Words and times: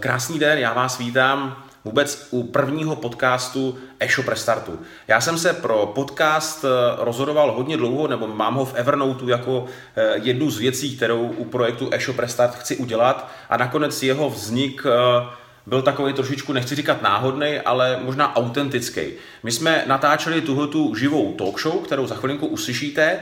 Krásný 0.00 0.38
den, 0.38 0.58
já 0.58 0.72
vás 0.72 0.98
vítám 0.98 1.64
vůbec 1.84 2.28
u 2.30 2.42
prvního 2.42 2.96
podcastu 2.96 3.78
e-shop 4.00 4.28
Restartu. 4.28 4.78
Já 5.08 5.20
jsem 5.20 5.38
se 5.38 5.52
pro 5.52 5.86
podcast 5.94 6.64
eh, 6.64 6.68
rozhodoval 6.98 7.52
hodně 7.52 7.76
dlouho, 7.76 8.08
nebo 8.08 8.26
mám 8.26 8.54
ho 8.54 8.64
v 8.64 8.74
Evernote 8.74 9.24
jako 9.30 9.66
eh, 9.96 10.12
jednu 10.22 10.50
z 10.50 10.58
věcí, 10.58 10.96
kterou 10.96 11.26
u 11.26 11.44
projektu 11.44 11.88
e-shop 11.92 12.18
Restart 12.18 12.54
chci 12.54 12.76
udělat 12.76 13.30
a 13.50 13.56
nakonec 13.56 14.02
jeho 14.02 14.30
vznik 14.30 14.82
eh, 14.86 15.26
byl 15.66 15.82
takový 15.82 16.12
trošičku, 16.12 16.52
nechci 16.52 16.74
říkat 16.74 17.02
náhodný, 17.02 17.58
ale 17.58 17.98
možná 18.02 18.36
autentický. 18.36 19.00
My 19.42 19.52
jsme 19.52 19.84
natáčeli 19.86 20.40
tuhletu 20.40 20.94
živou 20.94 21.32
talk 21.32 21.60
show, 21.60 21.84
kterou 21.84 22.06
za 22.06 22.14
chvilinku 22.14 22.46
uslyšíte, 22.46 23.20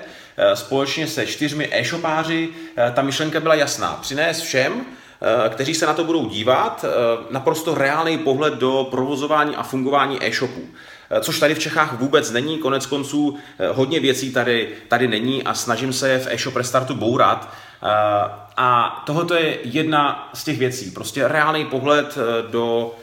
společně 0.55 1.07
se 1.07 1.27
čtyřmi 1.27 1.69
e-shopáři. 1.73 2.49
Ta 2.95 3.03
myšlenka 3.03 3.41
byla 3.41 3.55
jasná. 3.55 3.99
Přinést 4.03 4.41
všem, 4.41 4.85
kteří 5.49 5.75
se 5.75 5.87
na 5.87 5.95
to 5.95 6.05
budou 6.05 6.29
dívat, 6.29 6.85
eh, 6.85 7.25
naprosto 7.31 7.75
reálný 7.75 8.19
pohled 8.19 8.55
do 8.55 8.89
provozování 8.91 9.57
a 9.57 9.63
fungování 9.63 10.27
e-shopů. 10.27 10.63
Eh, 11.11 11.21
což 11.21 11.41
tady 11.41 11.55
v 11.55 11.59
Čechách 11.59 12.01
vůbec 12.01 12.31
není, 12.31 12.59
konec 12.59 12.87
konců 12.87 13.37
hodně 13.73 14.01
věcí 14.01 14.33
tady, 14.33 14.69
tady 14.89 15.09
není 15.09 15.43
a 15.43 15.55
snažím 15.55 15.93
se 15.93 16.09
je 16.09 16.19
v 16.19 16.27
e-shop 16.27 16.57
restartu 16.57 16.95
bourat. 16.95 17.49
A 18.57 19.03
tohoto 19.07 19.35
je 19.35 19.59
jedna 19.65 20.31
z 20.35 20.45
těch 20.45 20.59
věcí, 20.59 20.91
prostě 20.91 21.29
reálný 21.29 21.65
pohled 21.65 22.19
do 22.51 22.95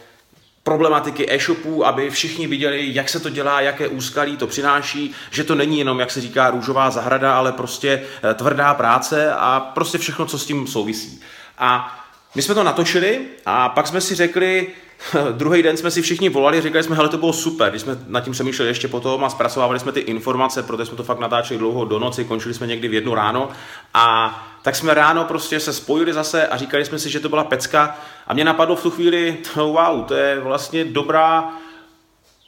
problematiky 0.64 1.32
e-shopů, 1.32 1.86
aby 1.86 2.10
všichni 2.10 2.48
viděli, 2.48 2.94
jak 2.94 3.10
se 3.10 3.20
to 3.20 3.30
dělá, 3.30 3.62
jaké 3.62 3.88
úskalí 3.88 4.38
to 4.38 4.48
přináší, 4.48 5.12
že 5.32 5.44
to 5.44 5.56
není 5.56 5.80
jenom, 5.80 6.00
jak 6.00 6.12
se 6.12 6.22
říká, 6.22 6.50
růžová 6.50 6.90
zahrada, 6.90 7.38
ale 7.38 7.52
prostě 7.52 8.04
tvrdá 8.36 8.74
práce 8.74 9.34
a 9.34 9.60
prostě 9.60 9.98
všechno, 9.98 10.26
co 10.26 10.40
s 10.40 10.46
tím 10.46 10.68
souvisí. 10.68 11.22
A 11.58 11.99
my 12.36 12.42
jsme 12.42 12.56
to 12.56 12.64
natočili 12.64 13.22
a 13.46 13.70
pak 13.70 13.88
jsme 13.88 14.02
si 14.02 14.16
řekli, 14.16 14.68
druhý 15.32 15.64
den 15.64 15.78
jsme 15.78 15.92
si 15.92 16.02
všichni 16.02 16.30
volali, 16.30 16.62
říkali 16.62 16.84
jsme, 16.84 16.96
hele, 16.96 17.10
to 17.10 17.18
bylo 17.18 17.34
super, 17.34 17.70
když 17.70 17.82
jsme 17.82 17.98
nad 18.08 18.22
tím 18.22 18.34
přemýšleli 18.34 18.70
ještě 18.70 18.88
potom 18.88 19.24
a 19.24 19.30
zpracovávali 19.30 19.80
jsme 19.80 19.92
ty 19.92 20.00
informace, 20.00 20.64
protože 20.64 20.86
jsme 20.86 20.98
to 20.98 21.04
fakt 21.04 21.20
natáčeli 21.20 21.60
dlouho 21.60 21.86
do 21.86 22.00
noci, 22.00 22.26
končili 22.26 22.54
jsme 22.54 22.68
někdy 22.68 22.88
v 22.88 22.94
jednu 22.94 23.16
ráno. 23.16 23.50
A 23.94 24.36
tak 24.62 24.76
jsme 24.76 24.94
ráno 24.94 25.24
prostě 25.24 25.60
se 25.60 25.74
spojili 25.74 26.14
zase 26.14 26.48
a 26.48 26.58
říkali 26.58 26.86
jsme 26.86 27.00
si, 27.00 27.10
že 27.10 27.20
to 27.20 27.30
byla 27.30 27.44
pecka. 27.44 27.98
A 28.28 28.34
mě 28.34 28.44
napadlo 28.46 28.76
v 28.76 28.84
tu 28.84 28.90
chvíli, 28.90 29.38
wow, 29.56 30.06
to 30.06 30.14
je 30.14 30.40
vlastně 30.40 30.86
dobrá 30.86 31.50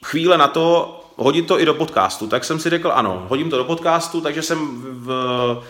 chvíle 0.03 0.37
na 0.37 0.47
to, 0.47 0.97
hodit 1.15 1.47
to 1.47 1.59
i 1.59 1.65
do 1.65 1.73
podcastu. 1.73 2.27
Tak 2.27 2.43
jsem 2.43 2.59
si 2.59 2.69
řekl, 2.69 2.91
ano, 2.95 3.25
hodím 3.29 3.49
to 3.49 3.57
do 3.57 3.63
podcastu, 3.63 4.21
takže 4.21 4.41
jsem 4.41 4.81
v, 4.81 5.63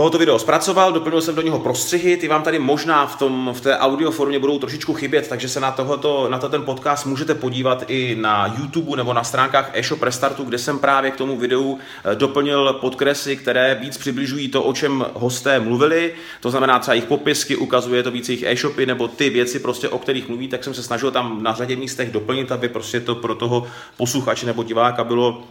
tohoto 0.00 0.18
video 0.18 0.38
zpracoval, 0.38 0.92
doplnil 0.92 1.20
jsem 1.20 1.34
do 1.34 1.42
něho 1.42 1.58
prostřihy, 1.58 2.16
ty 2.16 2.28
vám 2.28 2.42
tady 2.42 2.58
možná 2.58 3.06
v, 3.06 3.16
tom, 3.16 3.50
v 3.52 3.60
té 3.60 3.78
audio 3.78 4.10
formě 4.10 4.38
budou 4.38 4.58
trošičku 4.58 4.94
chybět, 4.94 5.28
takže 5.28 5.48
se 5.48 5.60
na, 5.60 5.70
tohoto, 5.70 6.28
na 6.28 6.38
to 6.38 6.48
ten 6.48 6.62
podcast 6.62 7.06
můžete 7.06 7.34
podívat 7.34 7.84
i 7.88 8.16
na 8.20 8.54
YouTube 8.58 8.96
nebo 8.96 9.12
na 9.12 9.24
stránkách 9.24 9.70
eShop 9.72 10.02
Restartu, 10.02 10.44
kde 10.44 10.58
jsem 10.58 10.78
právě 10.78 11.10
k 11.10 11.16
tomu 11.16 11.36
videu 11.36 11.78
eh, 12.04 12.14
doplnil 12.14 12.72
podkresy, 12.72 13.36
které 13.36 13.74
víc 13.74 13.98
přibližují 13.98 14.48
to, 14.48 14.62
o 14.62 14.72
čem 14.72 15.06
hosté 15.14 15.60
mluvili, 15.60 16.14
to 16.40 16.50
znamená 16.50 16.78
třeba 16.78 16.94
jejich 16.94 17.08
popisky, 17.08 17.56
ukazuje 17.56 18.02
to 18.02 18.10
víc 18.10 18.28
jejich 18.28 18.42
e-shopy 18.42 18.86
nebo 18.86 19.08
ty 19.08 19.30
věci, 19.30 19.58
prostě, 19.58 19.88
o 19.88 19.98
kterých 19.98 20.28
mluví, 20.28 20.48
tak 20.48 20.64
jsem 20.64 20.74
se 20.74 20.82
snažil 20.82 21.10
tam 21.10 21.42
na 21.42 21.54
řadě 21.54 21.76
místech 21.76 22.12
doplnit, 22.12 22.52
aby 22.52 22.68
prostě 22.68 23.00
to 23.00 23.14
pro 23.14 23.34
toho 23.34 23.66
posluchače 23.96 24.46
nebo 24.46 24.62
diváka 24.62 25.04
bylo 25.04 25.42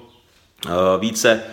eh, 0.66 0.70
více 1.00 1.44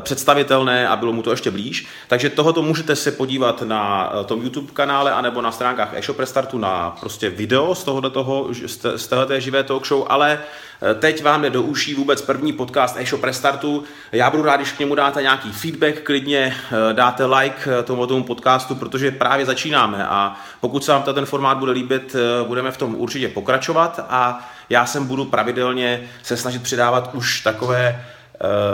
představitelné 0.00 0.88
a 0.88 0.96
bylo 0.96 1.12
mu 1.12 1.22
to 1.22 1.30
ještě 1.30 1.50
blíž. 1.50 1.86
Takže 2.08 2.30
tohoto 2.30 2.62
můžete 2.62 2.96
se 2.96 3.12
podívat 3.12 3.62
na 3.62 4.12
eh, 4.20 4.24
tom 4.24 4.42
YouTube 4.42 4.72
kanále 4.72 5.12
anebo 5.12 5.40
na 5.40 5.52
stránkách 5.52 5.94
eShop 5.94 6.18
Restartu 6.18 6.58
na 6.58 6.96
prostě 7.00 7.30
video 7.30 7.74
z 7.74 7.84
tohoto 7.84 8.10
toho, 8.10 8.48
z 8.96 9.06
této 9.06 9.40
živé 9.40 9.62
talk 9.62 9.86
show, 9.86 10.06
ale 10.08 10.38
eh, 10.82 10.94
teď 10.94 11.22
vám 11.22 11.42
jde 11.42 11.50
do 11.50 11.62
uší 11.62 11.94
vůbec 11.94 12.22
první 12.22 12.52
podcast 12.52 12.96
eShop 12.96 13.24
Restartu. 13.24 13.84
Já 14.12 14.30
budu 14.30 14.42
rád, 14.42 14.56
když 14.56 14.72
k 14.72 14.78
němu 14.78 14.94
dáte 14.94 15.22
nějaký 15.22 15.52
feedback, 15.52 16.02
klidně 16.02 16.56
dáte 16.92 17.24
like 17.24 17.82
tomu, 17.84 18.06
tomu 18.06 18.24
podcastu, 18.24 18.74
protože 18.74 19.10
právě 19.10 19.46
začínáme 19.46 20.06
a 20.06 20.36
pokud 20.60 20.84
se 20.84 20.92
vám 20.92 21.02
ten 21.02 21.26
formát 21.26 21.58
bude 21.58 21.72
líbit, 21.72 22.16
budeme 22.46 22.70
v 22.70 22.76
tom 22.76 22.94
určitě 22.94 23.28
pokračovat 23.28 24.06
a 24.08 24.50
já 24.70 24.86
sem 24.86 25.06
budu 25.06 25.24
pravidelně 25.24 26.10
se 26.22 26.36
snažit 26.36 26.62
přidávat 26.62 27.10
už 27.14 27.40
takové 27.40 28.04
Eh, 28.04 28.13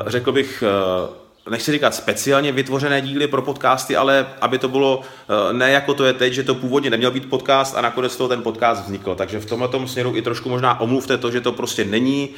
řekl 0.07 0.33
bych, 0.33 0.65
eh, 1.47 1.51
nechci 1.51 1.73
říkat 1.73 1.95
speciálně 1.95 2.53
vytvořené 2.53 3.01
díly 3.01 3.27
pro 3.27 3.43
podcasty, 3.43 3.97
ale 3.97 4.27
aby 4.41 4.59
to 4.59 4.69
bylo 4.69 5.01
eh, 5.01 5.53
ne 5.53 5.71
jako 5.71 5.95
to 5.95 6.05
je 6.05 6.13
teď, 6.13 6.33
že 6.33 6.43
to 6.43 6.55
původně 6.55 6.91
neměl 6.91 7.11
být 7.11 7.31
podcast 7.31 7.77
a 7.77 7.81
nakonec 7.81 8.17
toho 8.17 8.29
ten 8.29 8.43
podcast 8.43 8.85
vznikl. 8.85 9.15
Takže 9.15 9.41
v 9.41 9.47
tomhle 9.47 9.69
směru 9.87 10.17
i 10.17 10.23
trošku 10.23 10.49
možná 10.49 10.81
omluvte 10.81 11.19
to, 11.19 11.31
že 11.31 11.41
to 11.41 11.53
prostě 11.53 11.85
není 11.85 12.29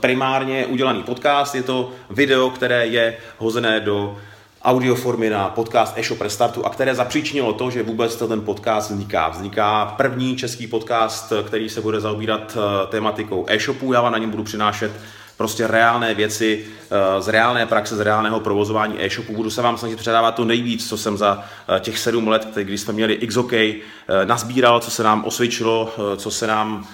primárně 0.00 0.66
udělaný 0.66 1.02
podcast, 1.02 1.54
je 1.54 1.62
to 1.62 1.90
video, 2.10 2.50
které 2.50 2.86
je 2.86 3.16
hozené 3.38 3.80
do 3.80 4.16
audioformy 4.64 5.30
na 5.30 5.48
podcast 5.48 5.98
e-shop 5.98 6.20
Restartu 6.20 6.66
a 6.66 6.70
které 6.70 6.94
zapříčinilo 6.94 7.52
to, 7.52 7.70
že 7.70 7.82
vůbec 7.82 8.16
ten 8.16 8.40
podcast 8.40 8.90
vzniká. 8.90 9.28
Vzniká 9.28 9.94
první 9.96 10.36
český 10.36 10.66
podcast, 10.66 11.32
který 11.46 11.68
se 11.68 11.80
bude 11.80 12.00
zaobírat 12.00 12.56
tématikou 12.88 13.44
e-shopů. 13.48 13.92
Já 13.92 14.00
vám 14.00 14.12
na 14.12 14.18
něm 14.18 14.30
budu 14.30 14.44
přinášet 14.44 14.92
prostě 15.36 15.66
reálné 15.66 16.14
věci 16.14 16.66
eh, 16.66 17.22
z 17.22 17.28
reálné 17.28 17.66
praxe, 17.66 17.96
z 17.96 18.00
reálného 18.00 18.40
provozování 18.40 19.04
e-shopu. 19.04 19.32
Budu 19.32 19.50
se 19.50 19.62
vám 19.62 19.78
snažit 19.78 19.98
předávat 19.98 20.34
to 20.34 20.44
nejvíc, 20.44 20.88
co 20.88 20.96
jsem 20.96 21.16
za 21.16 21.44
eh, 21.76 21.80
těch 21.80 21.98
sedm 21.98 22.28
let, 22.28 22.48
kdy 22.62 22.78
jsme 22.78 22.92
měli 22.92 23.16
XOK, 23.16 23.52
eh, 23.52 23.80
nazbíral, 24.24 24.80
co 24.80 24.90
se 24.90 25.02
nám 25.02 25.24
osvědčilo, 25.24 25.92
co 26.16 26.30
se 26.30 26.46
nám 26.46 26.86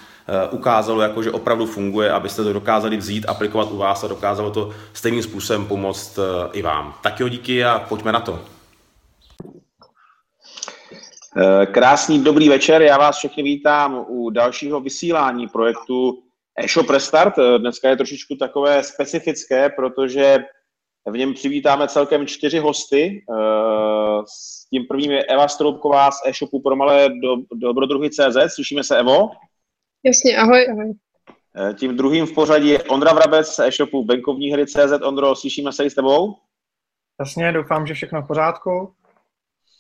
ukázalo, 0.51 1.01
jako, 1.01 1.23
že 1.23 1.31
opravdu 1.31 1.67
funguje, 1.67 2.13
abyste 2.13 2.45
to 2.45 2.53
dokázali 2.53 2.97
vzít, 2.97 3.29
aplikovat 3.29 3.69
u 3.71 3.77
vás 3.77 4.05
a 4.05 4.09
dokázalo 4.09 4.51
to 4.51 4.71
stejným 4.93 5.23
způsobem 5.23 5.67
pomoct 5.67 6.19
i 6.53 6.63
vám. 6.63 6.95
Tak 7.03 7.21
jo, 7.21 7.29
díky 7.29 7.65
a 7.65 7.79
pojďme 7.89 8.13
na 8.13 8.21
to. 8.21 8.41
Krásný 11.73 12.25
dobrý 12.25 12.49
večer, 12.49 12.83
já 12.83 12.99
vás 12.99 13.17
všechny 13.17 13.43
vítám 13.43 14.05
u 14.09 14.31
dalšího 14.31 14.81
vysílání 14.81 15.49
projektu 15.49 16.28
e-shop 16.59 16.91
Restart 16.91 17.39
eh, 17.39 17.59
dneska 17.59 17.89
je 17.89 17.97
trošičku 17.97 18.37
takové 18.37 18.83
specifické, 18.83 19.71
protože 19.71 20.39
v 21.11 21.17
něm 21.17 21.35
přivítáme 21.35 21.89
celkem 21.89 22.27
čtyři 22.27 22.59
hosty. 22.59 23.25
Eh, 23.31 24.23
s 24.27 24.69
tím 24.69 24.87
prvním 24.87 25.11
je 25.11 25.25
Eva 25.25 25.49
Stroubková 25.49 26.11
z 26.11 26.21
e-shopu 26.27 26.61
pro 26.61 26.77
malé 26.77 27.09
do, 27.09 27.37
dobrodruhy 27.53 28.11
CZ. 28.11 28.55
Slyšíme 28.55 28.85
se, 28.85 28.99
Evo? 28.99 29.31
Jasně, 30.05 30.37
ahoj, 30.37 30.67
ahoj. 30.71 30.95
Eh, 31.57 31.75
tím 31.75 31.97
druhým 31.97 32.27
v 32.27 32.35
pořadí 32.35 32.69
je 32.69 32.83
Ondra 32.83 33.13
Vrabec 33.13 33.49
z 33.49 33.59
e-shopu 33.59 34.05
bankovní 34.05 34.53
hry 34.53 34.67
CZ. 34.67 35.03
Ondro, 35.05 35.37
slyšíme 35.37 35.73
se 35.73 35.85
i 35.85 35.91
s 35.91 35.95
tebou? 35.95 36.35
Jasně, 37.21 37.53
doufám, 37.53 37.87
že 37.87 37.95
všechno 37.95 38.23
v 38.23 38.27
pořádku. 38.27 38.95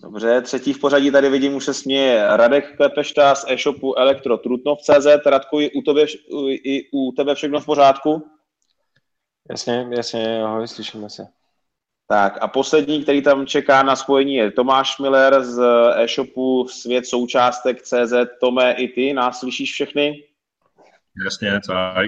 Dobře, 0.02 0.42
třetí 0.42 0.72
v 0.72 0.80
pořadí 0.80 1.10
tady 1.10 1.30
vidím, 1.30 1.54
už 1.54 1.64
se 1.64 1.74
směje 1.74 2.26
Radek 2.36 2.76
Klepešta 2.76 3.34
z 3.34 3.44
e-shopu 3.48 3.98
elektrotrutnov.cz. 3.98 5.06
Radku, 5.26 5.60
i 5.60 5.70
u, 5.72 5.82
tebe, 5.82 6.04
i 6.52 6.90
u 6.92 7.12
tebe 7.12 7.34
všechno 7.34 7.60
v 7.60 7.66
pořádku? 7.66 8.28
Jasně, 9.50 9.88
jasně, 9.90 10.42
ahoj, 10.42 10.68
slyšíme 10.68 11.10
se. 11.10 11.26
Tak 12.08 12.38
a 12.40 12.48
poslední, 12.48 13.02
který 13.02 13.22
tam 13.22 13.46
čeká 13.46 13.82
na 13.82 13.96
spojení, 13.96 14.34
je 14.34 14.50
Tomáš 14.50 14.98
Miller 14.98 15.44
z 15.44 15.62
e-shopu 15.96 16.68
Svět 16.68 17.06
součástek 17.06 17.82
CZ. 17.82 18.12
Tome, 18.40 18.72
i 18.72 18.88
ty 18.88 19.12
nás 19.12 19.40
slyšíš 19.40 19.72
všechny? 19.72 20.24
Jasně, 21.24 21.60
tak. 21.66 22.06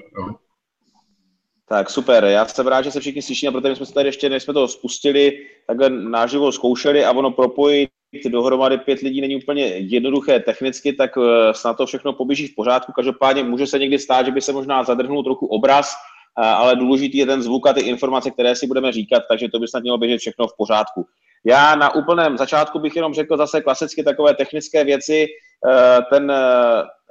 Tak 1.72 1.90
super, 1.90 2.24
já 2.24 2.46
jsem 2.46 2.66
rád, 2.66 2.82
že 2.82 2.90
se 2.90 3.00
všichni 3.00 3.22
slyší, 3.22 3.48
a 3.48 3.52
protože 3.52 3.76
jsme 3.76 3.86
se 3.86 3.94
tady 3.94 4.08
ještě, 4.08 4.28
než 4.28 4.42
jsme 4.42 4.54
to 4.54 4.68
spustili, 4.68 5.46
takhle 5.66 5.90
náživo 5.90 6.52
zkoušeli 6.52 7.04
a 7.04 7.12
ono 7.12 7.30
propojit 7.30 7.90
dohromady 8.28 8.78
pět 8.78 9.00
lidí 9.00 9.20
není 9.20 9.36
úplně 9.36 9.64
jednoduché 9.66 10.40
technicky, 10.40 10.92
tak 10.92 11.10
eh, 11.18 11.54
snad 11.54 11.76
to 11.76 11.86
všechno 11.86 12.12
poběží 12.12 12.46
v 12.46 12.54
pořádku. 12.54 12.92
Každopádně 12.92 13.42
může 13.42 13.66
se 13.66 13.78
někdy 13.78 13.98
stát, 13.98 14.26
že 14.26 14.32
by 14.32 14.40
se 14.40 14.52
možná 14.52 14.84
zadrhnul 14.84 15.24
trochu 15.24 15.46
obraz, 15.46 15.92
eh, 16.38 16.44
ale 16.44 16.76
důležitý 16.76 17.18
je 17.18 17.26
ten 17.26 17.42
zvuk 17.42 17.66
a 17.66 17.72
ty 17.72 17.80
informace, 17.80 18.30
které 18.30 18.56
si 18.56 18.66
budeme 18.66 18.92
říkat, 18.92 19.22
takže 19.28 19.48
to 19.48 19.58
by 19.58 19.68
snad 19.68 19.82
mělo 19.82 19.98
běžet 19.98 20.18
všechno 20.18 20.46
v 20.46 20.56
pořádku. 20.56 21.06
Já 21.44 21.74
na 21.74 21.94
úplném 21.94 22.38
začátku 22.38 22.78
bych 22.78 22.96
jenom 22.96 23.14
řekl 23.14 23.36
zase 23.36 23.60
klasicky 23.60 24.02
takové 24.02 24.34
technické 24.34 24.84
věci. 24.84 25.26
Eh, 25.68 26.00
ten 26.10 26.32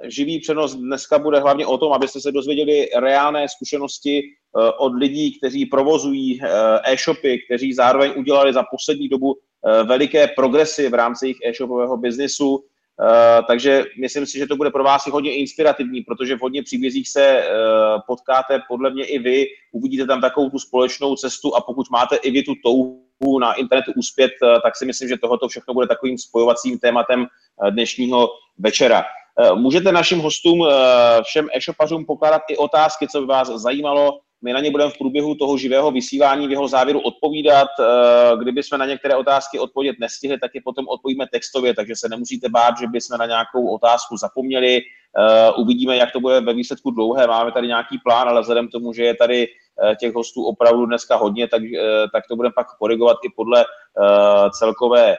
živý 0.04 0.40
přenos 0.40 0.74
dneska 0.74 1.18
bude 1.18 1.40
hlavně 1.40 1.66
o 1.66 1.78
tom, 1.78 1.92
abyste 1.92 2.20
se 2.20 2.32
dozvěděli 2.32 2.88
reálné 2.96 3.48
zkušenosti 3.48 4.22
Eh, 4.58 4.72
od 4.78 4.94
lidí, 4.94 5.38
kteří 5.38 5.66
provozují 5.66 6.40
eh, 6.42 6.92
e-shopy, 6.92 7.38
kteří 7.38 7.72
zároveň 7.72 8.12
udělali 8.16 8.52
za 8.52 8.62
poslední 8.70 9.08
dobu 9.08 9.36
eh, 9.38 9.82
veliké 9.82 10.28
progresy 10.28 10.88
v 10.88 10.94
rámci 10.94 11.26
jejich 11.26 11.38
e-shopového 11.44 11.96
biznisu. 11.96 12.64
Takže 13.46 13.84
myslím 14.00 14.26
si, 14.26 14.38
že 14.38 14.46
to 14.46 14.56
bude 14.56 14.70
pro 14.70 14.84
vás 14.84 15.06
i 15.06 15.10
hodně 15.10 15.36
inspirativní, 15.36 16.00
protože 16.00 16.36
v 16.36 16.40
hodně 16.40 16.62
příbězích 16.62 17.08
se 17.08 17.44
potkáte 18.06 18.60
podle 18.68 18.90
mě 18.90 19.04
i 19.04 19.18
vy, 19.18 19.46
uvidíte 19.72 20.06
tam 20.06 20.20
takovou 20.20 20.50
tu 20.50 20.58
společnou 20.58 21.16
cestu 21.16 21.56
a 21.56 21.60
pokud 21.60 21.90
máte 21.90 22.16
i 22.16 22.30
vy 22.30 22.42
tu 22.42 22.54
touhu 22.64 22.99
na 23.40 23.52
internetu 23.52 23.92
uspět, 23.96 24.30
tak 24.62 24.76
si 24.76 24.86
myslím, 24.86 25.08
že 25.08 25.18
tohoto 25.18 25.48
všechno 25.48 25.74
bude 25.74 25.86
takovým 25.86 26.18
spojovacím 26.18 26.78
tématem 26.78 27.26
dnešního 27.70 28.28
večera. 28.58 29.04
Můžete 29.54 29.92
našim 29.92 30.18
hostům, 30.18 30.66
všem 31.24 31.48
e-shopařům 31.54 32.06
pokládat 32.06 32.42
i 32.48 32.56
otázky, 32.56 33.08
co 33.08 33.20
by 33.20 33.26
vás 33.26 33.48
zajímalo, 33.48 34.20
my 34.42 34.52
na 34.52 34.60
ně 34.60 34.70
budeme 34.70 34.90
v 34.90 34.98
průběhu 34.98 35.34
toho 35.34 35.58
živého 35.58 35.90
vysílání 35.90 36.48
v 36.48 36.50
jeho 36.50 36.68
závěru 36.68 37.00
odpovídat. 37.00 37.68
Eh, 37.80 38.36
kdyby 38.36 38.62
jsme 38.62 38.78
na 38.78 38.86
některé 38.86 39.16
otázky 39.16 39.58
odpovědět 39.58 39.96
nestihli, 40.00 40.38
tak 40.38 40.50
je 40.54 40.60
potom 40.64 40.88
odpovíme 40.88 41.26
textově, 41.32 41.74
takže 41.74 41.94
se 41.96 42.08
nemusíte 42.08 42.48
bát, 42.48 42.78
že 42.80 42.86
bychom 42.86 43.18
na 43.18 43.26
nějakou 43.26 43.74
otázku 43.74 44.16
zapomněli. 44.16 44.80
Eh, 44.80 45.50
uvidíme, 45.58 45.96
jak 45.96 46.12
to 46.12 46.20
bude 46.20 46.40
ve 46.40 46.54
výsledku 46.54 46.90
dlouhé. 46.90 47.26
Máme 47.26 47.52
tady 47.52 47.66
nějaký 47.66 47.98
plán, 47.98 48.28
ale 48.28 48.40
vzhledem 48.40 48.68
k 48.68 48.72
tomu, 48.72 48.92
že 48.92 49.04
je 49.04 49.14
tady 49.14 49.46
eh, 49.46 49.96
těch 49.96 50.14
hostů 50.14 50.44
opravdu 50.44 50.86
dneska 50.86 51.16
hodně, 51.16 51.48
tak, 51.48 51.62
tak 52.12 52.24
to 52.28 52.36
budeme 52.36 52.52
pak 52.56 52.66
korigovat 52.78 53.16
i 53.24 53.28
podle 53.36 53.64
celkové 54.58 55.16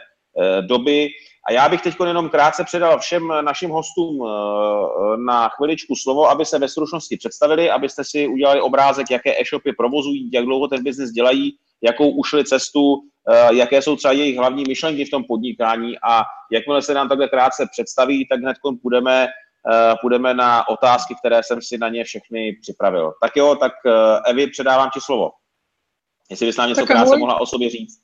doby. 0.62 1.10
A 1.48 1.52
já 1.52 1.70
bych 1.70 1.82
teď 1.82 1.96
jenom 2.08 2.30
krátce 2.30 2.64
předal 2.64 3.00
všem 3.00 3.28
našim 3.42 3.70
hostům 3.70 4.24
eh, 4.24 5.18
na 5.18 5.50
chviličku 5.50 5.96
slovo, 5.96 6.30
aby 6.30 6.46
se 6.46 6.60
ve 6.60 6.68
stručnosti 6.68 7.18
představili, 7.18 7.70
abyste 7.70 8.04
si 8.04 8.28
udělali 8.28 8.62
obrázek, 8.62 9.12
jaké 9.12 9.42
e-shopy 9.42 9.74
provozují, 9.74 10.30
jak 10.34 10.46
dlouho 10.46 10.68
ten 10.68 10.84
biznis 10.84 11.12
dělají, 11.12 11.58
jakou 11.84 12.10
ušli 12.10 12.46
cestu, 12.46 13.02
eh, 13.30 13.56
jaké 13.56 13.82
jsou 13.82 13.96
třeba 13.96 14.12
jejich 14.12 14.38
hlavní 14.38 14.64
myšlenky 14.68 15.06
v 15.06 15.10
tom 15.10 15.24
podnikání 15.24 15.94
a 16.04 16.22
jakmile 16.52 16.82
se 16.82 16.94
nám 16.94 17.10
takhle 17.10 17.28
krátce 17.28 17.68
představí, 17.72 18.28
tak 18.28 18.40
hned 18.40 18.58
půjdeme, 18.82 19.28
eh, 19.28 19.96
půjdeme 20.02 20.34
na 20.34 20.70
otázky, 20.70 21.16
které 21.20 21.44
jsem 21.44 21.62
si 21.62 21.78
na 21.78 21.90
ně 21.90 22.04
všechny 22.04 22.58
připravil. 22.62 23.14
Tak 23.22 23.36
jo, 23.36 23.56
tak 23.56 23.72
Evi, 24.28 24.48
předávám 24.48 24.90
ti 24.94 25.00
slovo. 25.02 25.30
Jestli 26.30 26.46
bys 26.46 26.58
nám 26.58 26.70
něco 26.70 26.86
krátce 26.86 27.18
mohla 27.18 27.42
o 27.42 27.46
sobě 27.46 27.70
říct. 27.70 28.00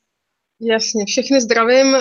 Jasně, 0.61 1.05
všechny 1.07 1.41
zdravím. 1.41 1.95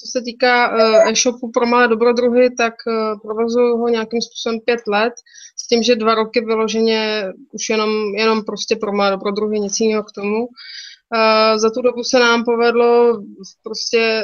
Co 0.00 0.06
se 0.18 0.22
týká 0.24 0.68
uh, 0.68 1.10
e-shopu 1.10 1.50
pro 1.50 1.66
malé 1.66 1.88
dobrodruhy, 1.88 2.50
tak 2.50 2.74
uh, 2.86 3.20
provozuju 3.20 3.76
ho 3.76 3.88
nějakým 3.88 4.20
způsobem 4.22 4.60
pět 4.60 4.80
let, 4.86 5.12
s 5.56 5.66
tím, 5.66 5.82
že 5.82 5.96
dva 5.96 6.14
roky 6.14 6.40
vyloženě 6.40 7.32
už 7.52 7.68
jenom, 7.68 7.90
jenom 8.14 8.44
prostě 8.44 8.76
pro 8.76 8.92
malé 8.92 9.10
dobrodruhy, 9.10 9.60
nic 9.60 9.80
jiného 9.80 10.02
k 10.02 10.12
tomu. 10.12 10.38
Uh, 10.38 11.58
za 11.58 11.70
tu 11.70 11.82
dobu 11.82 12.04
se 12.04 12.18
nám 12.18 12.44
povedlo 12.44 13.22
prostě 13.62 14.22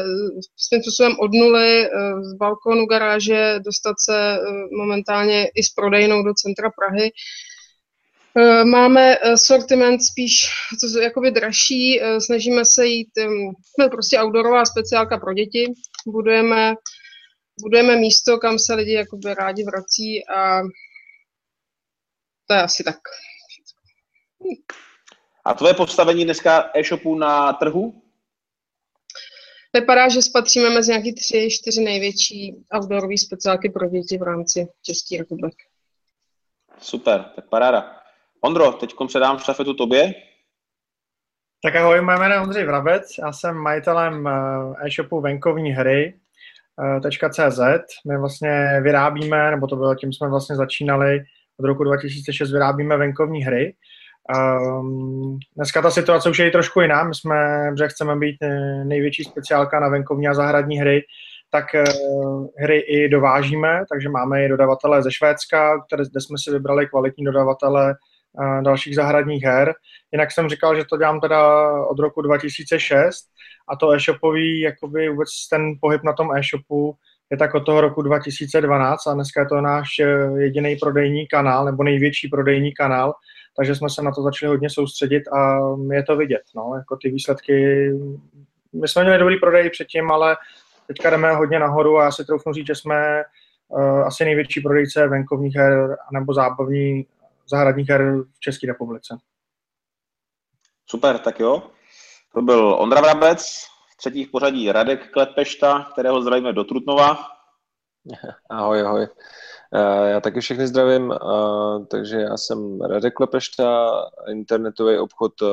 svým 0.56 0.82
způsobem 0.82 1.16
od 1.20 1.34
nuly 1.34 1.88
uh, 1.88 2.22
z 2.22 2.34
balkonu 2.34 2.86
garáže 2.86 3.58
dostat 3.64 3.94
se 3.98 4.38
uh, 4.38 4.78
momentálně 4.78 5.46
i 5.54 5.62
s 5.62 5.70
prodejnou 5.70 6.22
do 6.22 6.34
centra 6.34 6.70
Prahy. 6.78 7.10
Eh, 8.38 8.64
máme 8.64 9.16
eh, 9.16 9.36
sortiment 9.36 10.02
spíš 10.02 10.50
co 10.80 11.00
jakoby 11.00 11.30
dražší, 11.30 12.02
eh, 12.02 12.20
snažíme 12.20 12.64
se 12.64 12.86
jít, 12.86 13.08
jsme 13.74 13.88
prostě 13.88 14.20
outdoorová 14.20 14.64
speciálka 14.64 15.18
pro 15.18 15.32
děti, 15.34 15.72
budujeme, 16.06 16.74
budujeme 17.60 17.96
místo, 17.96 18.38
kam 18.38 18.58
se 18.58 18.74
lidi 18.74 18.92
jakoby 18.92 19.34
rádi 19.34 19.64
vrací 19.64 20.28
a 20.28 20.60
to 22.46 22.54
je 22.54 22.62
asi 22.62 22.84
tak. 22.84 22.98
A 25.44 25.54
tvoje 25.54 25.74
postavení 25.74 26.24
dneska 26.24 26.70
e-shopu 26.74 27.14
na 27.14 27.52
trhu? 27.52 28.02
Vypadá, 29.72 30.08
že 30.08 30.22
spatříme 30.22 30.70
mezi 30.70 30.90
nějaký 30.90 31.14
tři, 31.14 31.48
čtyři 31.50 31.80
největší 31.80 32.56
outdoorové 32.76 33.18
speciálky 33.18 33.70
pro 33.70 33.88
děti 33.88 34.18
v 34.18 34.22
rámci 34.22 34.68
České 34.82 35.18
republiky. 35.18 35.64
Super, 36.78 37.24
tak 37.36 37.48
paráda. 37.48 38.05
Ondro, 38.40 38.72
teď 38.72 38.94
předám 39.06 39.38
štafetu 39.38 39.74
tobě. 39.74 40.14
Tak 41.62 41.76
ahoj, 41.76 42.00
moje 42.00 42.18
jméno 42.18 42.34
je 42.34 42.40
Ondřej 42.40 42.64
Vrabec, 42.64 43.02
já 43.22 43.32
jsem 43.32 43.56
majitelem 43.56 44.26
eh, 44.26 44.86
e-shopu 44.86 45.20
venkovní 45.20 45.70
hry 45.70 46.14
eh, 47.04 47.30
.cz. 47.30 47.60
My 48.08 48.18
vlastně 48.18 48.80
vyrábíme, 48.82 49.50
nebo 49.50 49.66
to 49.66 49.76
bylo 49.76 49.94
tím 49.94 50.12
jsme 50.12 50.28
vlastně 50.28 50.56
začínali, 50.56 51.24
od 51.60 51.66
roku 51.66 51.84
2006 51.84 52.52
vyrábíme 52.52 52.96
venkovní 52.96 53.44
hry. 53.44 53.74
Um, 54.80 55.38
dneska 55.56 55.82
ta 55.82 55.90
situace 55.90 56.30
už 56.30 56.38
je 56.38 56.50
trošku 56.50 56.80
jiná, 56.80 57.04
my 57.04 57.14
jsme, 57.14 57.70
že 57.78 57.88
chceme 57.88 58.16
být 58.16 58.36
eh, 58.42 58.84
největší 58.84 59.24
speciálka 59.24 59.80
na 59.80 59.88
venkovní 59.88 60.28
a 60.28 60.34
zahradní 60.34 60.78
hry, 60.78 61.02
tak 61.50 61.64
uh, 61.74 62.46
hry 62.58 62.78
i 62.78 63.08
dovážíme, 63.08 63.84
takže 63.92 64.08
máme 64.08 64.44
i 64.44 64.48
dodavatele 64.48 65.02
ze 65.02 65.12
Švédska, 65.12 65.84
které, 65.86 66.04
kde 66.10 66.20
jsme 66.20 66.38
si 66.38 66.50
vybrali 66.50 66.86
kvalitní 66.86 67.24
dodavatele 67.24 67.94
dalších 68.60 68.94
zahradních 68.94 69.44
her. 69.44 69.74
Jinak 70.12 70.32
jsem 70.32 70.48
říkal, 70.48 70.76
že 70.76 70.84
to 70.84 70.96
dělám 70.96 71.20
teda 71.20 71.70
od 71.82 71.98
roku 71.98 72.22
2006 72.22 73.24
a 73.68 73.76
to 73.76 73.92
e-shopový, 73.92 74.60
jakoby 74.60 75.08
vůbec 75.08 75.28
ten 75.50 75.74
pohyb 75.80 76.02
na 76.04 76.12
tom 76.12 76.36
e-shopu 76.36 76.96
je 77.30 77.36
tak 77.36 77.54
od 77.54 77.60
toho 77.60 77.80
roku 77.80 78.02
2012 78.02 79.06
a 79.06 79.14
dneska 79.14 79.40
je 79.40 79.46
to 79.46 79.60
náš 79.60 79.98
e, 79.98 80.04
jediný 80.36 80.76
prodejní 80.76 81.26
kanál 81.26 81.64
nebo 81.64 81.82
největší 81.82 82.28
prodejní 82.28 82.72
kanál, 82.72 83.14
takže 83.56 83.74
jsme 83.74 83.90
se 83.90 84.02
na 84.02 84.10
to 84.10 84.22
začali 84.22 84.50
hodně 84.50 84.70
soustředit 84.70 85.28
a 85.28 85.58
je 85.92 86.02
to 86.02 86.16
vidět, 86.16 86.42
no, 86.56 86.72
jako 86.76 86.96
ty 86.96 87.10
výsledky, 87.10 87.90
my 88.72 88.88
jsme 88.88 89.02
měli 89.02 89.18
dobrý 89.18 89.40
prodej 89.40 89.70
předtím, 89.70 90.10
ale 90.10 90.36
teďka 90.86 91.10
jdeme 91.10 91.32
hodně 91.32 91.58
nahoru 91.58 91.98
a 91.98 92.04
já 92.04 92.12
si 92.12 92.24
troufnu 92.24 92.52
říct, 92.52 92.66
že 92.66 92.74
jsme 92.74 93.22
uh, 93.68 94.06
asi 94.06 94.24
největší 94.24 94.60
prodejce 94.60 95.08
venkovních 95.08 95.56
her 95.56 95.96
nebo 96.12 96.34
zábavní 96.34 97.06
zahradních 97.50 97.88
her 97.88 98.22
v 98.34 98.40
České 98.40 98.66
republice. 98.66 99.18
Super, 100.90 101.18
tak 101.18 101.40
jo. 101.40 101.70
To 102.34 102.42
byl 102.42 102.76
Ondra 102.78 103.00
Vrabec, 103.00 103.46
třetí 103.98 104.24
v 104.24 104.30
pořadí 104.30 104.72
Radek 104.72 105.10
Klepešta, 105.10 105.88
kterého 105.92 106.22
zdravíme 106.22 106.52
do 106.52 106.64
Trutnova. 106.64 107.18
Ahoj, 108.50 108.82
ahoj. 108.82 109.08
Eh, 109.74 110.10
já 110.10 110.20
taky 110.20 110.40
všechny 110.40 110.66
zdravím, 110.66 111.12
eh, 111.12 111.86
takže 111.90 112.16
já 112.16 112.36
jsem 112.36 112.80
Radek 112.80 113.14
Klepešta, 113.14 113.90
internetový 114.30 114.98
obchod 114.98 115.32
eh, 115.42 115.46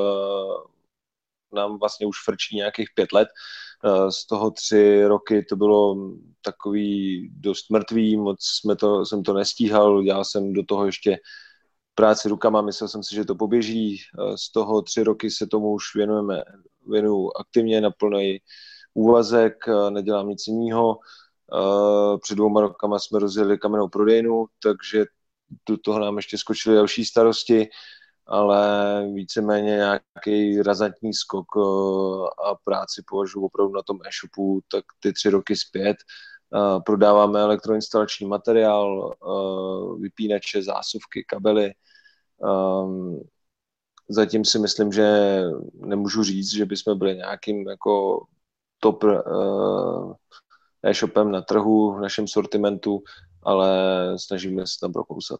nám 1.55 1.79
vlastně 1.79 2.07
už 2.07 2.15
frčí 2.25 2.55
nějakých 2.55 2.89
pět 2.95 3.11
let. 3.13 3.27
Z 4.09 4.27
toho 4.27 4.51
tři 4.51 5.05
roky 5.05 5.45
to 5.49 5.55
bylo 5.55 5.95
takový 6.41 7.29
dost 7.33 7.69
mrtvý, 7.69 8.17
moc 8.17 8.37
jsme 8.41 8.75
to, 8.75 9.05
jsem 9.05 9.23
to 9.23 9.33
nestíhal, 9.33 10.03
dělal 10.03 10.25
jsem 10.25 10.53
do 10.53 10.63
toho 10.63 10.85
ještě 10.85 11.17
práci 11.95 12.29
rukama, 12.29 12.61
myslel 12.61 12.87
jsem 12.87 13.03
si, 13.03 13.15
že 13.15 13.25
to 13.25 13.35
poběží. 13.35 13.97
Eh, 13.97 14.37
z 14.37 14.51
toho 14.51 14.81
tři 14.81 15.03
roky 15.03 15.31
se 15.31 15.47
tomu 15.47 15.71
už 15.73 15.95
věnujeme, 15.95 16.43
věnuju 16.87 17.31
aktivně 17.39 17.81
na 17.81 17.91
plný 17.91 18.39
úvazek, 18.93 19.67
eh, 19.67 19.91
nedělám 19.91 20.29
nic 20.29 20.47
jiného. 20.47 20.97
Eh, 21.53 22.17
před 22.17 22.35
dvouma 22.35 22.61
rokama 22.61 22.99
jsme 22.99 23.19
rozjeli 23.19 23.57
kamennou 23.57 23.89
prodejnu, 23.89 24.45
takže 24.63 25.05
do 25.69 25.77
toho 25.77 25.99
nám 25.99 26.17
ještě 26.17 26.37
skočily 26.37 26.75
další 26.75 27.05
starosti, 27.05 27.69
ale 28.27 29.05
víceméně 29.13 29.71
nějaký 29.71 30.61
razantní 30.61 31.13
skok 31.13 31.45
a 32.45 32.55
práci 32.63 33.03
považuji 33.09 33.45
opravdu 33.45 33.73
na 33.73 33.81
tom 33.81 33.99
e-shopu, 34.05 34.61
tak 34.71 34.85
ty 34.99 35.13
tři 35.13 35.29
roky 35.29 35.55
zpět. 35.55 35.97
Prodáváme 36.85 37.39
elektroinstalační 37.39 38.27
materiál, 38.27 39.13
vypínače, 39.99 40.63
zásuvky, 40.63 41.25
kabely, 41.27 41.73
Um, 42.43 43.21
zatím 44.09 44.45
si 44.45 44.59
myslím, 44.59 44.91
že 44.91 45.39
nemůžu 45.73 46.23
říct, 46.23 46.53
že 46.53 46.65
bychom 46.65 46.97
byli 46.97 47.15
nějakým 47.15 47.69
jako 47.69 48.25
top 48.79 49.03
uh, 49.03 50.13
e-shopem 50.83 51.31
na 51.31 51.41
trhu 51.41 51.93
v 51.93 52.01
našem 52.01 52.27
sortimentu, 52.27 53.03
ale 53.43 53.69
snažíme 54.19 54.67
se 54.67 54.79
tam 54.81 54.93
prokousat. 54.93 55.39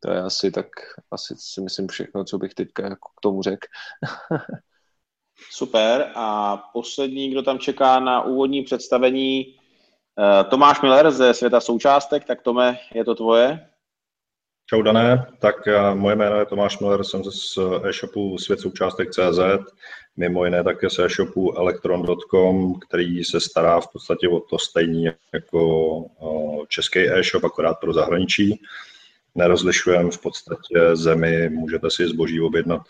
To 0.00 0.10
je 0.10 0.22
asi 0.22 0.50
tak, 0.50 0.66
asi 1.10 1.34
si 1.38 1.60
myslím 1.60 1.88
všechno, 1.88 2.24
co 2.24 2.38
bych 2.38 2.54
teďka 2.54 2.82
jako 2.82 3.08
k 3.18 3.20
tomu 3.20 3.42
řekl. 3.42 3.66
Super. 5.50 6.10
A 6.14 6.56
poslední, 6.72 7.30
kdo 7.30 7.42
tam 7.42 7.58
čeká 7.58 8.00
na 8.00 8.22
úvodní 8.22 8.62
představení, 8.62 9.46
eh, 10.18 10.44
Tomáš 10.44 10.80
Miller 10.80 11.10
ze 11.10 11.34
Světa 11.34 11.60
součástek, 11.60 12.24
tak 12.24 12.42
Tome, 12.42 12.78
je 12.94 13.04
to 13.04 13.14
tvoje? 13.14 13.66
Čau 14.66 14.82
Dané, 14.82 15.26
tak 15.38 15.66
eh, 15.68 15.94
moje 15.94 16.16
jméno 16.16 16.36
je 16.36 16.46
Tomáš 16.46 16.78
Miller, 16.78 17.04
jsem 17.04 17.24
z 17.24 17.58
e-shopu 17.84 18.38
Svět 18.38 18.60
součástek 18.60 19.10
CZ, 19.10 19.40
mimo 20.16 20.44
jiné 20.44 20.64
také 20.64 20.90
z 20.90 20.98
e-shopu 20.98 21.58
elektron.com, 21.58 22.74
který 22.88 23.24
se 23.24 23.40
stará 23.40 23.80
v 23.80 23.88
podstatě 23.92 24.28
o 24.28 24.40
to 24.40 24.58
stejný 24.58 25.08
jako 25.32 25.60
eh, 26.22 26.66
český 26.68 26.98
e-shop, 26.98 27.44
akorát 27.44 27.80
pro 27.80 27.92
zahraničí. 27.92 28.60
Nerozlišujeme 29.34 30.10
v 30.10 30.18
podstatě 30.18 30.96
zemi, 30.96 31.48
můžete 31.48 31.90
si 31.90 32.08
zboží 32.08 32.40
objednat 32.40 32.82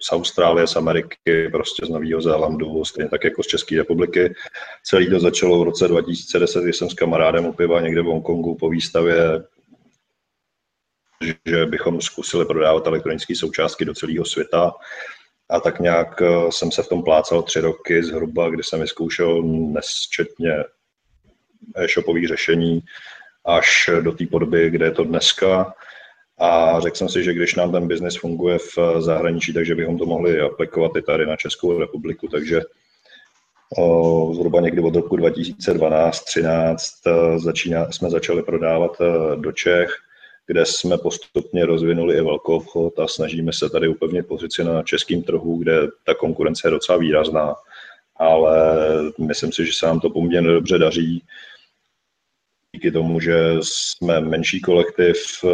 z 0.00 0.12
Austrálie, 0.12 0.66
z 0.66 0.76
Ameriky, 0.76 1.48
prostě 1.52 1.86
z 1.86 1.88
Nového 1.88 2.20
Zélandu, 2.20 2.84
stejně 2.84 3.10
tak 3.10 3.24
jako 3.24 3.42
z 3.42 3.46
České 3.46 3.76
republiky. 3.76 4.34
Celý 4.84 5.10
to 5.10 5.20
začalo 5.20 5.60
v 5.60 5.62
roce 5.62 5.88
2010, 5.88 6.62
kdy 6.62 6.72
jsem 6.72 6.90
s 6.90 6.94
kamarádem 6.94 7.46
u 7.46 7.52
piva 7.52 7.80
někde 7.80 8.02
v 8.02 8.04
Hongkongu 8.04 8.54
po 8.54 8.70
výstavě 8.70 9.42
že 11.46 11.66
bychom 11.66 12.00
zkusili 12.00 12.44
prodávat 12.44 12.86
elektronické 12.86 13.36
součástky 13.36 13.84
do 13.84 13.94
celého 13.94 14.24
světa 14.24 14.72
a 15.50 15.60
tak 15.60 15.80
nějak 15.80 16.22
jsem 16.50 16.72
se 16.72 16.82
v 16.82 16.88
tom 16.88 17.02
plácal 17.02 17.42
tři 17.42 17.60
roky 17.60 18.04
zhruba, 18.04 18.50
kdy 18.50 18.62
jsem 18.62 18.80
vyzkoušel 18.80 19.42
nesčetně 19.42 20.64
e-shopových 21.76 22.28
řešení 22.28 22.80
až 23.44 23.90
do 24.00 24.12
té 24.12 24.26
podoby, 24.26 24.70
kde 24.70 24.86
je 24.86 24.90
to 24.90 25.04
dneska. 25.04 25.74
A 26.38 26.80
řekl 26.80 26.96
jsem 26.96 27.08
si, 27.08 27.24
že 27.24 27.32
když 27.32 27.54
nám 27.54 27.72
ten 27.72 27.88
biznis 27.88 28.16
funguje 28.16 28.58
v 28.58 28.78
zahraničí, 28.98 29.52
takže 29.52 29.74
bychom 29.74 29.98
to 29.98 30.06
mohli 30.06 30.40
aplikovat 30.40 30.96
i 30.96 31.02
tady 31.02 31.26
na 31.26 31.36
Českou 31.36 31.78
republiku. 31.78 32.28
Takže 32.28 32.62
o, 33.78 34.32
zhruba 34.34 34.60
někdy 34.60 34.82
od 34.82 34.96
roku 34.96 35.16
2012-13 35.16 36.76
e, 37.06 37.38
začíná, 37.38 37.92
jsme 37.92 38.10
začali 38.10 38.42
prodávat 38.42 38.96
do 39.36 39.52
Čech, 39.52 39.94
kde 40.46 40.66
jsme 40.66 40.98
postupně 40.98 41.66
rozvinuli 41.66 42.16
i 42.16 42.20
velkou 42.20 42.56
obchod 42.56 42.98
a 42.98 43.08
snažíme 43.08 43.52
se 43.52 43.70
tady 43.70 43.88
upevnit 43.88 44.26
pozici 44.26 44.64
na 44.64 44.82
českém 44.82 45.22
trhu, 45.22 45.58
kde 45.58 45.80
ta 46.04 46.14
konkurence 46.14 46.66
je 46.66 46.70
docela 46.70 46.98
výrazná. 46.98 47.54
Ale 48.16 48.78
myslím 49.18 49.52
si, 49.52 49.66
že 49.66 49.72
se 49.72 49.86
nám 49.86 50.00
to 50.00 50.10
poměrně 50.10 50.48
dobře 50.48 50.78
daří 50.78 51.24
díky 52.78 52.90
tomu, 52.90 53.20
že 53.20 53.34
jsme 53.60 54.20
menší 54.20 54.60
kolektiv, 54.60 55.16
eh, 55.44 55.48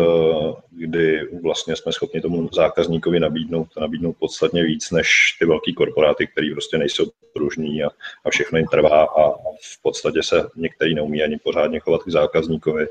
kdy 0.70 1.20
vlastně 1.42 1.76
jsme 1.76 1.92
schopni 1.92 2.20
tomu 2.20 2.48
zákazníkovi 2.52 3.20
nabídnout, 3.20 3.68
nabídnout 3.80 4.16
podstatně 4.18 4.64
víc 4.64 4.90
než 4.90 5.08
ty 5.38 5.46
velký 5.46 5.74
korporáty, 5.74 6.26
které 6.26 6.50
prostě 6.52 6.78
nejsou 6.78 7.04
pružní 7.34 7.84
a, 7.84 7.88
a 8.24 8.30
všechno 8.30 8.58
jim 8.58 8.66
trvá 8.66 9.04
a 9.04 9.30
v 9.62 9.82
podstatě 9.82 10.22
se 10.22 10.48
některý 10.56 10.94
neumí 10.94 11.22
ani 11.22 11.38
pořádně 11.38 11.78
chovat 11.80 12.02
k 12.02 12.10
zákazníkovi. 12.10 12.86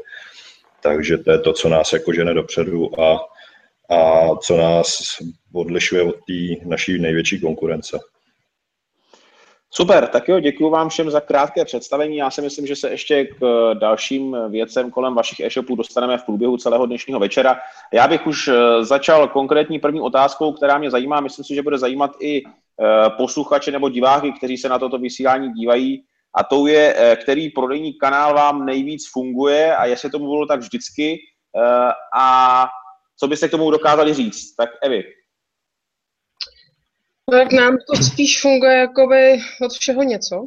Takže 0.83 1.17
to 1.17 1.31
je 1.31 1.39
to, 1.39 1.53
co 1.53 1.69
nás 1.69 1.93
jako 1.93 2.13
žene 2.13 2.33
dopředu 2.33 3.01
a, 3.01 3.19
a 3.89 4.29
co 4.35 4.57
nás 4.57 4.97
odlišuje 5.53 6.01
od 6.01 6.15
té 6.15 6.65
naší 6.65 6.99
největší 6.99 7.39
konkurence. 7.39 7.99
Super, 9.75 10.07
tak 10.07 10.27
jo, 10.29 10.39
děkuji 10.39 10.69
vám 10.69 10.89
všem 10.89 11.11
za 11.11 11.21
krátké 11.21 11.65
představení. 11.65 12.17
Já 12.17 12.31
si 12.31 12.41
myslím, 12.41 12.67
že 12.67 12.75
se 12.75 12.89
ještě 12.89 13.25
k 13.25 13.35
eh, 13.43 13.75
dalším 13.75 14.37
věcem 14.49 14.91
kolem 14.91 15.15
vašich 15.15 15.39
e-shopů 15.39 15.75
dostaneme 15.75 16.17
v 16.17 16.23
průběhu 16.23 16.57
celého 16.57 16.85
dnešního 16.85 17.19
večera. 17.19 17.59
Já 17.93 18.07
bych 18.07 18.27
už 18.27 18.47
eh, 18.47 18.85
začal 18.85 19.27
konkrétní 19.27 19.79
první 19.79 20.01
otázkou, 20.01 20.51
která 20.51 20.77
mě 20.77 20.91
zajímá. 20.91 21.19
Myslím 21.19 21.45
si, 21.45 21.55
že 21.55 21.61
bude 21.61 21.77
zajímat 21.77 22.11
i 22.21 22.43
eh, 22.43 23.09
posluchače 23.17 23.71
nebo 23.71 23.89
diváky, 23.89 24.31
kteří 24.31 24.57
se 24.57 24.69
na 24.69 24.79
toto 24.79 24.97
vysílání 24.97 25.53
dívají. 25.53 26.03
A 26.35 26.43
to 26.43 26.67
je, 26.67 27.17
který 27.21 27.49
prodejní 27.49 27.93
kanál 27.93 28.33
vám 28.33 28.65
nejvíc 28.65 29.11
funguje 29.11 29.75
a 29.75 29.85
jestli 29.85 30.09
tomu 30.09 30.25
bylo 30.25 30.45
tak 30.45 30.59
vždycky. 30.59 31.19
A 32.15 32.67
co 33.19 33.27
byste 33.27 33.47
k 33.47 33.51
tomu 33.51 33.71
dokázali 33.71 34.13
říct? 34.13 34.55
Tak 34.55 34.69
Evi. 34.83 35.03
Tak 37.31 37.51
nám 37.51 37.77
to 37.87 38.03
spíš 38.03 38.41
funguje 38.41 38.77
jakoby 38.77 39.39
od 39.65 39.71
všeho 39.71 40.03
něco 40.03 40.45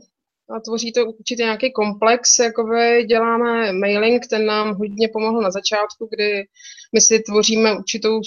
a 0.57 0.61
tvoří 0.61 0.93
to 0.93 1.07
určitě 1.07 1.43
nějaký 1.43 1.73
komplex. 1.73 2.39
Jakoby 2.39 3.05
děláme 3.05 3.73
mailing, 3.73 4.27
ten 4.27 4.47
nám 4.47 4.75
hodně 4.75 5.09
pomohl 5.13 5.41
na 5.41 5.51
začátku, 5.51 6.09
kdy 6.11 6.45
my 6.93 7.01
si 7.01 7.19
tvoříme 7.19 7.79
určitou, 7.79 8.21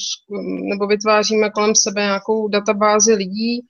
nebo 0.62 0.88
vytváříme 0.88 1.50
kolem 1.50 1.76
sebe 1.76 2.02
nějakou 2.02 2.48
databázi 2.48 3.14
lidí, 3.14 3.62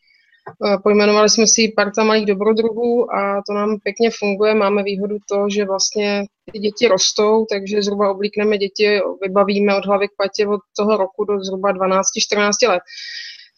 Pojmenovali 0.83 1.29
jsme 1.29 1.47
si 1.47 1.73
parta 1.75 2.03
malých 2.03 2.25
dobrodruhů 2.25 3.15
a 3.15 3.41
to 3.47 3.53
nám 3.53 3.79
pěkně 3.79 4.09
funguje. 4.19 4.55
Máme 4.55 4.83
výhodu 4.83 5.17
to, 5.29 5.45
že 5.49 5.65
vlastně 5.65 6.25
ty 6.51 6.59
děti 6.59 6.87
rostou, 6.87 7.45
takže 7.45 7.81
zhruba 7.81 8.11
oblíkneme 8.11 8.57
děti, 8.57 8.99
vybavíme 9.21 9.77
od 9.77 9.85
hlavy 9.85 10.07
k 10.07 10.11
patě 10.17 10.47
od 10.47 10.61
toho 10.77 10.97
roku 10.97 11.23
do 11.23 11.43
zhruba 11.43 11.73
12-14 11.73 12.69
let. 12.69 12.81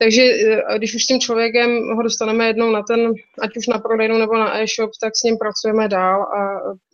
Takže 0.02 0.22
eh, 0.22 0.78
když 0.78 0.96
už 0.96 1.04
s 1.04 1.08
tím 1.08 1.20
člověkem 1.20 1.70
ho 1.96 2.04
dostaneme 2.04 2.48
jednou 2.48 2.72
na 2.72 2.82
ten, 2.84 3.14
ať 3.42 3.58
už 3.58 3.68
na 3.68 3.80
prodejnu 3.80 4.18
nebo 4.18 4.34
na 4.38 4.62
e-shop, 4.62 4.92
tak 5.02 5.14
s 5.16 5.24
ním 5.24 5.38
pracujeme 5.38 5.88
dál 5.88 6.22
a 6.24 6.40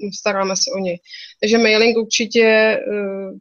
eh, 0.06 0.10
staráme 0.20 0.56
se 0.56 0.72
o 0.76 0.80
něj. 0.80 1.00
Takže 1.42 1.58
mailing 1.58 1.98
určitě 1.98 2.80
uh, 2.88 3.38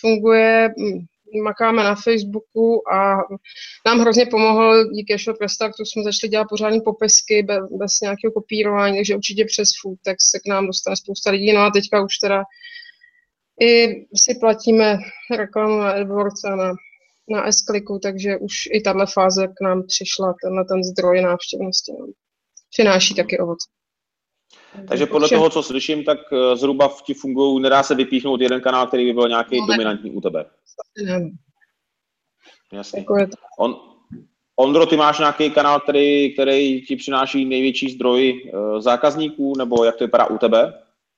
funguje, 0.00 0.68
hm, 0.68 0.98
makáme 1.42 1.84
na 1.84 1.94
Facebooku 1.94 2.92
a 2.92 3.16
nám 3.86 4.00
hrozně 4.00 4.26
pomohl 4.26 4.84
díky 4.84 5.14
e-shop 5.14 5.40
Restartu, 5.40 5.84
jsme 5.84 6.02
začali 6.02 6.30
dělat 6.30 6.48
pořádné 6.48 6.80
popisky 6.80 7.42
bez, 7.78 8.00
nějakého 8.02 8.32
kopírování, 8.32 8.96
takže 8.96 9.16
určitě 9.16 9.44
přes 9.44 9.68
tak 10.04 10.16
se 10.20 10.38
k 10.38 10.48
nám 10.48 10.66
dostane 10.66 10.96
spousta 10.96 11.30
lidí. 11.30 11.52
No 11.52 11.60
a 11.60 11.70
teďka 11.70 12.04
už 12.04 12.18
teda 12.18 12.42
i 13.60 13.88
si 14.14 14.34
platíme 14.40 14.98
reklamu 15.36 15.78
na 15.78 15.90
AdWords 15.90 16.44
a 16.44 16.56
na 16.56 16.74
na 17.30 17.52
s 17.52 17.64
takže 18.02 18.36
už 18.36 18.52
i 18.72 18.80
tahle 18.80 19.06
fáze 19.06 19.46
k 19.46 19.60
nám 19.62 19.82
přišla, 19.86 20.34
tenhle 20.42 20.64
ten 20.64 20.84
zdroj 20.84 21.20
návštěvnosti 21.20 21.92
no. 22.00 22.06
přináší 22.70 23.14
taky 23.14 23.38
ovoce. 23.38 23.68
Takže 24.88 25.06
podle 25.06 25.28
toho, 25.28 25.50
co 25.50 25.62
slyším, 25.62 26.04
tak 26.04 26.18
eh, 26.32 26.56
zhruba 26.56 26.90
ti 27.06 27.14
fungují, 27.14 27.62
nedá 27.62 27.82
se 27.82 27.94
vypíchnout 27.94 28.40
jeden 28.40 28.60
kanál, 28.60 28.86
který 28.86 29.04
by 29.04 29.12
byl 29.12 29.28
nějaký 29.28 29.60
no, 29.60 29.66
dominantní 29.66 30.10
u 30.10 30.20
tebe. 30.20 30.44
Ne. 31.04 31.30
Jasně. 32.72 33.00
Jako 33.00 33.16
On, 33.58 33.76
Ondro, 34.60 34.86
ty 34.86 34.96
máš 34.96 35.18
nějaký 35.18 35.50
kanál, 35.50 35.80
který, 35.80 36.34
který 36.34 36.82
ti 36.82 36.96
přináší 36.96 37.44
největší 37.44 37.90
zdroj 37.90 38.50
uh, 38.54 38.80
zákazníků, 38.80 39.56
nebo 39.58 39.84
jak 39.84 39.96
to 39.96 40.04
vypadá 40.04 40.26
u 40.26 40.38
tebe? 40.38 40.72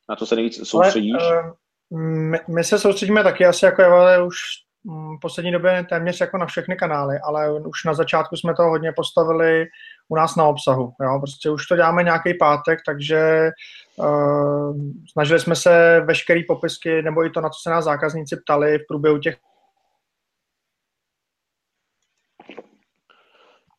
Na 0.08 0.16
to 0.16 0.26
se 0.26 0.34
nejvíc 0.34 0.68
soustředíš? 0.68 1.14
Ale, 1.20 1.42
uh, 1.42 2.00
my, 2.00 2.38
my 2.48 2.64
se 2.64 2.78
soustředíme 2.78 3.22
taky 3.22 3.46
asi 3.46 3.64
jako 3.64 3.82
ale 3.82 4.26
už 4.26 4.36
v 4.84 5.18
poslední 5.20 5.52
době 5.52 5.86
téměř 5.88 6.20
jako 6.20 6.38
na 6.38 6.46
všechny 6.46 6.76
kanály, 6.76 7.18
ale 7.24 7.60
už 7.60 7.84
na 7.84 7.94
začátku 7.94 8.36
jsme 8.36 8.54
to 8.54 8.62
hodně 8.62 8.92
postavili 8.96 9.66
u 10.08 10.16
nás 10.16 10.36
na 10.36 10.44
obsahu. 10.44 10.92
Jo? 11.02 11.18
Prostě 11.20 11.50
už 11.50 11.66
to 11.66 11.76
děláme 11.76 12.02
nějaký 12.02 12.34
pátek, 12.34 12.78
takže 12.86 13.50
uh, 13.96 14.76
snažili 15.12 15.40
jsme 15.40 15.56
se 15.56 16.00
veškeré 16.00 16.40
popisky, 16.48 17.02
nebo 17.02 17.24
i 17.24 17.30
to, 17.30 17.40
na 17.40 17.48
co 17.48 17.58
se 17.62 17.70
nás 17.70 17.84
zákazníci 17.84 18.36
ptali 18.36 18.78
v 18.78 18.86
průběhu 18.88 19.18
těch 19.18 19.36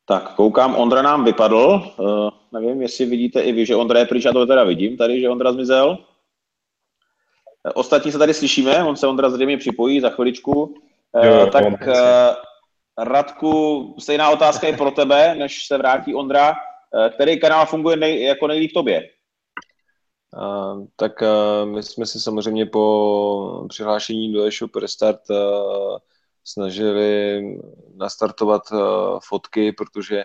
Tak, 0.05 0.35
koukám, 0.35 0.75
Ondra 0.75 1.01
nám 1.01 1.25
vypadl. 1.25 1.93
Uh, 1.97 2.29
nevím, 2.51 2.81
jestli 2.81 3.05
vidíte 3.05 3.41
i 3.41 3.51
vy, 3.51 3.65
že 3.65 3.75
Ondra 3.75 3.99
je 3.99 4.05
pryč, 4.05 4.25
já 4.25 4.31
to 4.33 4.45
teda 4.45 4.63
vidím 4.63 4.97
tady, 4.97 5.21
že 5.21 5.29
Ondra 5.29 5.53
zmizel. 5.53 5.97
Ostatní 7.73 8.11
se 8.11 8.17
tady 8.17 8.33
slyšíme, 8.33 8.83
on 8.83 8.95
se 8.95 9.07
Ondra 9.07 9.29
zřejmě 9.29 9.57
připojí 9.57 9.99
za 9.99 10.09
chviličku. 10.09 10.75
Jo, 11.23 11.33
jo, 11.33 11.47
tak 11.47 11.65
uh, 11.65 11.95
Radku, 12.97 13.95
stejná 13.99 14.29
otázka 14.29 14.67
je 14.67 14.77
pro 14.77 14.91
tebe, 14.91 15.35
než 15.35 15.67
se 15.67 15.77
vrátí 15.77 16.15
Ondra. 16.15 16.49
Uh, 16.49 17.09
který 17.09 17.39
kanál 17.39 17.65
funguje 17.65 17.97
nej, 17.97 18.23
jako 18.23 18.47
nejlíp 18.47 18.71
tobě? 18.73 19.09
Uh, 20.37 20.85
tak 20.95 21.21
uh, 21.21 21.69
my 21.69 21.83
jsme 21.83 22.05
si 22.05 22.19
samozřejmě 22.19 22.65
po 22.65 23.65
přihlášení 23.69 24.33
do 24.33 24.45
e-shop 24.45 24.75
Restart 24.75 25.29
uh, 25.29 25.97
snažili 26.43 27.41
nastartovat 27.95 28.61
fotky, 29.29 29.71
protože 29.71 30.23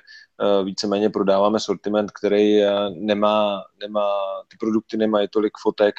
víceméně 0.65 1.11
prodáváme 1.11 1.61
sortiment, 1.61 2.11
který 2.11 2.61
nemá, 2.91 3.65
nemá, 3.81 4.09
ty 4.49 4.57
produkty 4.61 4.97
nemají 4.97 5.29
tolik 5.29 5.53
fotek, 5.63 5.95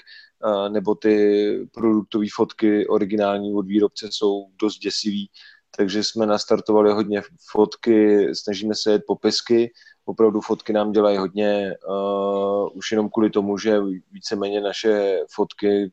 nebo 0.70 0.96
ty 0.96 1.70
produktové 1.74 2.26
fotky 2.36 2.88
originální 2.88 3.54
od 3.54 3.66
výrobce 3.66 4.08
jsou 4.12 4.46
dost 4.62 4.78
děsivý, 4.78 5.30
takže 5.78 6.04
jsme 6.04 6.26
nastartovali 6.26 6.92
hodně 6.92 7.22
fotky, 7.52 8.28
snažíme 8.36 8.76
se 8.76 8.92
jet 8.92 9.02
popisky, 9.08 9.72
opravdu 10.06 10.42
fotky 10.42 10.74
nám 10.74 10.92
dělají 10.92 11.18
hodně, 11.18 11.76
uh, 11.90 12.70
už 12.78 12.92
jenom 12.92 13.10
kvůli 13.10 13.30
tomu, 13.30 13.58
že 13.58 13.80
víceméně 14.12 14.62
naše 14.62 15.20
fotky 15.32 15.92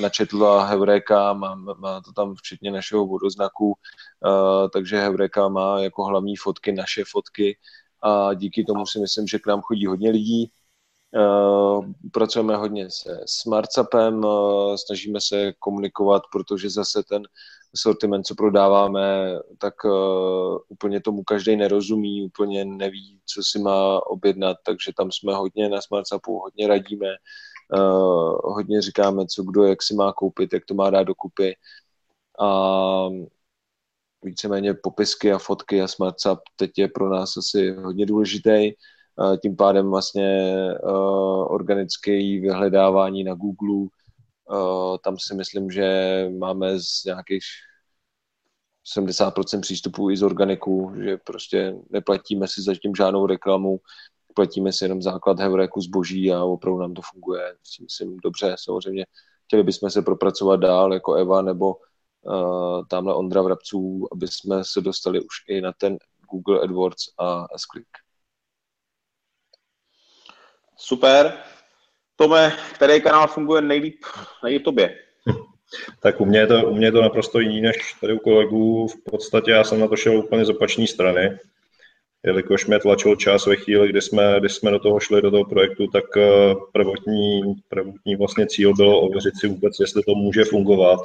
načetla 0.00 0.64
Heureka, 0.64 1.32
má, 1.32 1.54
má 1.54 2.00
to 2.00 2.12
tam 2.12 2.34
včetně 2.34 2.70
našeho 2.70 3.06
vodoznaku, 3.06 3.66
uh, 3.66 4.68
takže 4.72 5.00
Heureka 5.00 5.48
má 5.48 5.80
jako 5.80 6.04
hlavní 6.04 6.36
fotky 6.36 6.72
naše 6.72 7.04
fotky. 7.12 7.58
A 8.02 8.34
díky 8.34 8.64
tomu 8.64 8.86
si 8.86 8.98
myslím, 8.98 9.26
že 9.26 9.38
k 9.38 9.46
nám 9.46 9.60
chodí 9.60 9.86
hodně 9.86 10.10
lidí. 10.10 10.50
Uh, 11.14 11.84
pracujeme 12.12 12.56
hodně 12.56 12.90
se 12.90 13.20
SmartSapem, 13.26 14.24
uh, 14.24 14.76
snažíme 14.86 15.20
se 15.20 15.52
komunikovat, 15.58 16.22
protože 16.32 16.70
zase 16.70 17.02
ten 17.02 17.22
sortiment, 17.76 18.26
co 18.26 18.34
prodáváme, 18.34 19.38
tak 19.58 19.84
uh, 19.84 20.58
úplně 20.68 21.00
tomu 21.00 21.24
každý 21.24 21.56
nerozumí, 21.56 22.24
úplně 22.24 22.64
neví, 22.64 23.20
co 23.26 23.42
si 23.42 23.58
má 23.58 24.06
objednat, 24.06 24.56
takže 24.66 24.92
tam 24.96 25.12
jsme 25.12 25.34
hodně 25.34 25.68
na 25.68 25.80
SmartSapu, 25.80 26.38
hodně 26.38 26.68
radíme, 26.68 27.06
hodně 28.44 28.82
říkáme, 28.82 29.26
co 29.26 29.42
kdo, 29.42 29.64
jak 29.64 29.82
si 29.82 29.94
má 29.94 30.12
koupit, 30.12 30.52
jak 30.52 30.64
to 30.64 30.74
má 30.74 30.90
dát 30.90 31.02
dokupy 31.02 31.56
a 32.40 33.08
víceméně 34.22 34.74
popisky 34.74 35.32
a 35.32 35.38
fotky 35.38 35.82
a 35.82 35.88
SmartSap 35.88 36.38
teď 36.56 36.70
je 36.78 36.88
pro 36.88 37.08
nás 37.10 37.36
asi 37.36 37.70
hodně 37.70 38.06
důležitý 38.06 38.72
tím 39.42 39.56
pádem 39.56 39.90
vlastně 39.90 40.54
organické 41.46 42.12
vyhledávání 42.12 43.24
na 43.24 43.34
Google, 43.34 43.88
tam 45.04 45.18
si 45.18 45.34
myslím, 45.34 45.70
že 45.70 46.28
máme 46.38 46.80
z 46.80 47.04
nějakých 47.04 47.42
70% 48.96 49.60
přístupů 49.60 50.10
i 50.10 50.16
z 50.16 50.22
organiku, 50.22 50.92
že 51.04 51.16
prostě 51.16 51.76
neplatíme 51.90 52.48
si 52.48 52.62
zatím 52.62 52.94
žádnou 52.94 53.26
reklamu, 53.26 53.80
platíme 54.34 54.72
si 54.72 54.84
jenom 54.84 55.02
základ 55.02 55.40
heuréku 55.40 55.80
zboží 55.80 56.32
a 56.32 56.44
opravdu 56.44 56.80
nám 56.80 56.94
to 56.94 57.02
funguje, 57.12 57.56
si 57.62 57.82
myslím, 57.82 58.16
dobře. 58.16 58.56
Samozřejmě 58.58 59.06
chtěli 59.44 59.62
bychom 59.62 59.90
se 59.90 60.02
propracovat 60.02 60.56
dál 60.56 60.94
jako 60.94 61.14
Eva 61.14 61.42
nebo 61.42 61.74
uh, 61.74 62.86
tamhle 62.88 63.14
Ondra 63.14 63.42
Vrabců, 63.42 64.08
aby 64.12 64.28
jsme 64.28 64.64
se 64.64 64.80
dostali 64.80 65.20
už 65.20 65.34
i 65.48 65.60
na 65.60 65.72
ten 65.72 65.98
Google 66.30 66.60
AdWords 66.60 67.04
a 67.18 67.46
S-Click. 67.56 68.05
Super. 70.76 71.32
Tome, 72.16 72.52
který 72.74 73.00
kanál 73.00 73.26
funguje 73.26 73.62
nejlíp, 73.62 74.04
nejlíp 74.44 74.64
tobě? 74.64 74.98
Tak 76.00 76.20
u 76.20 76.24
mě, 76.24 76.38
je 76.38 76.46
to, 76.46 76.66
u 76.66 76.74
mě 76.74 76.86
je 76.86 76.92
to 76.92 77.02
naprosto 77.02 77.40
jiný 77.40 77.60
než 77.60 77.76
tady 78.00 78.12
u 78.12 78.18
kolegů. 78.18 78.88
V 78.88 79.10
podstatě 79.10 79.50
já 79.50 79.64
jsem 79.64 79.80
na 79.80 79.88
to 79.88 79.96
šel 79.96 80.18
úplně 80.18 80.44
z 80.44 80.50
opačné 80.50 80.86
strany 80.86 81.38
jelikož 82.26 82.66
mě 82.66 82.78
tlačil 82.78 83.16
čas 83.16 83.46
ve 83.46 83.56
chvíli, 83.56 83.88
kdy 83.88 84.02
jsme, 84.02 84.40
kdy 84.40 84.48
jsme 84.48 84.70
do 84.70 84.78
toho 84.78 85.00
šli, 85.00 85.22
do 85.22 85.30
toho 85.30 85.44
projektu, 85.44 85.86
tak 85.86 86.16
eh, 86.16 86.54
prvotní, 86.72 87.54
prvotní 87.68 88.16
vlastně 88.16 88.46
cíl 88.46 88.74
bylo 88.74 89.00
ověřit 89.00 89.40
si 89.40 89.48
vůbec, 89.48 89.80
jestli 89.80 90.02
to 90.02 90.14
může 90.14 90.44
fungovat 90.44 91.00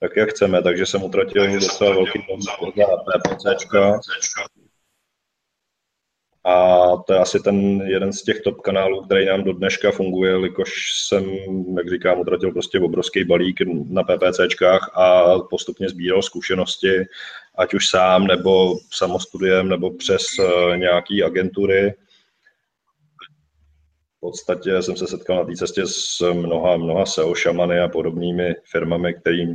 tak, 0.00 0.16
jak 0.16 0.30
chceme, 0.30 0.62
takže 0.62 0.86
jsem 0.86 1.02
utratil 1.02 1.52
docela 1.52 1.94
velký 1.94 2.26
za. 2.38 3.98
A 6.46 6.86
to 7.06 7.12
je 7.12 7.18
asi 7.18 7.40
ten 7.40 7.80
jeden 7.80 8.12
z 8.12 8.22
těch 8.22 8.40
top 8.40 8.60
kanálů, 8.60 9.02
který 9.02 9.26
nám 9.26 9.44
do 9.44 9.52
dneška 9.52 9.90
funguje, 9.90 10.30
jelikož 10.30 10.70
jsem, 11.08 11.24
jak 11.76 11.90
říkám, 11.90 12.20
utratil 12.20 12.52
prostě 12.52 12.80
obrovský 12.80 13.24
balík 13.24 13.60
na 13.90 14.02
PPCčkách 14.02 14.90
a 14.94 15.38
postupně 15.38 15.88
sbíral 15.88 16.22
zkušenosti 16.22 17.04
ať 17.58 17.74
už 17.74 17.88
sám, 17.88 18.26
nebo 18.26 18.78
samostudiem, 18.90 19.68
nebo 19.68 19.90
přes 19.90 20.22
uh, 20.38 20.76
nějaké 20.76 21.24
agentury. 21.24 21.94
V 24.16 24.20
podstatě 24.20 24.82
jsem 24.82 24.96
se 24.96 25.06
setkal 25.06 25.36
na 25.36 25.44
té 25.44 25.54
cestě 25.54 25.82
s 25.86 26.32
mnoha, 26.32 26.76
mnoha 26.76 27.06
SEO 27.06 27.34
šamany 27.34 27.80
a 27.80 27.88
podobnými 27.88 28.54
firmami, 28.64 29.14
které 29.14 29.46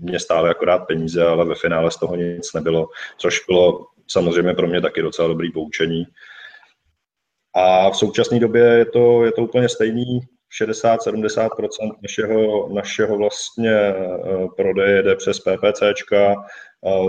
mě 0.00 0.20
stály 0.20 0.50
akorát 0.50 0.78
peníze, 0.78 1.24
ale 1.24 1.44
ve 1.44 1.54
finále 1.54 1.90
z 1.90 1.96
toho 1.96 2.16
nic 2.16 2.52
nebylo, 2.52 2.88
což 3.18 3.40
bylo 3.48 3.86
samozřejmě 4.08 4.54
pro 4.54 4.66
mě 4.66 4.80
taky 4.80 5.02
docela 5.02 5.28
dobrý 5.28 5.52
poučení. 5.52 6.06
A 7.54 7.90
v 7.90 7.96
současné 7.96 8.40
době 8.40 8.64
je 8.64 8.84
to, 8.84 9.24
je 9.24 9.32
to 9.32 9.42
úplně 9.42 9.68
stejný. 9.68 10.20
60-70% 10.62 11.48
našeho, 12.02 12.68
našeho 12.74 13.16
vlastně 13.16 13.70
eh, 13.70 13.94
prodeje 14.56 15.02
jde 15.02 15.16
přes 15.16 15.40
PPCčka, 15.40 16.34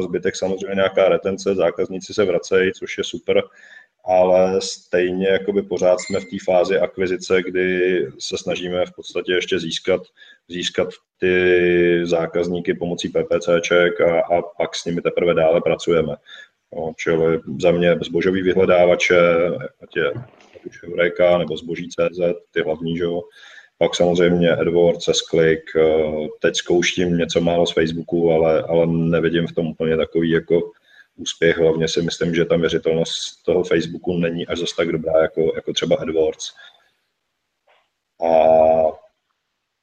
zbytek 0.02 0.36
samozřejmě 0.36 0.76
nějaká 0.76 1.10
retence, 1.10 1.56
zákazníci 1.56 2.14
se 2.14 2.26
vracejí, 2.26 2.72
což 2.74 2.98
je 2.98 3.04
super, 3.04 3.44
ale 4.06 4.62
stejně 4.62 5.28
jakoby 5.28 5.62
pořád 5.62 6.00
jsme 6.00 6.20
v 6.20 6.26
té 6.26 6.36
fázi 6.46 6.80
akvizice, 6.80 7.44
kdy 7.44 8.08
se 8.20 8.38
snažíme 8.38 8.86
v 8.86 8.92
podstatě 8.96 9.32
ještě 9.32 9.60
získat, 9.60 10.02
získat 10.48 10.90
ty 11.18 12.02
zákazníky 12.04 12.74
pomocí 12.74 13.10
PPCček 13.10 14.02
a, 14.02 14.20
a 14.20 14.42
pak 14.58 14.76
s 14.76 14.86
nimi 14.86 15.02
teprve 15.02 15.34
dále 15.34 15.62
pracujeme. 15.62 16.16
No, 16.76 16.94
čili 16.98 17.40
za 17.62 17.72
mě 17.72 17.96
zbožový 18.02 18.42
vyhledávače, 18.42 19.20
ať 19.84 19.96
je 19.96 20.14
už 20.68 20.84
Eureka 20.84 21.38
nebo 21.38 21.58
zboží 21.58 21.90
CZ, 21.90 22.20
ty 22.52 22.62
hlavní, 22.62 22.98
že 22.98 23.04
jo, 23.04 23.22
pak 23.78 23.96
samozřejmě 23.96 24.52
AdWords, 24.56 25.08
S-Click, 25.08 25.76
eh, 25.76 25.82
teď 26.42 26.56
zkouštím 26.56 27.18
něco 27.18 27.42
málo 27.42 27.66
z 27.66 27.74
Facebooku, 27.74 28.32
ale, 28.32 28.62
ale 28.62 28.88
nevidím 28.88 29.48
v 29.48 29.52
tom 29.52 29.68
úplně 29.68 29.98
takový 29.98 30.30
jako 30.30 30.72
úspěch. 31.16 31.58
Hlavně 31.58 31.88
si 31.88 32.02
myslím, 32.02 32.36
že 32.36 32.46
ta 32.46 32.58
měřitelnost 32.58 33.44
toho 33.46 33.64
Facebooku 33.64 34.18
není 34.18 34.48
až 34.48 34.60
zase 34.60 34.76
tak 34.78 34.92
dobrá 34.92 35.22
jako, 35.22 35.52
jako 35.56 35.74
třeba 35.74 35.96
AdWords. 35.96 36.54
A 38.24 38.32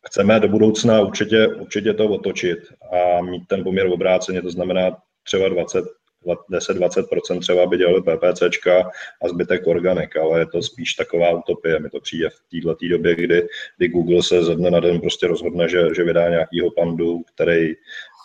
chceme 0.07 0.41
do 0.41 0.49
budoucna 0.49 1.01
určitě, 1.01 1.49
určitě 1.49 1.95
to 1.95 2.09
otočit 2.09 2.59
a 2.93 3.23
mít 3.23 3.43
ten 3.47 3.65
poměr 3.65 3.87
obráceně, 3.87 4.43
to 4.43 4.51
znamená 4.51 4.97
třeba 5.23 5.49
20 5.49 5.85
10-20% 6.27 7.41
třeba 7.41 7.67
by 7.67 7.79
dělali 7.79 8.03
PPCčka 8.03 8.91
a 9.23 9.29
zbytek 9.29 9.67
organik, 9.67 10.17
ale 10.17 10.39
je 10.39 10.47
to 10.47 10.63
spíš 10.63 10.95
taková 10.95 11.31
utopie. 11.31 11.79
Mi 11.81 11.91
to 11.91 12.01
přijde 12.01 12.31
v 12.31 12.41
této 12.51 12.89
době, 12.89 13.15
kdy, 13.15 13.47
kdy 13.77 13.89
Google 13.89 14.23
se 14.23 14.45
ze 14.45 14.55
dne 14.55 14.71
na 14.71 14.81
den 14.81 15.01
prostě 15.01 15.27
rozhodne, 15.27 15.69
že, 15.69 15.95
že 15.97 16.05
vydá 16.05 16.29
nějakýho 16.29 16.71
pandu, 16.71 17.23
který 17.35 17.75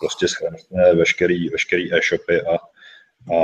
prostě 0.02 0.28
schrne 0.28 0.58
veškerý, 0.96 1.50
veškerý 1.50 1.94
e-shopy 1.94 2.42
a, 2.42 2.56
a 3.36 3.40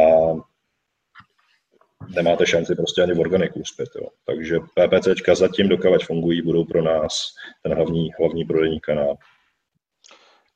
nemáte 2.15 2.45
šanci 2.45 2.75
prostě 2.75 3.01
ani 3.01 3.13
v 3.13 3.19
organiku 3.19 3.59
uspět. 3.59 3.89
Jo. 3.95 4.07
Takže 4.25 4.59
PPCčka 4.59 5.35
zatím, 5.35 5.69
dokávat 5.69 6.03
fungují, 6.03 6.41
budou 6.41 6.65
pro 6.65 6.81
nás 6.81 7.33
ten 7.63 7.73
hlavní, 7.73 8.09
hlavní 8.19 8.45
prodejní 8.45 8.79
kanál. 8.79 9.17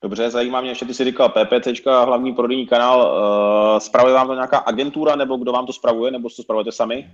Dobře, 0.04 0.30
zajímá 0.30 0.62
mě 0.62 0.72
ještě, 0.72 0.86
ty 0.86 0.94
jsi 0.94 1.04
říkal 1.04 1.30
PPC, 1.30 1.68
hlavní 1.86 2.34
prodejní 2.34 2.68
kanál. 2.68 3.00
Uh, 3.00 3.80
spravuje 3.80 4.14
vám 4.14 4.28
to 4.28 4.34
nějaká 4.34 4.58
agentura, 4.58 5.16
nebo 5.16 5.38
kdo 5.38 5.52
vám 5.52 5.66
to 5.66 5.74
spravuje, 5.74 6.12
nebo 6.12 6.30
to 6.30 6.44
spravujete 6.44 6.72
sami? 6.72 7.08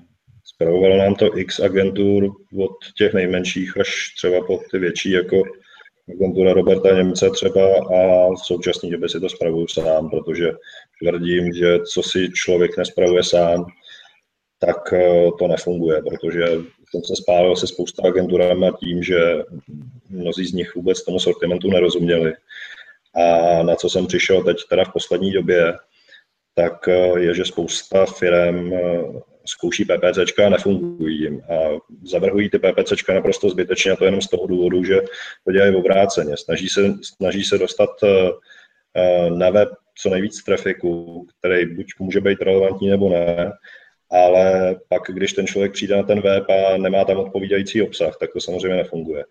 Spravovalo 0.44 0.98
nám 0.98 1.16
to 1.16 1.38
x 1.38 1.60
agentur 1.60 2.24
od 2.60 2.72
těch 2.98 3.14
nejmenších 3.14 3.78
až 3.78 4.14
třeba 4.18 4.46
po 4.48 4.60
ty 4.72 4.80
větší, 4.80 5.12
jako 5.12 5.44
agentura 6.10 6.54
Roberta 6.54 6.96
Němce 6.96 7.30
třeba 7.30 7.62
a 7.62 8.30
v 8.34 8.46
současné 8.46 8.90
době 8.90 9.10
si 9.10 9.20
to 9.20 9.30
spravuju 9.30 9.68
sám, 9.68 10.10
protože 10.10 10.52
tvrdím, 11.04 11.54
že 11.54 11.80
co 11.80 12.04
si 12.04 12.30
člověk 12.34 12.78
nespravuje 12.78 13.24
sám, 13.24 13.66
tak 14.60 14.94
eh, 14.94 15.30
to 15.40 15.48
nefunguje, 15.48 16.02
protože 16.02 16.46
jsem 16.90 17.04
se 17.04 17.16
spálil 17.16 17.56
se 17.56 17.68
spousta 17.68 18.08
agenturami 18.08 18.68
tím, 18.80 19.04
že 19.04 19.44
mnozí 20.10 20.46
z 20.46 20.54
nich 20.54 20.76
vůbec 20.76 21.04
tomu 21.04 21.20
sortimentu 21.20 21.70
nerozuměli 21.70 22.34
a 23.20 23.64
na 23.64 23.76
co 23.76 23.90
jsem 23.90 24.08
přišel 24.08 24.44
teď 24.44 24.58
teda 24.70 24.84
v 24.84 24.94
poslední 24.94 25.32
době, 25.32 25.74
tak 26.56 26.88
eh, 26.88 27.20
je, 27.20 27.34
že 27.34 27.46
spousta 27.46 28.06
firm 28.06 28.74
eh, 28.74 28.80
zkouší 29.46 29.86
PPCčka 29.86 30.46
a 30.46 30.50
nefungují 30.50 31.22
jim. 31.22 31.42
A 31.42 31.80
zavrhují 32.04 32.50
ty 32.50 32.60
PPCčka 32.60 33.14
naprosto 33.14 33.50
zbytečně 33.50 33.92
a 33.92 33.96
to 33.96 34.06
jenom 34.06 34.22
z 34.22 34.30
toho 34.30 34.48
důvodu, 34.48 34.84
že 34.84 34.96
to 35.46 35.52
dělají 35.52 35.76
obráceně. 35.76 36.38
Snaží 36.38 36.70
se, 36.70 36.94
snaží 37.02 37.44
se 37.44 37.58
dostat 37.58 37.90
eh, 38.04 39.30
na 39.30 39.50
web 39.50 39.70
co 40.02 40.10
nejvíc 40.10 40.44
trafiku, 40.44 41.26
který 41.40 41.76
buď 41.76 41.86
může 42.00 42.22
být 42.22 42.42
relevantní 42.42 42.90
nebo 42.90 43.10
ne, 43.10 43.52
ale 44.12 44.76
pak, 44.90 45.04
když 45.10 45.34
ten 45.34 45.48
člověk 45.48 45.72
přijde 45.72 45.96
na 45.96 46.04
ten 46.04 46.22
web 46.22 46.44
a 46.50 46.78
nemá 46.78 47.06
tam 47.06 47.18
odpovídající 47.18 47.82
obsah, 47.82 48.18
tak 48.20 48.34
to 48.34 48.42
samozřejmě 48.42 48.78
nefunguje. 48.78 49.24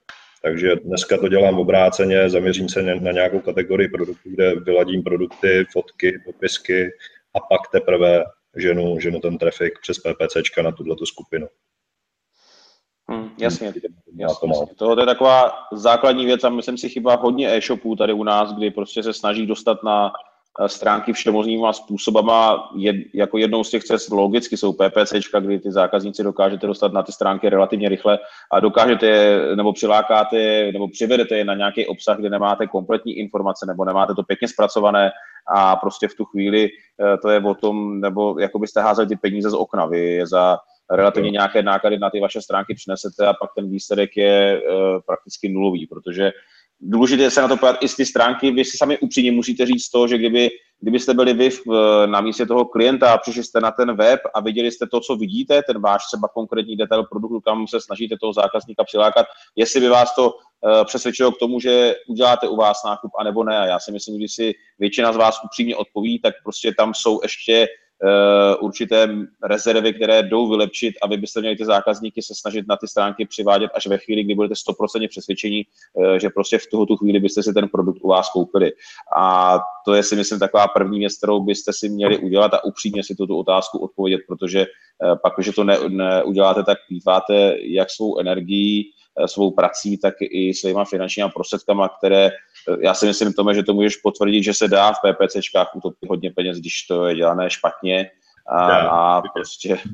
Takže 0.43 0.77
dneska 0.77 1.19
to 1.19 1.29
dělám 1.29 1.59
obráceně, 1.59 2.31
zaměřím 2.31 2.69
se 2.69 2.83
na 2.83 3.13
nějakou 3.13 3.41
kategorii 3.41 3.89
produktů, 3.89 4.31
kde 4.31 4.55
vyladím 4.55 5.03
produkty, 5.03 5.67
fotky, 5.73 6.23
popisky 6.25 6.91
a 7.37 7.41
pak 7.41 7.61
teprve 7.73 8.25
ženu, 8.57 9.01
ženu 9.01 9.21
ten 9.21 9.39
trafik 9.39 9.73
přes 9.83 9.99
PPCčka 9.99 10.63
na 10.63 10.73
tuto 10.73 11.07
skupinu. 11.07 11.47
Hmm, 13.11 13.31
jasně, 13.41 13.67
jasně, 13.67 13.83
jasně. 14.49 14.75
To 14.77 15.01
je 15.01 15.07
taková 15.07 15.53
základní 15.73 16.27
věc 16.27 16.45
a 16.45 16.49
myslím 16.49 16.79
si 16.79 16.89
chyba 16.89 17.15
hodně 17.15 17.57
e-shopů 17.57 17.97
tady 17.97 18.13
u 18.13 18.25
nás, 18.25 18.53
kdy 18.53 18.71
prostě 18.71 19.03
se 19.03 19.13
snaží 19.13 19.47
dostat 19.47 19.83
na 19.83 20.13
stránky 20.67 21.13
všemožnýma 21.13 21.73
způsobama. 21.73 22.71
Jed, 22.77 22.97
jako 23.15 23.39
jednou 23.39 23.65
z 23.65 23.71
těch 23.71 23.85
cest 23.85 24.11
logicky 24.11 24.57
jsou 24.57 24.73
PPCčka, 24.73 25.41
kdy 25.41 25.59
ty 25.59 25.73
zákazníci 25.73 26.23
dokážete 26.23 26.67
dostat 26.67 26.93
na 26.93 27.03
ty 27.03 27.13
stránky 27.13 27.49
relativně 27.49 27.89
rychle 27.89 28.19
a 28.53 28.61
dokážete 28.61 29.07
je, 29.07 29.57
nebo 29.57 29.73
přilákáte, 29.73 30.73
nebo 30.73 30.89
přivedete 30.89 31.37
je 31.37 31.45
na 31.45 31.55
nějaký 31.55 31.87
obsah, 31.87 32.19
kde 32.19 32.31
nemáte 32.31 32.67
kompletní 32.67 33.19
informace, 33.19 33.67
nebo 33.67 33.85
nemáte 33.85 34.15
to 34.15 34.23
pěkně 34.23 34.49
zpracované 34.49 35.11
a 35.55 35.77
prostě 35.77 36.09
v 36.09 36.15
tu 36.15 36.25
chvíli 36.25 36.69
eh, 36.69 37.17
to 37.23 37.31
je 37.31 37.41
o 37.41 37.55
tom, 37.55 38.01
nebo 38.01 38.39
jako 38.39 38.59
byste 38.59 38.83
házeli 38.83 39.09
ty 39.09 39.17
peníze 39.17 39.51
z 39.51 39.55
okna. 39.55 39.87
Vy 39.87 39.99
je 39.99 40.27
za 40.27 40.59
relativně 40.91 41.31
nějaké 41.31 41.63
náklady 41.63 41.99
na 41.99 42.11
ty 42.11 42.21
vaše 42.21 42.43
stránky 42.43 42.75
přinesete 42.75 43.27
a 43.27 43.33
pak 43.33 43.51
ten 43.57 43.71
výsledek 43.71 44.17
je 44.17 44.63
uh, 44.63 45.01
prakticky 45.07 45.49
nulový, 45.49 45.87
protože 45.87 46.33
důležité 46.81 47.31
se 47.31 47.43
na 47.43 47.49
to 47.49 47.57
podívat 47.57 47.83
i 47.83 47.89
z 47.89 47.97
ty 47.97 48.07
stránky. 48.07 48.51
Vy 48.51 48.65
si 48.65 48.77
sami 48.77 48.99
upřímně 48.99 49.33
musíte 49.33 49.67
říct 49.67 49.89
to, 49.89 50.09
že 50.09 50.19
kdyby, 50.19 50.51
kdybyste 50.81 51.15
byli 51.15 51.35
vy 51.35 51.51
v, 51.51 51.63
na 52.07 52.21
místě 52.21 52.47
toho 52.47 52.65
klienta 52.65 53.13
a 53.13 53.19
přišli 53.19 53.45
jste 53.45 53.61
na 53.61 53.71
ten 53.71 53.97
web 53.97 54.21
a 54.35 54.41
viděli 54.41 54.71
jste 54.71 54.87
to, 54.87 55.01
co 55.01 55.17
vidíte, 55.17 55.63
ten 55.63 55.81
váš 55.81 56.07
třeba 56.07 56.29
konkrétní 56.29 56.77
detail 56.77 57.05
produktu, 57.05 57.41
kam 57.41 57.67
se 57.67 57.81
snažíte 57.81 58.17
toho 58.21 58.33
zákazníka 58.33 58.85
přilákat, 58.85 59.27
jestli 59.57 59.81
by 59.81 59.89
vás 59.89 60.15
to 60.15 60.31
uh, 60.31 60.85
přesvědčilo 60.85 61.33
k 61.33 61.39
tomu, 61.39 61.61
že 61.61 61.95
uděláte 62.09 62.49
u 62.49 62.57
vás 62.57 62.85
nákup, 62.85 63.11
anebo 63.19 63.45
ne. 63.45 63.59
A 63.59 63.67
já 63.67 63.79
si 63.79 63.93
myslím, 63.93 64.21
že 64.21 64.27
si 64.29 64.55
většina 64.79 65.13
z 65.13 65.17
vás 65.17 65.39
upřímně 65.45 65.77
odpoví, 65.77 66.21
tak 66.21 66.35
prostě 66.45 66.75
tam 66.79 66.95
jsou 66.95 67.21
ještě 67.23 67.67
určité 68.61 69.09
rezervy, 69.43 69.95
které 69.95 70.23
jdou 70.23 70.49
vylepšit 70.49 70.95
a 71.03 71.09
vy 71.09 71.17
byste 71.17 71.41
měli 71.41 71.57
ty 71.57 71.65
zákazníky 71.65 72.23
se 72.23 72.35
snažit 72.35 72.69
na 72.69 72.77
ty 72.77 72.89
stránky 72.89 73.27
přivádět 73.27 73.71
až 73.75 73.87
ve 73.87 73.99
chvíli, 73.99 74.25
kdy 74.25 74.35
budete 74.35 74.55
100% 74.55 75.09
přesvědčení, 75.09 75.63
že 76.21 76.31
prostě 76.31 76.59
v 76.59 76.67
tuto 76.67 76.97
chvíli 76.97 77.21
byste 77.21 77.43
si 77.43 77.53
ten 77.53 77.69
produkt 77.69 77.99
u 78.03 78.09
vás 78.09 78.31
koupili. 78.31 78.73
A 79.17 79.59
to 79.85 79.95
je 79.95 80.03
si 80.03 80.17
myslím 80.17 80.39
taková 80.39 80.69
první 80.69 80.99
věc, 80.99 81.17
kterou 81.19 81.41
byste 81.41 81.73
si 81.73 81.89
měli 81.89 82.19
udělat 82.19 82.55
a 82.55 82.65
upřímně 82.65 83.05
si 83.05 83.15
tuto 83.15 83.39
otázku 83.39 83.79
odpovědět, 83.79 84.21
protože 84.29 84.67
pak, 85.23 85.33
když 85.37 85.55
to 85.55 85.65
neuděláte, 85.89 86.65
tak 86.65 86.79
plýtváte 86.89 87.57
jak 87.61 87.91
svou 87.91 88.19
energií, 88.19 88.93
Eh, 88.98 88.98
svou 89.27 89.51
prací, 89.51 89.99
tak 89.99 90.15
i 90.21 90.55
svýma 90.55 90.85
finančníma 90.85 91.29
prostředkama, 91.29 91.89
které 91.89 92.27
eh, 92.27 92.77
já 92.81 92.95
si 92.95 93.07
myslím, 93.07 93.33
Tome, 93.33 93.55
že 93.55 93.63
to 93.63 93.75
můžeš 93.75 93.97
potvrdit, 93.97 94.43
že 94.43 94.55
se 94.55 94.69
dá 94.69 94.93
v 94.93 94.99
PPCčkách 95.05 95.77
utopit 95.77 96.09
hodně 96.09 96.31
peněz, 96.31 96.59
když 96.59 96.83
to 96.83 97.07
je 97.07 97.15
dělané 97.15 97.51
špatně 97.51 98.11
a, 98.49 98.69
dá, 98.69 98.89
a 98.89 99.23
prostě... 99.35 99.79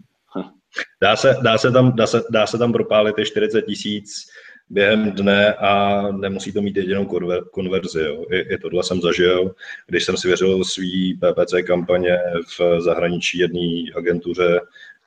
Dá 1.02 1.16
se, 1.16 1.36
dá, 1.42 1.58
se 1.58 1.70
tam, 1.70 1.96
dá, 1.96 2.06
se, 2.06 2.22
dá 2.30 2.46
se 2.46 2.58
tam 2.58 2.72
propálit 2.72 3.18
i 3.18 3.26
40 3.26 3.62
tisíc 3.62 4.26
během 4.70 5.12
dne 5.12 5.54
a 5.54 6.02
nemusí 6.10 6.52
to 6.52 6.62
mít 6.62 6.76
jedinou 6.76 7.06
konverzi. 7.52 8.00
Jo. 8.00 8.24
I, 8.30 8.38
I 8.38 8.58
tohle 8.58 8.82
jsem 8.82 9.00
zažil, 9.00 9.54
když 9.86 10.04
jsem 10.04 10.16
si 10.16 10.28
věřil 10.28 10.64
svý 10.64 11.14
PPC 11.14 11.54
kampaně 11.66 12.18
v 12.58 12.80
zahraničí 12.80 13.38
jedné 13.38 13.92
agentuře, 13.96 14.60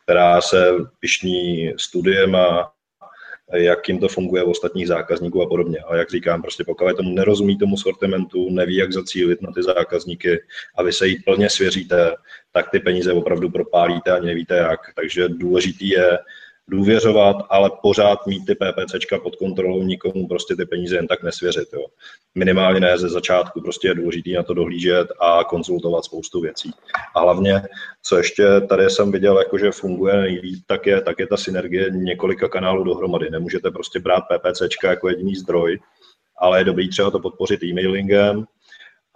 která 0.03 0.41
se 0.41 0.71
pišní 0.99 1.73
studiem 1.77 2.35
a 2.35 2.71
jak 3.53 3.89
jim 3.89 3.99
to 3.99 4.07
funguje 4.07 4.43
u 4.43 4.51
ostatních 4.51 4.87
zákazníků 4.87 5.41
a 5.41 5.47
podobně. 5.47 5.77
A 5.77 5.95
jak 5.95 6.09
říkám, 6.09 6.41
prostě 6.41 6.63
pokud 6.63 6.97
tomu 6.97 7.13
nerozumí 7.13 7.57
tomu 7.57 7.77
sortimentu, 7.77 8.49
neví, 8.49 8.75
jak 8.75 8.93
zacílit 8.93 9.41
na 9.41 9.51
ty 9.51 9.63
zákazníky 9.63 10.39
a 10.75 10.83
vy 10.83 10.93
se 10.93 11.07
jí 11.07 11.23
plně 11.23 11.49
svěříte, 11.49 12.15
tak 12.51 12.69
ty 12.69 12.79
peníze 12.79 13.13
opravdu 13.13 13.49
propálíte 13.49 14.11
a 14.11 14.19
nevíte 14.19 14.55
jak. 14.55 14.79
Takže 14.95 15.29
důležitý 15.29 15.89
je 15.89 16.19
důvěřovat, 16.69 17.37
ale 17.49 17.71
pořád 17.81 18.27
mít 18.27 18.45
ty 18.45 18.55
PPCčka 18.55 19.19
pod 19.19 19.35
kontrolou, 19.35 19.83
nikomu 19.83 20.27
prostě 20.27 20.55
ty 20.55 20.65
peníze 20.65 20.95
jen 20.95 21.07
tak 21.07 21.23
nesvěřit. 21.23 21.69
Jo. 21.73 21.85
Minimálně 22.35 22.79
ne 22.79 22.97
ze 22.97 23.09
začátku, 23.09 23.61
prostě 23.61 23.87
je 23.87 23.93
důležité 23.93 24.29
na 24.29 24.43
to 24.43 24.53
dohlížet 24.53 25.07
a 25.19 25.43
konzultovat 25.43 26.05
spoustu 26.05 26.41
věcí. 26.41 26.71
A 27.15 27.19
hlavně, 27.19 27.61
co 28.03 28.17
ještě 28.17 28.61
tady 28.69 28.89
jsem 28.89 29.11
viděl, 29.11 29.37
jako 29.37 29.57
že 29.57 29.71
funguje 29.71 30.17
nejvíc, 30.17 30.63
tak 30.67 30.85
je, 30.85 31.01
tak 31.01 31.19
je 31.19 31.27
ta 31.27 31.37
synergie 31.37 31.89
několika 31.89 32.47
kanálů 32.47 32.83
dohromady. 32.83 33.29
Nemůžete 33.29 33.71
prostě 33.71 33.99
brát 33.99 34.23
PPCčka 34.23 34.89
jako 34.89 35.09
jediný 35.09 35.35
zdroj, 35.35 35.79
ale 36.37 36.59
je 36.59 36.63
dobrý 36.63 36.89
třeba 36.89 37.11
to 37.11 37.19
podpořit 37.19 37.63
e-mailingem 37.63 38.45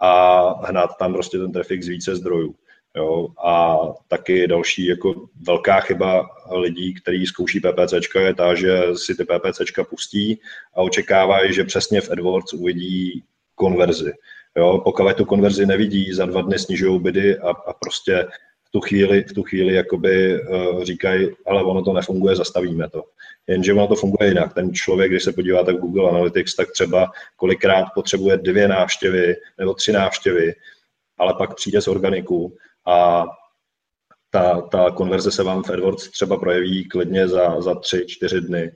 a 0.00 0.42
hnát 0.66 0.90
tam 0.98 1.12
prostě 1.12 1.38
ten 1.38 1.52
trafik 1.52 1.82
z 1.82 1.88
více 1.88 2.16
zdrojů. 2.16 2.54
Jo, 2.96 3.28
a 3.44 3.78
taky 4.08 4.46
další 4.46 4.86
jako 4.86 5.14
velká 5.46 5.80
chyba 5.80 6.28
lidí, 6.50 6.94
kteří 6.94 7.26
zkouší 7.26 7.60
PPCčka, 7.60 8.20
je 8.20 8.34
ta, 8.34 8.54
že 8.54 8.78
si 8.94 9.14
ty 9.14 9.24
PPCčka 9.24 9.84
pustí 9.84 10.40
a 10.74 10.82
očekávají, 10.82 11.54
že 11.54 11.64
přesně 11.64 12.00
v 12.00 12.10
AdWords 12.10 12.52
uvidí 12.52 13.24
konverzi. 13.54 14.12
Jo, 14.56 14.80
pokud 14.84 15.16
tu 15.16 15.24
konverzi 15.24 15.66
nevidí, 15.66 16.12
za 16.12 16.26
dva 16.26 16.42
dny 16.42 16.58
snižují 16.58 17.00
bydy 17.00 17.38
a, 17.38 17.48
a 17.50 17.72
prostě 17.72 18.26
v 18.64 18.70
tu 18.70 18.80
chvíli, 18.80 19.24
v 19.24 19.32
tu 19.32 19.42
chvíli 19.42 19.74
jakoby 19.74 20.42
uh, 20.42 20.84
říkají, 20.84 21.28
ale 21.46 21.64
ono 21.64 21.82
to 21.82 21.92
nefunguje, 21.92 22.36
zastavíme 22.36 22.88
to. 22.88 23.04
Jenže 23.46 23.72
ono 23.72 23.86
to 23.86 23.94
funguje 23.94 24.28
jinak. 24.28 24.54
Ten 24.54 24.74
člověk, 24.74 25.10
když 25.10 25.22
se 25.22 25.32
podíváte 25.32 25.72
v 25.72 25.78
Google 25.78 26.10
Analytics, 26.10 26.54
tak 26.54 26.72
třeba 26.72 27.12
kolikrát 27.36 27.86
potřebuje 27.94 28.36
dvě 28.36 28.68
návštěvy 28.68 29.36
nebo 29.58 29.74
tři 29.74 29.92
návštěvy, 29.92 30.54
ale 31.18 31.34
pak 31.38 31.54
přijde 31.54 31.80
z 31.80 31.88
organiku 31.88 32.56
a 32.86 33.26
ta, 34.30 34.60
ta 34.60 34.90
konverze 34.90 35.30
se 35.30 35.42
vám 35.42 35.62
v 35.62 35.70
AdWords 35.70 36.10
třeba 36.10 36.36
projeví 36.36 36.88
klidně 36.88 37.28
za, 37.28 37.60
za 37.60 37.74
tři, 37.74 38.04
čtyři 38.06 38.40
dny. 38.40 38.72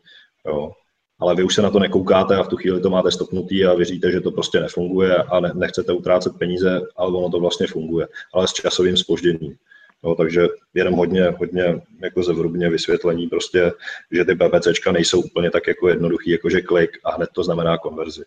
Jo. 0.46 0.72
Ale 1.18 1.34
vy 1.34 1.42
už 1.44 1.54
se 1.54 1.62
na 1.62 1.70
to 1.70 1.78
nekoukáte 1.78 2.36
a 2.36 2.42
v 2.42 2.48
tu 2.48 2.56
chvíli 2.56 2.80
to 2.80 2.90
máte 2.90 3.10
stopnutý 3.10 3.64
a 3.64 3.74
věříte, 3.74 4.10
že 4.10 4.20
to 4.20 4.30
prostě 4.30 4.60
nefunguje 4.60 5.16
a 5.16 5.40
ne, 5.40 5.52
nechcete 5.54 5.92
utrácet 5.92 6.38
peníze, 6.38 6.80
ale 6.96 7.12
ono 7.12 7.30
to 7.30 7.40
vlastně 7.40 7.66
funguje, 7.66 8.08
ale 8.34 8.48
s 8.48 8.52
časovým 8.52 8.96
spožděním. 8.96 9.56
Jo, 10.04 10.14
takže 10.14 10.48
jenom 10.74 10.94
hodně, 10.94 11.30
hodně 11.30 11.82
jako 12.02 12.22
zevrubně 12.22 12.70
vysvětlení 12.70 13.26
prostě, 13.26 13.72
že 14.12 14.24
ty 14.24 14.34
PPCčka 14.34 14.92
nejsou 14.92 15.20
úplně 15.20 15.50
tak 15.50 15.66
jako 15.66 15.88
jednoduchý, 15.88 16.30
jako 16.30 16.50
že 16.50 16.60
klik 16.60 16.90
a 17.04 17.14
hned 17.14 17.28
to 17.32 17.44
znamená 17.44 17.78
konverzi. 17.78 18.24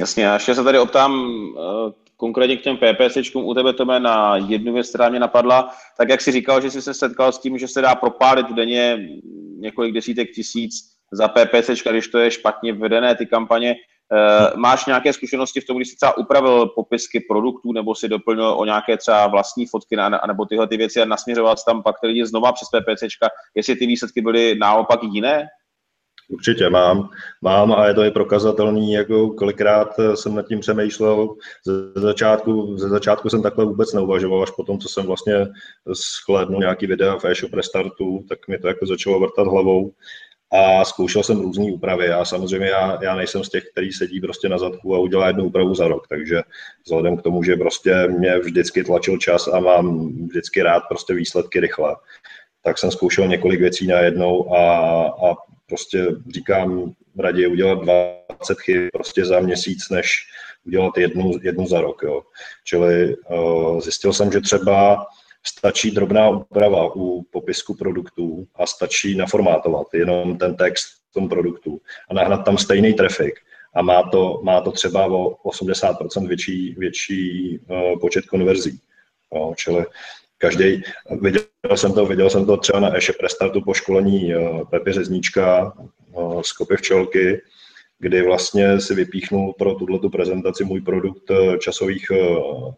Jasně, 0.00 0.24
já 0.24 0.34
ještě 0.34 0.54
se 0.54 0.64
tady 0.64 0.78
optám 0.78 1.32
eh, 1.58 2.07
konkrétně 2.18 2.56
k 2.56 2.62
těm 2.62 2.76
PPCčkům 2.76 3.44
u 3.44 3.54
tebe, 3.54 3.72
Tome, 3.72 4.00
na 4.00 4.36
jednu 4.36 4.72
věc, 4.72 4.88
která 4.88 5.08
mě 5.08 5.20
napadla, 5.20 5.74
tak 5.98 6.08
jak 6.08 6.20
jsi 6.20 6.32
říkal, 6.32 6.60
že 6.60 6.70
jsi 6.70 6.82
se 6.82 6.94
setkal 6.94 7.32
s 7.32 7.38
tím, 7.38 7.58
že 7.58 7.68
se 7.68 7.80
dá 7.80 7.94
propálit 7.94 8.46
denně 8.46 9.08
několik 9.58 9.94
desítek 9.94 10.30
tisíc 10.34 10.74
za 11.12 11.28
PPCčka, 11.28 11.90
když 11.90 12.08
to 12.08 12.18
je 12.18 12.30
špatně 12.30 12.72
vedené, 12.72 13.14
ty 13.14 13.26
kampaně. 13.26 13.70
E, 13.70 13.76
máš 14.56 14.86
nějaké 14.86 15.12
zkušenosti 15.12 15.60
v 15.60 15.66
tom, 15.66 15.76
když 15.76 15.88
jsi 15.88 15.96
třeba 15.96 16.16
upravil 16.16 16.66
popisky 16.66 17.20
produktů 17.20 17.72
nebo 17.72 17.94
si 17.94 18.08
doplnil 18.08 18.54
o 18.58 18.64
nějaké 18.64 18.96
třeba 18.96 19.26
vlastní 19.26 19.66
fotky 19.66 19.96
nebo 20.26 20.44
tyhle 20.44 20.68
ty 20.68 20.76
věci 20.76 21.02
a 21.02 21.04
nasměřoval 21.04 21.54
tam 21.66 21.82
pak 21.82 22.00
ty 22.00 22.06
lidi 22.06 22.26
znova 22.26 22.52
přes 22.52 22.68
PPCčka, 22.68 23.28
jestli 23.54 23.76
ty 23.76 23.86
výsledky 23.86 24.20
byly 24.20 24.54
naopak 24.58 25.00
jiné? 25.02 25.46
Určitě 26.28 26.70
mám, 26.70 27.08
mám 27.42 27.72
a 27.72 27.86
je 27.86 27.94
to 27.94 28.04
i 28.04 28.10
prokazatelný, 28.10 28.92
jako 28.92 29.30
kolikrát 29.30 29.88
jsem 30.14 30.34
nad 30.34 30.48
tím 30.48 30.60
přemýšlel. 30.60 31.28
Ze 31.66 32.00
začátku, 32.00 32.76
ze 32.78 32.88
začátku 32.88 33.28
jsem 33.28 33.42
takhle 33.42 33.64
vůbec 33.64 33.92
neuvažoval, 33.92 34.42
až 34.42 34.50
potom, 34.50 34.78
co 34.78 34.88
jsem 34.88 35.06
vlastně 35.06 35.46
shlédnul 35.92 36.60
nějaký 36.60 36.86
videa 36.86 37.18
v 37.18 37.24
e-shop 37.24 37.52
restartu, 37.52 38.24
tak 38.28 38.48
mi 38.48 38.58
to 38.58 38.68
jako 38.68 38.86
začalo 38.86 39.20
vrtat 39.20 39.46
hlavou 39.46 39.92
a 40.52 40.84
zkoušel 40.84 41.22
jsem 41.22 41.40
různé 41.40 41.72
úpravy. 41.72 42.06
Já 42.06 42.24
samozřejmě 42.24 42.66
já, 42.66 42.98
já 43.02 43.14
nejsem 43.16 43.44
z 43.44 43.48
těch, 43.48 43.64
který 43.72 43.92
sedí 43.92 44.20
prostě 44.20 44.48
na 44.48 44.58
zadku 44.58 44.94
a 44.94 44.98
udělá 44.98 45.26
jednu 45.26 45.44
úpravu 45.44 45.74
za 45.74 45.88
rok, 45.88 46.08
takže 46.08 46.42
vzhledem 46.84 47.16
k 47.16 47.22
tomu, 47.22 47.42
že 47.42 47.56
prostě 47.56 48.08
mě 48.08 48.38
vždycky 48.38 48.84
tlačil 48.84 49.18
čas 49.18 49.48
a 49.48 49.60
mám 49.60 50.08
vždycky 50.26 50.62
rád 50.62 50.82
prostě 50.88 51.14
výsledky 51.14 51.60
rychle, 51.60 51.96
tak 52.64 52.78
jsem 52.78 52.90
zkoušel 52.90 53.28
několik 53.28 53.60
věcí 53.60 53.86
najednou 53.86 54.54
a, 54.54 54.68
a 55.06 55.34
prostě 55.68 56.06
říkám, 56.34 56.92
raději 57.18 57.46
udělat 57.46 57.78
20 57.82 58.60
chyb 58.60 58.88
prostě 58.92 59.24
za 59.24 59.40
měsíc, 59.40 59.88
než 59.90 60.26
udělat 60.66 60.98
jednu, 60.98 61.32
jednu 61.42 61.66
za 61.66 61.80
rok. 61.80 62.02
Jo. 62.02 62.22
Čili 62.64 63.16
uh, 63.16 63.80
zjistil 63.80 64.12
jsem, 64.12 64.32
že 64.32 64.40
třeba 64.40 65.06
stačí 65.46 65.90
drobná 65.90 66.28
úprava 66.28 66.94
u 66.96 67.22
popisku 67.22 67.74
produktů 67.74 68.46
a 68.54 68.66
stačí 68.66 69.16
naformátovat 69.16 69.86
jenom 69.94 70.38
ten 70.38 70.56
text 70.56 70.86
v 71.10 71.12
tom 71.12 71.28
produktu 71.28 71.80
a 72.10 72.14
nahnat 72.14 72.44
tam 72.44 72.58
stejný 72.58 72.94
trafik 72.94 73.40
a 73.74 73.82
má 73.82 74.02
to, 74.02 74.40
má 74.44 74.60
to 74.60 74.72
třeba 74.72 75.06
o 75.06 75.50
80% 75.50 76.28
větší, 76.28 76.74
větší 76.78 77.58
uh, 77.58 78.00
počet 78.00 78.26
konverzí. 78.26 78.80
Jo, 79.34 79.54
čili 79.56 79.84
každý, 80.38 80.82
viděl 81.20 81.42
jsem 81.74 81.92
to, 81.92 82.06
viděl 82.06 82.30
jsem 82.30 82.46
to 82.46 82.56
třeba 82.56 82.80
na 82.80 82.96
e-shop 82.96 83.16
po 83.64 83.74
školení 83.74 84.36
uh, 84.36 84.68
Pepi 84.70 84.92
Řezníčka 84.92 85.72
uh, 86.12 86.42
z 86.42 86.52
Kopy 86.52 86.76
včelky, 86.76 87.42
kdy 87.98 88.22
vlastně 88.22 88.80
si 88.80 88.94
vypíchnul 88.94 89.54
pro 89.58 89.74
tuto 89.74 90.10
prezentaci 90.10 90.64
můj 90.64 90.80
produkt 90.80 91.30
časových 91.60 92.10
uh, 92.10 92.72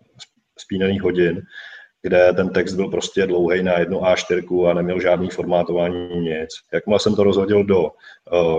spínaných 0.58 1.02
hodin 1.02 1.42
kde 2.02 2.32
ten 2.32 2.48
text 2.48 2.74
byl 2.74 2.88
prostě 2.88 3.26
dlouhý 3.26 3.62
na 3.62 3.78
jednu 3.78 4.00
A4 4.00 4.66
a 4.70 4.74
neměl 4.74 5.00
žádný 5.00 5.28
formátování, 5.30 6.20
nic. 6.20 6.48
Jakmile 6.72 7.00
jsem 7.00 7.14
to 7.14 7.24
rozhodil 7.24 7.64
do 7.64 7.90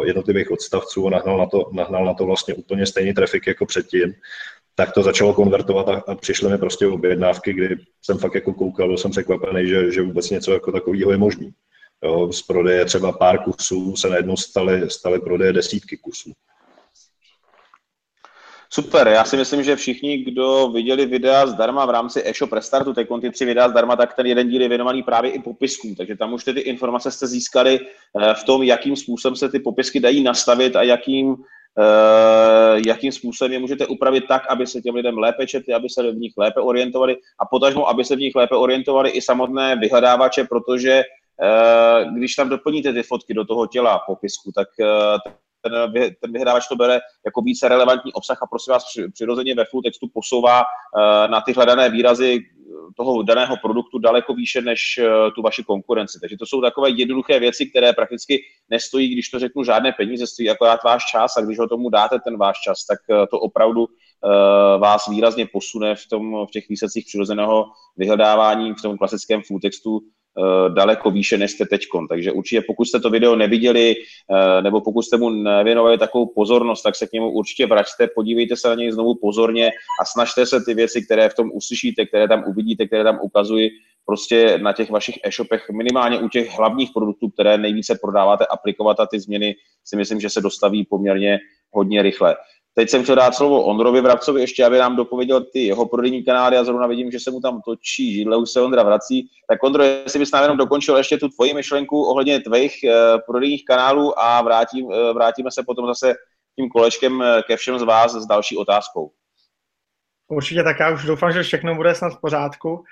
jednotlivých 0.06 0.52
odstavců 0.52 1.08
a 1.08 1.10
nahnal 1.10 1.38
na, 1.38 1.46
to, 1.46 1.70
nahnal 1.74 2.06
na 2.06 2.14
to 2.14 2.26
vlastně 2.26 2.54
úplně 2.54 2.86
stejný 2.86 3.14
trafik 3.14 3.48
jako 3.48 3.66
předtím, 3.66 4.14
tak 4.76 4.92
to 4.92 5.04
začalo 5.04 5.34
konvertovat 5.34 5.90
a, 5.90 6.04
a 6.08 6.16
přišly 6.16 6.50
mi 6.50 6.58
prostě 6.58 6.88
objednávky, 6.88 7.54
kdy 7.54 7.76
jsem 8.02 8.18
fakt 8.18 8.36
jako 8.36 8.54
koukal, 8.54 8.88
byl 8.88 8.98
jsem 8.98 9.12
překvapený, 9.12 9.68
že, 9.68 9.92
že 9.92 10.02
vůbec 10.02 10.30
něco 10.30 10.54
jako 10.54 10.72
takového 10.72 11.12
je 11.12 11.18
možné. 11.18 11.50
z 12.32 12.42
prodeje 12.42 12.86
třeba 12.86 13.12
pár 13.12 13.44
kusů 13.44 13.96
se 13.96 14.10
najednou 14.10 14.38
staly, 14.38 14.90
staly 14.90 15.20
prodeje 15.20 15.54
desítky 15.54 15.98
kusů. 15.98 16.32
Super, 18.74 19.08
já 19.08 19.24
si 19.24 19.38
myslím, 19.38 19.64
že 19.64 19.76
všichni, 19.76 20.18
kdo 20.18 20.70
viděli 20.74 21.06
videa 21.06 21.48
zdarma 21.48 21.86
v 21.86 21.90
rámci 21.90 22.22
e-shop 22.26 22.54
Restartu, 22.54 22.94
teď 22.94 23.08
ty 23.22 23.32
tři 23.32 23.46
videa 23.46 23.70
zdarma, 23.70 23.96
tak 23.96 24.14
ten 24.14 24.26
jeden 24.26 24.50
díl 24.50 24.62
je 24.62 24.70
věnovaný 24.70 25.04
právě 25.04 25.32
i 25.32 25.40
popiskům, 25.40 25.96
takže 25.96 26.16
tam 26.16 26.34
už 26.34 26.44
ty 26.44 26.52
informace 26.52 27.12
jste 27.12 27.28
získali 27.28 27.80
eh, 27.80 28.34
v 28.34 28.44
tom, 28.44 28.64
jakým 28.64 28.96
způsobem 28.96 29.36
se 29.36 29.50
ty 29.50 29.60
popisky 29.60 30.00
dají 30.00 30.24
nastavit 30.24 30.76
a 30.76 30.84
jakým, 30.84 31.36
jakým 32.86 33.12
způsobem 33.12 33.52
je 33.52 33.60
můžete 33.60 33.88
upravit 33.88 34.24
tak, 34.28 34.44
aby 34.50 34.68
se 34.68 34.82
těm 34.82 34.96
lidem 34.96 35.18
lépe 35.18 35.48
četli, 35.48 35.74
aby 35.74 35.90
se 35.90 36.12
v 36.12 36.16
nich 36.16 36.34
lépe 36.38 36.62
orientovali 36.62 37.18
a 37.40 37.46
potažmo, 37.46 37.88
aby 37.88 38.06
se 38.06 38.16
v 38.16 38.20
nich 38.20 38.36
lépe 38.36 38.56
orientovali 38.56 39.10
i 39.10 39.22
samotné 39.22 39.76
vyhledávače, 39.76 40.44
protože 40.44 41.04
uh, 41.04 42.14
když 42.14 42.36
tam 42.36 42.50
doplníte 42.50 42.94
ty 42.94 43.04
fotky 43.04 43.34
do 43.34 43.46
toho 43.46 43.68
těla 43.68 44.00
popisku, 44.08 44.52
tak 44.56 44.68
uh, 44.80 45.32
ten, 45.62 45.92
ten 46.22 46.34
vyhrávač 46.34 46.68
to 46.68 46.76
bere 46.76 47.00
jako 47.26 47.42
více 47.42 47.68
relevantní 47.68 48.14
obsah 48.14 48.44
a 48.44 48.48
prosím 48.48 48.72
vás 48.72 48.84
přirozeně 49.14 49.56
ve 49.56 49.66
full 49.66 49.82
textu 49.82 50.08
posouvá 50.14 50.64
na 51.28 51.42
ty 51.42 51.54
hledané 51.54 51.90
výrazy 51.90 52.40
toho 52.98 53.24
daného 53.24 53.58
produktu 53.62 54.00
daleko 54.00 54.34
výše 54.34 54.62
než 54.62 55.00
uh, 55.00 55.34
tu 55.36 55.42
vaši 55.42 55.64
konkurenci. 55.64 56.20
Takže 56.22 56.38
to 56.38 56.46
jsou 56.46 56.62
takové 56.62 56.90
jednoduché 56.90 57.40
věci, 57.40 57.66
které 57.66 57.94
prakticky 57.94 58.44
nestojí, 58.70 59.10
když 59.10 59.30
to 59.30 59.40
řeknu, 59.40 59.64
žádné 59.64 59.92
peníze, 59.92 60.28
stojí 60.28 60.50
akorát 60.50 60.84
váš 60.84 61.06
čas 61.12 61.38
a 61.38 61.42
když 61.42 61.60
ho 61.60 61.68
tomu 61.68 61.90
dáte 61.90 62.20
ten 62.20 62.38
váš 62.38 62.58
čas, 62.62 62.86
tak 62.86 63.00
uh, 63.10 63.26
to 63.32 63.40
opravdu 63.40 63.88
vás 64.78 65.08
výrazně 65.08 65.48
posune 65.54 65.96
v, 65.96 66.08
tom, 66.10 66.46
v 66.46 66.52
těch 66.52 66.70
výsledcích 66.70 67.06
přirozeného 67.06 67.66
vyhledávání 67.98 68.74
v 68.74 68.82
tom 68.82 68.98
klasickém 68.98 69.42
full 69.42 69.60
textu 69.60 70.00
Eh, 70.00 70.21
daleko 70.70 71.12
výše, 71.12 71.38
než 71.38 71.52
jste 71.52 71.66
teďkon. 71.66 72.08
Takže 72.08 72.32
určitě 72.32 72.62
pokud 72.68 72.86
jste 72.86 73.00
to 73.00 73.10
video 73.10 73.36
neviděli, 73.36 73.96
eh, 73.96 74.62
nebo 74.62 74.82
pokud 74.82 75.02
jste 75.02 75.18
mu 75.18 75.30
nevěnovali 75.30 75.98
takovou 75.98 76.26
pozornost, 76.36 76.82
tak 76.82 76.96
se 76.96 77.08
k 77.08 77.12
němu 77.12 77.32
určitě 77.32 77.66
vraťte, 77.66 78.08
podívejte 78.16 78.56
se 78.58 78.68
na 78.68 78.76
něj 78.76 78.92
znovu 78.92 79.16
pozorně 79.16 79.72
a 80.02 80.06
snažte 80.06 80.46
se 80.46 80.62
ty 80.66 80.74
věci, 80.74 81.02
které 81.02 81.30
v 81.30 81.34
tom 81.34 81.52
uslyšíte, 81.54 82.06
které 82.06 82.28
tam 82.28 82.44
uvidíte, 82.48 82.88
které 82.88 83.04
tam 83.04 83.20
ukazují, 83.22 83.70
prostě 84.06 84.58
na 84.58 84.74
těch 84.74 84.90
vašich 84.90 85.16
e-shopech, 85.24 85.70
minimálně 85.70 86.20
u 86.20 86.30
těch 86.30 86.50
hlavních 86.50 86.90
produktů, 86.94 87.30
které 87.30 87.58
nejvíce 87.58 88.00
prodáváte, 88.02 88.46
aplikovat 88.46 89.00
a 89.00 89.06
ty 89.06 89.20
změny 89.20 89.56
si 89.84 89.96
myslím, 89.96 90.20
že 90.20 90.30
se 90.30 90.42
dostaví 90.42 90.86
poměrně 90.86 91.40
hodně 91.72 92.02
rychle. 92.02 92.36
Teď 92.74 92.90
jsem 92.90 93.04
chtěl 93.04 93.16
dát 93.16 93.36
slovo 93.36 93.64
Ondrovi 93.64 94.02
Vrabcovi 94.02 94.42
ještě, 94.42 94.66
aby 94.66 94.78
nám 94.78 94.96
dopověděl 94.96 95.42
ty 95.42 95.66
jeho 95.66 95.86
prodejní 95.86 96.24
kanály 96.24 96.58
a 96.58 96.64
zrovna 96.64 96.88
vidím, 96.88 97.12
že 97.12 97.20
se 97.20 97.32
mu 97.32 97.40
tam 97.40 97.62
točí 97.66 98.14
židle, 98.14 98.38
už 98.38 98.50
se 98.50 98.62
Ondra 98.62 98.84
vrací. 98.84 99.28
Tak 99.50 99.64
Ondro, 99.64 99.84
jestli 99.84 100.20
bys 100.20 100.32
nám 100.32 100.44
jenom 100.44 100.58
dokončil 100.58 100.98
ještě 100.98 101.18
tu 101.18 101.30
tvoji 101.30 101.54
myšlenku 101.54 102.04
ohledně 102.04 102.40
tvých 102.40 102.76
uh, 102.84 103.22
prodejních 103.28 103.66
kanálů 103.66 104.20
a 104.20 104.42
vrátím, 104.42 104.86
uh, 104.86 104.94
vrátíme 105.14 105.52
se 105.52 105.64
potom 105.64 105.88
zase 105.88 106.14
tím 106.56 106.70
kolečkem 106.70 107.22
eh, 107.22 107.42
ke 107.48 107.58
všem 107.58 107.80
z 107.80 107.84
vás 107.84 108.12
s 108.12 108.26
další 108.26 108.58
otázkou. 108.58 109.12
Určitě 110.28 110.64
tak, 110.64 110.80
já 110.80 110.92
už 110.92 111.06
doufám, 111.06 111.32
že 111.32 111.44
všechno 111.44 111.76
bude 111.76 111.96
snad 111.96 112.14
v 112.14 112.22
pořádku. 112.22 112.84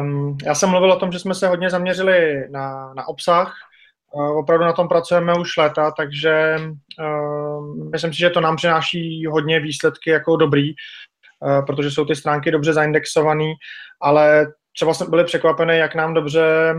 Um, 0.00 0.38
já 0.44 0.54
jsem 0.54 0.70
mluvil 0.70 0.92
o 0.92 0.98
tom, 0.98 1.12
že 1.12 1.18
jsme 1.18 1.34
se 1.34 1.48
hodně 1.48 1.70
zaměřili 1.70 2.48
na, 2.50 2.94
na 2.94 3.08
obsah, 3.08 3.54
Opravdu 4.12 4.64
na 4.64 4.72
tom 4.72 4.88
pracujeme 4.88 5.34
už 5.34 5.56
léta, 5.56 5.90
takže 5.90 6.56
uh, 7.00 7.90
myslím 7.90 8.12
si, 8.12 8.18
že 8.18 8.30
to 8.30 8.40
nám 8.40 8.56
přináší 8.56 9.26
hodně 9.26 9.60
výsledky 9.60 10.10
jako 10.10 10.36
dobrý, 10.36 10.74
uh, 11.40 11.66
protože 11.66 11.90
jsou 11.90 12.04
ty 12.04 12.16
stránky 12.16 12.50
dobře 12.50 12.72
zaindexované, 12.72 13.52
ale 14.00 14.46
třeba 14.74 14.94
jsme 14.94 15.06
byli 15.06 15.24
překvapeni, 15.24 15.78
jak 15.78 15.94
nám 15.94 16.14
dobře 16.14 16.74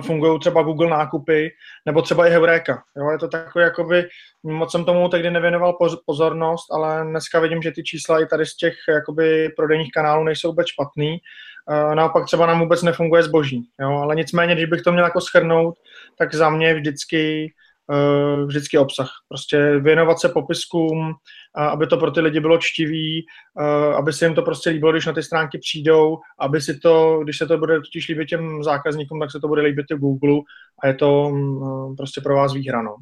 fungují 0.00 0.40
třeba 0.40 0.62
Google 0.62 0.90
nákupy, 0.90 1.50
nebo 1.86 2.02
třeba 2.02 2.26
i 2.26 2.30
Heureka. 2.30 2.82
Jo, 2.96 3.10
je 3.10 3.18
to 3.18 3.28
takové, 3.28 3.64
jakoby, 3.64 4.08
moc 4.42 4.70
jsem 4.70 4.84
tomu 4.84 5.08
tehdy 5.08 5.30
nevěnoval 5.30 5.78
pozornost, 6.06 6.72
ale 6.72 7.04
dneska 7.04 7.40
vidím, 7.40 7.62
že 7.62 7.72
ty 7.72 7.82
čísla 7.82 8.22
i 8.22 8.26
tady 8.26 8.46
z 8.46 8.56
těch 8.56 8.74
jakoby, 8.88 9.48
prodejních 9.56 9.90
kanálů 9.90 10.24
nejsou 10.24 10.48
vůbec 10.48 10.66
špatný 10.66 11.18
naopak 11.94 12.24
třeba 12.26 12.46
nám 12.46 12.60
vůbec 12.60 12.82
nefunguje 12.82 13.22
zboží. 13.22 13.68
Jo? 13.80 13.90
Ale 13.90 14.14
nicméně, 14.14 14.54
když 14.54 14.66
bych 14.66 14.82
to 14.82 14.92
měl 14.92 15.04
jako 15.04 15.20
schrnout, 15.20 15.74
tak 16.18 16.34
za 16.34 16.50
mě 16.50 16.74
vždycky 16.74 17.52
uh, 17.92 18.46
vždycky 18.46 18.78
obsah. 18.78 19.10
Prostě 19.28 19.78
věnovat 19.78 20.20
se 20.20 20.28
popiskům, 20.28 21.14
aby 21.54 21.86
to 21.86 21.96
pro 21.96 22.10
ty 22.10 22.20
lidi 22.20 22.40
bylo 22.40 22.58
čtivý, 22.58 23.26
aby 23.96 24.12
se 24.12 24.24
jim 24.24 24.34
to 24.34 24.42
prostě 24.42 24.70
líbilo, 24.70 24.92
když 24.92 25.06
na 25.06 25.12
ty 25.12 25.22
stránky 25.22 25.58
přijdou, 25.58 26.18
aby 26.40 26.60
si 26.60 26.78
to, 26.78 27.20
když 27.22 27.38
se 27.38 27.46
to 27.46 27.58
bude 27.58 27.80
totiž 27.80 28.08
líbit 28.08 28.28
těm 28.28 28.62
zákazníkům, 28.62 29.20
tak 29.20 29.30
se 29.30 29.40
to 29.40 29.48
bude 29.48 29.62
líbit 29.62 29.86
i 29.90 29.94
Google 29.94 30.40
a 30.82 30.86
je 30.86 30.94
to 30.94 31.28
uh, 31.28 31.96
prostě 31.96 32.20
pro 32.20 32.34
vás 32.36 32.54
výhranou. 32.54 32.96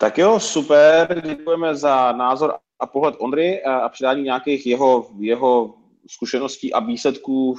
Tak 0.00 0.18
jo, 0.18 0.40
super, 0.40 1.22
děkujeme 1.26 1.74
za 1.74 2.12
názor 2.12 2.54
a 2.80 2.86
pohled 2.86 3.14
Ondry 3.18 3.62
a 3.62 3.88
předání 3.88 4.22
nějakých 4.22 4.66
jeho, 4.66 5.06
jeho 5.18 5.74
zkušeností 6.10 6.72
a 6.72 6.80
výsledků 6.80 7.54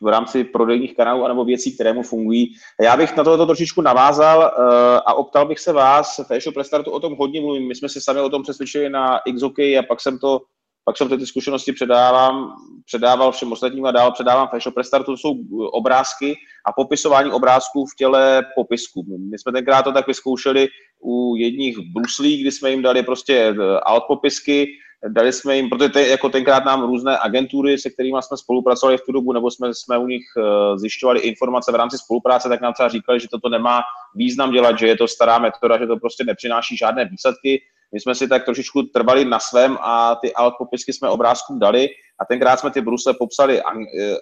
v 0.00 0.06
rámci 0.06 0.44
prodejních 0.44 0.96
kanálů 0.96 1.24
anebo 1.24 1.44
věcí, 1.44 1.74
které 1.74 1.92
mu 1.92 2.02
fungují. 2.02 2.54
Já 2.82 2.96
bych 2.96 3.16
na 3.16 3.24
tohoto 3.24 3.46
trošičku 3.46 3.80
navázal 3.80 4.38
uh, 4.38 4.64
a 5.06 5.14
optal 5.14 5.46
bych 5.46 5.58
se 5.58 5.72
vás, 5.72 6.20
v 6.28 6.30
e-shop 6.30 6.54
o 6.86 7.00
tom 7.00 7.16
hodně 7.16 7.40
mluvím. 7.40 7.68
My 7.68 7.74
jsme 7.74 7.88
si 7.88 8.00
sami 8.00 8.20
o 8.20 8.30
tom 8.30 8.42
přesvědčili 8.42 8.90
na 8.90 9.20
XOK 9.36 9.58
a 9.58 9.82
pak 9.88 10.00
jsem 10.00 10.18
to 10.18 10.40
pak 10.84 10.96
jsem 10.96 11.08
ty 11.08 11.26
zkušenosti 11.26 11.72
předávám, 11.72 12.56
předával 12.86 13.32
všem 13.32 13.52
ostatním 13.52 13.86
a 13.86 13.90
dál 13.90 14.12
předávám 14.12 14.48
e-shop 14.52 14.76
Restartu. 14.76 15.12
To 15.12 15.16
jsou 15.16 15.34
obrázky 15.72 16.34
a 16.66 16.72
popisování 16.72 17.30
obrázků 17.30 17.86
v 17.86 17.96
těle 17.98 18.42
popisku. 18.54 19.04
My 19.30 19.38
jsme 19.38 19.52
tenkrát 19.52 19.82
to 19.82 19.92
tak 19.92 20.06
vyzkoušeli 20.06 20.68
u 21.04 21.36
jedních 21.36 21.78
bruslí, 21.78 22.40
kdy 22.40 22.52
jsme 22.52 22.70
jim 22.70 22.82
dali 22.82 23.02
prostě 23.02 23.34
eh, 23.36 23.80
alt 23.80 24.04
popisky, 24.08 24.66
dali 25.08 25.32
jsme 25.32 25.56
jim, 25.56 25.68
protože 25.68 25.88
te, 25.88 26.08
jako 26.08 26.28
tenkrát 26.28 26.64
nám 26.64 26.82
různé 26.82 27.18
agentury, 27.18 27.78
se 27.78 27.90
kterými 27.90 28.18
jsme 28.20 28.36
spolupracovali 28.36 28.98
v 28.98 29.00
tu 29.06 29.12
dobu, 29.12 29.32
nebo 29.32 29.50
jsme, 29.50 29.74
jsme 29.74 29.98
u 29.98 30.06
nich 30.06 30.22
uh, 30.36 30.76
zjišťovali 30.76 31.20
informace 31.20 31.72
v 31.72 31.74
rámci 31.74 31.98
spolupráce, 31.98 32.48
tak 32.48 32.60
nám 32.60 32.72
třeba 32.72 32.88
říkali, 32.88 33.20
že 33.20 33.28
toto 33.30 33.48
nemá 33.48 33.80
význam 34.14 34.52
dělat, 34.52 34.78
že 34.78 34.86
je 34.86 34.96
to 34.96 35.08
stará 35.08 35.38
metoda, 35.38 35.78
že 35.78 35.86
to 35.86 35.96
prostě 35.96 36.24
nepřináší 36.24 36.76
žádné 36.76 37.04
výsledky. 37.04 37.62
My 37.92 38.00
jsme 38.00 38.14
si 38.14 38.28
tak 38.28 38.44
trošičku 38.44 38.82
trvali 38.82 39.24
na 39.24 39.38
svém 39.38 39.78
a 39.80 40.14
ty 40.14 40.34
alt 40.34 40.54
popisky 40.58 40.92
jsme 40.92 41.08
obrázkům 41.08 41.58
dali 41.58 41.88
a 42.20 42.24
tenkrát 42.24 42.60
jsme 42.60 42.70
ty 42.70 42.80
brusle 42.80 43.14
popsali 43.18 43.60
eh, 43.60 43.62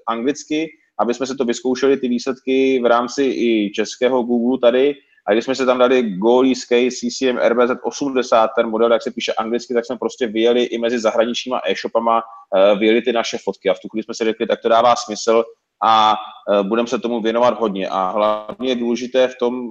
anglicky, 0.08 0.68
aby 0.98 1.14
jsme 1.14 1.26
si 1.26 1.36
to 1.36 1.44
vyzkoušeli, 1.44 1.96
ty 1.96 2.08
výsledky 2.08 2.80
v 2.82 2.86
rámci 2.86 3.22
i 3.22 3.70
českého 3.74 4.22
Google 4.22 4.58
tady, 4.62 4.94
a 5.26 5.32
když 5.32 5.44
jsme 5.44 5.54
se 5.54 5.66
tam 5.66 5.78
dali 5.78 6.02
Goalie 6.02 6.56
Skate 6.56 6.90
CCM 6.90 7.38
RBZ 7.48 7.70
80, 7.82 8.50
ten 8.56 8.70
model, 8.70 8.92
jak 8.92 9.02
se 9.02 9.10
píše 9.10 9.32
anglicky, 9.32 9.74
tak 9.74 9.86
jsme 9.86 9.96
prostě 9.96 10.26
vyjeli 10.26 10.62
i 10.62 10.78
mezi 10.78 10.98
zahraničníma 10.98 11.60
e-shopama, 11.66 12.22
uh, 12.22 12.78
vyjeli 12.78 13.02
ty 13.02 13.12
naše 13.12 13.38
fotky 13.44 13.68
a 13.68 13.74
v 13.74 13.80
tu 13.80 13.88
chvíli 13.88 14.04
jsme 14.04 14.14
si 14.14 14.24
řekli, 14.24 14.46
tak 14.46 14.62
to 14.62 14.68
dává 14.68 14.96
smysl 14.96 15.44
a 15.84 16.14
uh, 16.50 16.68
budeme 16.68 16.88
se 16.88 16.98
tomu 16.98 17.20
věnovat 17.20 17.60
hodně. 17.60 17.88
A 17.88 18.10
hlavně 18.10 18.68
je 18.68 18.74
důležité 18.74 19.28
v 19.28 19.36
tom 19.38 19.68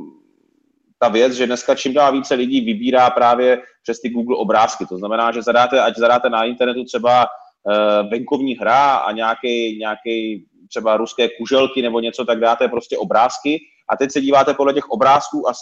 ta 1.00 1.10
věc, 1.10 1.34
že 1.34 1.46
dneska 1.46 1.76
čím 1.76 1.94
dál 1.94 2.12
více 2.12 2.36
lidí 2.36 2.62
vybírá 2.62 3.10
právě 3.10 3.62
přes 3.84 4.00
ty 4.00 4.10
Google 4.10 4.38
obrázky. 4.38 4.86
To 4.86 4.98
znamená, 4.98 5.32
že 5.32 5.42
zadáte, 5.42 5.82
ať 5.82 5.98
zadáte 5.98 6.30
na 6.30 6.44
internetu 6.44 6.84
třeba 6.84 7.26
uh, 7.26 8.10
venkovní 8.10 8.56
hra 8.56 8.96
a 8.96 9.12
nějaký, 9.12 9.78
nějaký 9.78 10.46
třeba 10.70 10.98
ruské 10.98 11.30
kuželky 11.38 11.82
nebo 11.82 12.00
něco, 12.00 12.26
tak 12.26 12.40
dáte 12.40 12.68
prostě 12.68 12.98
obrázky 12.98 13.60
a 13.90 13.98
teď 13.98 14.12
se 14.12 14.22
díváte 14.22 14.54
podle 14.54 14.74
těch 14.74 14.90
obrázků 14.90 15.50
a 15.50 15.54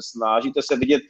snažíte 0.00 0.60
se 0.62 0.76
vidět 0.76 1.02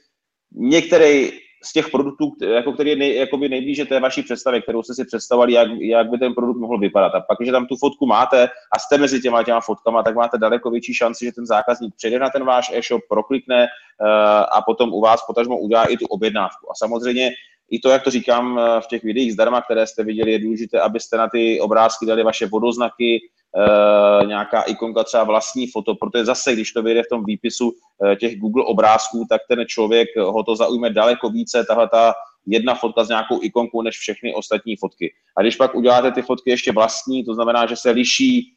některý 0.55 1.31
z 1.65 1.73
těch 1.73 1.91
produktů, 1.91 2.33
jako 2.55 2.73
který 2.73 2.91
je 2.91 2.97
nej, 2.97 3.17
jakoby 3.17 3.49
nejblíže 3.49 3.85
té 3.85 4.01
vaší 4.01 4.23
představě, 4.23 4.63
kterou 4.63 4.83
jste 4.83 4.95
si 4.95 5.05
představovali, 5.05 5.53
jak, 5.53 5.69
jak 5.81 6.11
by 6.11 6.19
ten 6.19 6.35
produkt 6.35 6.59
mohl 6.59 6.79
vypadat. 6.79 7.15
A 7.15 7.21
pak, 7.21 7.39
když 7.39 7.51
tam 7.51 7.67
tu 7.67 7.77
fotku 7.77 8.07
máte 8.07 8.49
a 8.73 8.79
jste 8.79 8.99
mezi 8.99 9.21
těma 9.21 9.43
těma 9.43 9.61
fotkama, 9.61 10.03
tak 10.03 10.15
máte 10.15 10.39
daleko 10.39 10.71
větší 10.71 10.95
šanci, 10.95 11.25
že 11.25 11.33
ten 11.33 11.47
zákazník 11.47 11.95
přijde 11.97 12.19
na 12.19 12.31
ten 12.31 12.45
váš 12.45 12.71
e-shop, 12.75 13.03
proklikne 13.09 13.67
uh, 14.01 14.09
a 14.53 14.63
potom 14.67 14.93
u 14.93 15.01
vás 15.01 15.27
potažmo 15.27 15.59
udělá 15.59 15.85
i 15.85 15.97
tu 15.97 16.07
objednávku. 16.07 16.71
A 16.71 16.75
samozřejmě 16.75 17.31
i 17.71 17.79
to, 17.79 17.89
jak 17.89 18.03
to 18.03 18.11
říkám 18.11 18.59
eh, 18.59 18.81
v 18.81 18.87
těch 18.87 19.03
videích 19.03 19.33
zdarma, 19.33 19.61
které 19.61 19.87
jste 19.87 20.05
viděli, 20.05 20.33
je 20.33 20.39
důležité, 20.39 20.81
abyste 20.81 21.17
na 21.17 21.29
ty 21.29 21.61
obrázky 21.61 22.07
dali 22.07 22.23
vaše 22.23 22.47
vodoznaky, 22.47 23.21
e, 23.57 24.27
nějaká 24.27 24.63
ikonka 24.63 25.05
třeba 25.05 25.25
vlastní 25.25 25.67
foto, 25.67 25.95
protože 25.95 26.25
zase, 26.25 26.53
když 26.53 26.73
to 26.73 26.83
vyjde 26.83 27.03
v 27.03 27.09
tom 27.09 27.25
výpisu 27.25 27.73
e, 27.73 28.17
těch 28.17 28.39
Google 28.39 28.65
obrázků, 28.65 29.27
tak 29.29 29.41
ten 29.49 29.65
člověk 29.67 30.09
ho 30.17 30.43
to 30.43 30.57
zaujme 30.57 30.91
daleko 30.91 31.31
více, 31.31 31.65
tahle 31.69 31.89
ta 31.89 32.15
jedna 32.47 32.75
fotka 32.75 33.05
s 33.05 33.09
nějakou 33.09 33.43
ikonkou, 33.43 33.83
než 33.83 33.99
všechny 33.99 34.35
ostatní 34.35 34.77
fotky. 34.77 35.13
A 35.37 35.43
když 35.43 35.57
pak 35.57 35.75
uděláte 35.75 36.13
ty 36.13 36.23
fotky 36.23 36.51
ještě 36.51 36.73
vlastní, 36.73 37.25
to 37.25 37.35
znamená, 37.35 37.67
že 37.67 37.77
se 37.77 37.91
liší 37.91 38.55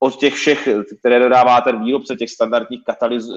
od 0.00 0.16
těch 0.16 0.34
všech, 0.34 0.68
které 0.98 1.18
dodává 1.18 1.60
ten 1.60 1.84
výrobce, 1.84 2.16
těch 2.16 2.30
standardních 2.30 2.84
kataliz, 2.84 3.28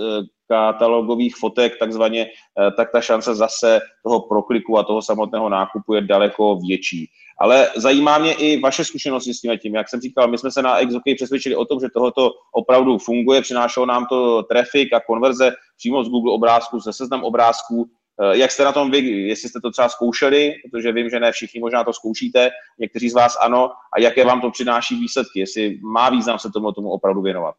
katalogových 0.48 1.36
fotek 1.36 1.80
takzvaně, 1.80 2.26
eh, 2.26 2.72
tak 2.72 2.92
ta 2.92 3.02
šance 3.02 3.36
zase 3.36 3.80
toho 4.04 4.20
prokliku 4.20 4.78
a 4.78 4.84
toho 4.84 5.02
samotného 5.02 5.50
nákupu 5.50 5.94
je 5.94 6.02
daleko 6.02 6.56
větší. 6.68 7.10
Ale 7.42 7.70
zajímá 7.76 8.18
mě 8.18 8.34
i 8.34 8.60
vaše 8.60 8.84
zkušenosti 8.86 9.34
s 9.34 9.42
tím, 9.42 9.58
tím. 9.58 9.76
Jak 9.76 9.90
jsem 9.90 10.02
říkal, 10.02 10.28
my 10.28 10.38
jsme 10.38 10.52
se 10.52 10.62
na 10.62 10.86
XOK 10.86 11.04
přesvědčili 11.16 11.56
o 11.56 11.66
tom, 11.66 11.80
že 11.80 11.88
tohoto 11.94 12.32
opravdu 12.54 12.98
funguje, 12.98 13.42
přinášelo 13.42 13.86
nám 13.86 14.06
to 14.10 14.44
trafik 14.44 14.94
a 14.94 15.00
konverze 15.00 15.52
přímo 15.78 16.04
z 16.04 16.10
Google 16.10 16.34
obrázku, 16.34 16.80
ze 16.80 16.94
seznam 16.94 17.24
obrázků, 17.24 17.90
Eh, 17.90 17.99
jak 18.32 18.52
jste 18.52 18.64
na 18.64 18.72
tom 18.72 18.92
vy, 18.92 18.98
jestli 19.00 19.50
jste 19.50 19.60
to 19.62 19.72
třeba 19.72 19.90
zkoušeli, 19.90 20.54
protože 20.72 20.92
vím, 20.92 21.10
že 21.10 21.20
ne 21.20 21.32
všichni 21.32 21.60
možná 21.60 21.84
to 21.84 21.94
zkoušíte, 21.94 22.50
někteří 22.80 23.10
z 23.10 23.14
vás 23.14 23.38
ano, 23.42 23.72
a 23.98 24.00
jaké 24.00 24.26
vám 24.26 24.42
to 24.42 24.52
přináší 24.52 24.96
výsledky, 24.96 25.40
jestli 25.40 25.80
má 25.82 26.10
význam 26.10 26.40
se 26.40 26.50
tomu, 26.54 26.72
tomu 26.72 26.90
opravdu 26.90 27.22
věnovat. 27.22 27.56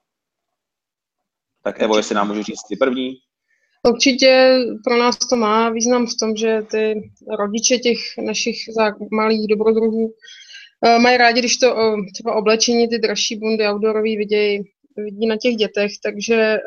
Tak 1.63 1.81
Evo, 1.81 1.97
jestli 1.97 2.15
nám 2.15 2.29
může 2.29 2.43
říct 2.43 2.63
ty 2.69 2.77
první. 2.77 3.15
Určitě 3.89 4.59
pro 4.85 4.97
nás 4.97 5.19
to 5.19 5.37
má 5.37 5.71
význam 5.71 6.07
v 6.07 6.17
tom, 6.21 6.37
že 6.37 6.63
ty 6.71 7.11
rodiče 7.39 7.79
těch 7.79 7.99
našich 8.27 8.57
malých 9.13 9.47
dobrodruhů 9.49 10.13
eh, 10.85 10.99
mají 10.99 11.17
rádi, 11.17 11.41
když 11.41 11.57
to 11.57 11.79
eh, 11.79 11.97
třeba 12.13 12.35
oblečení, 12.35 12.89
ty 12.89 12.99
dražší 12.99 13.37
bundy 13.37 13.69
outdoorový 13.69 14.17
vidějí 14.17 14.63
vidí 14.97 15.27
na 15.27 15.37
těch 15.37 15.55
dětech, 15.55 15.93
takže 16.03 16.59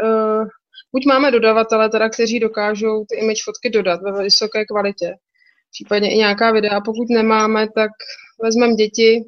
buď 0.94 1.06
máme 1.06 1.32
dodavatele, 1.32 1.90
teda, 1.90 2.10
kteří 2.10 2.40
dokážou 2.40 3.06
ty 3.10 3.16
image 3.16 3.44
fotky 3.44 3.70
dodat 3.70 4.02
ve 4.02 4.24
vysoké 4.24 4.66
kvalitě, 4.66 5.14
případně 5.72 6.14
i 6.14 6.18
nějaká 6.18 6.52
videa. 6.52 6.82
Pokud 6.82 7.10
nemáme, 7.10 7.68
tak 7.76 7.92
vezmeme 8.44 8.76
děti 8.76 9.24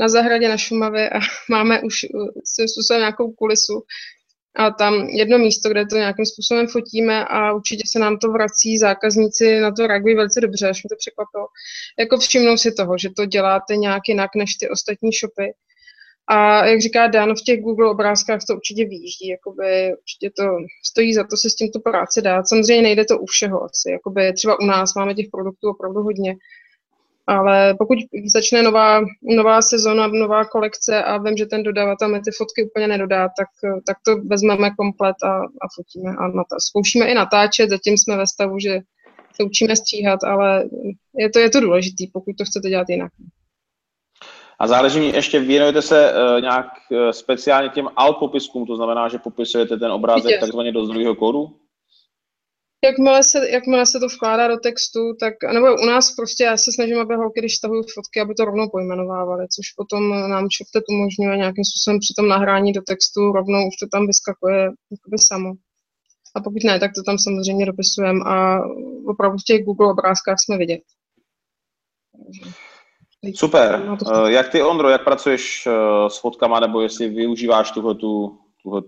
na 0.00 0.08
zahradě 0.08 0.48
na 0.48 0.56
Šumavě 0.56 1.10
a 1.10 1.18
máme 1.50 1.82
už 1.82 1.94
svým 2.44 2.68
způsobem 2.68 3.00
nějakou 3.00 3.32
kulisu, 3.32 3.82
a 4.56 4.70
tam 4.70 4.94
jedno 4.94 5.38
místo, 5.38 5.68
kde 5.68 5.86
to 5.86 5.96
nějakým 5.96 6.26
způsobem 6.26 6.66
fotíme 6.66 7.24
a 7.24 7.52
určitě 7.52 7.82
se 7.86 7.98
nám 7.98 8.18
to 8.18 8.28
vrací, 8.28 8.78
zákazníci 8.78 9.60
na 9.60 9.72
to 9.72 9.86
reagují 9.86 10.14
velice 10.14 10.40
dobře, 10.40 10.68
až 10.68 10.84
mi 10.84 10.88
to 10.88 10.96
překvapilo. 10.98 11.46
Jako 11.98 12.18
všimnou 12.18 12.56
si 12.56 12.72
toho, 12.72 12.98
že 12.98 13.10
to 13.16 13.26
děláte 13.26 13.76
nějak 13.76 14.02
jinak 14.08 14.30
než 14.36 14.54
ty 14.54 14.68
ostatní 14.68 15.10
shopy. 15.12 15.52
A 16.32 16.66
jak 16.66 16.80
říká 16.80 17.06
Dan, 17.06 17.34
v 17.34 17.44
těch 17.44 17.60
Google 17.60 17.90
obrázkách 17.90 18.40
to 18.48 18.54
určitě 18.54 18.84
vyjíždí, 18.84 19.28
jakoby 19.28 19.94
určitě 19.98 20.30
to 20.30 20.42
stojí 20.84 21.14
za 21.14 21.24
to 21.24 21.36
se 21.36 21.50
s 21.50 21.54
tímto 21.54 21.80
práci 21.80 22.22
dát. 22.22 22.48
Samozřejmě 22.48 22.82
nejde 22.82 23.04
to 23.04 23.18
u 23.18 23.26
všeho 23.26 23.64
asi, 23.64 23.90
jakoby 23.90 24.32
třeba 24.32 24.60
u 24.60 24.64
nás 24.64 24.94
máme 24.94 25.14
těch 25.14 25.26
produktů 25.32 25.70
opravdu 25.70 26.02
hodně, 26.02 26.36
ale 27.26 27.74
pokud 27.78 27.98
začne 28.34 28.62
nová, 28.62 29.00
nová 29.22 29.62
sezona, 29.62 30.06
nová 30.06 30.44
kolekce 30.44 31.02
a 31.02 31.18
vím, 31.18 31.36
že 31.36 31.46
ten 31.46 31.62
dodavatel 31.62 32.08
mi 32.08 32.20
ty 32.20 32.30
fotky 32.30 32.64
úplně 32.64 32.88
nedodá, 32.88 33.28
tak, 33.38 33.48
tak 33.86 33.96
to 34.04 34.16
vezmeme 34.16 34.70
komplet 34.78 35.16
a, 35.24 35.38
a 35.38 35.66
fotíme. 35.76 36.10
A 36.10 36.28
nata- 36.28 36.60
zkoušíme 36.68 37.06
i 37.06 37.14
natáčet, 37.14 37.70
zatím 37.70 37.98
jsme 37.98 38.16
ve 38.16 38.26
stavu, 38.26 38.58
že 38.58 38.80
se 39.34 39.44
učíme 39.44 39.76
stříhat, 39.76 40.24
ale 40.24 40.64
je 41.18 41.30
to, 41.30 41.38
je 41.38 41.50
to 41.50 41.60
důležitý, 41.60 42.06
pokud 42.06 42.36
to 42.38 42.44
chcete 42.44 42.68
dělat 42.68 42.88
jinak. 42.88 43.12
A 44.60 44.66
záleží 44.66 45.00
mi, 45.00 45.06
ještě 45.06 45.40
věnujete 45.40 45.82
se 45.82 46.12
uh, 46.12 46.40
nějak 46.40 46.66
uh, 46.90 47.10
speciálně 47.10 47.68
těm 47.68 47.88
alt 47.96 48.18
popiskům, 48.18 48.66
to 48.66 48.76
znamená, 48.76 49.08
že 49.08 49.18
popisujete 49.18 49.76
ten 49.76 49.92
obrázek 49.92 50.40
takzvaně 50.40 50.72
do 50.72 50.84
zdrojového 50.84 51.14
kódu? 51.14 51.56
jakmile 52.84 53.24
se, 53.24 53.50
jakmile 53.50 53.86
se 53.86 54.00
to 54.00 54.06
vkládá 54.06 54.48
do 54.48 54.56
textu, 54.56 55.00
tak, 55.20 55.34
nebo 55.52 55.66
u 55.82 55.86
nás 55.86 56.14
prostě 56.14 56.44
já 56.44 56.56
se 56.56 56.72
snažím, 56.72 56.98
aby 56.98 57.14
holky, 57.14 57.40
když 57.40 57.56
stahují 57.56 57.82
fotky, 57.94 58.20
aby 58.20 58.34
to 58.34 58.44
rovnou 58.44 58.68
pojmenovávaly, 58.68 59.46
což 59.48 59.72
potom 59.76 60.10
nám 60.10 60.48
ChatGPT 60.56 60.88
umožňuje 60.90 61.36
nějakým 61.36 61.64
způsobem 61.64 61.98
při 62.00 62.14
tom 62.16 62.28
nahrání 62.28 62.72
do 62.72 62.82
textu, 62.82 63.32
rovnou 63.32 63.68
už 63.68 63.76
to 63.76 63.86
tam 63.92 64.06
vyskakuje 64.06 64.60
jakoby 64.90 65.16
samo. 65.18 65.52
A 66.34 66.40
pokud 66.40 66.64
ne, 66.64 66.80
tak 66.80 66.90
to 66.94 67.02
tam 67.02 67.18
samozřejmě 67.18 67.66
dopisujeme 67.66 68.20
a 68.26 68.58
opravdu 69.06 69.38
v 69.38 69.44
těch 69.46 69.64
Google 69.64 69.90
obrázkách 69.90 70.36
jsme 70.40 70.58
vidět. 70.58 70.80
Super. 73.34 73.82
Eh, 74.14 74.32
jak 74.32 74.48
ty, 74.48 74.62
Ondro, 74.62 74.88
jak 74.88 75.04
pracuješ 75.04 75.66
eh, 75.66 76.10
s 76.10 76.20
fotkama, 76.20 76.60
nebo 76.60 76.80
jestli 76.80 77.08
využíváš 77.08 77.70
tuhle 77.70 77.94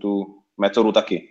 tu 0.01 0.35
metodu 0.59 0.93
taky? 0.93 1.29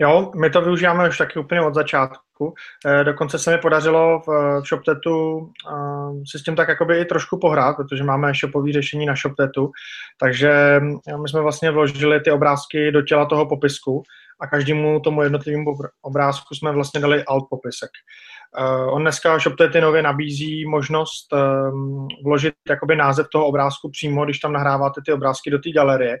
Jo, 0.00 0.32
my 0.40 0.50
to 0.50 0.62
využíváme 0.62 1.08
už 1.08 1.18
taky 1.18 1.38
úplně 1.38 1.60
od 1.60 1.74
začátku. 1.74 2.54
Eh, 2.86 3.04
dokonce 3.04 3.38
se 3.38 3.50
mi 3.50 3.58
podařilo 3.58 4.22
v, 4.26 4.26
v 4.60 4.66
ShopTetu 4.68 5.48
eh, 5.72 6.26
si 6.30 6.38
s 6.38 6.42
tím 6.42 6.56
tak 6.56 6.68
jakoby 6.68 7.00
i 7.00 7.04
trošku 7.04 7.38
pohrát, 7.38 7.76
protože 7.76 8.04
máme 8.04 8.32
shopové 8.34 8.72
řešení 8.72 9.06
na 9.06 9.14
ShopTetu, 9.16 9.70
takže 10.20 10.80
my 11.22 11.28
jsme 11.28 11.40
vlastně 11.40 11.70
vložili 11.70 12.20
ty 12.20 12.30
obrázky 12.30 12.92
do 12.92 13.02
těla 13.02 13.26
toho 13.26 13.46
popisku 13.46 14.02
a 14.40 14.46
každému 14.46 15.00
tomu 15.00 15.22
jednotlivému 15.22 15.74
obrázku 16.02 16.54
jsme 16.54 16.72
vlastně 16.72 17.00
dali 17.00 17.24
alt 17.24 17.44
popisek. 17.50 17.90
On 18.90 19.02
dneska 19.02 19.38
ShopTety 19.38 19.80
nově 19.80 20.02
nabízí 20.02 20.66
možnost 20.66 21.26
vložit 22.24 22.54
jakoby 22.68 22.96
název 22.96 23.26
toho 23.32 23.46
obrázku 23.46 23.90
přímo, 23.90 24.24
když 24.24 24.38
tam 24.38 24.52
nahráváte 24.52 25.00
ty 25.06 25.12
obrázky 25.12 25.50
do 25.50 25.58
té 25.58 25.70
galerie 25.70 26.18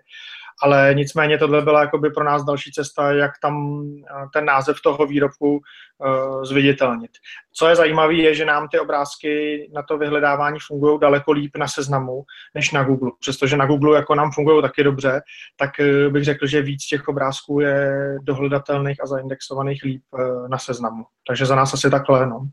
ale 0.62 0.94
nicméně 0.94 1.38
tohle 1.38 1.62
byla 1.62 1.80
jakoby 1.80 2.10
pro 2.10 2.24
nás 2.24 2.44
další 2.44 2.72
cesta, 2.72 3.12
jak 3.12 3.32
tam 3.42 3.82
eh, 4.10 4.26
ten 4.32 4.44
název 4.44 4.76
toho 4.84 5.06
výrobku 5.06 5.60
uh, 5.98 6.44
zviditelnit. 6.44 7.10
Co 7.52 7.68
je 7.68 7.76
zajímavé, 7.76 8.14
je, 8.14 8.34
že 8.34 8.44
nám 8.44 8.68
ty 8.68 8.78
obrázky 8.78 9.70
na 9.74 9.82
to 9.82 9.98
vyhledávání 9.98 10.58
fungují 10.66 11.00
daleko 11.00 11.32
líp 11.32 11.56
na 11.56 11.68
seznamu, 11.68 12.24
než 12.54 12.72
na 12.72 12.84
Google. 12.84 13.10
Přestože 13.20 13.56
na 13.56 13.66
Google 13.66 13.96
jako 13.96 14.14
nám 14.14 14.32
fungují 14.32 14.62
taky 14.62 14.84
dobře, 14.84 15.22
tak 15.56 15.70
uh, 15.80 16.12
bych 16.12 16.24
řekl, 16.24 16.46
že 16.46 16.62
víc 16.62 16.86
těch 16.86 17.08
obrázků 17.08 17.60
je 17.60 18.00
dohledatelných 18.22 19.02
a 19.02 19.06
zaindexovaných 19.06 19.82
líp 19.84 20.02
na 20.48 20.58
seznamu. 20.58 21.04
Takže 21.26 21.46
za 21.46 21.54
nás 21.54 21.74
asi 21.74 21.90
takhle, 21.90 22.26
no. 22.26 22.48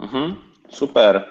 Mm-hmm, 0.00 0.36
super. 0.70 1.24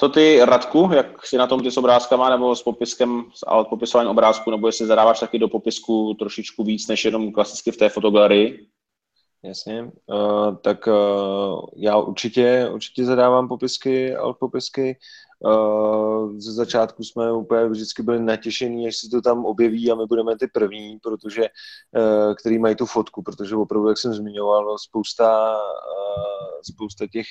Co 0.00 0.08
ty, 0.08 0.40
Radku, 0.44 0.90
jak 0.92 1.26
si 1.26 1.36
na 1.36 1.46
tom 1.46 1.62
ty 1.62 1.70
s 1.70 1.76
obrázkama 1.76 2.30
nebo 2.30 2.56
s 2.56 2.62
popiskem, 2.62 3.24
s 3.34 3.68
popisováním 3.68 4.10
obrázku, 4.10 4.50
nebo 4.50 4.68
jestli 4.68 4.86
zadáváš 4.86 5.20
taky 5.20 5.38
do 5.38 5.48
popisku 5.48 6.14
trošičku 6.14 6.64
víc, 6.64 6.88
než 6.88 7.04
jenom 7.04 7.32
klasicky 7.32 7.72
v 7.72 7.76
té 7.76 7.88
fotogalerii? 7.88 8.66
Jasně, 9.42 9.82
uh, 9.82 10.56
tak 10.56 10.86
uh, 10.86 11.60
já 11.76 11.96
určitě, 11.96 12.68
určitě 12.72 13.04
zadávám 13.04 13.48
popisky, 13.48 14.16
alt 14.16 14.38
popisky. 14.38 14.98
Uh, 15.38 16.38
ze 16.38 16.52
začátku 16.52 17.04
jsme 17.04 17.32
úplně 17.32 17.68
vždycky 17.68 18.02
byli 18.02 18.20
natěšení, 18.20 18.86
až 18.86 18.96
se 18.96 19.08
to 19.10 19.22
tam 19.22 19.44
objeví 19.44 19.90
a 19.90 19.94
my 19.94 20.06
budeme 20.06 20.38
ty 20.38 20.46
první, 20.46 20.98
protože, 21.02 21.42
uh, 21.42 22.34
který 22.34 22.58
mají 22.58 22.76
tu 22.76 22.86
fotku, 22.86 23.22
protože 23.22 23.56
opravdu, 23.56 23.88
jak 23.88 23.98
jsem 23.98 24.14
zmiňoval, 24.14 24.78
spousta, 24.78 25.56
uh, 25.56 26.60
spousta 26.74 27.06
těch 27.12 27.26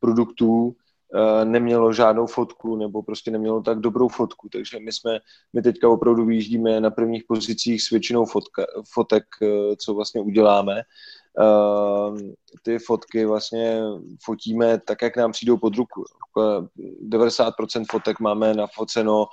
produktů 0.00 0.76
nemělo 1.44 1.92
žádnou 1.92 2.26
fotku 2.26 2.76
nebo 2.76 3.02
prostě 3.02 3.30
nemělo 3.30 3.62
tak 3.62 3.78
dobrou 3.78 4.08
fotku, 4.08 4.48
takže 4.48 4.78
my 4.80 4.92
jsme, 4.92 5.18
my 5.52 5.62
teďka 5.62 5.88
opravdu 5.88 6.24
vyjíždíme 6.24 6.80
na 6.80 6.90
prvních 6.90 7.24
pozicích 7.28 7.82
s 7.82 7.90
většinou 7.90 8.24
fotka, 8.24 8.66
fotek, 8.92 9.24
eh, 9.42 9.76
co 9.76 9.94
vlastně 9.94 10.20
uděláme. 10.20 10.82
Eh, 11.40 12.32
ty 12.62 12.78
fotky 12.78 13.24
vlastně 13.24 13.80
fotíme 14.24 14.80
tak, 14.80 15.02
jak 15.02 15.16
nám 15.16 15.32
přijdou 15.32 15.56
pod 15.56 15.76
ruku. 15.76 16.04
90% 17.00 17.84
fotek 17.90 18.20
máme 18.20 18.54
nafoceno 18.54 19.26
Eh, 19.26 19.28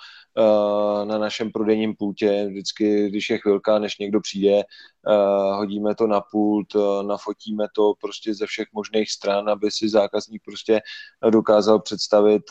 na 1.04 1.18
našem 1.18 1.52
prodejním 1.52 1.96
pultě. 1.96 2.46
Vždycky, 2.50 3.10
když 3.10 3.30
je 3.30 3.38
chvilka, 3.38 3.80
než 3.80 3.98
někdo 3.98 4.22
přijde, 4.22 4.60
eh, 4.60 5.54
hodíme 5.56 5.96
to 5.96 6.08
na 6.08 6.22
pult, 6.22 6.76
eh, 6.76 7.04
nafotíme 7.04 7.66
to 7.76 7.94
prostě 8.02 8.34
ze 8.34 8.46
všech 8.46 8.68
možných 8.74 9.12
stran, 9.12 9.50
aby 9.50 9.72
si 9.72 9.90
zákazník 9.90 10.42
prostě 10.46 10.82
dokázal 11.30 11.80
představit 11.80 12.44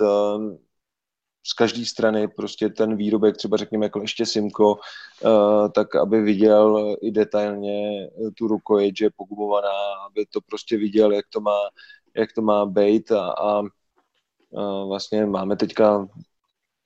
z 1.47 1.53
každé 1.53 1.87
strany 1.87 2.29
prostě 2.29 2.69
ten 2.69 2.97
výrobek, 2.97 3.37
třeba 3.37 3.57
řekněme 3.57 3.87
jako 3.87 4.01
ještě 4.01 4.27
Simko, 4.27 4.79
tak 5.75 5.97
aby 5.97 6.23
viděl 6.23 6.97
i 7.03 7.11
detailně 7.11 8.09
tu 8.37 8.47
rukojeť, 8.49 8.97
že 8.99 9.05
je 9.05 9.11
pogumovaná, 9.17 9.71
aby 10.07 10.27
to 10.27 10.41
prostě 10.41 10.77
viděl, 10.77 11.13
jak 11.13 11.25
to 11.33 11.41
má, 11.41 11.59
jak 12.17 12.33
to 12.33 12.43
má 12.43 12.67
být 12.67 13.13
a, 13.13 13.31
a 13.31 13.63
vlastně 14.87 15.27
máme 15.27 15.57
teďka 15.57 16.09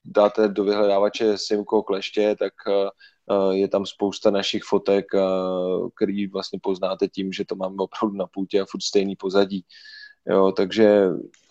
dáte 0.04 0.48
do 0.48 0.64
vyhledávače 0.64 1.38
Simko 1.38 1.82
kleště, 1.82 2.36
tak 2.38 2.52
eh, 2.68 2.88
eh, 3.30 3.56
je 3.56 3.68
tam 3.68 3.86
spousta 3.86 4.30
našich 4.30 4.62
fotek, 4.64 5.04
eh, 5.14 5.20
který 5.96 6.26
vlastně 6.26 6.58
poznáte 6.62 7.08
tím, 7.08 7.32
že 7.32 7.44
to 7.44 7.54
máme 7.54 7.76
opravdu 7.78 8.16
na 8.16 8.26
půtě 8.26 8.60
a 8.60 8.66
furt 8.70 8.82
stejný 8.82 9.16
pozadí. 9.16 9.64
Jo, 10.26 10.52
takže 10.52 11.08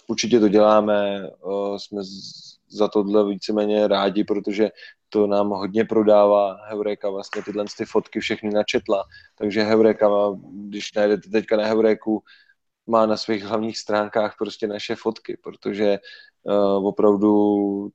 určitě 0.07 0.39
to 0.39 0.47
děláme, 0.47 1.29
jsme 1.77 2.01
za 2.69 2.87
tohle 2.87 3.29
víceméně 3.29 3.87
rádi, 3.87 4.23
protože 4.23 4.69
to 5.09 5.27
nám 5.27 5.49
hodně 5.49 5.85
prodává. 5.85 6.57
Heureka 6.69 7.09
vlastně 7.09 7.43
tyhle 7.43 7.65
ty 7.77 7.85
fotky 7.85 8.19
všechny 8.19 8.49
načetla, 8.49 9.03
takže 9.37 9.63
Heureka, 9.63 10.09
když 10.53 10.93
najdete 10.93 11.29
teďka 11.29 11.57
na 11.57 11.65
Heureku, 11.65 12.23
má 12.87 13.05
na 13.05 13.17
svých 13.17 13.43
hlavních 13.43 13.77
stránkách 13.77 14.35
prostě 14.37 14.67
naše 14.67 14.95
fotky, 14.95 15.37
protože 15.43 15.99
uh, 16.43 16.87
opravdu 16.87 17.89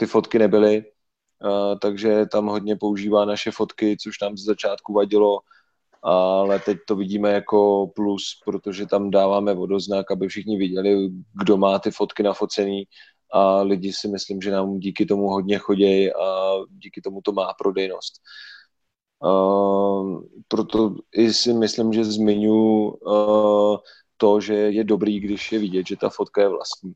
ty 0.00 0.06
fotky 0.06 0.38
nebyly, 0.38 0.84
uh, 1.44 1.78
takže 1.78 2.26
tam 2.26 2.46
hodně 2.46 2.76
používá 2.76 3.24
naše 3.24 3.50
fotky, 3.50 3.96
což 4.00 4.20
nám 4.20 4.36
z 4.36 4.44
začátku 4.44 4.92
vadilo, 4.92 5.38
ale 6.02 6.58
teď 6.58 6.78
to 6.88 6.96
vidíme 6.96 7.32
jako 7.32 7.86
plus, 7.94 8.22
protože 8.44 8.86
tam 8.86 9.10
dáváme 9.10 9.54
vodoznak, 9.54 10.10
aby 10.10 10.28
všichni 10.28 10.58
viděli, 10.58 11.10
kdo 11.40 11.56
má 11.56 11.78
ty 11.78 11.90
fotky 11.90 12.22
nafocený 12.22 12.84
a 13.32 13.62
lidi 13.62 13.92
si 13.92 14.08
myslím, 14.08 14.40
že 14.40 14.50
nám 14.50 14.78
díky 14.78 15.06
tomu 15.06 15.28
hodně 15.28 15.58
chodí 15.58 16.12
a 16.12 16.54
díky 16.70 17.00
tomu 17.00 17.20
to 17.20 17.32
má 17.32 17.52
prodejnost. 17.58 18.14
Uh, 19.24 20.22
proto 20.48 20.94
i 21.12 21.32
si 21.32 21.52
myslím, 21.52 21.92
že 21.92 22.04
zmiňu 22.04 22.88
uh, 22.88 23.76
to, 24.16 24.40
že 24.40 24.54
je 24.54 24.84
dobrý, 24.84 25.20
když 25.20 25.52
je 25.52 25.58
vidět, 25.58 25.86
že 25.86 25.96
ta 25.96 26.08
fotka 26.08 26.42
je 26.42 26.48
vlastní 26.48 26.92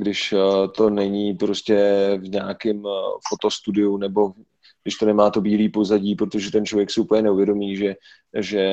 když 0.00 0.32
eh, 0.32 0.68
to 0.68 0.90
není 0.90 1.34
prostě 1.34 1.76
v 2.20 2.28
nějakém 2.28 2.86
eh, 2.86 2.90
fotostudiu 3.28 3.96
nebo 3.96 4.32
když 4.82 4.94
to 4.94 5.06
nemá 5.06 5.30
to 5.30 5.40
bílý 5.40 5.68
pozadí, 5.68 6.14
protože 6.14 6.50
ten 6.50 6.66
člověk 6.66 6.90
si 6.90 7.00
úplně 7.00 7.22
neuvědomí, 7.22 7.76
že, 7.76 7.96
že 8.38 8.64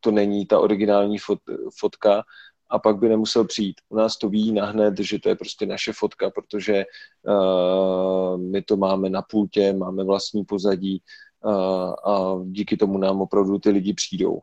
to 0.00 0.10
není 0.10 0.46
ta 0.46 0.58
originální 0.58 1.18
fot, 1.18 1.38
fotka 1.78 2.22
a 2.70 2.78
pak 2.78 2.98
by 2.98 3.08
nemusel 3.08 3.44
přijít. 3.44 3.80
U 3.88 3.96
nás 3.96 4.16
to 4.16 4.28
ví 4.28 4.52
nahned, 4.52 4.98
že 5.00 5.18
to 5.18 5.28
je 5.28 5.36
prostě 5.36 5.66
naše 5.66 5.92
fotka, 5.92 6.30
protože 6.30 6.84
uh, 7.28 8.40
my 8.40 8.62
to 8.62 8.76
máme 8.76 9.10
na 9.10 9.22
půltě, 9.22 9.72
máme 9.72 10.04
vlastní 10.04 10.44
pozadí 10.44 11.02
uh, 11.44 12.12
a 12.12 12.40
díky 12.44 12.76
tomu 12.76 12.98
nám 12.98 13.20
opravdu 13.20 13.58
ty 13.58 13.70
lidi 13.70 13.94
přijdou. 13.94 14.38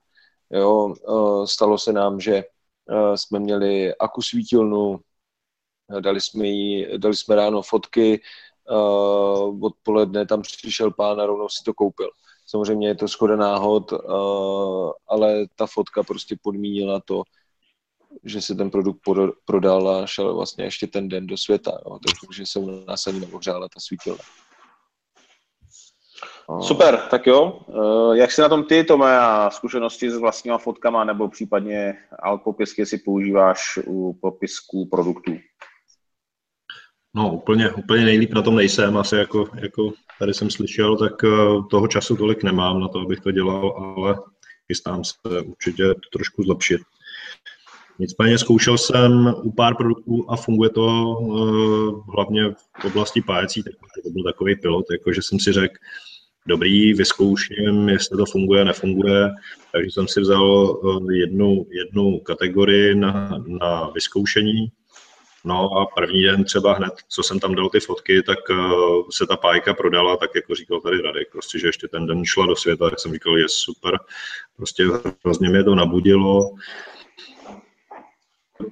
Jo, 0.52 0.94
uh, 1.08 1.46
stalo 1.46 1.78
se 1.78 1.94
nám, 1.94 2.20
že 2.20 2.44
jsme 3.16 3.40
měli 3.40 3.96
akusvítilnu, 3.96 5.00
dali 6.00 6.22
jsme, 6.22 6.48
jí, 6.48 6.88
dali 6.98 7.16
jsme 7.16 7.36
ráno 7.36 7.62
fotky, 7.62 8.22
odpoledne 9.62 10.26
tam 10.26 10.42
přišel 10.42 10.92
pán 10.92 11.22
a 11.22 11.26
rovnou 11.26 11.50
si 11.50 11.64
to 11.64 11.74
koupil. 11.74 12.10
Samozřejmě 12.46 12.88
je 12.88 12.96
to 12.96 13.08
schoda 13.08 13.36
náhod, 13.36 13.94
ale 15.08 15.46
ta 15.56 15.68
fotka 15.68 16.04
prostě 16.04 16.36
podmínila 16.42 17.02
to, 17.06 17.24
že 18.24 18.42
se 18.42 18.56
ten 18.56 18.70
produkt 18.70 19.02
prodal 19.46 19.90
a 19.90 20.06
šel 20.06 20.36
vlastně 20.36 20.64
ještě 20.64 20.88
ten 20.88 21.10
den 21.10 21.28
do 21.28 21.38
světa. 21.38 21.72
Jo. 21.86 22.00
Takže 22.28 22.46
se 22.46 22.60
u 22.60 22.86
nás 22.86 23.08
ani 23.08 23.20
neohřála 23.20 23.68
ta 23.74 23.80
svítilna. 23.80 24.24
Super, 26.62 26.98
tak 26.98 27.28
jo. 27.28 27.60
Eh, 27.70 28.18
jak 28.18 28.32
se 28.32 28.42
na 28.42 28.50
tom 28.50 28.64
ty, 28.64 28.84
Tome, 28.84 29.20
a 29.20 29.50
zkušenosti 29.50 30.12
s 30.12 30.18
vlastníma 30.18 30.58
fotkama 30.58 31.04
nebo 31.04 31.28
případně 31.28 31.98
alt 32.20 32.44
popisky 32.44 32.86
si 32.86 32.98
používáš 32.98 33.80
u 33.86 34.14
popisků 34.22 34.86
produktů? 34.86 35.32
No, 37.16 37.34
úplně, 37.34 37.72
úplně 37.72 38.06
nejlíp 38.06 38.34
na 38.34 38.42
tom 38.42 38.56
nejsem, 38.56 38.98
asi 38.98 39.16
jako, 39.16 39.50
jako 39.62 39.94
tady 40.20 40.34
jsem 40.34 40.50
slyšel, 40.50 40.98
tak 40.98 41.24
eh, 41.24 41.30
toho 41.70 41.88
času 41.88 42.16
tolik 42.16 42.44
nemám 42.44 42.80
na 42.80 42.88
to, 42.88 43.00
abych 43.00 43.20
to 43.20 43.32
dělal, 43.32 43.72
ale 43.78 44.16
chystám 44.68 45.04
se 45.04 45.42
určitě 45.42 45.84
to 45.84 46.10
trošku 46.14 46.44
zlepšit. 46.44 46.82
Nicméně 48.00 48.38
zkoušel 48.38 48.78
jsem 48.78 49.34
u 49.44 49.52
pár 49.52 49.76
produktů 49.76 50.26
a 50.30 50.36
funguje 50.36 50.70
to 50.70 50.86
uh, 51.20 52.16
hlavně 52.16 52.50
v 52.82 52.86
oblasti 52.86 53.22
pájecí, 53.22 53.64
takže 53.64 53.78
to 54.04 54.10
byl 54.10 54.24
takový 54.24 54.56
pilot, 54.56 54.86
jako 54.92 55.14
že 55.14 55.22
jsem 55.22 55.40
si 55.40 55.52
řekl, 55.52 55.74
dobrý, 56.48 56.94
vyzkouším, 56.94 57.90
jestli 57.90 58.18
to 58.18 58.26
funguje, 58.26 58.66
nefunguje, 58.66 59.30
takže 59.72 59.92
jsem 59.92 60.08
si 60.08 60.22
vzal 60.22 60.44
uh, 60.44 61.12
jednu, 61.12 61.66
jednu 61.70 62.20
kategorii 62.20 62.96
na, 62.96 63.44
na 63.48 63.90
vyzkoušení, 63.90 64.72
No 65.46 65.78
a 65.78 65.86
první 65.86 66.24
den 66.24 66.44
třeba 66.44 66.74
hned, 66.74 66.94
co 67.08 67.24
jsem 67.24 67.40
tam 67.40 67.56
dal 67.56 67.70
ty 67.70 67.80
fotky, 67.80 68.24
tak 68.24 68.40
uh, 68.50 69.08
se 69.12 69.28
ta 69.28 69.38
pájka 69.38 69.74
prodala, 69.74 70.18
tak 70.18 70.30
jako 70.36 70.56
říkal 70.56 70.82
tady 70.82 71.02
Radek, 71.02 71.32
prostě, 71.32 71.60
že 71.60 71.68
ještě 71.68 71.88
ten 71.88 72.08
den 72.08 72.26
šla 72.26 72.46
do 72.46 72.56
světa, 72.56 72.90
tak 72.90 73.00
jsem 73.00 73.14
říkal, 73.14 73.38
je 73.38 73.50
super, 73.50 74.00
prostě 74.58 74.84
hrozně 75.24 75.50
mě 75.50 75.64
to 75.64 75.76
nabudilo 75.76 76.52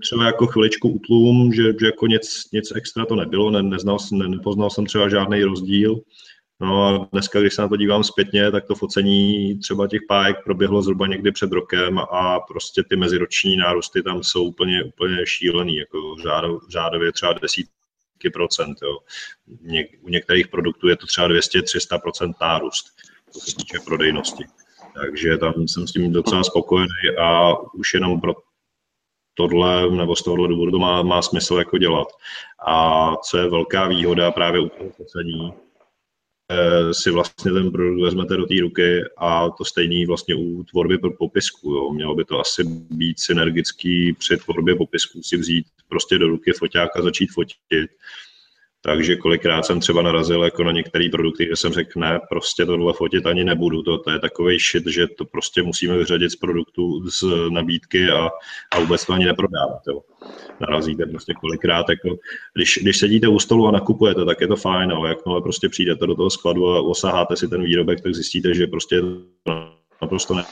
třeba 0.01 0.25
jako 0.25 0.47
chviličku 0.47 0.89
utlum, 0.89 1.53
že, 1.53 1.63
že 1.79 1.85
jako 1.85 2.07
nic, 2.07 2.49
nic 2.53 2.71
extra 2.75 3.05
to 3.05 3.15
nebylo, 3.15 3.51
ne, 3.51 3.63
neznal, 3.63 3.97
ne, 4.11 4.27
nepoznal 4.27 4.69
jsem 4.69 4.85
třeba 4.85 5.09
žádný 5.09 5.43
rozdíl. 5.43 6.01
No 6.59 6.83
a 6.83 7.07
dneska, 7.11 7.39
když 7.41 7.53
se 7.53 7.61
na 7.61 7.67
to 7.67 7.75
dívám 7.75 8.03
zpětně, 8.03 8.51
tak 8.51 8.65
to 8.65 8.75
focení 8.75 9.59
třeba 9.59 9.87
těch 9.87 10.01
pájek 10.07 10.37
proběhlo 10.43 10.81
zhruba 10.81 11.07
někdy 11.07 11.31
před 11.31 11.51
rokem 11.51 11.99
a 11.99 12.39
prostě 12.39 12.83
ty 12.89 12.95
meziroční 12.95 13.57
nárůsty 13.57 14.03
tam 14.03 14.23
jsou 14.23 14.43
úplně, 14.43 14.83
úplně 14.83 15.25
šílený, 15.25 15.77
jako 15.77 16.15
řádov, 16.23 16.61
řádově 16.69 17.11
třeba 17.11 17.33
desítky 17.33 18.29
procent. 18.33 18.77
Jo. 18.83 18.97
Ně, 19.61 19.87
u 20.01 20.09
některých 20.09 20.47
produktů 20.47 20.87
je 20.87 20.95
to 20.95 21.05
třeba 21.07 21.27
200-300 21.27 22.01
procent 22.01 22.35
nárůst, 22.41 22.85
co 23.31 23.39
se 23.39 23.55
týče 23.55 23.79
prodejnosti. 23.85 24.43
Takže 24.93 25.37
tam 25.37 25.53
jsem 25.67 25.87
s 25.87 25.91
tím 25.91 26.11
docela 26.13 26.43
spokojený 26.43 27.17
a 27.19 27.53
už 27.73 27.93
jenom 27.93 28.21
pro 28.21 28.33
tohle, 29.33 29.91
nebo 29.91 30.15
z 30.15 30.23
tohohle 30.23 30.47
důvodu 30.47 30.71
to 30.71 30.79
má, 30.79 31.01
má 31.01 31.21
smysl 31.21 31.55
jako 31.55 31.77
dělat. 31.77 32.07
A 32.67 33.15
co 33.15 33.37
je 33.37 33.49
velká 33.49 33.87
výhoda 33.87 34.31
právě 34.31 34.61
u 34.61 34.69
toho 34.69 34.89
focení, 34.89 35.53
si 36.91 37.11
vlastně 37.11 37.51
ten 37.51 37.71
produkt 37.71 38.01
vezmete 38.01 38.37
do 38.37 38.45
té 38.45 38.53
ruky 38.61 39.03
a 39.17 39.49
to 39.49 39.65
stejný 39.65 40.05
vlastně 40.05 40.35
u 40.35 40.63
tvorby 40.63 40.97
popisku. 41.17 41.71
Jo. 41.71 41.93
Mělo 41.93 42.15
by 42.15 42.25
to 42.25 42.39
asi 42.39 42.63
být 42.89 43.19
synergický 43.19 44.13
při 44.13 44.37
tvorbě 44.37 44.75
popisku 44.75 45.23
si 45.23 45.37
vzít 45.37 45.65
prostě 45.89 46.17
do 46.17 46.27
ruky 46.27 46.51
foťák 46.53 46.97
a 46.97 47.01
začít 47.01 47.31
fotit 47.33 47.57
takže 48.87 49.15
kolikrát 49.15 49.63
jsem 49.63 49.79
třeba 49.79 50.01
narazil 50.01 50.43
jako 50.43 50.63
na 50.63 50.71
některé 50.71 51.09
produkty, 51.11 51.45
kde 51.45 51.55
jsem 51.55 51.73
řekl, 51.73 51.99
ne, 51.99 52.19
prostě 52.29 52.65
tohle 52.65 52.93
fotit 52.93 53.25
ani 53.25 53.43
nebudu, 53.43 53.83
to, 53.83 53.97
to 53.97 54.11
je 54.11 54.19
takový 54.19 54.57
shit, 54.59 54.87
že 54.87 55.07
to 55.07 55.25
prostě 55.25 55.63
musíme 55.63 55.97
vyřadit 55.97 56.29
z 56.29 56.35
produktu, 56.35 57.09
z 57.09 57.23
nabídky 57.49 58.09
a, 58.09 58.29
a 58.71 58.79
vůbec 58.79 59.05
to 59.05 59.13
ani 59.13 59.25
neprodávat. 59.25 59.81
Jo. 59.87 60.01
Narazíte 60.59 61.05
prostě 61.05 61.33
kolikrát, 61.33 61.89
jako, 61.89 62.17
když, 62.53 62.79
když 62.81 62.97
sedíte 62.97 63.27
u 63.27 63.39
stolu 63.39 63.67
a 63.67 63.71
nakupujete, 63.71 64.25
tak 64.25 64.41
je 64.41 64.47
to 64.47 64.55
fajn, 64.55 64.91
ale 64.91 65.09
jakmile 65.09 65.41
prostě 65.41 65.69
přijdete 65.69 66.07
do 66.07 66.15
toho 66.15 66.29
skladu 66.29 66.69
a 66.69 66.81
osaháte 66.81 67.35
si 67.35 67.47
ten 67.47 67.63
výrobek, 67.63 68.01
tak 68.01 68.15
zjistíte, 68.15 68.53
že 68.53 68.67
prostě 68.67 69.01
naprosto 70.01 70.33
ne, 70.33 70.45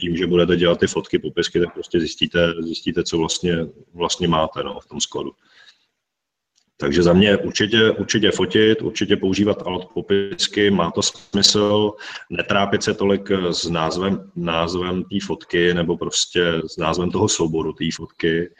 tím, 0.00 0.16
že 0.16 0.26
budete 0.26 0.56
dělat 0.56 0.80
ty 0.80 0.86
fotky, 0.86 1.18
popisky, 1.18 1.60
tak 1.60 1.74
prostě 1.74 2.00
zjistíte, 2.00 2.54
zjistíte 2.62 3.04
co 3.04 3.18
vlastně, 3.18 3.56
vlastně 3.94 4.28
máte 4.28 4.62
no, 4.62 4.80
v 4.80 4.86
tom 4.86 5.00
skladu. 5.00 5.30
Takže 6.80 7.02
za 7.02 7.12
mě 7.12 7.36
určitě, 7.36 7.90
určitě 7.90 8.30
fotit, 8.30 8.82
určitě 8.82 9.16
používat 9.16 9.62
alt 9.66 9.88
popisky, 9.94 10.70
má 10.70 10.90
to 10.90 11.02
smysl, 11.02 11.92
netrápit 12.30 12.82
se 12.82 12.94
tolik 12.94 13.30
s 13.50 13.68
názvem, 13.68 14.30
názvem 14.36 15.04
té 15.04 15.16
fotky 15.22 15.74
nebo 15.74 15.96
prostě 15.96 16.44
s 16.66 16.76
názvem 16.76 17.10
toho 17.10 17.28
souboru 17.28 17.72
té 17.72 17.84
fotky. 17.94 18.50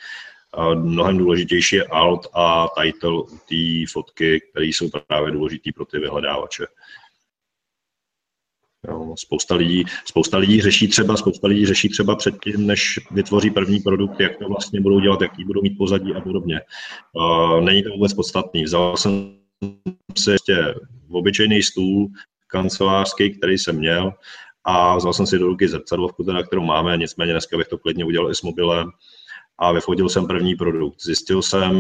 Mnohem 0.75 1.19
důležitější 1.19 1.77
je 1.77 1.85
alt 1.85 2.27
a 2.35 2.69
title 2.83 3.23
té 3.49 3.93
fotky, 3.93 4.41
které 4.51 4.67
jsou 4.67 4.91
právě 5.07 5.33
důležité 5.33 5.71
pro 5.75 5.85
ty 5.85 5.99
vyhledávače. 5.99 6.67
Jo, 8.89 9.15
spousta, 9.19 9.55
lidí, 9.55 9.85
spousta 10.05 10.39
lidí 10.39 10.61
řeší 10.61 10.89
třeba, 10.89 11.17
spousta 11.17 11.49
lidí 11.49 11.67
řeší 11.67 11.89
třeba 11.89 12.17
předtím, 12.17 12.67
než 12.67 13.01
vytvoří 13.11 13.51
první 13.51 13.81
produkt, 13.81 14.21
jak 14.21 14.39
to 14.39 14.49
vlastně 14.49 14.81
budou 14.81 15.01
dělat, 15.01 15.21
jaký 15.21 15.45
budou 15.45 15.63
mít 15.63 15.79
pozadí 15.79 16.15
a 16.15 16.21
podobně. 16.21 16.61
Uh, 17.13 17.61
není 17.61 17.83
to 17.83 17.91
vůbec 17.91 18.15
podstatný. 18.15 18.65
Vzal 18.65 18.97
jsem 18.97 19.37
si 20.19 20.31
ještě 20.31 20.75
obyčejný 21.11 21.63
stůl 21.63 22.09
kancelářský, 22.47 23.31
který 23.31 23.59
jsem 23.59 23.77
měl 23.77 24.13
a 24.65 24.97
vzal 24.97 25.13
jsem 25.13 25.27
si 25.27 25.39
do 25.39 25.47
ruky 25.47 25.69
zrcadlovku, 25.69 26.25
teda, 26.25 26.43
kterou 26.43 26.65
máme, 26.65 26.97
nicméně 26.97 27.33
dneska 27.33 27.57
bych 27.57 27.69
to 27.69 27.79
klidně 27.79 28.05
udělal 28.05 28.31
i 28.31 28.35
s 28.35 28.43
mobilem 28.43 28.91
a 29.61 29.73
vyfotil 29.73 30.09
jsem 30.09 30.27
první 30.27 30.55
produkt. 30.55 31.03
Zjistil 31.03 31.43
jsem, 31.43 31.75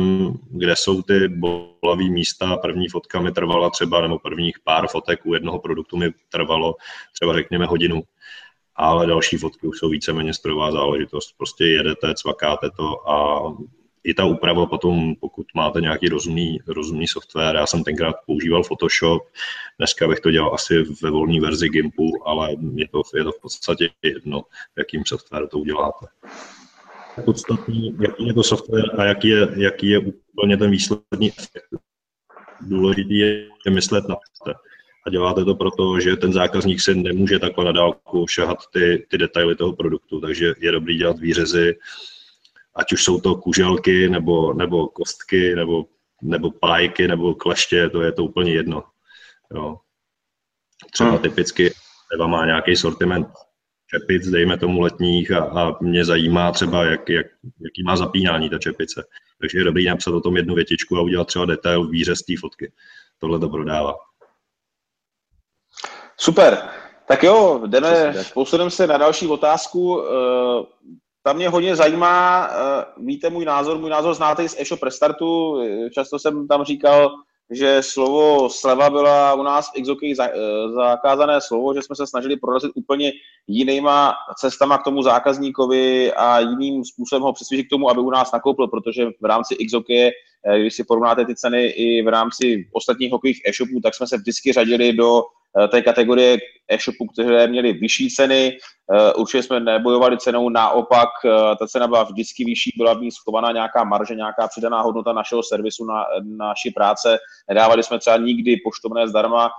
kde 0.50 0.76
jsou 0.76 1.02
ty 1.02 1.28
bolavé 1.28 2.04
místa. 2.04 2.56
První 2.56 2.88
fotka 2.88 3.20
mi 3.20 3.32
trvala 3.32 3.70
třeba, 3.70 4.00
nebo 4.00 4.18
prvních 4.18 4.58
pár 4.64 4.88
fotek 4.88 5.26
u 5.26 5.34
jednoho 5.34 5.58
produktu 5.58 5.96
mi 5.96 6.10
trvalo 6.28 6.74
třeba 7.12 7.34
řekněme 7.34 7.66
hodinu. 7.66 8.02
Ale 8.76 9.06
další 9.06 9.36
fotky 9.36 9.66
už 9.66 9.78
jsou 9.78 9.88
víceméně 9.88 10.34
strojová 10.34 10.72
záležitost. 10.72 11.34
Prostě 11.36 11.64
jedete, 11.64 12.14
cvakáte 12.14 12.70
to 12.70 13.10
a 13.10 13.42
i 14.04 14.14
ta 14.14 14.24
úprava 14.24 14.66
potom, 14.66 15.14
pokud 15.20 15.46
máte 15.54 15.80
nějaký 15.80 16.08
rozumný, 16.08 16.58
rozumný 16.66 17.08
software, 17.08 17.56
já 17.56 17.66
jsem 17.66 17.84
tenkrát 17.84 18.16
používal 18.26 18.62
Photoshop, 18.62 19.22
dneska 19.78 20.08
bych 20.08 20.20
to 20.20 20.30
dělal 20.30 20.54
asi 20.54 20.82
ve 21.02 21.10
volné 21.10 21.40
verzi 21.40 21.68
Gimpu, 21.68 22.12
ale 22.24 22.50
je 22.74 22.88
to, 22.88 23.02
je 23.14 23.24
to 23.24 23.32
v 23.32 23.40
podstatě 23.40 23.90
jedno, 24.02 24.42
jakým 24.78 25.02
software 25.06 25.48
to 25.48 25.58
uděláte 25.58 26.06
podstatný, 27.24 27.96
jaký 28.00 28.26
je 28.26 28.34
to 28.34 28.42
software 28.42 29.00
a 29.00 29.04
jaký 29.04 29.28
je, 29.28 29.48
jaký 29.56 29.88
je 29.88 29.98
úplně 29.98 30.56
ten 30.56 30.70
výsledný 30.70 31.32
efekt. 31.38 31.68
Důležitý 32.60 33.18
je 33.18 33.48
myslet 33.70 34.08
na 34.08 34.14
to. 34.44 34.52
A 35.06 35.10
děláte 35.10 35.44
to 35.44 35.54
proto, 35.54 36.00
že 36.00 36.16
ten 36.16 36.32
zákazník 36.32 36.80
si 36.80 36.94
nemůže 36.94 37.38
takhle 37.38 37.64
na 37.64 37.72
dálku 37.72 38.26
šahat 38.26 38.58
ty, 38.72 39.06
ty 39.10 39.18
detaily 39.18 39.56
toho 39.56 39.72
produktu, 39.72 40.20
takže 40.20 40.54
je 40.58 40.72
dobrý 40.72 40.96
dělat 40.96 41.18
výřezy, 41.18 41.78
ať 42.74 42.92
už 42.92 43.04
jsou 43.04 43.20
to 43.20 43.34
kuželky, 43.34 44.08
nebo, 44.08 44.52
nebo 44.52 44.88
kostky, 44.88 45.54
nebo, 45.54 45.84
nebo 46.22 46.50
pájky, 46.50 47.08
nebo 47.08 47.34
kleště, 47.34 47.88
to 47.88 48.02
je 48.02 48.12
to 48.12 48.24
úplně 48.24 48.52
jedno. 48.52 48.84
Jo. 49.54 49.78
Třeba 50.92 51.10
hmm. 51.10 51.18
typicky 51.18 51.72
Eva 52.14 52.26
má 52.26 52.46
nějaký 52.46 52.76
sortiment 52.76 53.28
čepic, 53.94 54.26
dejme 54.26 54.58
tomu 54.58 54.80
letních 54.80 55.32
a, 55.32 55.44
a 55.44 55.76
mě 55.80 56.04
zajímá 56.04 56.52
třeba, 56.52 56.84
jak, 56.84 57.08
jak, 57.08 57.26
jaký 57.64 57.82
má 57.82 57.96
zapínání 57.96 58.50
ta 58.50 58.58
čepice. 58.58 59.04
Takže 59.40 59.58
je 59.58 59.64
dobrý 59.64 59.86
napsat 59.86 60.14
o 60.14 60.20
tom 60.20 60.36
jednu 60.36 60.54
větičku 60.54 60.96
a 60.96 61.00
udělat 61.00 61.26
třeba 61.26 61.44
detail 61.44 61.88
výřez 61.88 62.22
té 62.22 62.32
fotky. 62.40 62.72
Tohle 63.18 63.38
to 63.38 63.48
prodává. 63.48 63.94
Super. 66.16 66.58
Tak 67.08 67.22
jo, 67.22 67.62
jdeme, 67.66 68.14
posuneme 68.34 68.70
se 68.70 68.86
na 68.86 68.98
další 68.98 69.26
otázku. 69.26 70.02
Eh, 70.02 70.64
ta 71.22 71.32
mě 71.32 71.48
hodně 71.48 71.76
zajímá, 71.76 72.48
eh, 72.50 72.84
víte 72.96 73.30
můj 73.30 73.44
názor, 73.44 73.78
můj 73.78 73.90
názor 73.90 74.14
znáte 74.14 74.44
i 74.44 74.48
z 74.48 74.60
e-shop 74.60 74.82
Restartu, 74.82 75.60
eh, 75.60 75.90
často 75.90 76.18
jsem 76.18 76.48
tam 76.48 76.64
říkal, 76.64 77.10
že 77.50 77.82
slovo 77.82 78.50
sleva 78.50 78.90
byla 78.90 79.34
u 79.34 79.42
nás 79.42 79.68
v 79.68 79.82
XOK 79.82 80.02
eh, 80.02 80.14
zakázané 80.74 81.40
slovo, 81.40 81.74
že 81.74 81.82
jsme 81.82 81.96
se 81.96 82.06
snažili 82.06 82.36
prorazit 82.36 82.70
úplně 82.74 83.12
jinýma 83.46 84.14
cestama 84.38 84.78
k 84.78 84.84
tomu 84.84 85.02
zákazníkovi 85.02 86.12
a 86.12 86.40
jiným 86.40 86.84
způsobem 86.84 87.22
ho 87.22 87.32
přesvědčit 87.32 87.66
k 87.66 87.70
tomu, 87.70 87.90
aby 87.90 88.00
u 88.00 88.10
nás 88.10 88.32
nakoupil, 88.32 88.68
protože 88.68 89.06
v 89.20 89.24
rámci 89.24 89.56
XOK, 89.66 89.90
eh, 89.90 90.12
když 90.60 90.74
si 90.74 90.84
porovnáte 90.84 91.24
ty 91.24 91.34
ceny 91.34 91.66
i 91.66 92.02
v 92.02 92.08
rámci 92.08 92.68
ostatních 92.72 93.12
hokejových 93.12 93.42
e-shopů, 93.46 93.80
tak 93.82 93.94
jsme 93.94 94.06
se 94.06 94.16
vždycky 94.16 94.52
řadili 94.52 94.92
do 94.92 95.22
eh, 95.58 95.68
té 95.68 95.82
kategorie 95.82 96.38
e-shopů, 96.68 97.06
které 97.06 97.46
měly 97.46 97.72
vyšší 97.72 98.10
ceny, 98.10 98.58
určitě 99.16 99.42
jsme 99.42 99.60
nebojovali 99.60 100.18
cenou, 100.18 100.48
naopak 100.48 101.08
ta 101.58 101.66
cena 101.66 101.86
byla 101.86 102.02
vždycky 102.02 102.44
vyšší, 102.44 102.72
byla 102.76 102.94
v 102.94 103.00
ní 103.00 103.10
schovaná 103.10 103.52
nějaká 103.52 103.84
marže, 103.84 104.14
nějaká 104.14 104.48
přidaná 104.48 104.80
hodnota 104.80 105.12
našeho 105.12 105.42
servisu 105.42 105.84
na, 105.84 106.04
na 106.22 106.46
naší 106.46 106.70
práce. 106.70 107.18
Nedávali 107.48 107.82
jsme 107.82 107.98
třeba 107.98 108.16
nikdy 108.16 108.56
poštovné 108.64 109.08
zdarma, 109.08 109.50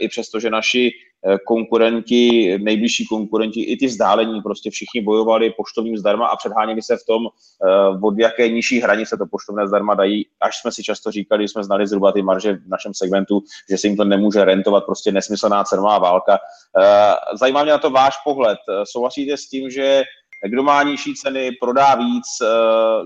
i 0.00 0.08
přesto, 0.08 0.40
že 0.40 0.50
naši 0.50 0.92
Eh, 1.26 1.38
konkurenti, 1.46 2.58
nejbližší 2.58 3.06
konkurenti, 3.06 3.60
i 3.60 3.76
ty 3.76 3.86
vzdálení, 3.86 4.42
prostě 4.42 4.70
všichni 4.70 5.00
bojovali 5.00 5.50
poštovním 5.50 5.96
zdarma 5.96 6.26
a 6.26 6.36
předháněli 6.36 6.82
se 6.82 6.96
v 6.96 7.06
tom, 7.06 7.22
eh, 7.26 7.98
od 8.02 8.18
jaké 8.18 8.48
nižší 8.48 8.80
hranice 8.80 9.16
to 9.16 9.26
poštovné 9.26 9.68
zdarma 9.68 9.94
dají, 9.94 10.26
až 10.40 10.60
jsme 10.60 10.72
si 10.72 10.82
často 10.82 11.10
říkali, 11.10 11.44
že 11.44 11.48
jsme 11.48 11.64
znali 11.64 11.86
zhruba 11.86 12.12
ty 12.12 12.22
marže 12.22 12.52
v 12.52 12.68
našem 12.68 12.94
segmentu, 12.94 13.42
že 13.70 13.78
se 13.78 13.86
jim 13.86 13.96
to 13.96 14.04
nemůže 14.04 14.44
rentovat, 14.44 14.84
prostě 14.84 15.12
nesmyslná 15.12 15.64
cenová 15.64 15.98
válka. 15.98 16.38
Eh, 16.78 17.14
zajímá 17.40 17.62
mě 17.62 17.72
na 17.72 17.78
to 17.78 17.90
váš 17.90 18.14
pohled. 18.24 18.58
Souhlasíte 18.84 19.36
s 19.36 19.48
tím, 19.48 19.70
že 19.70 20.02
kdo 20.48 20.62
má 20.62 20.82
nižší 20.82 21.14
ceny, 21.14 21.52
prodá 21.60 21.94
víc, 21.94 22.26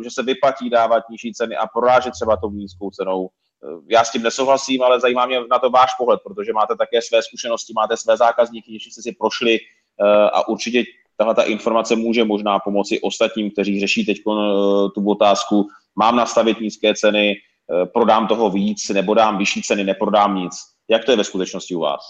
že 0.05 0.11
se 0.11 0.23
vyplatí 0.23 0.71
dávat 0.71 1.05
nižší 1.11 1.33
ceny 1.33 1.57
a 1.57 1.67
prodáže 1.67 2.11
třeba 2.11 2.37
tou 2.37 2.51
nízkou 2.51 2.91
cenou 2.91 3.31
Eh, 3.65 3.81
já 3.89 4.05
s 4.05 4.13
tím 4.13 4.23
nesouhlasím, 4.23 4.83
ale 4.83 5.01
zajímá 5.01 5.27
mě 5.27 5.41
na 5.51 5.59
to 5.59 5.71
váš 5.71 5.91
pohled, 5.99 6.21
protože 6.25 6.53
máte 6.53 6.77
také 6.77 7.03
své 7.03 7.23
zkušenosti, 7.23 7.73
máte 7.77 7.97
své 7.97 8.17
zákazníky, 8.17 8.73
ještě 8.73 8.91
jste 8.91 9.03
si 9.03 9.13
prošli 9.13 9.59
eh, 9.59 10.31
a 10.33 10.49
určitě 10.49 10.85
tahle 11.17 11.35
ta 11.35 11.43
informace 11.43 11.97
může 11.97 12.25
možná 12.25 12.59
pomoci 12.59 13.01
ostatním, 13.01 13.51
kteří 13.51 13.81
řeší 13.81 14.07
teď 14.07 14.19
eh, 14.19 14.33
tu 14.95 15.11
otázku, 15.11 15.69
mám 15.97 16.17
nastavit 16.17 16.61
nízké 16.61 16.95
ceny, 16.95 17.37
prodám 17.93 18.27
toho 18.27 18.51
víc, 18.51 18.89
nebo 18.89 19.15
dám 19.15 19.39
vyšší 19.39 19.63
ceny, 19.63 19.85
neprodám 19.85 20.37
nic. 20.37 20.55
Jak 20.91 21.05
to 21.05 21.11
je 21.11 21.17
ve 21.17 21.25
skutečnosti 21.25 21.75
u 21.75 21.81
vás? 21.81 22.01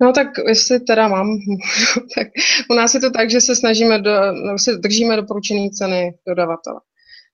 No 0.00 0.12
tak 0.12 0.28
jestli 0.46 0.80
teda 0.80 1.08
mám, 1.08 1.38
tak 2.14 2.28
u 2.70 2.74
nás 2.74 2.94
je 2.94 3.00
to 3.00 3.10
tak, 3.10 3.30
že 3.30 3.40
se 3.40 3.56
snažíme, 3.56 3.98
do, 3.98 4.12
se 4.56 4.72
držíme 4.72 5.16
doporučené 5.16 5.70
ceny 5.70 6.14
dodavatele. 6.26 6.80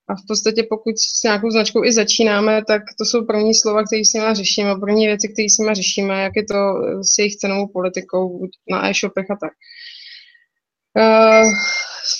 A 0.09 0.15
v 0.15 0.27
podstatě 0.27 0.63
pokud 0.69 0.97
s 0.97 1.23
nějakou 1.23 1.49
značkou 1.49 1.83
i 1.83 1.93
začínáme, 1.93 2.65
tak 2.67 2.81
to 2.97 3.05
jsou 3.05 3.25
první 3.25 3.55
slova, 3.55 3.83
které 3.83 4.01
s 4.05 4.13
nimi 4.13 4.27
řešíme, 4.31 4.75
první 4.75 5.07
věci, 5.07 5.27
které 5.27 5.49
s 5.49 5.57
nimi 5.57 5.75
řešíme, 5.75 6.21
jak 6.21 6.31
je 6.35 6.43
to 6.43 6.55
s 7.13 7.17
jejich 7.19 7.35
cenovou 7.35 7.67
politikou 7.67 8.47
na 8.69 8.89
e-shopech 8.89 9.31
a 9.31 9.35
tak. 9.35 9.53
Uh, 10.97 11.53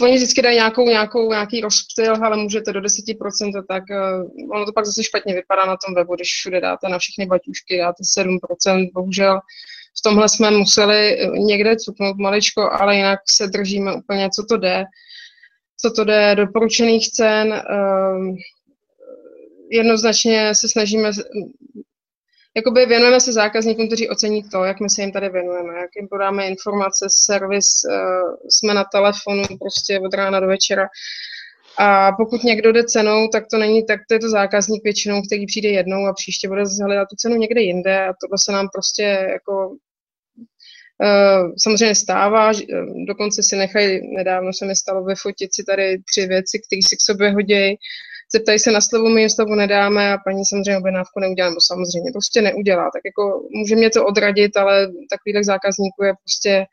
oni 0.01 0.15
vždycky 0.15 0.41
dají 0.41 0.55
nějakou, 0.55 0.89
nějakou, 0.89 1.29
nějaký 1.29 1.61
rozptyl, 1.61 2.15
ale 2.25 2.37
můžete 2.37 2.73
do 2.73 2.79
10%, 2.79 3.63
tak 3.67 3.83
uh, 3.89 4.55
ono 4.55 4.65
to 4.65 4.73
pak 4.73 4.85
zase 4.85 5.03
špatně 5.03 5.33
vypadá 5.33 5.65
na 5.65 5.77
tom 5.85 5.95
webu, 5.95 6.15
když 6.15 6.27
všude 6.27 6.61
dáte 6.61 6.89
na 6.89 6.99
všechny 6.99 7.25
baťušky, 7.25 7.77
dáte 7.77 8.03
7%, 8.19 8.89
bohužel 8.93 9.39
v 9.99 10.01
tomhle 10.03 10.29
jsme 10.29 10.51
museli 10.51 11.17
někde 11.33 11.75
cuknout 11.75 12.17
maličko, 12.17 12.71
ale 12.71 12.95
jinak 12.95 13.19
se 13.29 13.47
držíme 13.47 13.93
úplně, 13.93 14.29
co 14.29 14.45
to 14.49 14.57
jde 14.57 14.85
co 15.85 15.91
to 15.91 16.03
jde, 16.03 16.35
doporučených 16.35 17.11
cen. 17.11 17.53
Ehm, 17.53 18.35
jednoznačně 19.71 20.55
se 20.55 20.69
snažíme, 20.69 21.11
jakoby 22.55 22.85
věnujeme 22.85 23.19
se 23.19 23.33
zákazníkům, 23.33 23.87
kteří 23.87 24.09
ocení 24.09 24.49
to, 24.49 24.63
jak 24.63 24.79
my 24.79 24.89
se 24.89 25.01
jim 25.01 25.11
tady 25.11 25.29
věnujeme, 25.29 25.73
jak 25.73 25.89
jim 25.95 26.07
podáme 26.07 26.47
informace, 26.47 27.05
servis, 27.09 27.65
eh, 27.91 28.49
jsme 28.49 28.73
na 28.73 28.83
telefonu 28.83 29.43
prostě 29.59 29.99
od 29.99 30.13
rána 30.13 30.39
do 30.39 30.47
večera. 30.47 30.87
A 31.77 32.11
pokud 32.11 32.43
někdo 32.43 32.71
jde 32.71 32.83
cenou, 32.83 33.27
tak 33.27 33.43
to 33.51 33.57
není 33.57 33.85
tak, 33.85 33.99
to 34.07 34.13
je 34.13 34.19
to 34.19 34.29
zákazník 34.29 34.83
většinou, 34.83 35.21
který 35.21 35.45
přijde 35.45 35.69
jednou 35.69 36.05
a 36.05 36.13
příště 36.13 36.47
bude 36.47 36.63
hledat 36.83 37.07
tu 37.09 37.15
cenu 37.15 37.35
někde 37.35 37.61
jinde 37.61 38.07
a 38.07 38.13
tohle 38.21 38.37
se 38.45 38.51
nám 38.51 38.69
prostě 38.73 39.27
jako 39.31 39.75
Eh, 39.75 39.84
samozřejmě 41.57 41.95
stává, 41.95 42.51
eh, 42.51 42.85
dokonce 43.07 43.43
si 43.43 43.55
nechají, 43.55 44.15
nedávno 44.15 44.53
se 44.53 44.65
mi 44.65 44.75
stalo 44.75 45.03
vyfotit 45.03 45.53
si 45.53 45.63
tady 45.63 45.97
tři 46.11 46.27
věci, 46.27 46.59
které 46.67 46.79
si 46.89 46.95
k 46.95 47.01
sobě 47.01 47.31
hodí, 47.31 47.75
zeptají 48.35 48.59
se 48.59 48.71
na 48.71 48.81
slovo, 48.81 49.09
my 49.09 49.21
jim 49.21 49.29
slovo 49.29 49.55
nedáme 49.55 50.13
a 50.13 50.17
paní 50.17 50.45
samozřejmě 50.45 50.77
objednávku 50.77 51.19
neudělá, 51.19 51.49
nebo 51.49 51.61
samozřejmě 51.61 52.11
prostě 52.11 52.41
neudělá. 52.41 52.83
Tak 52.83 53.01
jako 53.05 53.47
může 53.59 53.75
mě 53.75 53.89
to 53.89 54.05
odradit, 54.05 54.57
ale 54.57 54.87
takovýhle 55.09 55.43
zákazníků 55.43 56.03
je 56.03 56.13
prostě, 56.23 56.65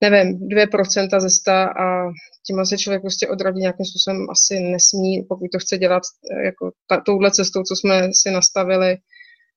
nevím, 0.00 0.48
2% 0.48 1.20
ze 1.20 1.30
100 1.30 1.50
a 1.50 2.12
tím 2.46 2.66
se 2.66 2.78
člověk 2.78 3.02
prostě 3.02 3.28
odradí 3.28 3.60
nějakým 3.60 3.86
způsobem 3.86 4.26
asi 4.30 4.60
nesmí, 4.60 5.22
pokud 5.28 5.48
to 5.52 5.58
chce 5.58 5.78
dělat 5.78 6.02
eh, 6.30 6.44
jako 6.44 6.70
ta, 6.88 7.00
touhle 7.06 7.30
cestou, 7.30 7.62
co 7.62 7.76
jsme 7.76 8.08
si 8.12 8.30
nastavili 8.30 8.96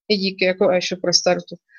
i 0.09 0.18
díky 0.18 0.45
jako 0.45 0.72
e-shop 0.72 1.03
restartu. 1.03 1.55
Eh, 1.55 1.74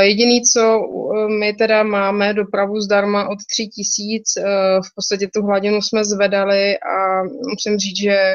jediný, 0.00 0.42
co 0.42 0.60
eh, 0.60 1.28
my 1.28 1.52
teda 1.52 1.82
máme 1.82 2.34
dopravu 2.34 2.80
zdarma 2.80 3.28
od 3.28 3.38
3 3.52 3.66
tisíc, 3.66 4.36
eh, 4.36 4.42
v 4.80 4.94
podstatě 4.94 5.28
tu 5.34 5.42
hladinu 5.42 5.82
jsme 5.82 6.04
zvedali 6.04 6.78
a 6.78 7.22
musím 7.48 7.78
říct, 7.78 7.96
že 8.02 8.34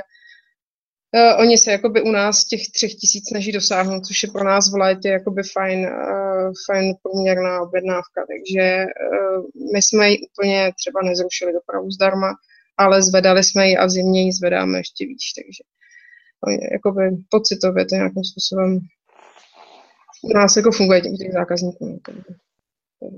oni 1.37 1.57
se 1.57 1.71
jakoby 1.71 2.01
u 2.01 2.11
nás 2.11 2.45
těch 2.45 2.61
třech 2.71 2.95
tisíc 2.95 3.29
snaží 3.29 3.51
dosáhnout, 3.51 4.05
což 4.05 4.23
je 4.23 4.31
pro 4.31 4.43
nás 4.43 4.71
v 4.71 4.75
létě 4.75 5.09
jakoby 5.09 5.41
fajn, 5.53 5.89
fajn 6.67 6.93
průměrná 7.03 7.61
objednávka, 7.61 8.25
takže 8.27 8.85
my 9.73 9.81
jsme 9.81 10.09
ji 10.09 10.17
úplně 10.27 10.71
třeba 10.79 11.01
nezrušili 11.01 11.53
dopravu 11.53 11.91
zdarma, 11.91 12.33
ale 12.77 13.03
zvedali 13.03 13.43
jsme 13.43 13.67
ji 13.67 13.77
a 13.77 13.85
v 13.85 13.89
zimě 13.89 14.23
ji 14.23 14.31
zvedáme 14.31 14.77
ještě 14.77 15.05
víc, 15.05 15.21
takže 15.35 15.63
jakoby 16.71 17.09
pocitově 17.29 17.85
to 17.85 17.95
nějakým 17.95 18.23
způsobem 18.23 18.79
u 20.25 20.33
nás 20.33 20.57
jako 20.57 20.71
funguje 20.71 21.01
těch, 21.01 21.17
těch 21.17 21.33
zákazníků. 21.33 21.99
No, 23.01 23.09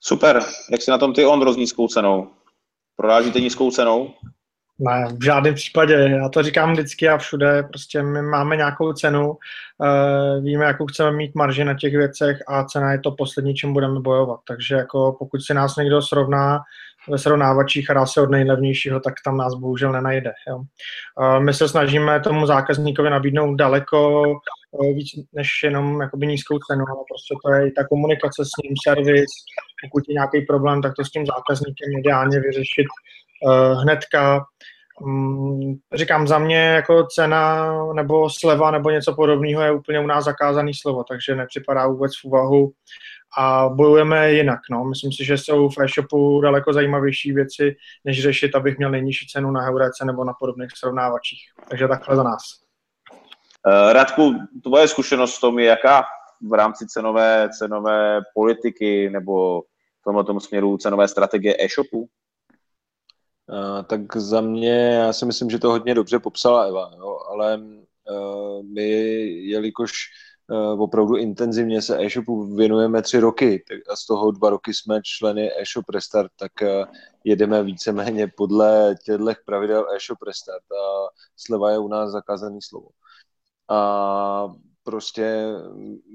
Super. 0.00 0.42
Jak 0.70 0.82
si 0.82 0.90
na 0.90 0.98
tom 0.98 1.14
ty 1.14 1.26
on 1.26 1.52
s 1.54 1.56
nízkou 1.56 1.88
cenou? 1.88 2.28
Prodážíte 2.96 3.40
nízkou 3.40 3.70
cenou? 3.70 4.10
Ne, 4.78 5.06
v 5.18 5.24
žádném 5.24 5.54
případě. 5.54 5.94
Já 5.94 6.28
to 6.28 6.42
říkám 6.42 6.72
vždycky 6.72 7.08
a 7.08 7.18
všude. 7.18 7.62
Prostě 7.62 8.02
my 8.02 8.22
máme 8.22 8.56
nějakou 8.56 8.92
cenu, 8.92 9.30
uh, 9.30 10.44
víme, 10.44 10.64
jakou 10.64 10.86
chceme 10.86 11.12
mít 11.12 11.34
marži 11.34 11.64
na 11.64 11.74
těch 11.74 11.96
věcech 11.96 12.38
a 12.46 12.64
cena 12.64 12.92
je 12.92 12.98
to 12.98 13.10
poslední, 13.10 13.54
čím 13.54 13.72
budeme 13.72 14.00
bojovat. 14.00 14.40
Takže 14.48 14.74
jako 14.74 15.16
pokud 15.18 15.42
si 15.42 15.54
nás 15.54 15.76
někdo 15.76 16.02
srovná 16.02 16.60
ve 17.08 17.18
srovnávačích 17.18 17.90
a 17.90 17.94
dá 17.94 18.06
se 18.06 18.20
od 18.20 18.30
nejlevnějšího, 18.30 19.00
tak 19.00 19.14
tam 19.24 19.36
nás 19.36 19.54
bohužel 19.54 19.92
nenajde. 19.92 20.32
Jo. 20.48 20.62
My 21.38 21.54
se 21.54 21.68
snažíme 21.68 22.20
tomu 22.20 22.46
zákazníkovi 22.46 23.10
nabídnout 23.10 23.54
daleko 23.54 24.22
uh, 24.70 24.94
víc 24.94 25.08
než 25.32 25.48
jenom 25.64 26.00
jakoby 26.00 26.26
nízkou 26.26 26.58
cenu, 26.58 26.84
ale 26.88 27.04
prostě 27.10 27.34
to 27.44 27.54
je 27.54 27.68
i 27.68 27.70
ta 27.70 27.86
komunikace 27.88 28.44
s 28.44 28.62
ním, 28.64 28.74
servis, 28.88 29.30
pokud 29.84 30.02
je 30.08 30.14
nějaký 30.14 30.40
problém, 30.40 30.82
tak 30.82 30.92
to 30.96 31.04
s 31.04 31.10
tím 31.10 31.26
zákazníkem 31.26 31.98
ideálně 31.98 32.40
vyřešit 32.40 32.86
uh, 33.46 33.82
hnedka. 33.82 34.44
Um, 35.02 35.78
říkám, 35.94 36.28
za 36.28 36.38
mě 36.38 36.58
jako 36.58 37.04
cena 37.04 37.72
nebo 37.92 38.30
sleva 38.30 38.70
nebo 38.70 38.90
něco 38.90 39.14
podobného 39.14 39.62
je 39.62 39.72
úplně 39.72 40.00
u 40.00 40.06
nás 40.06 40.24
zakázaný 40.24 40.74
slovo, 40.74 41.04
takže 41.04 41.36
nepřipadá 41.36 41.86
vůbec 41.86 42.12
v 42.20 42.24
úvahu 42.24 42.72
a 43.38 43.68
bojujeme 43.68 44.32
jinak. 44.32 44.60
No. 44.70 44.84
Myslím 44.84 45.12
si, 45.12 45.24
že 45.24 45.38
jsou 45.38 45.68
v 45.68 45.78
e-shopu 45.78 46.40
daleko 46.40 46.72
zajímavější 46.72 47.32
věci, 47.32 47.76
než 48.04 48.22
řešit, 48.22 48.54
abych 48.54 48.78
měl 48.78 48.90
nejnižší 48.90 49.26
cenu 49.26 49.50
na 49.50 49.60
Heurece 49.60 50.04
nebo 50.04 50.24
na 50.24 50.32
podobných 50.32 50.70
srovnávačích. 50.78 51.40
Takže 51.68 51.88
takhle 51.88 52.16
za 52.16 52.22
nás. 52.22 52.42
Uh, 53.66 53.92
Radku, 53.92 54.34
tvoje 54.62 54.88
zkušenost 54.88 55.36
v 55.36 55.40
tom 55.40 55.58
je 55.58 55.66
jaká 55.66 56.04
v 56.48 56.52
rámci 56.52 56.86
cenové, 56.86 57.48
cenové 57.58 58.20
politiky 58.34 59.10
nebo 59.10 59.62
v 60.00 60.04
tomto 60.04 60.40
směru 60.40 60.76
cenové 60.76 61.08
strategie 61.08 61.56
e-shopu? 61.58 62.00
Uh, 62.00 63.82
tak 63.86 64.16
za 64.16 64.40
mě, 64.40 64.90
já 64.90 65.12
si 65.12 65.26
myslím, 65.26 65.50
že 65.50 65.58
to 65.58 65.70
hodně 65.70 65.94
dobře 65.94 66.18
popsala 66.18 66.64
Eva, 66.64 66.90
jo, 66.96 67.18
ale 67.30 67.56
uh, 67.56 68.62
my, 68.74 68.88
jelikož 69.28 69.92
uh, 69.92 70.29
opravdu 70.78 71.16
intenzivně 71.16 71.82
se 71.82 72.04
e-shopu 72.04 72.54
věnujeme 72.54 73.02
tři 73.02 73.20
roky 73.20 73.64
a 73.90 73.96
z 73.96 74.06
toho 74.06 74.30
dva 74.30 74.50
roky 74.50 74.74
jsme 74.74 75.00
členy 75.02 75.50
e-shop 75.60 75.88
Restart, 75.88 76.32
tak 76.36 76.52
uh, 76.62 76.68
jedeme 77.24 77.62
víceméně 77.62 78.28
podle 78.36 78.94
těchto 79.04 79.32
pravidel 79.46 79.86
e-shop 79.96 80.22
Restart 80.22 80.64
a 80.72 81.08
sleva 81.36 81.70
je 81.70 81.78
u 81.78 81.88
nás 81.88 82.10
zakázaný 82.10 82.62
slovo. 82.62 82.88
A 83.68 84.48
prostě 84.82 85.46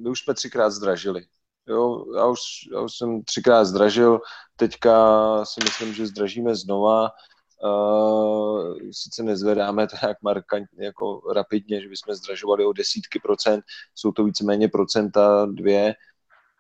my 0.04 0.10
už 0.10 0.20
jsme 0.20 0.34
třikrát 0.34 0.70
zdražili. 0.70 1.26
Jo, 1.68 2.06
já 2.16 2.26
už, 2.28 2.40
já 2.74 2.82
už 2.82 2.98
jsem 2.98 3.24
třikrát 3.24 3.66
zdražil, 3.66 4.20
teďka 4.56 5.46
si 5.46 5.60
myslím, 5.64 5.94
že 5.94 6.08
zdražíme 6.08 6.56
znova. 6.56 7.10
Uh, 7.64 8.78
sice 8.92 9.24
nezvedáme 9.24 9.88
to 9.88 9.96
jak 10.08 10.22
markantně, 10.22 10.86
jako 10.86 11.22
rapidně, 11.36 11.82
že 11.82 11.90
bychom 11.90 12.16
zdražovali 12.16 12.66
o 12.66 12.74
desítky 12.74 13.20
procent, 13.20 13.64
jsou 13.96 14.12
to 14.12 14.24
víceméně 14.24 14.70
procenta 14.70 15.46
dvě, 15.46 15.96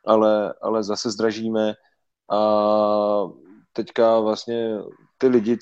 ale, 0.05 0.53
ale 0.61 0.83
zase 0.83 1.11
zdražíme 1.11 1.73
a 2.31 2.39
teďka 3.73 4.19
vlastně 4.19 4.77
ty 5.17 5.27
lidi, 5.27 5.57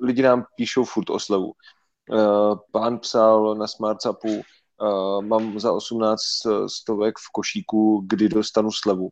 lidi 0.00 0.22
nám 0.22 0.44
píšou 0.56 0.84
furt 0.84 1.10
o 1.10 1.20
slevu. 1.20 1.52
Uh, 2.10 2.54
pán 2.72 2.98
psal 2.98 3.54
na 3.54 3.66
SmartSapu, 3.66 4.28
uh, 4.28 5.22
mám 5.22 5.60
za 5.60 5.72
18 5.72 6.20
stovek 6.66 7.18
v 7.18 7.32
košíku, 7.32 8.04
kdy 8.08 8.28
dostanu 8.28 8.72
slevu 8.72 9.10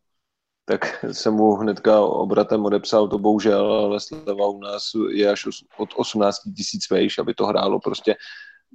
tak 0.69 1.05
jsem 1.11 1.33
mu 1.33 1.55
hnedka 1.55 2.01
obratem 2.01 2.65
odepsal 2.65 3.07
to 3.07 3.17
bohužel, 3.17 3.73
ale 3.73 3.99
sleva 3.99 4.47
u 4.47 4.59
nás 4.59 4.83
je 5.11 5.31
až 5.31 5.47
od 5.77 5.89
18 5.95 6.37
tisíc 6.57 6.89
vejš, 6.89 7.17
aby 7.17 7.33
to 7.33 7.45
hrálo 7.45 7.79
prostě 7.79 8.15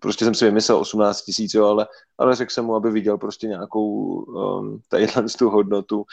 prostě 0.00 0.24
jsem 0.24 0.34
si 0.34 0.44
vymyslel 0.44 0.78
18 0.78 1.22
tisíc, 1.22 1.54
ale, 1.54 1.86
ale 2.18 2.36
řekl 2.36 2.52
jsem 2.52 2.64
mu, 2.64 2.74
aby 2.74 2.90
viděl 2.90 3.18
prostě 3.18 3.46
nějakou 3.46 3.86
um, 4.22 4.80
tadyhle 4.88 5.24
tu 5.38 5.50
hodnotu. 5.50 6.04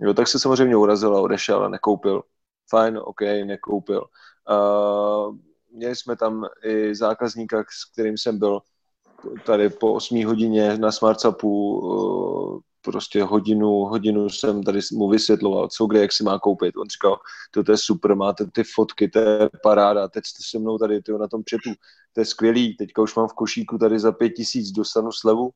Jo, 0.00 0.14
tak 0.14 0.28
se 0.28 0.38
samozřejmě 0.38 0.76
urazil 0.76 1.16
a 1.16 1.20
odešel 1.20 1.64
a 1.64 1.68
nekoupil. 1.68 2.22
Fajn, 2.70 2.98
OK, 2.98 3.20
nekoupil. 3.44 4.04
Uh, 4.50 5.36
měli 5.70 5.96
jsme 5.96 6.16
tam 6.16 6.46
i 6.64 6.94
zákazníka, 6.94 7.64
s 7.68 7.92
kterým 7.92 8.18
jsem 8.18 8.38
byl 8.38 8.60
tady 9.46 9.70
po 9.70 9.94
8 9.94 10.26
hodině 10.26 10.78
na 10.78 10.92
Smartsapu, 10.92 11.78
uh, 11.78 12.60
prostě 12.80 13.22
hodinu, 13.22 13.68
hodinu 13.68 14.28
jsem 14.28 14.62
tady 14.62 14.80
mu 14.92 15.08
vysvětloval, 15.08 15.68
co 15.68 15.86
kde, 15.86 16.00
jak 16.00 16.12
si 16.12 16.24
má 16.24 16.38
koupit. 16.38 16.76
On 16.76 16.88
říkal, 16.88 17.18
to 17.50 17.72
je 17.72 17.76
super, 17.78 18.14
máte 18.14 18.46
ty 18.46 18.64
fotky, 18.64 19.08
to 19.08 19.18
je 19.18 19.50
paráda, 19.62 20.08
teď 20.08 20.26
jste 20.26 20.42
se 20.50 20.58
mnou 20.58 20.78
tady 20.78 21.02
tyjo, 21.02 21.18
na 21.18 21.28
tom 21.28 21.42
chatu, 21.50 21.80
to 22.12 22.20
je 22.20 22.24
skvělý, 22.24 22.76
teďka 22.76 23.02
už 23.02 23.14
mám 23.14 23.28
v 23.28 23.34
košíku 23.34 23.78
tady 23.78 23.98
za 23.98 24.12
pět 24.12 24.30
tisíc, 24.30 24.70
dostanu 24.70 25.12
slevu. 25.12 25.50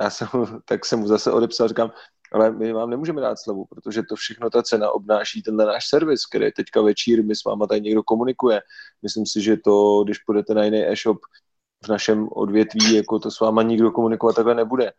Já 0.00 0.10
jsem, 0.10 0.28
tak 0.64 0.84
jsem 0.84 0.98
mu 0.98 1.06
zase 1.06 1.32
odepsal, 1.32 1.68
říkám, 1.68 1.90
ale 2.32 2.52
my 2.52 2.72
vám 2.72 2.90
nemůžeme 2.90 3.20
dát 3.20 3.38
slevu, 3.38 3.64
protože 3.64 4.02
to 4.02 4.16
všechno 4.16 4.50
ta 4.50 4.62
cena 4.62 4.90
obnáší 4.90 5.42
tenhle 5.42 5.66
náš 5.66 5.88
servis, 5.88 6.26
který 6.26 6.52
teďka 6.52 6.82
večír, 6.82 7.24
my 7.24 7.36
s 7.36 7.44
váma 7.44 7.66
tady 7.66 7.80
někdo 7.80 8.02
komunikuje. 8.02 8.62
Myslím 9.02 9.26
si, 9.26 9.42
že 9.42 9.56
to, 9.56 10.04
když 10.04 10.18
půjdete 10.18 10.54
na 10.54 10.64
jiný 10.64 10.86
e-shop 10.86 11.18
v 11.84 11.88
našem 11.88 12.28
odvětví, 12.32 12.94
jako 12.94 13.18
to 13.18 13.30
s 13.30 13.40
váma 13.40 13.62
nikdo 13.62 13.90
komunikovat 13.90 14.36
takhle 14.36 14.54
nebude. 14.54 14.92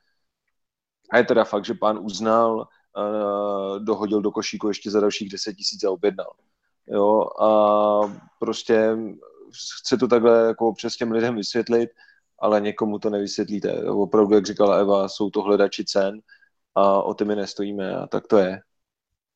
A 1.12 1.18
je 1.18 1.24
teda 1.24 1.44
fakt, 1.44 1.66
že 1.66 1.74
pán 1.74 2.00
uznal, 2.02 2.68
uh, 2.98 3.80
dohodil 3.80 4.22
do 4.22 4.32
košíku 4.32 4.68
ještě 4.68 4.92
za 4.92 5.00
dalších 5.00 5.30
10 5.30 5.54
tisíc 5.54 5.84
a 5.84 5.92
objednal. 5.92 6.32
Jo, 6.88 7.28
a 7.42 7.50
prostě 8.40 8.98
chce 9.82 9.98
to 9.98 10.08
takhle 10.08 10.48
jako 10.48 10.74
přes 10.74 10.96
těm 10.96 11.12
lidem 11.12 11.36
vysvětlit, 11.36 11.90
ale 12.40 12.62
někomu 12.62 13.00
to 13.00 13.10
nevysvětlíte. 13.10 13.84
Opravdu, 13.84 14.36
jak 14.36 14.46
říkala 14.46 14.76
Eva, 14.76 15.10
jsou 15.10 15.30
to 15.30 15.42
hledači 15.42 15.86
cen 15.86 16.20
a 16.76 17.02
o 17.02 17.14
ty 17.14 17.26
my 17.26 17.36
nestojíme 17.36 17.96
a 17.96 18.08
tak 18.08 18.28
to 18.28 18.38
je. 18.38 18.62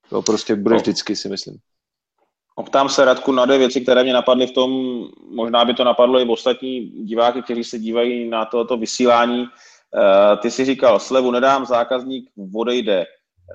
To 0.10 0.22
prostě 0.22 0.56
bude 0.56 0.76
no. 0.76 0.82
vždycky, 0.82 1.16
si 1.16 1.30
myslím. 1.30 1.58
Optám 2.56 2.90
se 2.90 3.06
Radku 3.06 3.32
na 3.32 3.46
dvě 3.46 3.58
věci, 3.58 3.82
které 3.82 4.04
mě 4.04 4.14
napadly 4.14 4.48
v 4.48 4.52
tom, 4.52 4.72
možná 5.30 5.66
by 5.66 5.74
to 5.74 5.84
napadlo 5.84 6.20
i 6.20 6.26
v 6.26 6.32
ostatní 6.32 6.80
diváky, 6.82 7.42
kteří 7.42 7.64
se 7.64 7.80
dívají 7.80 8.30
na 8.30 8.46
toto 8.46 8.78
vysílání. 8.78 9.46
Uh, 9.96 10.40
ty 10.42 10.52
si 10.52 10.66
říkal, 10.66 11.00
slevu 11.00 11.32
nedám, 11.32 11.66
zákazník 11.66 12.30
odejde. 12.56 13.06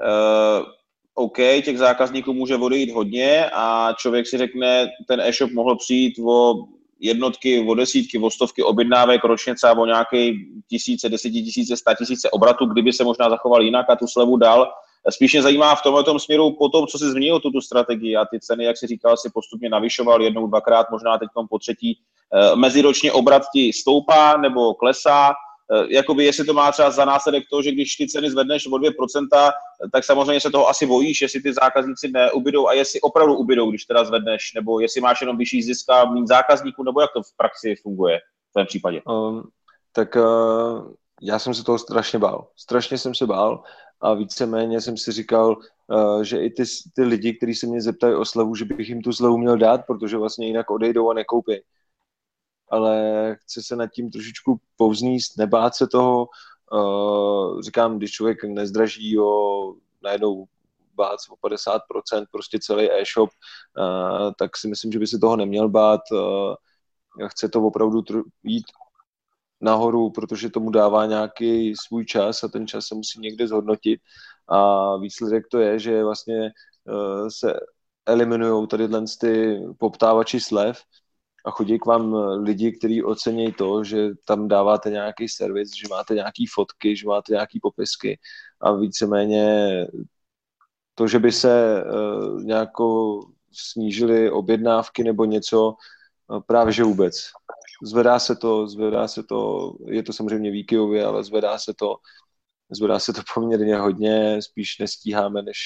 Uh, 0.06 0.66
OK, 1.14 1.36
těch 1.36 1.78
zákazníků 1.78 2.32
může 2.32 2.56
odejít 2.56 2.90
hodně 2.90 3.50
a 3.52 3.92
člověk 3.98 4.26
si 4.26 4.38
řekne, 4.38 4.88
ten 5.08 5.20
e-shop 5.20 5.50
mohl 5.50 5.76
přijít 5.76 6.14
o 6.26 6.54
jednotky, 7.00 7.66
o 7.68 7.74
desítky, 7.74 8.18
o 8.18 8.30
stovky 8.30 8.62
objednávek 8.62 9.24
ročně 9.24 9.54
třeba 9.54 9.72
o 9.72 9.86
nějaké 9.86 10.30
tisíce, 10.70 11.08
desetitisíce, 11.08 11.76
sta 11.76 11.94
tisíce 11.94 12.30
obratu, 12.30 12.66
kdyby 12.66 12.92
se 12.92 13.04
možná 13.04 13.30
zachoval 13.30 13.62
jinak 13.62 13.90
a 13.90 13.96
tu 13.96 14.06
slevu 14.06 14.36
dal. 14.36 14.66
Spíš 15.10 15.32
mě 15.32 15.42
zajímá 15.42 15.74
v 15.74 15.82
tomhle 15.82 16.20
směru 16.20 16.56
po 16.58 16.68
tom, 16.68 16.86
co 16.86 16.98
si 16.98 17.04
změnil 17.04 17.40
tu, 17.40 17.50
tu 17.50 17.60
strategii 17.60 18.16
a 18.16 18.24
ty 18.24 18.40
ceny, 18.40 18.64
jak 18.64 18.78
si 18.78 18.86
říkal, 18.86 19.16
si 19.16 19.30
postupně 19.34 19.68
navyšoval 19.68 20.22
jednou, 20.22 20.46
dvakrát, 20.46 20.90
možná 20.90 21.18
teď 21.18 21.28
po 21.50 21.58
třetí. 21.58 21.98
Eh, 22.34 22.56
meziročně 22.56 23.12
obrat 23.12 23.42
ti 23.54 23.72
stoupá 23.72 24.36
nebo 24.36 24.74
klesá, 24.74 25.28
Eh, 25.28 25.43
jakoby 25.88 26.24
jestli 26.24 26.44
to 26.44 26.54
má 26.54 26.72
třeba 26.72 26.90
za 26.90 27.04
následek 27.04 27.44
to, 27.50 27.62
že 27.62 27.72
když 27.72 27.96
ty 27.96 28.08
ceny 28.08 28.30
zvedneš 28.30 28.66
o 28.66 28.70
2%, 28.70 29.52
tak 29.92 30.04
samozřejmě 30.04 30.40
se 30.40 30.50
toho 30.50 30.68
asi 30.68 30.86
bojíš, 30.86 31.22
jestli 31.22 31.40
ty 31.40 31.52
zákazníci 31.52 32.08
neubydou 32.08 32.68
a 32.68 32.72
jestli 32.72 33.00
opravdu 33.00 33.34
ubydou, 33.34 33.70
když 33.70 33.84
teda 33.84 34.04
zvedneš, 34.04 34.52
nebo 34.54 34.80
jestli 34.80 35.00
máš 35.00 35.20
jenom 35.20 35.38
vyšší 35.38 35.62
zisk 35.62 35.90
a 35.90 36.04
méně 36.04 36.26
zákazníků, 36.26 36.82
nebo 36.82 37.00
jak 37.00 37.10
to 37.12 37.22
v 37.22 37.36
praxi 37.36 37.74
funguje 37.82 38.18
v 38.50 38.52
tom 38.52 38.66
případě? 38.66 39.02
Um, 39.08 39.42
tak 39.92 40.16
uh, 40.16 40.92
já 41.22 41.38
jsem 41.38 41.54
se 41.54 41.64
toho 41.64 41.78
strašně 41.78 42.18
bál. 42.18 42.48
Strašně 42.56 42.98
jsem 42.98 43.14
se 43.14 43.26
bál 43.26 43.62
a 44.00 44.14
víceméně 44.14 44.80
jsem 44.80 44.96
si 44.96 45.12
říkal, 45.12 45.56
uh, 45.86 46.22
že 46.22 46.38
i 46.38 46.50
ty, 46.50 46.62
ty 46.94 47.02
lidi, 47.02 47.34
kteří 47.34 47.54
se 47.54 47.66
mě 47.66 47.80
zeptají 47.80 48.14
o 48.14 48.24
slevu, 48.24 48.54
že 48.54 48.64
bych 48.64 48.88
jim 48.88 49.02
tu 49.02 49.12
slevu 49.12 49.38
měl 49.38 49.56
dát, 49.56 49.80
protože 49.86 50.16
vlastně 50.16 50.46
jinak 50.46 50.70
odejdou 50.70 51.10
a 51.10 51.14
nekoupí 51.14 51.60
ale 52.74 53.36
chce 53.40 53.62
se 53.62 53.76
nad 53.76 53.86
tím 53.86 54.10
trošičku 54.10 54.60
povzníst, 54.76 55.38
nebát 55.38 55.74
se 55.74 55.86
toho. 55.86 56.28
Uh, 56.72 57.60
říkám, 57.60 57.98
když 57.98 58.10
člověk 58.10 58.44
nezdraží 58.44 59.18
o 59.18 59.74
najednou 60.02 60.44
bát 60.94 61.16
o 61.30 61.48
50% 61.48 62.26
prostě 62.32 62.58
celý 62.58 62.90
e-shop, 62.92 63.30
uh, 63.30 64.32
tak 64.38 64.56
si 64.56 64.68
myslím, 64.68 64.92
že 64.92 64.98
by 64.98 65.06
se 65.06 65.18
toho 65.18 65.36
neměl 65.36 65.68
bát. 65.68 66.00
Uh, 66.12 67.28
chce 67.28 67.48
to 67.48 67.62
opravdu 67.62 68.02
jít 68.42 68.66
nahoru, 69.60 70.10
protože 70.10 70.50
tomu 70.50 70.70
dává 70.70 71.06
nějaký 71.06 71.74
svůj 71.86 72.04
čas 72.04 72.44
a 72.44 72.48
ten 72.48 72.66
čas 72.66 72.86
se 72.86 72.94
musí 72.94 73.20
někde 73.20 73.48
zhodnotit. 73.48 74.00
A 74.48 74.96
výsledek 74.96 75.44
to 75.50 75.58
je, 75.58 75.78
že 75.78 76.04
vlastně 76.04 76.50
se 77.28 77.60
eliminují 78.06 78.66
tady 78.66 78.88
ty 79.20 79.60
poptávači 79.78 80.40
slev, 80.40 80.82
a 81.44 81.50
chodí 81.50 81.78
k 81.78 81.86
vám 81.86 82.16
eh, 82.16 82.34
lidi, 82.34 82.72
kteří 82.72 83.04
ocení 83.04 83.52
to, 83.52 83.84
že 83.84 84.10
tam 84.24 84.48
dáváte 84.48 84.90
nějaký 84.90 85.28
servis, 85.28 85.70
že 85.74 85.88
máte 85.90 86.14
nějaké 86.14 86.44
fotky, 86.54 86.96
že 86.96 87.08
máte 87.08 87.32
nějaké 87.32 87.58
popisky 87.62 88.18
a 88.60 88.72
víceméně 88.72 89.86
to, 90.94 91.08
že 91.08 91.18
by 91.18 91.32
se 91.32 91.84
uh, 91.84 92.42
nějako 92.42 93.20
snížily 93.52 94.30
objednávky 94.30 95.04
nebo 95.04 95.24
něco, 95.24 95.74
uh, 96.28 96.40
právě 96.46 96.72
že 96.72 96.84
vůbec. 96.84 97.14
Zvedá 97.82 98.18
se 98.18 98.36
to, 98.36 98.68
zvedá 98.68 99.08
se 99.08 99.22
to, 99.22 99.72
je 99.86 100.02
to 100.02 100.12
samozřejmě 100.12 100.50
výkyvově, 100.50 101.04
ale 101.04 101.24
zvedá 101.24 101.58
se 101.58 101.74
to, 101.74 101.96
zvedá 102.70 102.98
se 102.98 103.12
to 103.12 103.20
poměrně 103.34 103.76
hodně, 103.76 104.42
spíš 104.42 104.78
nestíháme, 104.78 105.42
než, 105.42 105.58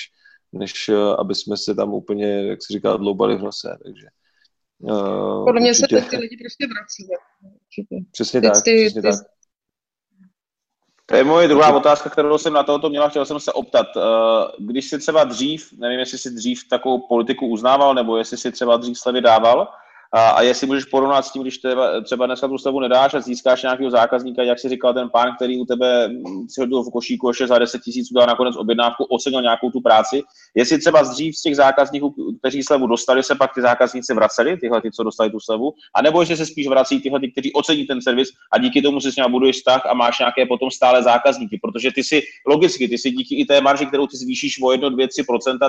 než 0.53 0.89
uh, 0.89 0.97
aby 0.97 1.35
jsme 1.35 1.57
se 1.57 1.75
tam 1.75 1.95
úplně, 1.95 2.49
jak 2.49 2.59
se 2.63 2.73
říká, 2.73 2.97
dloubali 2.97 3.37
v 3.37 3.43
nose, 3.43 3.79
takže 3.85 4.07
Uh, 4.81 5.45
Podle 5.45 5.61
mě 5.61 5.71
určitě. 5.71 6.03
se 6.03 6.09
ty 6.11 6.17
lidi 6.17 6.37
prostě 6.37 6.67
vrací. 6.67 7.07
Určitě. 7.63 7.97
Přesně 8.13 8.41
tak, 8.41 8.65
ty, 8.65 8.85
přesně 8.85 9.03
ty, 9.03 9.09
tak. 9.09 9.27
To 11.07 11.17
je 11.17 11.25
moje 11.25 11.49
druhá 11.49 11.77
otázka, 11.77 12.11
kterou 12.11 12.39
jsem 12.39 12.53
na 12.53 12.63
tohoto 12.63 12.91
měla, 12.91 13.09
chtěl 13.09 13.25
jsem 13.25 13.41
se 13.41 13.53
optat. 13.53 13.87
Eh, 13.97 14.01
když 14.59 14.89
jsi 14.89 14.99
třeba 14.99 15.25
dřív, 15.25 15.73
nevím, 15.79 15.99
jestli 15.99 16.19
jsi 16.19 16.31
dřív 16.31 16.69
takovou 16.69 17.07
politiku 17.09 17.47
uznával, 17.47 17.95
nebo 17.95 18.17
jestli 18.17 18.37
jsi 18.37 18.53
třeba 18.53 18.77
dřív 18.77 18.99
slevy 18.99 19.21
dával, 19.21 19.69
a, 20.13 20.31
a 20.31 20.43
jestli 20.43 20.67
můžeš 20.67 20.85
porovnat 20.85 21.23
s 21.23 21.33
tím, 21.33 21.43
když 21.43 21.59
třeba, 21.59 22.01
třeba 22.01 22.27
dneska 22.27 22.49
tu 22.49 22.59
slevu 22.59 22.81
nedáš 22.81 23.15
a 23.15 23.21
získáš 23.21 23.63
nějakého 23.63 23.91
zákazníka, 23.91 24.43
jak 24.43 24.59
si 24.59 24.69
říkal 24.69 24.95
ten 24.95 25.11
pán, 25.11 25.37
který 25.37 25.61
u 25.61 25.65
tebe 25.65 26.11
si 26.49 26.61
hodil 26.61 26.83
v 26.83 26.93
košíku 26.93 27.29
ještě 27.29 27.47
za 27.47 27.59
10 27.59 27.83
tisíc, 27.83 28.11
udělal 28.11 28.27
nakonec 28.27 28.57
objednávku, 28.57 29.05
ocenil 29.05 29.43
nějakou 29.43 29.71
tu 29.71 29.81
práci. 29.81 30.23
Jestli 30.55 30.79
třeba 30.79 31.03
dřív 31.03 31.37
z 31.37 31.43
těch 31.43 31.57
zákazníků, 31.57 32.15
kteří 32.39 32.63
slevu 32.63 32.87
dostali, 32.87 33.23
se 33.23 33.35
pak 33.35 33.55
ty 33.55 33.61
zákazníci 33.61 34.15
vraceli, 34.15 34.57
tyhle, 34.57 34.83
ty, 34.83 34.91
co 34.91 35.03
dostali 35.03 35.31
tu 35.31 35.41
slevu, 35.41 35.73
anebo 35.95 36.21
jestli 36.21 36.37
se 36.37 36.47
spíš 36.47 36.69
vrací 36.69 37.01
tyhle, 37.01 37.21
ty, 37.21 37.33
kteří 37.33 37.53
ocení 37.53 37.85
ten 37.85 38.03
servis 38.03 38.29
a 38.53 38.59
díky 38.59 38.83
tomu 38.83 39.01
si 39.01 39.13
s 39.13 39.17
ním 39.17 39.31
buduješ 39.31 39.57
vztah 39.57 39.87
a 39.87 39.95
máš 39.95 40.19
nějaké 40.19 40.47
potom 40.47 40.71
stále 40.71 41.03
zákazníky, 41.03 41.59
protože 41.63 41.91
ty 41.93 42.05
si 42.05 42.23
logicky, 42.47 42.89
ty 42.89 42.99
si 42.99 43.11
díky 43.11 43.35
i 43.35 43.45
té 43.45 43.61
marži, 43.61 43.87
kterou 43.87 44.07
ty 44.07 44.17
zvýšíš 44.17 44.63
o 44.63 44.73
1, 44.73 44.89
2, 44.89 45.07
3 45.07 45.23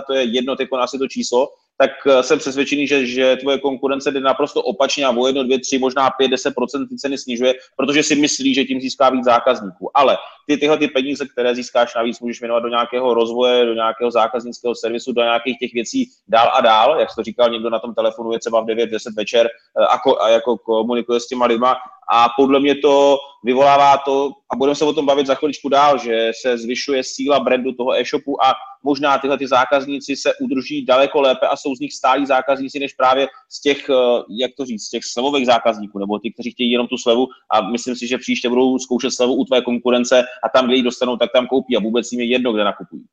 to 0.07 0.13
je 0.13 0.23
jedno 0.23 0.55
jako 0.59 0.77
asi 0.77 0.97
to 0.97 1.07
číslo, 1.07 1.47
tak 1.81 1.91
eh, 2.07 2.23
jsem 2.23 2.39
přesvědčený, 2.39 2.87
že, 2.87 3.05
že 3.05 3.35
tvoje 3.35 3.59
konkurence 3.59 4.11
jde 4.11 4.19
naprosto 4.19 4.61
opačně 4.61 5.05
a 5.05 5.09
o 5.09 5.27
1, 5.27 5.43
2, 5.43 5.57
3, 5.63 5.79
možná 5.79 6.09
5, 6.09 6.27
10 6.27 6.53
ty 6.89 6.95
ceny 6.95 7.17
snižuje, 7.17 7.53
protože 7.77 8.03
si 8.03 8.15
myslí, 8.15 8.53
že 8.53 8.63
tím 8.63 8.81
získá 8.81 9.09
víc 9.09 9.25
zákazníků. 9.25 9.91
Ale 9.93 10.17
ty 10.47 10.57
tyhle 10.57 10.77
ty 10.77 10.87
peníze, 10.87 11.27
které 11.27 11.55
získáš 11.55 11.95
navíc, 11.95 12.19
můžeš 12.19 12.39
věnovat 12.39 12.59
do 12.59 12.69
nějakého 12.69 13.13
rozvoje, 13.13 13.65
do 13.65 13.73
nějakého 13.73 14.11
zákaznického 14.11 14.75
servisu, 14.75 15.13
do 15.13 15.21
nějakých 15.21 15.59
těch 15.59 15.73
věcí 15.73 16.09
dál 16.27 16.51
a 16.53 16.61
dál, 16.61 16.99
jak 16.99 17.09
jsi 17.09 17.15
to 17.15 17.23
říkal, 17.23 17.49
někdo 17.49 17.69
na 17.69 17.79
tom 17.79 17.95
telefonu 17.95 18.31
je 18.31 18.39
třeba 18.39 18.61
v 18.61 18.65
9, 18.65 18.89
10 18.89 19.13
večer 19.15 19.47
eh, 19.47 19.85
a, 19.85 20.23
a 20.23 20.29
jako 20.29 20.57
komunikuje 20.57 21.19
s 21.19 21.27
těma 21.27 21.45
lidma 21.45 21.75
a 22.11 22.27
podle 22.37 22.59
mě 22.59 22.75
to 22.75 23.17
vyvolává 23.43 23.97
to, 23.97 24.31
a 24.53 24.55
budeme 24.55 24.75
se 24.75 24.85
o 24.85 24.93
tom 24.93 25.05
bavit 25.05 25.27
za 25.27 25.35
chviličku 25.35 25.69
dál, 25.69 25.97
že 25.97 26.31
se 26.41 26.57
zvyšuje 26.57 27.03
síla 27.03 27.39
brandu 27.39 27.71
toho 27.71 27.99
e-shopu 27.99 28.43
a 28.43 28.53
možná 28.83 29.17
tyhle 29.17 29.37
ty 29.37 29.47
zákazníci 29.47 30.15
se 30.15 30.33
udrží 30.41 30.85
daleko 30.85 31.21
lépe 31.21 31.47
a 31.47 31.55
jsou 31.55 31.75
z 31.75 31.79
nich 31.79 31.93
stálí 31.93 32.25
zákazníci, 32.25 32.79
než 32.79 32.93
právě 32.93 33.27
z 33.49 33.61
těch, 33.61 33.89
eh, 33.89 33.93
jak 34.41 34.51
to 34.57 34.65
říct, 34.65 34.83
z 34.83 34.89
těch 34.89 35.01
slevových 35.05 35.45
zákazníků, 35.45 35.99
nebo 35.99 36.19
ty, 36.19 36.33
kteří 36.33 36.51
chtějí 36.51 36.71
jenom 36.71 36.87
tu 36.87 36.97
slevu 36.97 37.27
a 37.51 37.69
myslím 37.71 37.95
si, 37.95 38.07
že 38.07 38.17
příště 38.17 38.49
budou 38.49 38.79
zkoušet 38.79 39.11
slevu 39.11 39.33
u 39.33 39.45
tvé 39.45 39.61
konkurence 39.61 40.23
a 40.43 40.49
tam, 40.53 40.65
kde 40.65 40.75
ji 40.75 40.83
dostanou, 40.83 41.17
tak 41.17 41.31
tam 41.33 41.47
koupí 41.47 41.77
a 41.77 41.79
vůbec 41.79 42.11
jim 42.11 42.21
je 42.21 42.27
jedno, 42.27 42.53
kde 42.53 42.63
nakupují. 42.63 43.03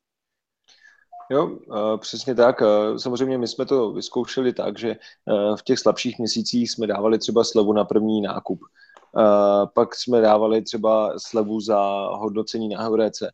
Jo, 1.29 1.59
přesně 1.97 2.35
tak. 2.35 2.61
Samozřejmě 2.97 3.37
my 3.37 3.47
jsme 3.47 3.65
to 3.65 3.91
vyzkoušeli 3.91 4.53
tak, 4.53 4.79
že 4.79 4.95
v 5.55 5.63
těch 5.63 5.79
slabších 5.79 6.19
měsících 6.19 6.71
jsme 6.71 6.87
dávali 6.87 7.19
třeba 7.19 7.43
slevu 7.43 7.73
na 7.73 7.85
první 7.85 8.21
nákup. 8.21 8.59
Pak 9.73 9.95
jsme 9.95 10.21
dávali 10.21 10.61
třeba 10.61 11.13
slevu 11.17 11.59
za 11.59 11.79
hodnocení 12.11 12.69
na 12.69 12.81
Heurece. 12.81 13.31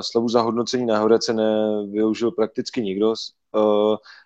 Slevu 0.00 0.28
za 0.28 0.42
hodnocení 0.42 0.86
na 0.86 0.98
Horece 0.98 1.32
nevyužil 1.32 2.30
prakticky 2.30 2.82
nikdo. 2.82 3.14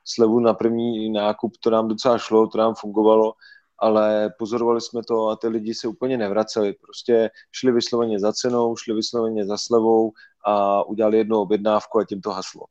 Slevu 0.05 0.41
na 0.41 0.55
první 0.55 1.11
nákup 1.11 1.57
to 1.61 1.71
nám 1.71 1.89
docela 1.89 2.19
šlo, 2.19 2.47
to 2.47 2.59
nám 2.59 2.75
fungovalo, 2.75 3.33
ale 3.79 4.35
pozorovali 4.39 4.81
jsme 4.81 5.03
to 5.03 5.29
a 5.29 5.37
ty 5.37 5.49
lidi 5.49 5.75
se 5.75 5.89
úplně 5.89 6.19
nevraceli. 6.19 6.73
Prostě 6.73 7.31
šli 7.53 7.73
vysloveně 7.73 8.21
za 8.21 8.33
cenou, 8.33 8.77
šli 8.77 8.95
vysloveně 8.95 9.47
za 9.47 9.57
slevou 9.59 10.13
a 10.45 10.83
udělali 10.83 11.19
jednu 11.19 11.39
objednávku 11.39 11.99
a 11.99 12.05
tím 12.05 12.21
to 12.21 12.31
haslo. 12.31 12.63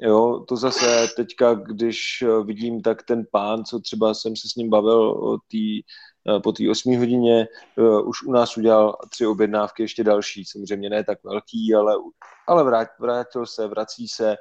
Jo, 0.00 0.44
to 0.48 0.56
zase 0.56 1.08
teďka, 1.16 1.54
když 1.54 2.24
vidím, 2.44 2.82
tak 2.82 3.02
ten 3.02 3.26
pán, 3.30 3.64
co 3.64 3.80
třeba 3.80 4.14
jsem 4.14 4.36
se 4.36 4.48
s 4.48 4.54
ním 4.54 4.70
bavil 4.70 5.10
o 5.10 5.38
tý, 5.48 5.82
po 6.42 6.52
té 6.52 6.70
8 6.70 6.98
hodině, 6.98 7.48
už 8.04 8.22
u 8.22 8.32
nás 8.32 8.56
udělal 8.56 8.96
tři 9.08 9.26
objednávky, 9.26 9.82
ještě 9.82 10.04
další, 10.04 10.44
samozřejmě 10.44 10.90
ne 10.90 11.04
tak 11.04 11.24
velký, 11.24 11.74
ale, 11.74 11.94
ale 12.48 12.64
vrát, 12.64 12.88
vrátil 13.00 13.46
se, 13.46 13.66
vrací 13.66 14.08
se, 14.08 14.36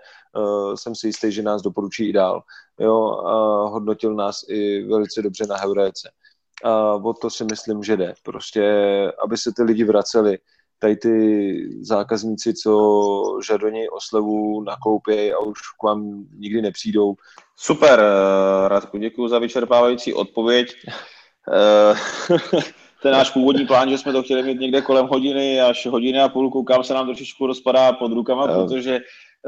jsem 0.76 0.96
si 0.96 1.08
jistý, 1.08 1.32
že 1.32 1.44
nás 1.44 1.62
doporučí 1.62 2.10
i 2.10 2.14
dál. 2.14 2.42
Jo, 2.80 3.12
a 3.12 3.68
hodnotil 3.70 4.16
nás 4.16 4.40
i 4.50 4.84
velice 4.84 5.22
dobře 5.22 5.46
na 5.48 5.58
Heuréce. 5.58 6.12
A 6.64 6.94
o 6.94 7.14
to 7.14 7.30
si 7.30 7.44
myslím, 7.44 7.84
že 7.84 7.98
jde. 7.98 8.14
Prostě, 8.24 8.64
aby 9.24 9.38
se 9.38 9.52
ty 9.56 9.64
lidi 9.64 9.84
vraceli, 9.84 10.38
tady 10.80 10.96
ty 10.96 11.70
zákazníci, 11.82 12.54
co 12.54 13.22
žadoní 13.48 13.90
oslevu 13.90 14.64
nakoupějí 14.64 15.34
a 15.34 15.40
už 15.40 15.60
k 15.80 15.84
vám 15.84 16.26
nikdy 16.38 16.62
nepřijdou. 16.62 17.14
Super, 17.56 18.00
eh, 18.00 18.68
Radku, 18.68 18.98
děkuji 18.98 19.28
za 19.28 19.40
vyčerpávající 19.40 20.14
odpověď. 20.14 20.76
Eh, 21.50 21.96
ten 23.02 23.12
náš 23.12 23.30
původní 23.30 23.66
plán, 23.66 23.90
že 23.90 23.98
jsme 23.98 24.12
to 24.12 24.24
chtěli 24.24 24.44
mít 24.44 24.60
někde 24.60 24.82
kolem 24.82 25.06
hodiny 25.06 25.62
až 25.62 25.86
hodiny 25.86 26.22
a 26.22 26.30
půl, 26.30 26.52
koukám 26.52 26.84
se 26.84 26.94
nám 26.94 27.06
trošičku 27.06 27.48
rozpadá 27.48 27.94
pod 27.94 28.12
rukama, 28.12 28.48
no. 28.48 28.54
protože 28.54 29.00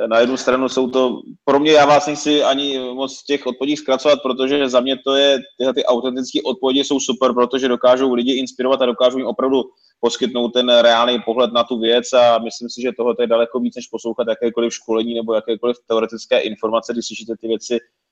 na 0.08 0.20
jednu 0.20 0.38
stranu 0.38 0.70
jsou 0.70 0.90
to, 0.90 1.22
pro 1.46 1.60
mě 1.60 1.72
já 1.72 1.86
vás 1.86 2.08
nechci 2.08 2.44
ani 2.44 2.80
moc 2.80 3.24
těch 3.24 3.46
odpovědí 3.46 3.78
zkracovat, 3.78 4.20
protože 4.24 4.70
za 4.70 4.80
mě 4.80 4.98
to 4.98 5.16
je, 5.16 5.40
tyhle 5.58 5.74
ty 5.74 5.86
autentické 5.86 6.40
odpovědi 6.46 6.84
jsou 6.84 7.00
super, 7.00 7.34
protože 7.34 7.68
dokážou 7.68 8.14
lidi 8.14 8.34
inspirovat 8.34 8.82
a 8.82 8.86
dokážou 8.86 9.18
jim 9.18 9.28
opravdu 9.28 9.64
poskytnout 10.00 10.50
ten 10.50 10.70
reálný 10.70 11.20
pohled 11.26 11.54
na 11.54 11.64
tu 11.64 11.80
věc 11.80 12.14
a 12.14 12.38
myslím 12.38 12.70
si, 12.70 12.82
že 12.82 12.92
tohle 12.98 13.16
je 13.20 13.28
daleko 13.28 13.60
víc, 13.60 13.76
než 13.76 13.88
poslouchat 13.88 14.28
jakékoliv 14.28 14.74
školení 14.74 15.14
nebo 15.14 15.34
jakékoliv 15.34 15.78
teoretické 15.88 16.40
informace, 16.40 16.94
když 16.94 17.08
slyšíte 17.08 17.34
ty 17.42 17.48
věci 17.48 17.76
eh, 17.76 18.03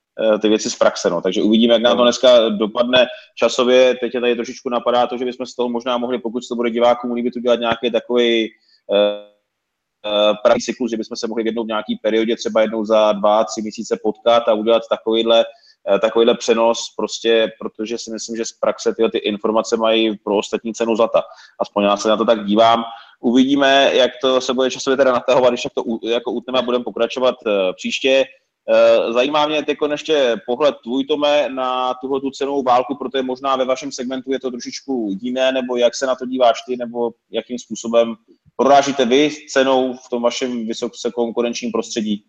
ty 0.42 0.50
věci 0.50 0.70
z 0.70 0.76
praxe. 0.76 1.10
No. 1.10 1.22
Takže 1.22 1.42
uvidíme, 1.42 1.74
jak 1.74 1.84
nám 1.84 1.98
to 1.98 2.04
dneska 2.04 2.50
dopadne 2.50 3.08
časově. 3.36 3.96
Teď 3.96 4.14
je 4.14 4.22
tady 4.22 4.36
trošičku 4.36 4.70
napadá 4.70 5.08
to, 5.08 5.18
že 5.18 5.26
bychom 5.26 5.46
z 5.46 5.56
toho 5.56 5.70
možná 5.70 5.98
mohli, 5.98 6.20
pokud 6.20 6.48
to 6.48 6.56
bude 6.56 6.70
divákům 6.70 7.12
líbit, 7.12 7.36
udělat 7.36 7.60
nějaký 7.60 7.92
takový 7.92 8.50
uh, 8.88 8.98
uh, 8.98 10.38
pravý 10.44 10.62
cyklus, 10.62 10.92
že 10.92 10.98
bychom 10.98 11.18
se 11.18 11.28
mohli 11.28 11.44
v 11.44 11.46
jednou 11.46 11.64
v 11.64 11.68
nějaký 11.68 11.96
periodě, 11.96 12.36
třeba 12.36 12.62
jednou 12.62 12.86
za 12.86 13.12
dva, 13.12 13.44
tři 13.44 13.62
měsíce 13.62 14.00
potkat 14.04 14.48
a 14.48 14.54
udělat 14.54 14.84
takovýhle 14.90 15.46
Eh, 15.90 16.00
takovýhle 16.00 16.38
přenos, 16.38 16.94
prostě, 16.98 17.52
protože 17.60 17.98
si 17.98 18.12
myslím, 18.12 18.38
že 18.38 18.46
z 18.46 18.52
praxe 18.52 18.94
tyhle 18.96 19.12
ty 19.12 19.18
informace 19.18 19.78
mají 19.78 20.18
pro 20.18 20.38
ostatní 20.38 20.74
cenu 20.74 20.96
zlata. 20.96 21.24
Aspoň 21.60 21.84
já 21.84 21.98
se 21.98 22.10
na 22.10 22.18
to 22.18 22.26
tak 22.26 22.46
dívám. 22.46 22.84
Uvidíme, 23.20 23.92
jak 23.94 24.12
to 24.22 24.42
se 24.42 24.54
bude 24.54 24.72
časově 24.72 24.98
teda 24.98 25.12
natahovat, 25.12 25.50
když 25.50 25.68
to 25.76 25.84
jako 26.10 26.32
utneme 26.32 26.60
a 26.60 26.62
budeme 26.62 26.84
pokračovat 26.84 27.36
eh, 27.48 27.74
příště. 27.74 28.26
Eh, 28.70 29.14
zajímá 29.14 29.48
mě 29.48 29.64
teď 29.64 29.78
ještě 29.92 30.36
pohled 30.46 30.76
tvůj, 30.84 31.06
Tome, 31.06 31.50
na 31.50 31.94
tuhle 31.94 32.22
tu 32.22 32.32
cenovou 32.32 32.64
válku, 32.64 32.96
protože 32.96 33.24
možná 33.24 33.56
ve 33.56 33.66
vašem 33.66 33.92
segmentu 33.92 34.32
je 34.32 34.40
to 34.40 34.52
trošičku 34.52 35.18
jiné, 35.22 35.52
nebo 35.52 35.78
jak 35.78 35.96
se 35.96 36.06
na 36.06 36.16
to 36.16 36.26
díváš 36.26 36.62
ty, 36.68 36.78
nebo 36.78 37.12
jakým 37.32 37.60
způsobem 37.60 38.16
prorážíte 38.56 39.06
vy 39.06 39.30
cenou 39.50 39.94
v 39.94 40.10
tom 40.10 40.22
vašem 40.22 40.68
vysoce 40.68 41.12
konkurenčním 41.16 41.72
prostředí? 41.72 42.24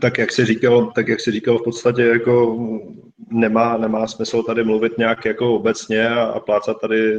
tak 0.00 0.18
jak 0.18 0.32
si 0.32 0.44
říkal, 0.44 0.92
tak 0.94 1.08
jak 1.08 1.20
si 1.20 1.32
říkal, 1.32 1.58
v 1.58 1.64
podstatě 1.64 2.02
jako 2.02 2.58
nemá, 3.30 3.76
nemá 3.76 4.06
smysl 4.06 4.42
tady 4.42 4.64
mluvit 4.64 4.98
nějak 4.98 5.24
jako 5.24 5.54
obecně 5.54 6.08
a, 6.08 6.24
a 6.24 6.40
plácat 6.40 6.80
tady 6.80 7.18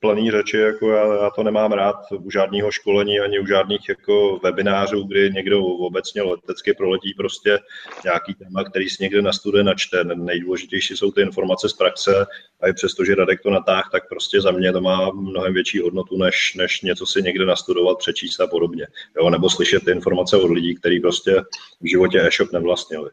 plný 0.00 0.30
řeči, 0.30 0.56
jako 0.56 0.90
já, 0.90 1.22
já, 1.22 1.30
to 1.30 1.42
nemám 1.42 1.72
rád 1.72 1.96
u 2.20 2.30
žádného 2.30 2.70
školení 2.70 3.20
ani 3.20 3.40
u 3.40 3.46
žádných 3.46 3.88
jako 3.88 4.40
webinářů, 4.42 5.04
kdy 5.04 5.30
někdo 5.30 5.64
obecně 5.64 6.22
letecky 6.22 6.74
proletí 6.74 7.14
prostě 7.14 7.58
nějaký 8.04 8.34
téma, 8.34 8.64
který 8.64 8.88
si 8.88 9.02
někde 9.02 9.22
na 9.22 9.32
studie 9.32 9.64
načte. 9.64 10.04
Nejdůležitější 10.04 10.96
jsou 10.96 11.10
ty 11.10 11.20
informace 11.20 11.68
z 11.68 11.72
praxe 11.72 12.26
a 12.60 12.68
i 12.68 12.72
přesto, 12.72 13.04
že 13.04 13.14
Radek 13.14 13.40
to 13.42 13.50
natáh, 13.50 13.88
tak 13.92 14.08
prostě 14.08 14.40
za 14.40 14.50
mě 14.50 14.72
to 14.72 14.80
má 14.80 15.10
mnohem 15.10 15.54
větší 15.54 15.78
hodnotu, 15.78 16.18
než, 16.18 16.54
než 16.54 16.82
něco 16.82 17.06
si 17.06 17.22
někde 17.22 17.46
nastudovat, 17.46 17.98
přečíst 17.98 18.40
a 18.40 18.46
podobně. 18.46 18.86
Jo, 19.16 19.30
nebo 19.30 19.50
slyšet 19.50 19.84
ty 19.84 19.90
informace 19.90 20.36
od 20.36 20.50
lidí, 20.50 20.74
kteří 20.74 21.00
prostě 21.00 21.40
v 21.80 21.88
životě 21.88 22.20
e-shop 22.20 22.52
nevlastnili 22.52 23.10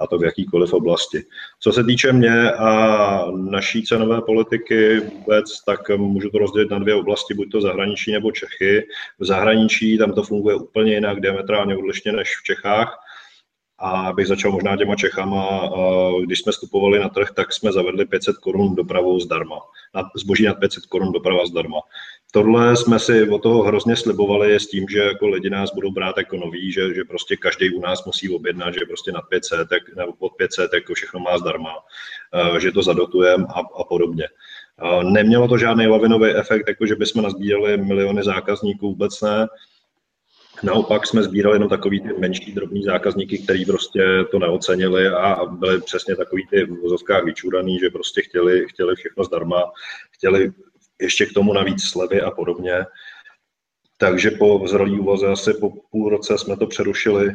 a 0.00 0.06
to 0.06 0.18
v 0.18 0.24
jakýkoliv 0.24 0.72
oblasti. 0.72 1.24
Co 1.60 1.72
se 1.72 1.84
týče 1.84 2.12
mě 2.12 2.52
a 2.52 3.24
naší 3.30 3.82
cenové 3.82 4.20
politiky 4.22 5.00
vůbec, 5.00 5.64
tak 5.66 5.88
můžu 5.96 6.30
to 6.30 6.38
rozdělit 6.38 6.70
na 6.70 6.78
dvě 6.78 6.94
oblasti, 6.94 7.34
buď 7.34 7.50
to 7.50 7.60
zahraničí 7.60 8.12
nebo 8.12 8.32
Čechy. 8.32 8.86
V 9.18 9.24
zahraničí 9.24 9.98
tam 9.98 10.12
to 10.12 10.22
funguje 10.22 10.56
úplně 10.56 10.94
jinak, 10.94 11.20
diametrálně 11.20 11.76
odlišně 11.76 12.12
než 12.12 12.28
v 12.40 12.42
Čechách. 12.42 12.99
A 13.80 14.12
bych 14.12 14.26
začal 14.26 14.52
možná 14.52 14.76
těma 14.76 14.96
Čechama. 14.96 15.70
Když 16.24 16.38
jsme 16.38 16.52
vstupovali 16.52 16.98
na 16.98 17.08
trh, 17.08 17.28
tak 17.30 17.52
jsme 17.52 17.72
zavedli 17.72 18.06
500 18.06 18.36
korun 18.36 18.74
dopravou 18.74 19.20
zdarma. 19.20 19.56
Zboží 20.16 20.44
nad 20.44 20.54
500 20.54 20.86
korun 20.86 21.12
doprava 21.12 21.46
zdarma. 21.46 21.78
Tohle 22.32 22.76
jsme 22.76 22.98
si 22.98 23.28
o 23.28 23.38
toho 23.38 23.62
hrozně 23.62 23.96
slibovali 23.96 24.54
s 24.54 24.66
tím, 24.66 24.86
že 24.88 24.98
jako 24.98 25.28
lidi 25.28 25.50
nás 25.50 25.74
budou 25.74 25.90
brát 25.90 26.18
jako 26.18 26.36
noví, 26.36 26.72
že, 26.72 26.94
že 26.94 27.04
prostě 27.04 27.36
každý 27.36 27.74
u 27.74 27.80
nás 27.80 28.04
musí 28.04 28.34
objednat, 28.34 28.74
že 28.74 28.80
prostě 28.88 29.12
nad 29.12 29.22
500 29.30 29.68
tak, 29.68 29.96
nebo 29.96 30.12
pod 30.12 30.32
500 30.32 30.72
jako 30.74 30.94
všechno 30.94 31.20
má 31.20 31.38
zdarma, 31.38 31.70
eh, 32.34 32.60
že 32.60 32.72
to 32.72 32.82
zadotujeme 32.82 33.44
a, 33.48 33.60
a 33.80 33.84
podobně. 33.84 34.28
Nemělo 35.02 35.48
to 35.48 35.58
žádný 35.58 35.86
lavinový 35.86 36.30
efekt, 36.30 36.68
jako 36.68 36.86
že 36.86 36.96
bychom 36.96 37.22
nazbírali 37.22 37.76
miliony 37.76 38.22
zákazníků, 38.22 38.88
vůbec 38.88 39.20
ne. 39.20 39.46
Naopak 40.62 41.06
jsme 41.06 41.22
sbírali 41.22 41.56
jenom 41.56 41.68
takový 41.68 42.00
ty 42.00 42.08
menší 42.18 42.52
drobní 42.52 42.82
zákazníky, 42.82 43.38
kteří 43.38 43.64
prostě 43.64 44.02
to 44.30 44.38
neocenili 44.38 45.08
a 45.08 45.44
byli 45.44 45.80
přesně 45.80 46.16
takový 46.16 46.46
ty 46.46 46.64
v 46.64 46.80
vozovkách 46.80 47.24
vyčúraný, 47.24 47.78
že 47.78 47.90
prostě 47.90 48.22
chtěli, 48.22 48.66
chtěli 48.68 48.96
všechno 48.96 49.24
zdarma, 49.24 49.72
chtěli 50.10 50.52
ještě 51.00 51.26
k 51.26 51.32
tomu 51.32 51.52
navíc 51.52 51.82
slevy 51.82 52.20
a 52.20 52.30
podobně. 52.30 52.86
Takže 53.98 54.30
po 54.30 54.62
zralý 54.66 55.00
úvaze 55.00 55.26
asi 55.26 55.54
po 55.54 55.70
půl 55.90 56.08
roce 56.10 56.38
jsme 56.38 56.56
to 56.56 56.66
přerušili 56.66 57.30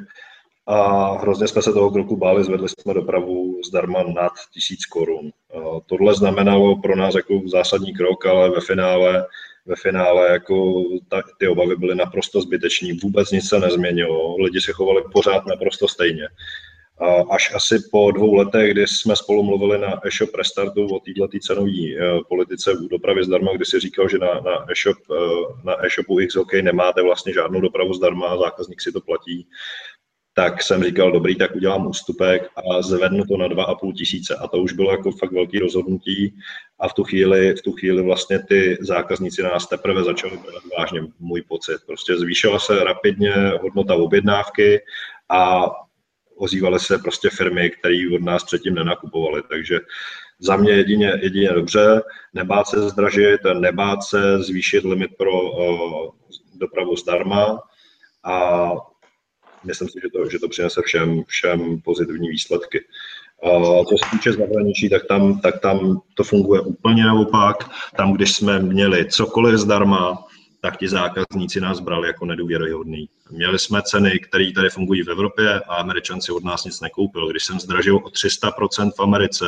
a 0.67 1.11
hrozně 1.17 1.47
jsme 1.47 1.61
se 1.61 1.73
toho 1.73 1.91
kroku 1.91 2.17
báli, 2.17 2.43
zvedli 2.43 2.67
jsme 2.69 2.93
dopravu 2.93 3.61
zdarma 3.67 4.03
nad 4.03 4.31
tisíc 4.53 4.85
korun. 4.85 5.31
Tohle 5.85 6.15
znamenalo 6.15 6.81
pro 6.81 6.95
nás 6.95 7.15
jako 7.15 7.41
zásadní 7.45 7.93
krok, 7.93 8.25
ale 8.25 8.49
ve 8.49 8.61
finále, 8.61 9.25
ve 9.65 9.75
finále 9.75 10.31
jako 10.31 10.83
ta, 11.09 11.23
ty 11.39 11.47
obavy 11.47 11.75
byly 11.75 11.95
naprosto 11.95 12.41
zbytečné, 12.41 12.89
vůbec 13.03 13.31
nic 13.31 13.49
se 13.49 13.59
nezměnilo, 13.59 14.37
lidi 14.37 14.61
se 14.61 14.71
chovali 14.71 15.03
pořád 15.13 15.45
naprosto 15.45 15.87
stejně. 15.87 16.27
Až 17.31 17.55
asi 17.55 17.75
po 17.91 18.11
dvou 18.11 18.33
letech, 18.33 18.71
kdy 18.71 18.87
jsme 18.87 19.15
spolu 19.15 19.43
mluvili 19.43 19.79
na 19.79 20.07
e-shop 20.07 20.35
restartu 20.35 20.85
o 20.85 20.99
této 20.99 21.39
cenové 21.41 21.71
eh, 21.71 22.19
politice 22.29 22.73
v 22.73 22.87
dopravě 22.87 23.23
zdarma, 23.23 23.53
kdy 23.53 23.65
si 23.65 23.79
říkal, 23.79 24.09
že 24.09 24.17
na, 24.17 24.33
na, 24.33 24.65
e-shop, 24.71 24.97
eh, 25.11 25.63
na 25.63 25.85
e-shopu 25.85 26.17
XOK 26.27 26.53
nemáte 26.53 27.01
vlastně 27.01 27.33
žádnou 27.33 27.61
dopravu 27.61 27.93
zdarma, 27.93 28.37
zákazník 28.37 28.81
si 28.81 28.91
to 28.91 29.01
platí, 29.01 29.47
tak 30.37 30.63
jsem 30.63 30.83
říkal, 30.83 31.11
dobrý, 31.11 31.35
tak 31.35 31.55
udělám 31.55 31.87
ústupek 31.87 32.49
a 32.55 32.81
zvednu 32.81 33.23
to 33.25 33.37
na 33.37 33.47
2,5 33.47 33.93
tisíce. 33.93 34.35
A 34.35 34.47
to 34.47 34.57
už 34.57 34.73
bylo 34.73 34.91
jako 34.91 35.11
fakt 35.11 35.31
velký 35.31 35.59
rozhodnutí 35.59 36.35
a 36.79 36.87
v 36.87 36.93
tu 36.93 37.03
chvíli, 37.03 37.55
v 37.55 37.61
tu 37.61 37.71
chvíli 37.71 38.03
vlastně 38.03 38.39
ty 38.39 38.77
zákazníci 38.81 39.43
nás 39.43 39.67
teprve 39.67 40.03
začali 40.03 40.37
brát 40.37 40.63
vážně, 40.77 41.01
můj 41.19 41.41
pocit. 41.41 41.77
Prostě 41.85 42.17
zvýšila 42.17 42.59
se 42.59 42.83
rapidně 42.83 43.33
hodnota 43.61 43.95
objednávky 43.95 44.81
a 45.29 45.71
ozývaly 46.35 46.79
se 46.79 46.97
prostě 46.97 47.29
firmy, 47.29 47.69
které 47.69 47.95
od 48.15 48.21
nás 48.21 48.43
předtím 48.43 48.75
nenakupovaly. 48.75 49.41
Takže 49.49 49.79
za 50.39 50.57
mě 50.57 50.71
jedině, 50.71 51.19
jedině 51.21 51.49
dobře, 51.49 52.01
nebát 52.33 52.67
se 52.67 52.89
zdražit, 52.89 53.41
nebát 53.59 54.03
se 54.03 54.43
zvýšit 54.43 54.83
limit 54.83 55.11
pro 55.17 55.41
uh, 55.41 56.11
dopravu 56.55 56.95
zdarma 56.95 57.59
a 58.23 58.71
myslím 59.65 59.89
si, 59.89 59.99
že 60.03 60.09
to, 60.09 60.29
že 60.29 60.39
to 60.39 60.49
přinese 60.49 60.81
všem, 60.81 61.23
všem 61.27 61.81
pozitivní 61.81 62.29
výsledky. 62.29 62.85
Uh, 63.43 63.85
co 63.85 63.95
se 63.97 64.11
týče 64.11 64.31
zahraničí, 64.33 64.89
tak 64.89 65.05
tam, 65.07 65.39
tak 65.39 65.59
tam 65.59 66.01
to 66.13 66.23
funguje 66.23 66.61
úplně 66.61 67.03
naopak. 67.03 67.69
Tam, 67.97 68.13
když 68.13 68.33
jsme 68.33 68.59
měli 68.59 69.05
cokoliv 69.09 69.55
zdarma, 69.55 70.25
tak 70.61 70.77
ti 70.77 70.89
zákazníci 70.89 71.61
nás 71.61 71.79
brali 71.79 72.07
jako 72.07 72.25
nedůvěryhodný. 72.25 73.09
Měli 73.31 73.59
jsme 73.59 73.81
ceny, 73.81 74.19
které 74.19 74.51
tady 74.51 74.69
fungují 74.69 75.03
v 75.03 75.09
Evropě 75.09 75.59
a 75.59 75.75
američan 75.75 76.21
si 76.21 76.31
od 76.31 76.43
nás 76.43 76.65
nic 76.65 76.81
nekoupil. 76.81 77.29
Když 77.29 77.43
jsem 77.43 77.59
zdražil 77.59 77.95
o 77.95 78.09
300% 78.09 78.91
v 78.91 78.99
Americe 78.99 79.45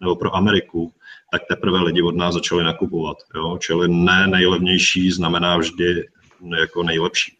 nebo 0.00 0.16
pro 0.16 0.36
Ameriku, 0.36 0.92
tak 1.32 1.42
teprve 1.48 1.82
lidi 1.82 2.02
od 2.02 2.16
nás 2.16 2.34
začali 2.34 2.64
nakupovat. 2.64 3.16
Jo? 3.34 3.58
Čili 3.60 3.88
ne 3.88 4.26
nejlevnější 4.26 5.10
znamená 5.10 5.56
vždy 5.56 6.08
jako 6.60 6.82
nejlepší. 6.82 7.36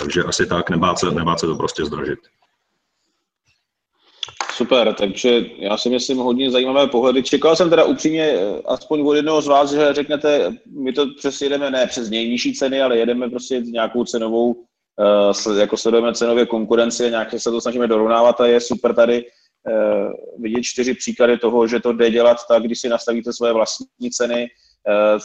Takže 0.00 0.22
asi 0.22 0.46
tak, 0.46 0.70
nebát 0.70 0.98
se, 0.98 1.10
nebát 1.10 1.40
se 1.40 1.46
to 1.46 1.54
prostě 1.54 1.84
zdražit. 1.84 2.18
Super, 4.52 4.94
takže 4.94 5.40
já 5.58 5.76
si 5.76 5.90
myslím 5.90 6.18
hodně 6.18 6.50
zajímavé 6.50 6.86
pohledy. 6.86 7.22
Čekal 7.22 7.56
jsem 7.56 7.70
teda 7.70 7.84
upřímně 7.84 8.24
eh, 8.24 8.62
aspoň 8.66 9.00
od 9.06 9.14
jednoho 9.14 9.42
z 9.42 9.46
vás, 9.46 9.70
že 9.70 9.92
řeknete, 9.92 10.52
my 10.66 10.92
to 10.92 11.06
přes 11.18 11.40
jedeme 11.40 11.70
ne 11.70 11.86
přes 11.86 12.10
nejnižší 12.10 12.54
ceny, 12.54 12.82
ale 12.82 12.98
jedeme 12.98 13.30
prostě 13.30 13.60
nějakou 13.60 14.04
cenovou, 14.04 14.52
uh, 14.52 15.58
jako 15.58 15.76
sledujeme 15.76 16.14
cenově 16.14 16.46
konkurenci 16.46 17.10
nějak 17.10 17.40
se 17.40 17.50
to 17.50 17.60
snažíme 17.60 17.86
dorovnávat 17.86 18.40
a 18.40 18.46
je 18.46 18.60
super 18.60 18.94
tady 18.94 19.24
uh, 19.24 20.12
vidět 20.42 20.62
čtyři 20.62 20.94
příklady 20.94 21.38
toho, 21.38 21.66
že 21.66 21.80
to 21.80 21.92
jde 21.92 22.10
dělat 22.10 22.36
tak, 22.48 22.62
když 22.62 22.80
si 22.80 22.88
nastavíte 22.88 23.32
svoje 23.32 23.52
vlastní 23.52 24.10
ceny, 24.10 24.48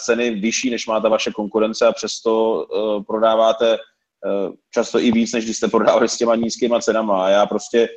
ceny 0.06 0.32
vyšší, 0.32 0.70
než 0.70 0.88
má 0.88 1.00
ta 1.00 1.10
vaše 1.10 1.32
konkurence 1.32 1.86
a 1.86 1.92
přesto 1.92 2.66
prodáváte 3.08 3.78
často 4.74 5.00
i 5.00 5.12
víc, 5.12 5.34
než 5.34 5.46
když 5.46 5.58
jste 5.58 5.68
prodávali 5.68 6.10
s 6.10 6.18
těma 6.18 6.36
nízkýma 6.36 6.80
cenama. 6.80 7.26
A 7.26 7.30
já 7.30 7.46
prostě 7.46 7.90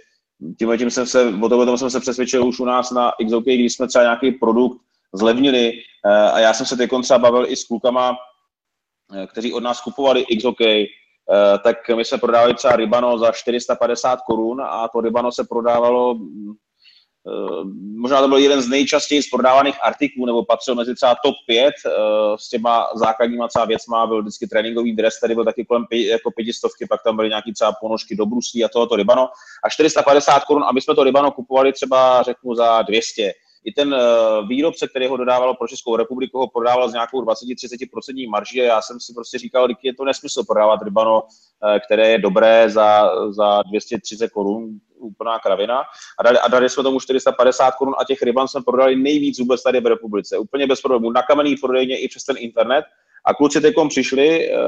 tím, 0.59 0.79
tím 0.79 0.91
jsem 0.91 1.07
se, 1.07 1.29
o 1.43 1.49
tom 1.49 1.79
jsem 1.79 1.91
se 1.91 2.01
přesvědčil 2.01 2.47
už 2.47 2.61
u 2.61 2.65
nás 2.65 2.91
na 2.91 3.13
XOK, 3.27 3.45
když 3.45 3.73
jsme 3.73 3.89
třeba 3.89 4.05
nějaký 4.05 4.33
produkt 4.33 4.81
zlevnili 5.15 5.73
eh, 6.07 6.31
a 6.31 6.39
já 6.39 6.55
jsem 6.55 6.67
se 6.67 6.77
teď 6.77 6.91
třeba 7.03 7.19
bavil 7.19 7.47
i 7.49 7.57
s 7.57 7.65
klukama, 7.65 8.17
eh, 9.15 9.27
kteří 9.27 9.53
od 9.53 9.63
nás 9.63 9.81
kupovali 9.81 10.27
XOK, 10.39 10.61
eh, 10.61 10.87
tak 11.65 11.77
my 11.97 12.05
jsme 12.05 12.19
prodávali 12.19 12.55
třeba 12.55 12.77
Rybano 12.77 13.19
za 13.19 13.33
450 13.33 14.21
korun 14.27 14.61
a 14.61 14.89
to 14.89 15.01
Rybano 15.01 15.33
se 15.33 15.45
prodávalo 15.45 16.17
Eh, 16.17 16.68
možná 17.97 18.21
to 18.21 18.29
byl 18.29 18.39
jeden 18.39 18.63
z 18.63 18.69
nejčastěji 18.69 19.23
prodávaných 19.33 19.77
artiklů, 19.83 20.27
nebo 20.27 20.45
patřil 20.45 20.75
mezi 20.75 20.95
třeba 20.95 21.17
top 21.25 21.35
5 21.47 21.67
eh, 21.67 21.91
s 22.37 22.49
těma 22.49 22.87
základníma 22.95 23.49
třeba 23.49 23.65
věcma, 23.65 24.07
byl 24.07 24.23
vždycky 24.23 24.47
tréninkový 24.47 24.97
dres, 24.97 25.19
který 25.19 25.35
byl 25.35 25.45
taky 25.45 25.65
kolem 25.65 25.87
jako 25.93 26.31
pětistovky, 26.31 26.87
pak 26.87 27.03
tam 27.03 27.17
byly 27.17 27.29
nějaký 27.29 27.53
třeba 27.53 27.73
ponožky 27.81 28.17
do 28.17 28.27
bruslí 28.27 28.65
a 28.65 28.69
tohoto 28.69 28.97
rybano. 28.97 29.29
A 29.65 29.69
450 29.69 30.45
korun, 30.45 30.65
aby 30.65 30.81
jsme 30.81 30.95
to 30.95 31.05
rybano 31.05 31.31
kupovali 31.31 31.73
třeba, 31.73 32.23
řeknu, 32.23 32.55
za 32.55 32.83
200 32.83 33.33
i 33.65 33.73
ten 33.73 33.95
eh, 33.95 33.99
výrobce, 34.49 34.89
který 34.89 35.07
ho 35.07 35.17
dodával 35.17 35.55
pro 35.55 35.69
Českou 35.69 35.97
republiku, 35.97 36.39
ho 36.39 36.49
prodával 36.49 36.89
s 36.89 36.93
nějakou 36.93 37.23
20-30% 37.23 38.31
marží 38.31 38.63
a 38.63 38.65
já 38.65 38.83
jsem 38.83 39.01
si 39.01 39.15
prostě 39.15 39.39
říkal, 39.39 39.69
že 39.69 39.75
je 39.83 39.95
to 39.95 40.05
nesmysl 40.05 40.45
prodávat 40.45 40.83
rybano, 40.83 41.23
které 41.87 42.11
je 42.11 42.19
dobré 42.19 42.71
za, 42.71 43.11
za 43.31 43.63
230 43.63 44.29
korun, 44.29 44.79
úplná 44.99 45.39
kravina. 45.39 45.83
A 46.19 46.23
dali, 46.23 46.39
a 46.39 46.49
dali 46.49 46.69
jsme 46.69 46.83
tomu 46.83 47.01
450 47.01 47.75
korun 47.75 47.95
a 47.99 48.05
těch 48.05 48.23
ryban 48.23 48.49
jsme 48.49 48.63
prodali 48.63 48.97
nejvíc 48.97 49.39
vůbec 49.39 49.63
tady 49.63 49.81
v 49.81 49.87
republice. 49.87 50.39
Úplně 50.39 50.67
bez 50.67 50.81
problémů. 50.81 51.11
Na 51.11 51.23
kamenný 51.23 51.57
prodejně 51.57 51.99
i 51.99 52.09
přes 52.09 52.25
ten 52.25 52.37
internet. 52.39 52.85
A 53.25 53.35
kluci 53.35 53.61
teď 53.61 53.75
přišli, 53.89 54.51
uh, 54.51 54.59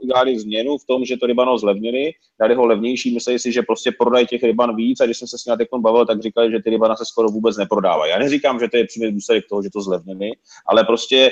udělali 0.00 0.38
změnu 0.38 0.78
v 0.78 0.86
tom, 0.86 1.04
že 1.04 1.16
to 1.16 1.26
rybano 1.26 1.58
zlevnili, 1.58 2.12
dali 2.40 2.54
ho 2.54 2.66
levnější, 2.66 3.14
mysleli 3.14 3.38
si, 3.38 3.52
že 3.52 3.62
prostě 3.62 3.92
prodají 3.98 4.26
těch 4.26 4.42
ryban 4.42 4.76
víc 4.76 5.00
a 5.00 5.04
když 5.04 5.18
jsem 5.18 5.28
se 5.28 5.38
s 5.38 5.44
nimi 5.44 5.56
teď 5.56 5.68
bavil, 5.78 6.06
tak 6.06 6.22
říkali, 6.22 6.50
že 6.50 6.62
ty 6.62 6.70
rybana 6.70 6.96
se 6.96 7.04
skoro 7.04 7.28
vůbec 7.28 7.56
neprodávají. 7.56 8.10
Já 8.10 8.18
neříkám, 8.18 8.60
že 8.60 8.68
to 8.68 8.76
je 8.76 8.86
přímý 8.86 9.12
důsledek 9.12 9.44
toho, 9.48 9.62
že 9.62 9.68
to 9.72 9.80
zlevnili, 9.80 10.30
ale 10.66 10.84
prostě 10.84 11.30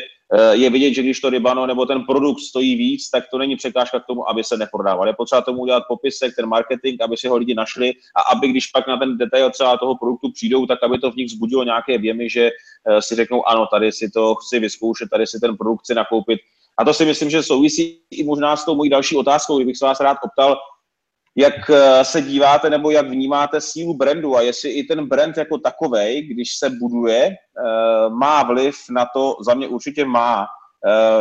je 0.53 0.71
vidět, 0.71 0.95
že 0.95 1.03
když 1.03 1.21
to 1.21 1.31
rybano 1.31 1.67
nebo 1.67 1.87
ten 1.87 2.05
produkt 2.05 2.41
stojí 2.41 2.75
víc, 2.75 3.11
tak 3.11 3.25
to 3.31 3.39
není 3.39 3.57
překážka 3.57 4.01
k 4.01 4.07
tomu, 4.07 4.29
aby 4.29 4.45
se 4.45 4.57
neprodával. 4.57 5.07
Je 5.07 5.13
potřeba 5.13 5.41
tomu 5.41 5.59
udělat 5.59 5.83
popisek, 5.89 6.37
ten 6.37 6.47
marketing, 6.47 7.03
aby 7.03 7.17
si 7.17 7.29
ho 7.29 7.37
lidi 7.37 7.55
našli 7.55 7.93
a 8.17 8.21
aby 8.33 8.49
když 8.49 8.67
pak 8.67 8.87
na 8.87 8.97
ten 8.97 9.19
detail 9.19 9.51
třeba 9.51 9.77
toho 9.77 9.97
produktu 9.97 10.33
přijdou, 10.33 10.67
tak 10.67 10.83
aby 10.83 10.99
to 10.99 11.11
v 11.11 11.17
nich 11.17 11.27
vzbudilo 11.27 11.65
nějaké 11.65 11.99
věmy, 11.99 12.31
že 12.31 12.51
uh, 12.51 12.99
si 12.99 13.15
řeknou, 13.15 13.49
ano, 13.49 13.67
tady 13.67 13.93
si 13.93 14.11
to 14.11 14.35
chci 14.35 14.59
vyzkoušet, 14.59 15.09
tady 15.11 15.27
si 15.27 15.41
ten 15.41 15.57
produkt 15.57 15.81
chci 15.81 15.95
nakoupit, 15.95 16.41
a 16.79 16.85
to 16.85 16.95
si 16.95 17.05
myslím, 17.05 17.31
že 17.31 17.43
souvisí 17.43 18.01
i 18.11 18.25
možná 18.25 18.57
s 18.57 18.65
tou 18.65 18.75
mojí 18.75 18.91
další 18.91 19.17
otázkou, 19.17 19.57
kdybych 19.57 19.77
se 19.77 19.85
vás 19.85 20.01
rád 20.01 20.19
optal, 20.25 20.57
jak 21.37 21.71
eh, 21.71 22.05
se 22.05 22.23
díváte 22.23 22.71
nebo 22.71 22.91
jak 22.91 23.09
vnímáte 23.09 23.61
sílu 23.61 23.95
brandu 23.95 24.37
a 24.37 24.43
jestli 24.43 24.71
i 24.71 24.85
ten 24.85 25.09
brand 25.09 25.37
jako 25.37 25.59
takový, 25.59 26.23
když 26.23 26.57
se 26.59 26.71
buduje, 26.71 27.27
eh, 27.27 28.09
má 28.09 28.43
vliv 28.43 28.77
na 28.91 29.07
to, 29.15 29.37
za 29.47 29.55
mě 29.55 29.69
určitě 29.69 30.05
má, 30.05 30.47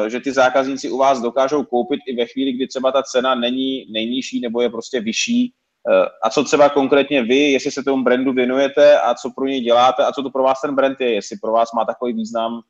eh, 0.06 0.10
že 0.10 0.20
ty 0.20 0.32
zákazníci 0.32 0.90
u 0.90 0.98
vás 0.98 1.22
dokážou 1.22 1.64
koupit 1.64 2.00
i 2.08 2.16
ve 2.16 2.26
chvíli, 2.26 2.52
kdy 2.52 2.68
třeba 2.68 2.92
ta 2.92 3.04
cena 3.04 3.36
není 3.36 3.86
nejnižší 3.92 4.40
nebo 4.40 4.62
je 4.62 4.70
prostě 4.70 5.00
vyšší. 5.00 5.54
A 6.24 6.30
co 6.30 6.44
třeba 6.44 6.70
konkrétně 6.70 7.24
vy, 7.24 7.52
jestli 7.52 7.72
se 7.72 7.84
tomu 7.84 8.04
brandu 8.04 8.34
věnujete 8.34 9.00
a 9.00 9.14
co 9.14 9.32
pro 9.36 9.46
něj 9.46 9.62
děláte 9.62 10.06
a 10.06 10.12
co 10.12 10.24
to 10.24 10.30
pro 10.30 10.44
vás 10.44 10.62
ten 10.62 10.76
brand 10.76 11.02
je, 11.02 11.14
jestli 11.14 11.38
pro 11.42 11.52
vás 11.52 11.70
má 11.72 11.86
takový 11.86 12.14
význam, 12.14 12.62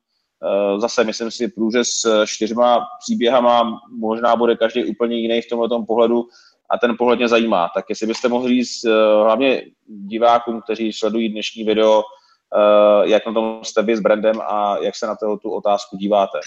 zase 0.78 1.04
myslím 1.04 1.30
si, 1.30 1.48
průřez 1.48 1.88
s 2.04 2.24
čtyřma 2.26 2.86
příběhama 3.00 3.80
možná 3.98 4.36
bude 4.36 4.56
každý 4.56 4.84
úplně 4.84 5.16
jiný 5.16 5.42
v 5.42 5.48
tomhle 5.48 5.68
pohledu 5.86 6.24
a 6.70 6.78
ten 6.78 6.96
pohled 6.98 7.18
mě 7.18 7.28
zajímá. 7.28 7.70
Tak 7.74 7.84
jestli 7.88 8.06
byste 8.06 8.28
mohli 8.28 8.48
říct 8.48 8.84
eh, 8.84 8.90
hlavně 9.24 9.62
divákům, 9.86 10.60
kteří 10.62 10.92
sledují 10.92 11.28
dnešní 11.28 11.64
video, 11.64 12.02
eh, 12.02 13.08
jak 13.08 13.26
na 13.26 13.32
tom 13.32 13.64
jste 13.64 13.82
vy 13.82 13.96
s 13.96 14.00
brandem 14.00 14.40
a 14.40 14.78
jak 14.78 14.96
se 14.96 15.06
na 15.06 15.16
to, 15.16 15.36
tu 15.36 15.50
otázku 15.50 15.96
díváte. 15.96 16.38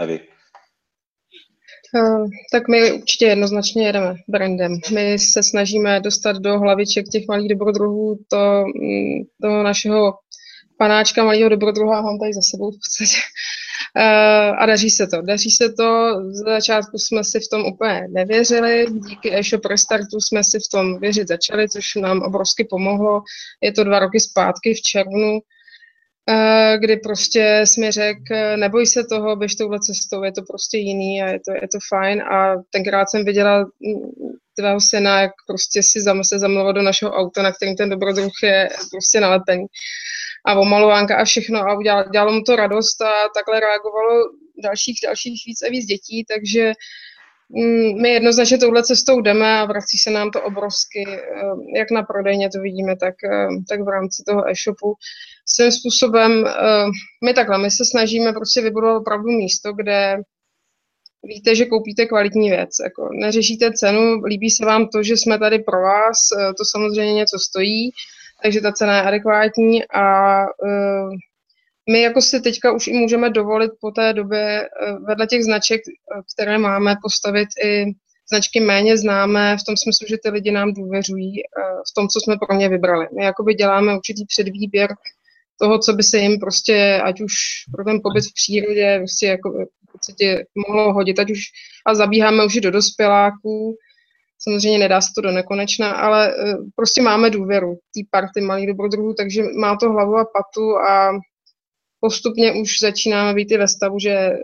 Evi. 0.00 0.20
Tak 2.52 2.68
my 2.68 2.92
určitě 2.92 3.26
jednoznačně 3.26 3.86
jedeme 3.86 4.14
brandem. 4.28 4.72
My 4.94 5.18
se 5.18 5.42
snažíme 5.42 6.00
dostat 6.00 6.36
do 6.36 6.58
hlaviček 6.58 7.08
těch 7.08 7.24
malých 7.28 7.48
dobrodruhů 7.48 8.18
to, 8.28 8.64
mm, 8.66 9.22
do 9.42 9.62
našeho 9.62 10.14
panáčka 10.78 11.24
malého 11.24 11.48
dobrodruha, 11.48 12.00
mám 12.00 12.18
tady 12.18 12.32
za 12.32 12.40
sebou 12.42 12.70
v 12.70 12.74
podstatě. 12.74 13.20
Uh, 13.96 14.56
a 14.58 14.66
daří 14.66 14.90
se 14.90 15.06
to. 15.06 15.22
Daří 15.22 15.50
se 15.50 15.72
to. 15.72 16.14
Z 16.30 16.44
začátku 16.44 16.98
jsme 16.98 17.24
si 17.24 17.40
v 17.40 17.48
tom 17.48 17.66
úplně 17.66 18.06
nevěřili. 18.08 18.86
Díky 19.08 19.38
e-shop 19.38 19.64
restartu 19.64 20.20
jsme 20.20 20.44
si 20.44 20.58
v 20.58 20.68
tom 20.72 20.98
věřit 21.00 21.28
začali, 21.28 21.68
což 21.68 21.94
nám 21.94 22.22
obrovsky 22.22 22.64
pomohlo. 22.70 23.22
Je 23.62 23.72
to 23.72 23.84
dva 23.84 23.98
roky 23.98 24.20
zpátky 24.20 24.74
v 24.74 24.80
červnu, 24.80 25.32
uh, 25.32 26.80
kdy 26.80 26.96
prostě 26.96 27.62
jsme 27.64 27.92
řekl, 27.92 28.56
neboj 28.56 28.86
se 28.86 29.04
toho, 29.04 29.36
běž 29.36 29.54
touhle 29.54 29.78
cestou, 29.80 30.24
je 30.24 30.32
to 30.32 30.42
prostě 30.42 30.78
jiný 30.78 31.22
a 31.22 31.26
je 31.26 31.40
to, 31.48 31.52
je 31.52 31.68
to 31.72 31.78
fajn. 31.88 32.22
A 32.22 32.54
tenkrát 32.70 33.10
jsem 33.10 33.24
viděla 33.24 33.58
mm, 33.58 34.10
tvého 34.58 34.80
syna, 34.80 35.20
jak 35.20 35.32
prostě 35.46 35.82
si 35.82 36.00
se 36.22 36.38
zamluvil 36.38 36.72
do 36.72 36.82
našeho 36.82 37.12
auta, 37.12 37.42
na 37.42 37.52
kterým 37.52 37.76
ten 37.76 37.90
dobrodruh 37.90 38.32
je 38.42 38.68
prostě 38.90 39.20
nalepený 39.20 39.66
a 40.46 40.54
omalovánka 40.54 41.16
a 41.16 41.24
všechno 41.24 41.60
a 41.60 41.78
udělalo, 41.78 42.08
dělalo 42.12 42.32
mu 42.32 42.42
to 42.42 42.56
radost 42.56 43.02
a 43.02 43.12
takhle 43.34 43.60
reagovalo 43.60 44.22
dalších, 44.62 44.98
dalších 45.04 45.42
víc 45.46 45.62
a 45.62 45.70
víc 45.70 45.86
dětí, 45.86 46.24
takže 46.24 46.72
mm, 47.48 48.02
my 48.02 48.08
jednoznačně 48.08 48.58
touhle 48.58 48.82
cestou 48.82 49.20
jdeme 49.20 49.58
a 49.58 49.64
vrací 49.64 49.98
se 49.98 50.10
nám 50.10 50.30
to 50.30 50.42
obrovsky, 50.42 51.04
eh, 51.08 51.78
jak 51.78 51.90
na 51.90 52.02
prodejně 52.02 52.50
to 52.50 52.60
vidíme, 52.60 52.96
tak, 52.96 53.14
eh, 53.24 53.48
tak 53.68 53.80
v 53.80 53.88
rámci 53.88 54.22
toho 54.26 54.50
e-shopu. 54.50 54.94
Svým 55.48 55.72
způsobem, 55.72 56.46
eh, 56.46 56.86
my 57.24 57.34
takhle, 57.34 57.58
my 57.58 57.70
se 57.70 57.84
snažíme 57.84 58.32
prostě 58.32 58.60
vybudovat 58.60 58.96
opravdu 58.96 59.28
místo, 59.28 59.72
kde 59.72 60.16
víte, 61.24 61.54
že 61.54 61.64
koupíte 61.64 62.06
kvalitní 62.06 62.50
věc. 62.50 62.70
Jako 62.84 63.08
neřešíte 63.12 63.72
cenu, 63.72 64.24
líbí 64.24 64.50
se 64.50 64.66
vám 64.66 64.88
to, 64.88 65.02
že 65.02 65.16
jsme 65.16 65.38
tady 65.38 65.58
pro 65.58 65.82
vás, 65.82 66.18
to 66.58 66.64
samozřejmě 66.64 67.14
něco 67.14 67.38
stojí, 67.38 67.90
takže 68.42 68.60
ta 68.60 68.72
cena 68.72 68.96
je 68.96 69.02
adekvátní 69.02 69.88
a 69.88 70.40
uh, 70.42 71.10
my 71.90 72.00
jako 72.00 72.20
si 72.20 72.40
teďka 72.40 72.72
už 72.72 72.86
i 72.86 72.92
můžeme 72.92 73.30
dovolit 73.30 73.70
po 73.80 73.90
té 73.90 74.12
době 74.12 74.68
uh, 74.68 75.06
vedle 75.06 75.26
těch 75.26 75.44
značek, 75.44 75.80
uh, 75.86 76.22
které 76.34 76.58
máme, 76.58 76.94
postavit 77.02 77.48
i 77.64 77.84
značky 78.28 78.60
méně 78.60 78.98
známé 78.98 79.56
v 79.56 79.64
tom 79.66 79.76
smyslu, 79.76 80.06
že 80.08 80.16
ty 80.22 80.30
lidi 80.30 80.50
nám 80.50 80.72
důvěřují 80.72 81.42
v 81.90 81.94
tom, 81.94 82.08
co 82.08 82.20
jsme 82.20 82.36
pro 82.36 82.56
ně 82.56 82.68
vybrali. 82.68 83.06
My 83.16 83.24
jakoby 83.24 83.54
děláme 83.54 83.96
určitý 83.96 84.26
předvýběr 84.26 84.88
toho, 85.60 85.78
co 85.78 85.92
by 85.92 86.02
se 86.02 86.18
jim 86.18 86.38
prostě, 86.40 87.00
ať 87.04 87.20
už 87.20 87.32
pro 87.72 87.84
ten 87.84 88.00
pobyt 88.02 88.24
v 88.30 88.34
přírodě, 88.34 88.98
prostě 88.98 89.26
jako 89.26 89.50
v 89.88 89.92
podstatě 89.92 90.44
mohlo 90.68 90.92
hodit, 90.92 91.18
ať 91.18 91.30
už 91.30 91.40
a 91.86 91.94
zabíháme 91.94 92.44
už 92.44 92.56
i 92.56 92.60
do 92.60 92.70
dospěláků, 92.70 93.76
Samozřejmě 94.48 94.78
nedá 94.78 95.00
se 95.00 95.08
to 95.14 95.20
do 95.20 95.32
nekonečna, 95.32 95.90
ale 95.92 96.34
eh, 96.34 96.56
prostě 96.76 97.02
máme 97.02 97.30
důvěru 97.30 97.74
té 97.74 98.00
party 98.10 98.40
malých 98.40 98.66
dobrodruhů, 98.66 99.14
takže 99.14 99.42
má 99.60 99.76
to 99.76 99.90
hlavu 99.90 100.16
a 100.16 100.24
patu 100.24 100.76
a 100.76 101.10
postupně 102.00 102.52
už 102.52 102.80
začínáme 102.80 103.34
být 103.34 103.50
i 103.50 103.58
ve 103.58 103.68
stavu, 103.68 103.98
že 103.98 104.10
eh, 104.10 104.36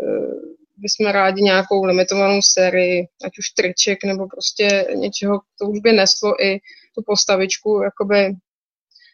bychom 0.76 1.12
rádi 1.12 1.42
nějakou 1.42 1.84
limitovanou 1.84 2.42
sérii, 2.42 3.07
ať 3.24 3.38
už 3.38 3.50
triček 3.57 4.05
nebo 4.05 4.26
prostě 4.26 4.86
něčeho, 4.94 5.40
to 5.59 5.66
už 5.66 5.78
by 5.80 5.92
neslo 5.92 6.44
i 6.44 6.59
tu 6.94 7.03
postavičku 7.07 7.80
jakoby 7.82 8.34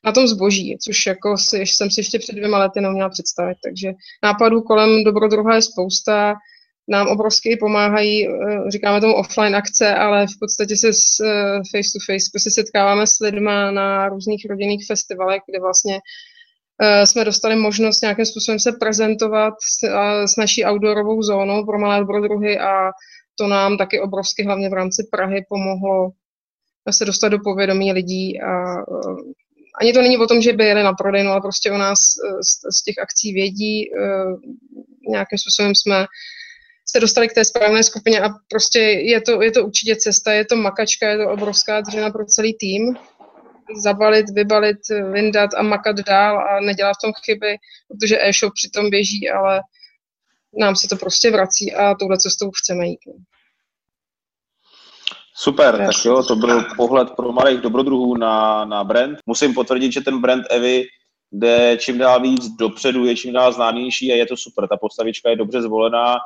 na 0.04 0.12
tom 0.12 0.26
zboží, 0.26 0.78
což 0.78 1.06
jako 1.06 1.36
si, 1.38 1.58
jsem 1.58 1.90
si 1.90 2.00
ještě 2.00 2.18
před 2.18 2.32
dvěma 2.32 2.58
lety 2.58 2.80
neuměla 2.80 3.08
představit. 3.08 3.56
Takže 3.64 3.92
nápadů 4.22 4.62
kolem 4.62 5.04
dobrodruha 5.04 5.54
je 5.54 5.62
spousta, 5.62 6.34
nám 6.88 7.08
obrovsky 7.08 7.56
pomáhají, 7.56 8.28
eh, 8.28 8.70
říkáme 8.70 9.00
tomu 9.00 9.14
offline 9.14 9.56
akce, 9.56 9.94
ale 9.94 10.26
v 10.26 10.38
podstatě 10.40 10.76
se 10.76 10.92
s 10.92 11.20
eh, 11.24 11.56
face 11.56 11.90
to 11.92 12.12
face 12.12 12.30
prostě 12.32 12.50
setkáváme 12.50 13.06
s 13.06 13.20
lidma 13.20 13.70
na 13.70 14.08
různých 14.08 14.46
rodinných 14.50 14.86
festivalech, 14.86 15.42
kde 15.48 15.60
vlastně 15.60 15.98
eh, 16.82 17.06
jsme 17.06 17.24
dostali 17.24 17.56
možnost 17.56 18.02
nějakým 18.02 18.24
způsobem 18.24 18.58
se 18.60 18.72
prezentovat 18.72 19.54
s, 19.60 19.88
s 20.32 20.36
naší 20.36 20.64
outdoorovou 20.64 21.22
zónou 21.22 21.66
pro 21.66 21.78
malé 21.78 21.98
dobrodruhy 21.98 22.58
a 22.58 22.90
to 23.38 23.46
nám 23.46 23.78
taky 23.78 24.00
obrovsky, 24.00 24.44
hlavně 24.44 24.68
v 24.68 24.72
rámci 24.72 25.08
Prahy, 25.10 25.44
pomohlo 25.48 26.10
se 26.90 27.04
dostat 27.04 27.28
do 27.28 27.38
povědomí 27.44 27.92
lidí 27.92 28.40
a 28.40 28.76
ani 29.80 29.92
to 29.92 30.02
není 30.02 30.16
o 30.16 30.26
tom, 30.26 30.40
že 30.40 30.52
by 30.52 30.64
jeli 30.64 30.82
na 30.82 30.92
prodejnu, 30.92 31.30
ale 31.30 31.40
prostě 31.40 31.72
o 31.72 31.78
nás 31.78 31.98
z, 32.42 32.78
z 32.78 32.82
těch 32.82 32.98
akcí 32.98 33.32
vědí. 33.32 33.90
Nějakým 35.08 35.38
způsobem 35.38 35.74
jsme 35.74 36.06
se 36.90 37.00
dostali 37.00 37.28
k 37.28 37.34
té 37.34 37.44
správné 37.44 37.82
skupině 37.82 38.20
a 38.20 38.28
prostě 38.50 38.78
je 38.80 39.20
to, 39.20 39.42
je 39.42 39.52
to 39.52 39.64
určitě 39.64 39.96
cesta, 39.96 40.32
je 40.32 40.44
to 40.44 40.56
makačka, 40.56 41.08
je 41.08 41.18
to 41.18 41.30
obrovská 41.30 41.80
dřina 41.80 42.10
pro 42.10 42.24
celý 42.24 42.54
tým. 42.54 42.96
Zabalit, 43.82 44.30
vybalit, 44.30 44.78
vyndat 45.12 45.50
a 45.56 45.62
makat 45.62 45.96
dál 45.96 46.38
a 46.38 46.60
nedělat 46.60 46.92
v 46.92 47.02
tom 47.04 47.12
chyby, 47.24 47.56
protože 47.88 48.18
e-shop 48.20 48.52
přitom 48.54 48.90
běží, 48.90 49.30
ale 49.30 49.60
nám 50.60 50.76
se 50.76 50.88
to 50.88 50.96
prostě 50.96 51.30
vrací 51.30 51.74
a 51.74 51.94
touhle 51.94 52.18
cestou 52.18 52.50
chceme 52.50 52.86
jít. 52.86 53.00
Super, 55.34 55.76
tak 55.76 56.04
jo, 56.04 56.22
to 56.22 56.36
byl 56.36 56.64
pohled 56.76 57.10
pro 57.10 57.32
malých 57.32 57.60
dobrodruhů 57.60 58.16
na, 58.16 58.64
na 58.64 58.84
brand. 58.84 59.18
Musím 59.26 59.54
potvrdit, 59.54 59.92
že 59.92 60.00
ten 60.00 60.20
brand 60.20 60.44
Evy 60.50 60.84
jde 61.32 61.76
čím 61.80 61.98
dál 61.98 62.20
víc 62.20 62.48
dopředu, 62.48 63.04
je 63.04 63.16
čím 63.16 63.32
dál 63.32 63.52
známější 63.52 64.12
a 64.12 64.16
je 64.16 64.26
to 64.26 64.36
super. 64.36 64.68
Ta 64.68 64.76
postavička 64.76 65.30
je 65.30 65.36
dobře 65.36 65.62
zvolená, 65.62 66.16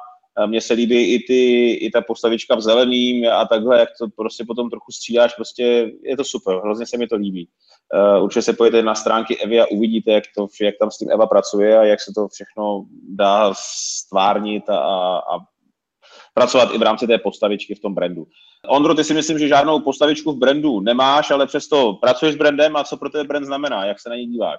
mně 0.46 0.60
se 0.60 0.74
líbí 0.74 1.14
i, 1.14 1.18
ty, 1.26 1.70
i 1.72 1.90
ta 1.90 2.00
postavička 2.00 2.54
v 2.56 2.60
zeleným 2.60 3.28
a 3.28 3.44
takhle, 3.46 3.78
jak 3.78 3.88
to 4.00 4.06
prostě 4.16 4.44
potom 4.44 4.70
trochu 4.70 4.92
střídáš, 4.92 5.34
prostě 5.34 5.92
je 6.02 6.16
to 6.16 6.24
super, 6.24 6.56
hrozně 6.56 6.86
se 6.86 6.98
mi 6.98 7.06
to 7.06 7.16
líbí. 7.16 7.48
Uh, 7.94 8.24
určitě 8.24 8.42
se 8.42 8.52
pojďte 8.52 8.82
na 8.82 8.94
stránky 8.94 9.38
Evy 9.38 9.60
a 9.60 9.66
uvidíte, 9.66 10.12
jak, 10.12 10.24
to, 10.36 10.46
jak 10.60 10.74
tam 10.80 10.90
s 10.90 10.98
tím 10.98 11.10
Eva 11.10 11.26
pracuje 11.26 11.78
a 11.78 11.84
jak 11.84 12.00
se 12.00 12.12
to 12.14 12.28
všechno 12.28 12.84
dá 13.08 13.54
stvárnit 13.56 14.70
a, 14.70 14.76
a 15.16 15.38
pracovat 16.34 16.74
i 16.74 16.78
v 16.78 16.82
rámci 16.82 17.06
té 17.06 17.18
postavičky 17.18 17.74
v 17.74 17.80
tom 17.80 17.94
brandu. 17.94 18.26
Ondro, 18.68 18.94
ty 18.94 19.04
si 19.04 19.14
myslím, 19.14 19.38
že 19.38 19.48
žádnou 19.48 19.80
postavičku 19.80 20.32
v 20.32 20.38
brandu 20.38 20.80
nemáš, 20.80 21.30
ale 21.30 21.46
přesto 21.46 21.92
pracuješ 21.92 22.34
s 22.34 22.38
brandem 22.38 22.76
a 22.76 22.84
co 22.84 22.96
pro 22.96 23.10
tebe 23.10 23.24
brand 23.24 23.46
znamená, 23.46 23.84
jak 23.84 24.00
se 24.00 24.08
na 24.08 24.16
něj 24.16 24.26
díváš? 24.26 24.58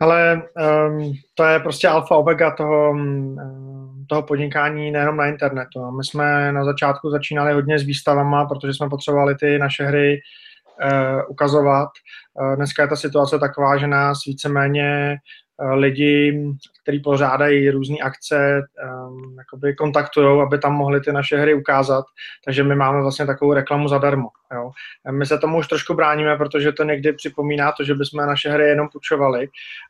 Ale 0.00 0.42
um, 0.88 1.12
to 1.34 1.44
je 1.44 1.60
prostě 1.60 1.88
alfa 1.88 2.16
omega 2.16 2.56
toho, 2.56 2.90
um, 2.90 3.36
toho 4.08 4.22
podnikání 4.22 4.90
nejenom 4.90 5.16
na 5.16 5.26
internetu. 5.26 5.90
My 5.90 6.04
jsme 6.04 6.52
na 6.52 6.64
začátku 6.64 7.10
začínali 7.10 7.52
hodně 7.52 7.78
s 7.78 7.82
výstavama, 7.82 8.44
protože 8.44 8.74
jsme 8.74 8.88
potřebovali 8.88 9.34
ty 9.34 9.58
naše 9.58 9.84
hry 9.84 10.20
uh, 10.84 11.20
ukazovat. 11.28 11.88
Uh, 12.40 12.56
dneska 12.56 12.82
je 12.82 12.88
ta 12.88 12.96
situace 12.96 13.38
taková, 13.38 13.78
že 13.78 13.86
nás 13.86 14.18
víceméně 14.26 15.16
lidi 15.72 16.44
který 16.88 17.00
pořádají 17.00 17.70
různé 17.70 17.96
akce, 18.02 18.62
um, 19.08 19.34
jakoby 19.38 19.74
kontaktují, 19.74 20.42
aby 20.42 20.58
tam 20.58 20.72
mohli 20.72 21.00
ty 21.00 21.12
naše 21.12 21.36
hry 21.36 21.54
ukázat. 21.54 22.04
Takže 22.44 22.64
my 22.64 22.74
máme 22.74 23.02
vlastně 23.02 23.26
takovou 23.26 23.52
reklamu 23.52 23.88
zadarmo. 23.88 24.28
Jo. 24.54 24.70
My 25.10 25.26
se 25.26 25.38
tomu 25.38 25.58
už 25.58 25.68
trošku 25.68 25.94
bráníme, 25.94 26.36
protože 26.36 26.72
to 26.72 26.84
někdy 26.84 27.12
připomíná 27.12 27.72
to, 27.72 27.84
že 27.84 27.94
bychom 27.94 28.26
naše 28.26 28.50
hry 28.50 28.68
jenom 28.68 28.88
půjčovali 28.92 29.48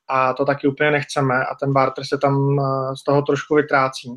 a 0.08 0.32
to 0.32 0.44
taky 0.44 0.68
úplně 0.68 0.90
nechceme 0.90 1.44
a 1.44 1.54
ten 1.54 1.72
barter 1.72 2.04
se 2.04 2.18
tam 2.18 2.36
uh, 2.36 2.94
z 2.94 3.04
toho 3.04 3.22
trošku 3.22 3.54
vytrácí. 3.54 4.08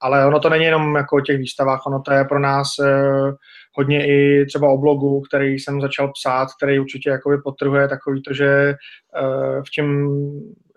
Ale 0.00 0.26
ono 0.26 0.40
to 0.40 0.48
není 0.48 0.64
jenom 0.64 0.96
jako 0.96 1.16
o 1.16 1.20
těch 1.20 1.38
výstavách, 1.38 1.86
ono 1.86 2.00
to 2.00 2.12
je 2.12 2.24
pro 2.24 2.38
nás 2.38 2.68
uh, 2.78 3.34
hodně 3.72 4.06
i 4.06 4.46
třeba 4.46 4.68
o 4.68 4.78
blogu, 4.78 5.20
který 5.20 5.58
jsem 5.58 5.80
začal 5.80 6.12
psát, 6.12 6.48
který 6.56 6.78
určitě 6.78 7.10
jakoby 7.10 7.38
potrhuje 7.38 7.88
takový 7.88 8.22
to, 8.22 8.34
že 8.34 8.74
uh, 9.22 9.62
v 9.62 9.70
tím 9.70 10.08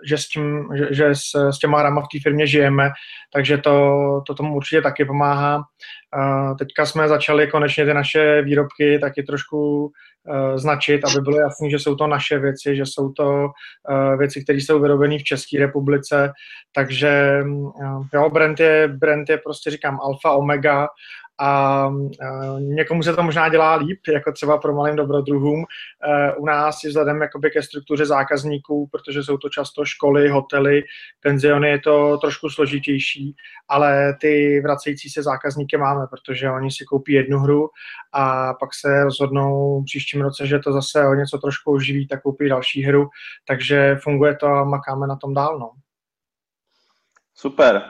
že 0.06 0.18
s, 0.18 0.28
tím, 0.28 0.70
že, 0.78 0.88
že 0.92 1.16
s, 1.16 1.50
s 1.52 1.60
těma 1.60 1.80
hrama 1.80 2.02
v 2.02 2.08
té 2.14 2.20
firmě 2.24 2.48
žijeme, 2.48 2.90
takže 3.34 3.58
to, 3.58 3.96
to 4.28 4.36
tomu 4.36 4.56
určitě 4.56 4.82
taky 4.82 5.06
pomáhá. 5.06 5.62
Teďka 6.60 6.86
jsme 6.86 7.08
začali 7.08 7.48
konečně 7.48 7.86
ty 7.86 7.94
naše 7.94 8.42
výrobky 8.42 9.00
taky 9.00 9.24
trošku 9.24 9.86
uh, 9.86 10.58
značit, 10.58 11.02
aby 11.06 11.22
bylo 11.22 11.40
jasné, 11.40 11.70
že 11.70 11.80
jsou 11.80 11.96
to 11.96 12.08
naše 12.08 12.40
věci, 12.40 12.76
že 12.76 12.86
jsou 12.86 13.12
to 13.12 13.30
uh, 13.30 14.18
věci, 14.18 14.44
které 14.44 14.58
jsou 14.58 14.80
vyrobené 14.80 15.18
v 15.18 15.24
České 15.24 15.60
republice, 15.60 16.32
takže 16.76 17.40
uh, 17.46 18.06
jo, 18.14 18.30
brand 18.30 18.60
je, 18.60 18.88
brand 18.88 19.30
je 19.30 19.38
prostě 19.38 19.72
říkám 19.72 20.00
alfa, 20.02 20.32
omega 20.32 20.88
a 21.40 21.88
uh, 21.88 22.62
někomu 22.62 23.04
se 23.04 23.14
to 23.14 23.24
možná 23.24 23.50
dělá 23.50 23.76
líp, 23.76 24.00
jako 24.14 24.32
třeba 24.32 24.58
pro 24.58 24.76
malým 24.76 24.96
dobrodruhům. 24.96 25.60
Uh, 25.60 26.44
u 26.44 26.46
nás 26.46 26.84
je 26.84 26.90
vzhledem 26.90 27.22
jakoby 27.22 27.52
ke 27.52 27.62
struktuře 27.62 28.06
zákazníků, 28.06 28.88
protože 28.92 29.24
jsou 29.24 29.38
to 29.38 29.50
často 29.50 29.86
školy, 29.86 30.30
hotely, 30.30 30.84
penziony, 31.22 31.70
je 31.70 31.80
to 31.80 32.18
trošku 32.18 32.50
složitější, 32.50 33.36
ale 33.68 34.14
ty 34.22 34.62
vracející 34.62 35.10
se 35.10 35.24
zákazníky 35.24 35.78
máme, 35.78 36.08
protože 36.08 36.52
oni 36.52 36.72
si 36.72 36.86
koupí 36.86 37.14
jednu 37.14 37.40
hru 37.40 37.70
a 38.14 38.54
pak 38.54 38.70
se 38.74 39.04
rozhodnou 39.04 39.84
příštím 39.84 40.22
roce, 40.22 40.48
že 40.48 40.60
to 40.60 40.74
zase 40.74 41.08
o 41.08 41.14
něco 41.14 41.38
trošku 41.38 41.74
oživí, 41.74 42.08
tak 42.08 42.22
koupí 42.22 42.50
další 42.50 42.84
hru, 42.84 43.10
takže 43.48 43.96
funguje 44.04 44.36
to 44.36 44.48
a 44.48 44.64
makáme 44.64 45.08
na 45.08 45.16
tom 45.16 45.34
dál. 45.34 45.60
No. 45.60 45.72
Super. 47.36 47.82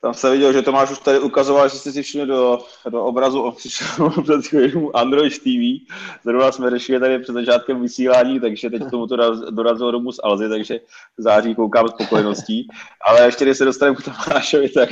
Tam 0.00 0.14
se 0.14 0.30
viděl, 0.30 0.52
že 0.52 0.62
Tomáš 0.62 0.90
už 0.90 0.98
tady 0.98 1.18
ukazoval, 1.18 1.68
že 1.68 1.76
jste 1.76 1.92
si 1.92 2.02
všimli 2.02 2.26
do, 2.26 2.58
do 2.88 3.04
obrazu 3.04 3.50
před 4.22 4.46
chvíli 4.46 4.72
Android 4.94 5.38
TV. 5.38 5.86
Zrovna 6.24 6.52
jsme 6.52 6.70
řešili 6.70 7.00
tady 7.00 7.18
před 7.18 7.32
začátkem 7.32 7.82
vysílání, 7.82 8.40
takže 8.40 8.70
teď 8.70 8.82
k 8.86 8.90
tomu 8.90 9.06
to 9.06 9.16
dorazil 9.50 9.92
domů 9.92 10.12
z 10.12 10.20
Alzy, 10.24 10.48
takže 10.48 10.80
září 11.16 11.54
koukám 11.54 11.88
s 11.88 11.90
spokojeností. 11.90 12.68
Ale 13.06 13.24
ještě 13.24 13.44
když 13.44 13.58
se 13.58 13.64
dostaneme 13.64 13.96
k 13.96 14.04
Tomášovi, 14.04 14.68
tak, 14.68 14.88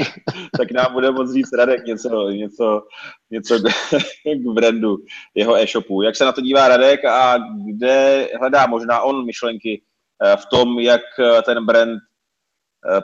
tak 0.56 0.70
nám 0.72 0.92
bude 0.92 1.10
moc 1.10 1.32
říct 1.32 1.52
Radek 1.52 1.86
něco, 1.86 2.28
něco, 2.28 2.82
něco 3.30 3.58
k 4.24 4.52
brandu 4.54 4.96
jeho 5.34 5.56
e-shopu. 5.56 6.02
Jak 6.02 6.16
se 6.16 6.24
na 6.24 6.32
to 6.32 6.40
dívá 6.40 6.68
Radek 6.68 7.04
a 7.04 7.38
kde 7.66 8.28
hledá 8.40 8.66
možná 8.66 9.00
on 9.00 9.26
myšlenky 9.26 9.82
eh, 10.22 10.36
v 10.36 10.46
tom, 10.46 10.78
jak 10.78 11.02
eh, 11.18 11.42
ten 11.42 11.66
brand 11.66 12.00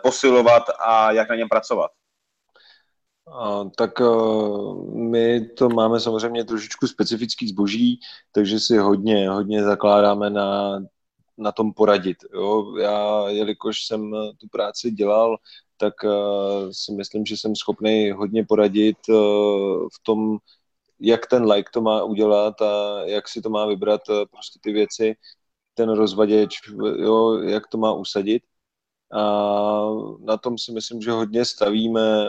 posilovat 0.03 0.63
a 0.87 1.13
jak 1.13 1.29
na 1.29 1.37
něm 1.37 1.49
pracovat? 1.49 1.91
Tak 3.77 4.01
uh, 4.01 4.95
my 4.95 5.47
to 5.47 5.69
máme 5.69 6.01
samozřejmě 6.01 6.45
trošičku 6.45 6.87
specifický 6.87 7.49
zboží, 7.49 8.01
takže 8.33 8.61
si 8.61 8.79
hodně, 8.79 9.29
hodně 9.31 9.65
zakládáme 9.65 10.31
na, 10.31 10.81
na 11.39 11.53
tom 11.53 11.73
poradit. 11.73 12.17
Jo? 12.35 12.77
Já, 12.77 13.29
jelikož 13.29 13.85
jsem 13.85 14.13
tu 14.39 14.49
práci 14.49 14.91
dělal, 14.91 15.37
tak 15.77 15.95
si 16.71 16.93
myslím, 16.93 17.27
že 17.27 17.37
jsem 17.37 17.57
schopný 17.57 18.11
hodně 18.11 18.45
poradit 18.45 18.97
v 19.09 19.99
tom, 20.03 20.39
jak 21.01 21.27
ten 21.27 21.51
like 21.53 21.71
to 21.73 21.81
má 21.81 22.05
udělat 22.05 22.63
a 22.63 23.03
jak 23.05 23.29
si 23.29 23.43
to 23.43 23.51
má 23.51 23.67
vybrat, 23.67 24.01
prostě 24.07 24.59
ty 24.63 24.73
věci, 24.73 25.15
ten 25.75 25.91
rozvaděč, 25.91 26.57
jo, 26.97 27.39
jak 27.39 27.67
to 27.67 27.79
má 27.79 27.93
usadit. 27.93 28.43
A 29.13 29.91
na 30.21 30.37
tom 30.37 30.59
si 30.59 30.73
myslím, 30.73 31.03
že 31.03 31.11
hodně 31.11 31.45
stavíme, 31.45 32.27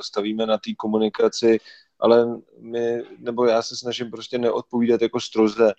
stavíme 0.00 0.46
na 0.46 0.58
té 0.58 0.74
komunikaci, 0.74 1.58
ale 1.98 2.40
my, 2.58 3.02
nebo 3.18 3.46
já 3.46 3.62
se 3.62 3.76
snažím 3.76 4.10
prostě 4.10 4.38
neodpovídat 4.38 5.02
jako 5.02 5.20
stroze. 5.20 5.72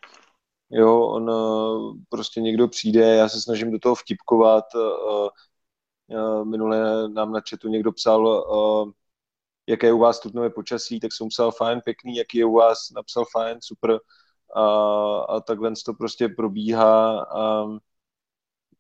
Jo, 0.72 1.02
on 1.02 1.32
prostě 2.10 2.42
někdo 2.42 2.68
přijde, 2.68 3.16
já 3.16 3.30
se 3.30 3.42
snažím 3.42 3.72
do 3.72 3.80
toho 3.80 3.96
vtipkovat. 3.96 4.66
Minule 6.44 7.10
nám 7.10 7.32
na 7.32 7.42
chatu 7.50 7.68
někdo 7.68 7.92
psal, 7.92 8.46
jaké 9.68 9.88
je 9.88 9.94
u 9.94 10.00
vás 10.00 10.20
tutnové 10.20 10.50
počasí, 10.50 11.00
tak 11.00 11.14
jsem 11.14 11.28
psal 11.28 11.52
fajn, 11.52 11.82
pěkný, 11.82 12.16
jaký 12.16 12.38
je 12.38 12.46
u 12.46 12.54
vás, 12.54 12.92
napsal 12.96 13.26
fajn, 13.32 13.58
super. 13.62 14.00
A, 14.56 14.64
a 15.20 15.40
takhle 15.40 15.74
to 15.86 15.94
prostě 15.94 16.30
probíhá. 16.30 17.22
A, 17.24 17.66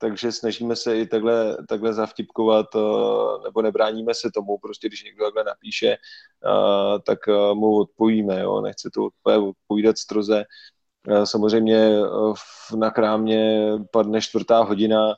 takže 0.01 0.31
snažíme 0.31 0.75
se 0.75 0.97
i 0.97 1.07
takhle, 1.07 1.57
takhle 1.69 1.93
zavtipkovat, 1.93 2.65
eh, 2.75 2.79
nebo 3.43 3.61
nebráníme 3.61 4.13
se 4.13 4.31
tomu, 4.31 4.57
prostě 4.57 4.87
když 4.87 5.03
někdo 5.03 5.25
takhle 5.25 5.43
napíše, 5.43 5.87
eh, 5.87 6.99
tak 7.05 7.19
eh, 7.27 7.53
mu 7.53 7.75
odpovíme, 7.75 8.39
jo, 8.39 8.61
nechce 8.61 8.89
to 8.93 9.09
odpovídat 9.49 9.97
stroze. 9.97 10.43
Samozřejmě 11.23 11.99
na 12.77 12.91
krámě 12.91 13.71
padne 13.91 14.21
čtvrtá 14.21 14.63
hodina 14.63 15.15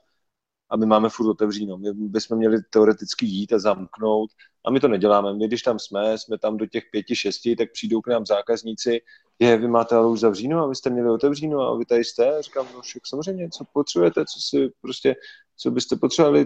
a 0.71 0.77
my 0.77 0.85
máme 0.85 1.09
furt 1.09 1.29
otevříno. 1.29 1.77
My 1.77 1.93
bychom 1.93 2.37
měli 2.37 2.57
teoreticky 2.69 3.25
jít 3.25 3.53
a 3.53 3.59
zamknout 3.59 4.29
a 4.65 4.71
my 4.71 4.79
to 4.79 4.87
neděláme. 4.87 5.33
My, 5.33 5.47
když 5.47 5.61
tam 5.61 5.79
jsme, 5.79 6.17
jsme 6.17 6.37
tam 6.37 6.57
do 6.57 6.65
těch 6.65 6.83
pěti, 6.91 7.15
šesti, 7.15 7.55
tak 7.55 7.71
přijdou 7.71 8.01
k 8.01 8.07
nám 8.07 8.25
zákazníci, 8.25 9.01
je, 9.39 9.57
vy 9.57 9.67
máte 9.67 9.95
ale 9.95 10.09
už 10.09 10.19
zavříno 10.19 10.63
a 10.63 10.67
vy 10.67 10.75
jste 10.75 10.89
měli 10.89 11.09
otevříno 11.09 11.59
a 11.59 11.77
vy 11.77 11.85
tady 11.85 12.03
jste. 12.03 12.37
A 12.37 12.41
říkám, 12.41 12.67
no 12.73 12.81
však 12.81 13.07
samozřejmě, 13.07 13.49
co 13.49 13.65
potřebujete, 13.73 14.25
co 14.25 14.39
si 14.49 14.71
prostě, 14.81 15.15
co 15.57 15.71
byste 15.71 15.95
potřebovali, 15.95 16.45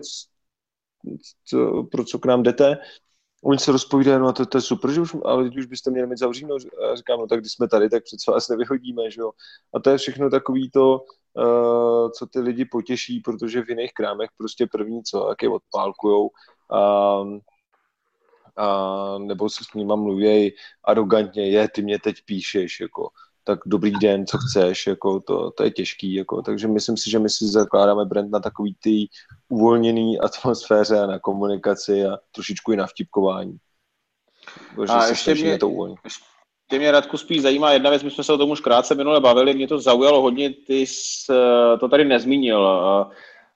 co, 1.46 1.84
pro 1.84 2.04
co 2.04 2.20
k 2.20 2.26
nám 2.26 2.44
jdete. 2.44 2.78
Oni 3.46 3.60
se 3.60 3.72
rozpovídají, 3.72 4.20
no 4.20 4.34
to, 4.34 4.46
to 4.46 4.58
je 4.58 4.62
super, 4.62 4.91
že 4.91 5.02
už, 5.02 5.16
ale 5.26 5.50
už 5.58 5.66
byste 5.66 5.91
měli 5.91 6.08
mít 6.08 6.20
zavříno. 6.20 6.56
A 6.56 6.96
říkám, 6.96 7.20
no 7.20 7.28
tak 7.28 7.39
když 7.39 7.52
jsme 7.52 7.68
tady, 7.68 7.89
tak 7.89 8.04
přece 8.04 8.32
vás 8.32 8.50
nevyhodíme, 8.50 9.12
že 9.12 9.22
jo. 9.22 9.32
A 9.74 9.80
to 9.80 9.89
je 9.89 9.98
všechno 9.98 10.30
takový 10.30 10.70
to, 10.70 11.02
uh, 11.34 12.12
co 12.12 12.28
ty 12.34 12.39
lidi 12.39 12.66
potěší, 12.66 13.20
protože 13.20 13.62
v 13.62 13.70
jiných 13.70 13.93
krámech 13.93 14.30
prostě 14.38 14.68
první 14.68 15.04
co, 15.04 15.30
jak 15.30 15.43
je 15.43 15.50
odpálkujou. 15.50 16.30
A, 16.72 16.80
a 18.58 19.18
nebo 19.18 19.50
se 19.50 19.64
s 19.64 19.74
nima 19.74 19.96
mluví 19.96 20.54
arrogantně, 20.84 21.50
je, 21.50 21.70
ty 21.70 21.82
mě 21.82 22.00
teď 22.00 22.16
píšeš, 22.26 22.80
jako, 22.80 23.10
tak 23.48 23.60
dobrý 23.66 23.91
den, 23.91 24.26
co 24.26 24.38
chceš, 24.38 24.88
jako 24.88 25.20
to, 25.20 25.52
to 25.52 25.64
je 25.64 25.72
těžký, 25.72 26.14
jako, 26.14 26.41
takže 26.41 26.68
myslím 26.68 26.98
si, 26.98 27.10
že 27.10 27.20
my 27.20 27.30
si 27.30 27.46
zakládáme 27.46 28.06
brand 28.06 28.32
na 28.32 28.39
takový 28.39 28.76
ty 28.84 29.08
uvolněný 29.50 30.20
atmosféře 30.20 31.00
a 31.00 31.08
na 31.08 31.20
komunikaci 31.20 32.06
a 32.06 32.18
trošičku 32.32 32.72
i 32.72 32.76
na 32.76 32.88
vtipkování. 32.88 33.58
Že 34.86 34.93
a 34.93 35.08
ještě 35.08 35.36
mě, 35.36 35.58
to 35.58 35.70
uvolní. 35.70 35.96
Ještě 36.04 36.80
mě 36.80 36.91
Radku 36.91 37.18
spíš 37.18 37.41
zajímá 37.41 37.72
jedna 37.72 37.89
věc, 37.89 38.04
my 38.04 38.12
jsme 38.12 38.24
se 38.24 38.34
o 38.34 38.38
tom 38.38 38.50
už 38.50 38.62
krátce 38.62 38.96
minule 38.96 39.22
bavili, 39.22 39.54
mě 39.54 39.68
to 39.68 39.80
zaujalo 39.80 40.22
hodně, 40.22 40.50
ty 40.68 40.80
jsi 40.80 41.32
eh, 41.32 41.78
to 41.78 41.89
tady 41.89 42.06
nezmínil. 42.06 42.68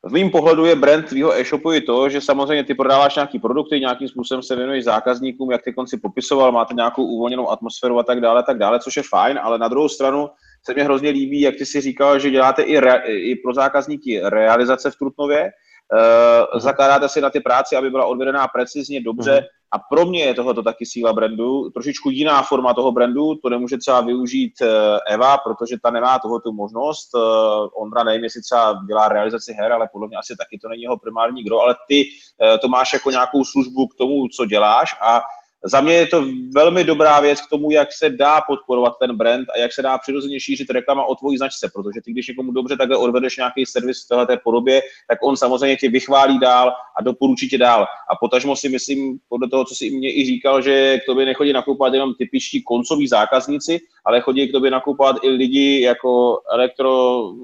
V 0.04 0.12
mém 0.12 0.30
pohledu 0.30 0.66
je 0.66 0.76
brand 0.76 1.06
tvýho 1.06 1.40
e-shopu 1.40 1.74
i 1.74 1.82
to, 1.82 2.10
že 2.10 2.22
samozřejmě 2.22 2.64
ty 2.64 2.74
prodáváš 2.74 3.16
nějaký 3.16 3.40
produkty, 3.40 3.80
nějakým 3.80 4.08
způsobem 4.08 4.44
se 4.44 4.56
věnuješ 4.56 4.84
zákazníkům, 4.84 5.52
jak 5.52 5.64
ty 5.64 5.74
konci 5.74 5.98
popisoval, 5.98 6.52
máte 6.52 6.74
nějakou 6.74 7.04
uvolněnou 7.04 7.50
atmosféru 7.50 8.00
a 8.00 8.04
tak 8.04 8.22
dále, 8.22 8.44
tak 8.44 8.58
dále, 8.58 8.80
což 8.80 8.98
je 8.98 9.04
fajn, 9.04 9.40
ale 9.44 9.60
na 9.60 9.68
druhou 9.68 9.90
stranu 9.90 10.30
se 10.66 10.74
mě 10.74 10.84
hrozně 10.84 11.10
líbí, 11.10 11.42
jak 11.42 11.56
ty 11.56 11.66
si 11.66 11.82
říkal, 11.82 12.20
že 12.20 12.32
děláte 12.32 12.62
i, 12.62 12.80
re, 12.80 13.02
i 13.06 13.36
pro 13.36 13.54
zákazníky 13.54 14.22
realizace 14.24 14.92
v 14.92 14.96
Trutnově, 14.96 15.50
Uh, 15.94 16.60
zakládáte 16.60 17.10
si 17.10 17.22
na 17.22 17.30
ty 17.30 17.40
práci, 17.40 17.76
aby 17.76 17.90
byla 17.90 18.06
odvedená 18.06 18.48
precizně, 18.48 19.02
dobře. 19.02 19.34
Mm. 19.42 19.48
A 19.72 19.80
pro 19.80 20.06
mě 20.06 20.24
je 20.24 20.34
tohoto 20.34 20.64
taky 20.64 20.86
síla 20.86 21.14
brandu. 21.14 21.70
Trošičku 21.70 22.10
jiná 22.10 22.42
forma 22.42 22.74
toho 22.74 22.92
brandu, 22.92 23.36
to 23.36 23.50
nemůže 23.50 23.78
třeba 23.78 24.02
využít 24.02 24.54
uh, 24.62 24.68
Eva, 25.08 25.38
protože 25.38 25.76
ta 25.84 25.92
nemá 25.92 26.20
toho 26.20 26.40
tu 26.40 26.54
možnost. 26.54 27.10
Uh, 27.16 27.22
Ondra 27.84 28.04
nevím, 28.04 28.24
jestli 28.24 28.42
třeba 28.42 28.82
dělá 28.88 29.08
realizaci 29.08 29.54
her, 29.54 29.72
ale 29.72 29.90
podle 29.92 30.08
mě 30.08 30.18
asi 30.18 30.36
taky 30.38 30.60
to 30.60 30.70
není 30.70 30.84
jeho 30.84 30.98
primární 30.98 31.44
gro, 31.44 31.60
ale 31.60 31.76
ty 31.88 32.06
uh, 32.06 32.58
to 32.58 32.68
máš 32.68 32.94
jako 32.94 33.12
nějakou 33.12 33.46
službu 33.46 33.88
k 33.88 33.96
tomu, 33.96 34.28
co 34.28 34.46
děláš 34.46 34.96
a 35.02 35.22
za 35.64 35.82
mě 35.82 35.94
je 35.94 36.08
to 36.08 36.26
velmi 36.56 36.84
dobrá 36.84 37.20
věc 37.20 37.42
k 37.42 37.50
tomu, 37.50 37.72
jak 37.72 37.94
se 37.94 38.10
dá 38.10 38.42
podporovat 38.48 38.94
ten 39.00 39.18
brand 39.18 39.50
a 39.56 39.60
jak 39.60 39.74
se 39.74 39.82
dá 39.82 39.98
přirozeně 39.98 40.40
šířit 40.40 40.70
reklama 40.70 41.06
o 41.06 41.16
tvojí 41.16 41.38
značce, 41.38 41.72
protože 41.74 42.02
ty, 42.06 42.12
když 42.12 42.28
někomu 42.28 42.52
dobře 42.52 42.78
takhle 42.78 42.98
odvedeš 42.98 43.38
nějaký 43.38 43.66
servis 43.66 44.06
v 44.06 44.08
této 44.08 44.42
podobě, 44.44 44.82
tak 45.08 45.20
on 45.24 45.38
samozřejmě 45.38 45.76
tě 45.76 45.90
vychválí 45.90 46.40
dál 46.40 46.74
a 46.98 47.04
doporučí 47.04 47.50
tě 47.50 47.58
dál. 47.58 47.88
A 48.10 48.16
potažmo 48.16 48.56
si 48.56 48.70
myslím, 48.70 49.20
podle 49.30 49.50
toho, 49.50 49.66
co 49.66 49.76
si 49.76 49.90
mě 49.90 50.14
i 50.14 50.26
říkal, 50.26 50.62
že 50.62 50.98
k 50.98 51.06
tobě 51.06 51.26
nechodí 51.26 51.54
nakupovat 51.54 51.94
jenom 51.94 52.14
typičtí 52.14 52.64
koncoví 52.64 53.08
zákazníci, 53.08 53.80
ale 54.06 54.22
chodí 54.22 54.48
k 54.48 54.52
tobě 54.52 54.72
nakupovat 54.72 55.16
i 55.24 55.30
lidi 55.30 55.82
jako 55.82 56.42
elektro, 56.54 56.90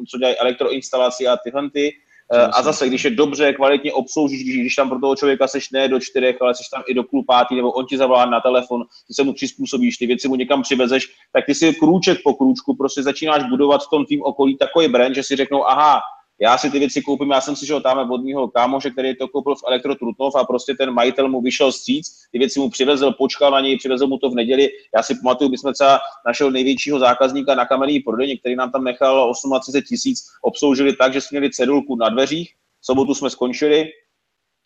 co 0.09 0.17
dělají 0.17 0.37
elektroinstalaci 0.37 1.27
a 1.27 1.37
tyhle 1.37 1.69
ty, 1.69 1.93
a 2.31 2.61
zase, 2.61 2.87
když 2.87 3.03
je 3.03 3.11
dobře, 3.11 3.53
kvalitně 3.53 3.93
obsloužíš, 3.93 4.43
když, 4.43 4.57
když 4.57 4.75
tam 4.75 4.89
pro 4.89 4.99
toho 4.99 5.15
člověka 5.15 5.47
seš 5.47 5.69
ne 5.69 5.87
do 5.87 5.99
čtyřech, 5.99 6.41
ale 6.41 6.55
seš 6.55 6.67
tam 6.67 6.83
i 6.87 6.93
do 6.93 7.03
půl 7.03 7.23
pátý, 7.27 7.55
nebo 7.55 7.71
on 7.71 7.85
ti 7.85 7.97
zavolá 7.97 8.25
na 8.25 8.41
telefon, 8.41 8.83
ty 9.07 9.13
se 9.13 9.23
mu 9.23 9.33
přizpůsobíš, 9.33 9.97
ty 9.97 10.07
věci 10.07 10.27
mu 10.27 10.35
někam 10.35 10.61
přivezeš, 10.61 11.07
tak 11.33 11.45
ty 11.45 11.55
si 11.55 11.73
krůček 11.73 12.17
po 12.23 12.33
krůčku 12.33 12.75
prostě 12.75 13.03
začínáš 13.03 13.43
budovat 13.49 13.81
v 13.83 13.89
tom 13.89 14.05
tvým 14.05 14.23
okolí 14.23 14.57
takový 14.57 14.87
brand, 14.87 15.15
že 15.15 15.23
si 15.23 15.35
řeknou, 15.35 15.65
aha, 15.65 16.01
já 16.41 16.57
si 16.57 16.69
ty 16.71 16.79
věci 16.79 17.01
koupím, 17.01 17.31
já 17.31 17.41
jsem 17.41 17.55
si 17.55 17.65
šel 17.65 17.81
tam 17.81 18.11
od 18.11 18.23
mého 18.23 18.47
kámoše, 18.47 18.91
který 18.91 19.15
to 19.15 19.27
koupil 19.27 19.55
v 19.55 19.63
Elektro 19.67 19.95
Trutnov 19.95 20.35
a 20.35 20.43
prostě 20.43 20.73
ten 20.73 20.91
majitel 20.91 21.29
mu 21.29 21.41
vyšel 21.41 21.71
stříc, 21.71 22.07
ty 22.31 22.39
věci 22.39 22.59
mu 22.59 22.69
přivezl, 22.69 23.11
počkal 23.11 23.51
na 23.51 23.59
něj, 23.59 23.77
přivezl 23.77 24.07
mu 24.07 24.17
to 24.17 24.29
v 24.29 24.35
neděli. 24.35 24.69
Já 24.95 25.03
si 25.03 25.15
pamatuju, 25.23 25.49
my 25.49 25.57
jsme 25.57 25.73
třeba 25.73 25.99
našeho 26.27 26.49
největšího 26.49 26.99
zákazníka 26.99 27.55
na 27.55 27.65
kamenný 27.65 27.99
prodejně, 27.99 28.37
který 28.37 28.55
nám 28.55 28.71
tam 28.71 28.83
nechal 28.83 29.33
38 29.61 29.81
tisíc, 29.87 30.19
obsloužili 30.41 30.95
tak, 30.95 31.13
že 31.13 31.21
jsme 31.21 31.39
měli 31.39 31.53
cedulku 31.53 31.95
na 31.95 32.09
dveřích, 32.09 32.53
v 32.81 32.85
sobotu 32.85 33.15
jsme 33.15 33.29
skončili, 33.29 33.85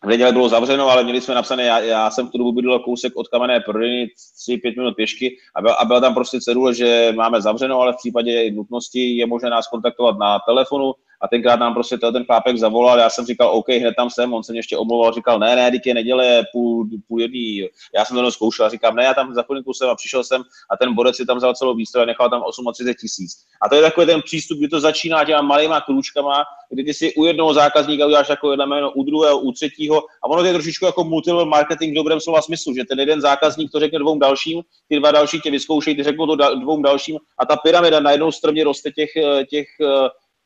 v 0.04 0.06
neděli 0.06 0.32
bylo 0.32 0.48
zavřeno, 0.48 0.88
ale 0.88 1.04
měli 1.04 1.20
jsme 1.20 1.34
napsané, 1.34 1.64
já, 1.64 1.80
já 1.80 2.10
jsem 2.10 2.28
v 2.28 2.30
tu 2.30 2.38
dobu 2.38 2.52
bydlel 2.52 2.78
kousek 2.78 3.12
od 3.16 3.28
kamenné 3.28 3.60
prodejny, 3.60 4.08
3-5 4.48 4.76
minut 4.76 4.94
pěšky 4.96 5.36
a, 5.54 5.62
byl, 5.62 5.74
a 5.78 5.84
byla 5.84 6.00
tam 6.00 6.14
prostě 6.14 6.40
cedule, 6.40 6.74
že 6.74 7.12
máme 7.16 7.42
zavřeno, 7.42 7.80
ale 7.80 7.92
v 7.92 7.96
případě 7.96 8.50
nutnosti 8.50 9.16
je 9.16 9.26
možné 9.26 9.50
nás 9.50 9.68
kontaktovat 9.68 10.18
na 10.18 10.38
telefonu, 10.38 10.92
a 11.20 11.28
tenkrát 11.28 11.60
nám 11.60 11.74
prostě 11.74 11.98
ten 11.98 12.24
chlápek 12.24 12.56
zavolal, 12.56 12.98
já 12.98 13.10
jsem 13.10 13.26
říkal, 13.26 13.50
OK, 13.50 13.68
hned 13.68 13.94
tam 13.96 14.10
jsem, 14.10 14.34
on 14.34 14.42
se 14.42 14.52
mě 14.52 14.58
ještě 14.58 14.76
omlouval, 14.76 15.12
říkal, 15.12 15.38
ne, 15.38 15.56
ne, 15.56 15.70
díky 15.70 15.94
neděle, 15.94 16.42
půl, 16.52 16.88
půl 17.08 17.20
jedný, 17.20 17.66
já 17.94 18.04
jsem 18.04 18.16
to 18.16 18.30
zkoušel 18.30 18.66
a 18.66 18.68
říkám, 18.68 18.96
ne, 18.96 19.04
já 19.04 19.14
tam 19.14 19.34
za 19.34 19.42
chvilinku 19.42 19.74
jsem 19.74 19.88
a 19.88 19.94
přišel 19.94 20.24
jsem 20.24 20.42
a 20.70 20.76
ten 20.76 20.94
borec 20.94 21.16
si 21.16 21.26
tam 21.26 21.36
vzal 21.36 21.54
celou 21.54 21.74
výstroj 21.74 22.02
a 22.02 22.06
nechal 22.06 22.30
tam 22.30 22.42
38 22.72 22.94
tisíc. 23.00 23.32
A 23.62 23.68
to 23.68 23.74
je 23.74 23.82
takový 23.82 24.06
ten 24.06 24.22
přístup, 24.22 24.58
kdy 24.58 24.68
to 24.68 24.80
začíná 24.80 25.24
těma 25.24 25.42
malýma 25.42 25.80
krůčkama, 25.80 26.44
kdy 26.70 26.84
ty 26.84 26.94
si 26.94 27.14
u 27.14 27.24
jednoho 27.24 27.54
zákazníka 27.54 28.06
uděláš 28.06 28.28
jako 28.28 28.50
jedno 28.50 28.66
jméno, 28.66 28.92
u 28.92 29.02
druhého, 29.02 29.38
u 29.38 29.52
třetího 29.52 29.98
a 29.98 30.30
ono 30.30 30.42
to 30.42 30.46
je 30.46 30.52
trošičku 30.52 30.86
jako 30.86 31.04
multilevel 31.04 31.46
marketing 31.46 31.92
v 31.92 31.94
dobrém 31.94 32.20
slova 32.20 32.42
smyslu, 32.42 32.74
že 32.74 32.84
ten 32.84 33.00
jeden 33.00 33.20
zákazník 33.20 33.72
to 33.72 33.80
řekne 33.80 33.98
dvou 33.98 34.18
dalším, 34.18 34.62
ty 34.88 34.98
dva 34.98 35.10
další 35.10 35.40
tě 35.40 35.50
vyzkoušejí, 35.50 35.96
ty 35.96 36.02
řeknou 36.02 36.26
to 36.26 36.36
dvou 36.54 36.82
dalším 36.82 37.18
a 37.38 37.46
ta 37.46 37.56
pyramida 37.56 38.00
najednou 38.00 38.32
strmě 38.32 38.64
roste 38.64 38.90
těch, 38.90 39.10
těch 39.50 39.66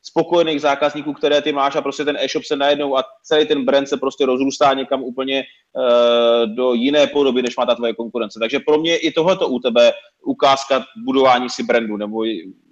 spokojených 0.06 0.60
zákazníků, 0.60 1.12
které 1.12 1.42
ty 1.42 1.52
máš 1.52 1.76
a 1.76 1.82
prostě 1.82 2.04
ten 2.04 2.16
e-shop 2.16 2.44
se 2.44 2.56
najednou 2.56 2.96
a 2.96 3.04
celý 3.22 3.46
ten 3.46 3.64
brand 3.64 3.88
se 3.88 3.96
prostě 3.96 4.26
rozrůstá 4.26 4.74
někam 4.74 5.02
úplně 5.02 5.42
uh, 5.42 6.54
do 6.54 6.74
jiné 6.74 7.06
podoby, 7.06 7.42
než 7.42 7.56
má 7.56 7.66
ta 7.66 7.74
tvoje 7.74 7.94
konkurence. 7.94 8.38
Takže 8.38 8.58
pro 8.60 8.78
mě 8.78 8.96
i 8.96 9.12
tohleto 9.12 9.48
u 9.48 9.58
tebe 9.58 9.92
ukázka 10.24 10.84
budování 11.04 11.50
si 11.50 11.62
brandu, 11.62 11.96
nebo 11.96 12.24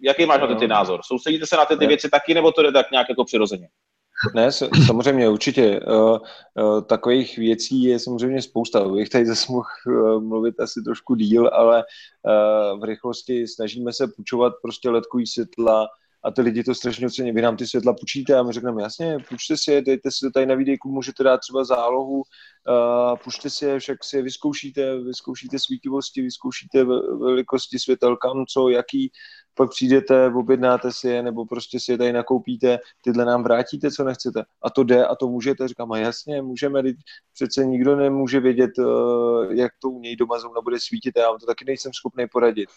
jaký 0.02 0.26
máš 0.26 0.40
no. 0.40 0.46
na 0.46 0.54
ty 0.54 0.68
názor? 0.68 1.00
Soustředíte 1.04 1.46
se 1.46 1.56
na 1.56 1.64
ty, 1.64 1.76
ty 1.76 1.86
věci 1.86 2.10
taky, 2.10 2.34
nebo 2.34 2.52
to 2.52 2.62
jde 2.62 2.72
tak 2.72 2.90
nějak 2.90 3.08
jako 3.08 3.24
přirozeně? 3.24 3.68
Ne, 4.34 4.52
samozřejmě, 4.86 5.28
určitě. 5.28 5.80
Uh, 5.80 6.18
uh, 6.62 6.82
takových 6.82 7.38
věcí 7.38 7.82
je 7.82 7.98
samozřejmě 7.98 8.42
spousta. 8.42 8.88
Bych 8.88 9.08
tady 9.08 9.26
zase 9.26 9.52
mohl 9.52 10.20
mluvit 10.20 10.60
asi 10.60 10.82
trošku 10.82 11.14
díl, 11.14 11.50
ale 11.52 11.84
v 12.80 12.84
rychlosti 12.84 13.48
snažíme 13.48 13.92
se 13.92 14.06
půjčovat 14.16 14.52
prostě 14.62 14.90
letkový 14.90 15.26
světla, 15.26 15.88
a 16.24 16.30
ty 16.30 16.42
lidi 16.42 16.64
to 16.64 16.74
strašně 16.74 17.06
ocení. 17.06 17.32
Vy 17.32 17.42
nám 17.42 17.56
ty 17.56 17.66
světla 17.66 17.92
půjčíte 17.92 18.34
a 18.34 18.42
my 18.42 18.52
řekneme, 18.52 18.82
jasně, 18.82 19.16
půjčte 19.28 19.56
si 19.56 19.72
je, 19.72 19.82
dejte 19.82 20.10
si 20.10 20.18
to 20.20 20.30
tady 20.30 20.46
na 20.46 20.54
videjku, 20.54 20.92
můžete 20.92 21.22
dát 21.22 21.38
třeba 21.38 21.64
zálohu, 21.64 22.16
uh, 22.16 23.16
půjčte 23.24 23.50
si 23.50 23.64
je, 23.64 23.78
však 23.78 24.04
si 24.04 24.16
je 24.16 24.22
vyzkoušíte, 24.22 24.98
vyzkoušíte 24.98 25.58
svítivosti, 25.58 26.22
vyzkoušíte 26.22 26.84
velikosti 27.20 27.78
světel, 27.78 28.16
kam, 28.16 28.44
co, 28.46 28.68
jaký, 28.68 29.12
pak 29.54 29.70
přijdete, 29.70 30.26
objednáte 30.34 30.92
si 30.92 31.08
je, 31.08 31.22
nebo 31.22 31.46
prostě 31.46 31.80
si 31.80 31.92
je 31.92 31.98
tady 31.98 32.12
nakoupíte, 32.12 32.78
tyhle 33.02 33.24
nám 33.24 33.42
vrátíte, 33.42 33.90
co 33.90 34.04
nechcete. 34.04 34.44
A 34.62 34.70
to 34.70 34.84
jde 34.84 35.06
a 35.06 35.14
to 35.14 35.28
můžete. 35.28 35.68
Říkám, 35.68 35.92
a 35.92 35.98
jasně, 35.98 36.42
můžeme, 36.42 36.82
přece 37.34 37.66
nikdo 37.66 37.96
nemůže 37.96 38.40
vědět, 38.40 38.70
eh, 38.78 38.84
jak 39.54 39.72
to 39.78 39.90
u 39.90 40.00
něj 40.00 40.16
doma 40.16 40.38
zrovna 40.38 40.60
bude 40.60 40.80
svítit, 40.80 41.16
já 41.16 41.28
vám 41.30 41.38
to 41.38 41.46
taky 41.46 41.64
nejsem 41.64 41.92
schopný 41.92 42.26
poradit. 42.28 42.68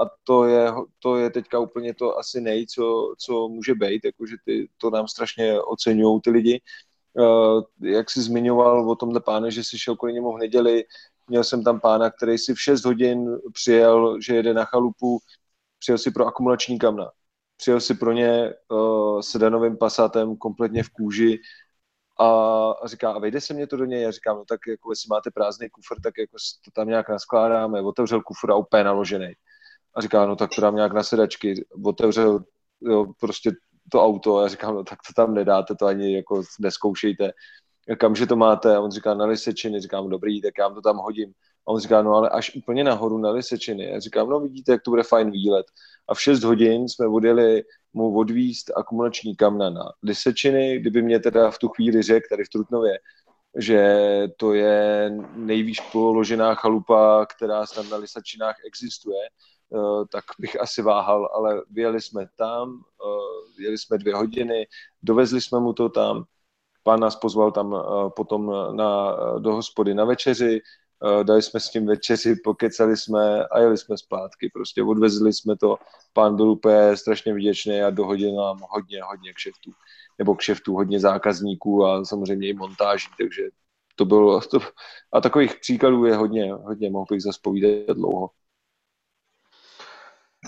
A 0.00 0.04
to 0.24 0.44
je, 0.44 0.72
to 0.98 1.16
je 1.16 1.30
teďka 1.30 1.58
úplně 1.58 1.94
to 1.94 2.18
asi 2.18 2.40
nej, 2.40 2.66
co, 2.66 3.14
co 3.18 3.48
může 3.48 3.74
být, 3.74 4.04
jakože 4.04 4.36
ty, 4.44 4.68
to 4.78 4.90
nám 4.90 5.08
strašně 5.08 5.60
oceňují 5.60 6.20
ty 6.20 6.30
lidi. 6.30 6.60
Eh, 7.18 7.88
jak 7.90 8.10
jsi 8.10 8.22
zmiňoval 8.22 8.90
o 8.90 8.96
tomhle 8.96 9.20
páne, 9.20 9.50
že 9.50 9.64
jsi 9.64 9.78
šel 9.78 9.96
kvůli 9.96 10.12
němu 10.12 10.32
v 10.32 10.38
neděli, 10.38 10.84
měl 11.28 11.44
jsem 11.44 11.64
tam 11.64 11.80
pána, 11.80 12.10
který 12.10 12.38
si 12.38 12.54
v 12.54 12.60
6 12.60 12.84
hodin 12.84 13.38
přijel, 13.52 14.20
že 14.20 14.34
jede 14.34 14.54
na 14.54 14.64
chalupu, 14.64 15.18
přijel 15.84 15.98
si 15.98 16.10
pro 16.10 16.26
akumulační 16.26 16.78
kamna. 16.78 17.10
Přijel 17.56 17.80
si 17.80 17.94
pro 17.94 18.12
ně 18.12 18.52
uh, 18.70 19.20
sedanovým 19.20 19.76
pasátem 19.76 20.36
kompletně 20.36 20.82
v 20.82 20.90
kůži 20.90 21.38
a, 22.20 22.26
a 22.70 22.86
říká, 22.86 23.12
a 23.12 23.18
vejde 23.18 23.40
se 23.40 23.54
mě 23.54 23.66
to 23.66 23.76
do 23.76 23.84
něj? 23.84 24.02
Já 24.02 24.10
říkám, 24.10 24.36
no 24.36 24.44
tak 24.48 24.60
jako 24.68 24.92
jestli 24.92 25.06
máte 25.10 25.30
prázdný 25.30 25.70
kufr, 25.70 26.00
tak 26.02 26.14
jako 26.18 26.36
to 26.64 26.70
tam 26.70 26.88
nějak 26.88 27.08
naskládáme. 27.08 27.80
Otevřel 27.80 28.22
kufr 28.22 28.50
a 28.50 28.56
úplně 28.56 28.84
naložený. 28.84 29.32
A 29.96 30.00
říká, 30.00 30.26
no 30.26 30.36
tak 30.36 30.50
to 30.56 30.60
dám 30.60 30.76
nějak 30.76 30.92
na 30.92 31.02
sedačky. 31.02 31.66
Otevřel 31.84 32.44
jo, 32.80 33.06
prostě 33.20 33.50
to 33.92 34.04
auto 34.04 34.36
a 34.36 34.42
já 34.42 34.48
říkám, 34.48 34.74
no 34.74 34.84
tak 34.84 34.98
to 35.06 35.22
tam 35.22 35.34
nedáte, 35.34 35.74
to 35.74 35.86
ani 35.86 36.16
jako 36.16 36.42
neskoušejte. 36.60 37.30
Kamže 37.98 38.26
to 38.26 38.36
máte? 38.36 38.76
A 38.76 38.80
on 38.80 38.90
říká, 38.90 39.14
na 39.14 39.26
lisečiny. 39.26 39.80
Říkám, 39.80 40.08
dobrý, 40.08 40.42
tak 40.42 40.54
já 40.58 40.68
vám 40.68 40.74
to 40.74 40.80
tam 40.80 40.96
hodím. 40.96 41.32
A 41.66 41.70
on 41.70 41.80
říká, 41.80 42.02
no 42.02 42.14
ale 42.14 42.30
až 42.30 42.54
úplně 42.54 42.84
nahoru 42.84 43.18
na 43.18 43.30
Lisečiny. 43.30 43.84
Já 43.84 44.00
říkám, 44.00 44.28
no 44.28 44.40
vidíte, 44.40 44.72
jak 44.72 44.82
to 44.82 44.90
bude 44.90 45.02
fajn 45.02 45.30
výlet. 45.30 45.66
A 46.08 46.14
v 46.14 46.22
6 46.22 46.44
hodin 46.44 46.88
jsme 46.88 47.06
odjeli 47.06 47.64
mu 47.92 48.16
odvíst 48.18 48.70
akumulační 48.76 49.36
kamna 49.36 49.70
na 49.70 49.92
Lisečiny, 50.02 50.78
kdyby 50.78 51.02
mě 51.02 51.20
teda 51.20 51.50
v 51.50 51.58
tu 51.58 51.68
chvíli 51.68 52.02
řekl 52.02 52.26
tady 52.30 52.44
v 52.44 52.48
Trutnově, 52.48 52.98
že 53.56 53.98
to 54.36 54.54
je 54.54 55.10
nejvýš 55.36 55.80
položená 55.80 56.54
chalupa, 56.54 57.26
která 57.26 57.66
snad 57.66 57.90
na 57.90 57.96
Lisečinách 57.96 58.56
existuje, 58.66 59.22
eh, 59.24 60.04
tak 60.12 60.24
bych 60.38 60.60
asi 60.60 60.82
váhal, 60.82 61.30
ale 61.34 61.62
vyjeli 61.70 62.00
jsme 62.00 62.26
tam, 62.36 62.80
eh, 63.06 63.62
jeli 63.62 63.78
jsme 63.78 63.98
dvě 63.98 64.14
hodiny, 64.14 64.66
dovezli 65.02 65.40
jsme 65.40 65.60
mu 65.60 65.72
to 65.72 65.88
tam, 65.88 66.24
pán 66.82 67.00
nás 67.00 67.16
pozval 67.16 67.52
tam 67.52 67.74
eh, 67.74 68.10
potom 68.16 68.52
na, 68.76 69.16
do 69.38 69.54
hospody 69.54 69.94
na 69.94 70.04
večeři, 70.04 70.60
Eh, 70.60 70.83
dali 71.22 71.42
jsme 71.42 71.60
s 71.60 71.70
tím 71.70 71.86
večeři, 71.86 72.36
pokecali 72.44 72.96
jsme 72.96 73.44
a 73.44 73.58
jeli 73.58 73.78
jsme 73.78 73.98
zpátky. 73.98 74.50
Prostě 74.54 74.82
odvezli 74.82 75.32
jsme 75.32 75.56
to, 75.56 75.76
pán 76.12 76.36
byl 76.36 76.50
úplně 76.50 76.96
strašně 76.96 77.34
vděčný 77.34 77.82
a 77.82 77.90
dohodil 77.90 78.36
nám 78.36 78.58
hodně, 78.70 79.02
hodně 79.02 79.32
kšeftů, 79.32 79.70
nebo 80.18 80.34
kšeftů, 80.34 80.74
hodně 80.74 81.00
zákazníků 81.00 81.86
a 81.86 82.04
samozřejmě 82.04 82.48
i 82.48 82.54
montáží, 82.54 83.08
takže 83.18 83.42
to 83.96 84.04
bylo, 84.04 84.40
to, 84.40 84.58
a 85.12 85.20
takových 85.20 85.54
příkladů 85.60 86.04
je 86.04 86.16
hodně, 86.16 86.52
hodně, 86.52 86.90
mohl 86.90 87.06
bych 87.10 87.22
zase 87.22 87.38
povídat 87.42 87.96
dlouho. 87.96 88.30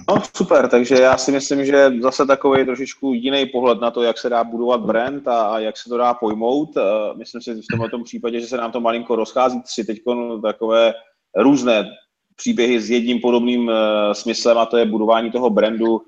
No 0.08 0.22
super, 0.36 0.68
takže 0.68 0.94
já 0.94 1.16
si 1.16 1.32
myslím, 1.32 1.64
že 1.64 1.90
zase 2.00 2.26
takový 2.26 2.64
trošičku 2.64 3.12
jiný 3.12 3.46
pohled 3.46 3.80
na 3.80 3.90
to, 3.90 4.02
jak 4.02 4.18
se 4.18 4.28
dá 4.28 4.44
budovat 4.44 4.80
brand 4.80 5.28
a, 5.28 5.42
a 5.42 5.58
jak 5.58 5.76
se 5.76 5.88
to 5.88 5.96
dá 5.96 6.14
pojmout. 6.14 6.70
Myslím 7.16 7.42
si 7.42 7.54
v 7.54 7.90
tomto 7.90 8.04
případě, 8.04 8.40
že 8.40 8.46
se 8.46 8.56
nám 8.56 8.72
to 8.72 8.80
malinko 8.80 9.16
rozchází 9.16 9.62
tři 9.62 9.84
teď 9.84 9.98
takové 10.42 10.94
různé 11.36 11.90
příběhy 12.36 12.80
s 12.80 12.90
jedním 12.90 13.20
podobným 13.20 13.68
uh, 13.68 13.74
smyslem 14.12 14.58
a 14.58 14.66
to 14.66 14.76
je 14.76 14.84
budování 14.84 15.30
toho 15.30 15.50
brandu, 15.50 15.92
uh, 15.92 16.00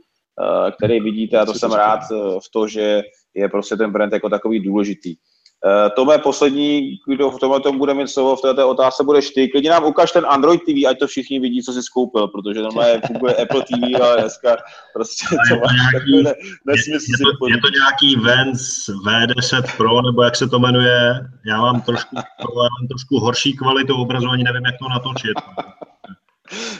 který 0.76 1.00
vidíte 1.00 1.38
a 1.38 1.46
to 1.46 1.54
jsem 1.54 1.72
rád 1.72 2.00
uh, 2.10 2.18
v 2.18 2.50
to, 2.52 2.68
že 2.68 3.02
je 3.34 3.48
prostě 3.48 3.76
ten 3.76 3.92
brand 3.92 4.12
jako 4.12 4.28
takový 4.28 4.60
důležitý. 4.60 5.14
Uh, 5.64 5.90
Tome, 5.96 6.18
poslední, 6.18 6.98
kdo 7.06 7.30
v 7.30 7.38
tomhle 7.38 7.60
tom 7.60 7.78
bude 7.78 7.94
mít 7.94 8.08
slovo 8.08 8.36
v 8.36 8.42
této 8.42 8.68
otázce, 8.68 9.04
budeš 9.04 9.30
ty. 9.30 9.48
Klidně 9.48 9.70
nám 9.70 9.84
ukaž 9.84 10.12
ten 10.12 10.26
Android 10.28 10.60
TV, 10.62 10.88
ať 10.88 10.98
to 10.98 11.06
všichni 11.06 11.40
vidí, 11.40 11.62
co 11.62 11.72
jsi 11.72 11.82
skoupil, 11.82 12.28
protože 12.28 12.62
tam 12.62 12.86
je 12.86 13.00
funguje 13.06 13.36
Apple 13.42 13.62
TV 13.62 14.02
a 14.02 14.16
dneska 14.20 14.56
prostě 14.94 15.26
to 15.50 15.56
máš 15.56 15.72
nějaký, 15.92 16.22
ne, 16.22 16.32
nesmysl 16.66 17.26
je, 17.26 17.28
je, 17.28 17.38
to, 17.40 17.48
je 17.48 17.60
to 17.60 17.68
nějaký 17.68 18.16
Vans 18.16 18.88
V10 19.06 19.76
Pro, 19.76 20.02
nebo 20.02 20.22
jak 20.22 20.36
se 20.36 20.48
to 20.48 20.58
jmenuje. 20.58 21.14
Já 21.46 21.60
mám 21.60 21.80
trošku, 21.80 22.16
já 22.16 22.68
mám 22.78 22.88
trošku 22.88 23.18
horší 23.18 23.56
kvalitu 23.56 23.96
obrazu, 23.96 24.28
ani 24.28 24.44
nevím, 24.44 24.66
jak 24.66 24.78
to 24.78 24.88
natočit. 24.88 25.38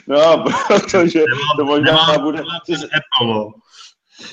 No, 0.07 0.45
protože 0.69 1.19
nemám, 1.19 1.57
to 1.57 1.65
možná 1.65 1.93
nemám, 1.93 2.23
bude... 2.23 2.39
Apple, 2.39 3.35
no. 3.35 3.51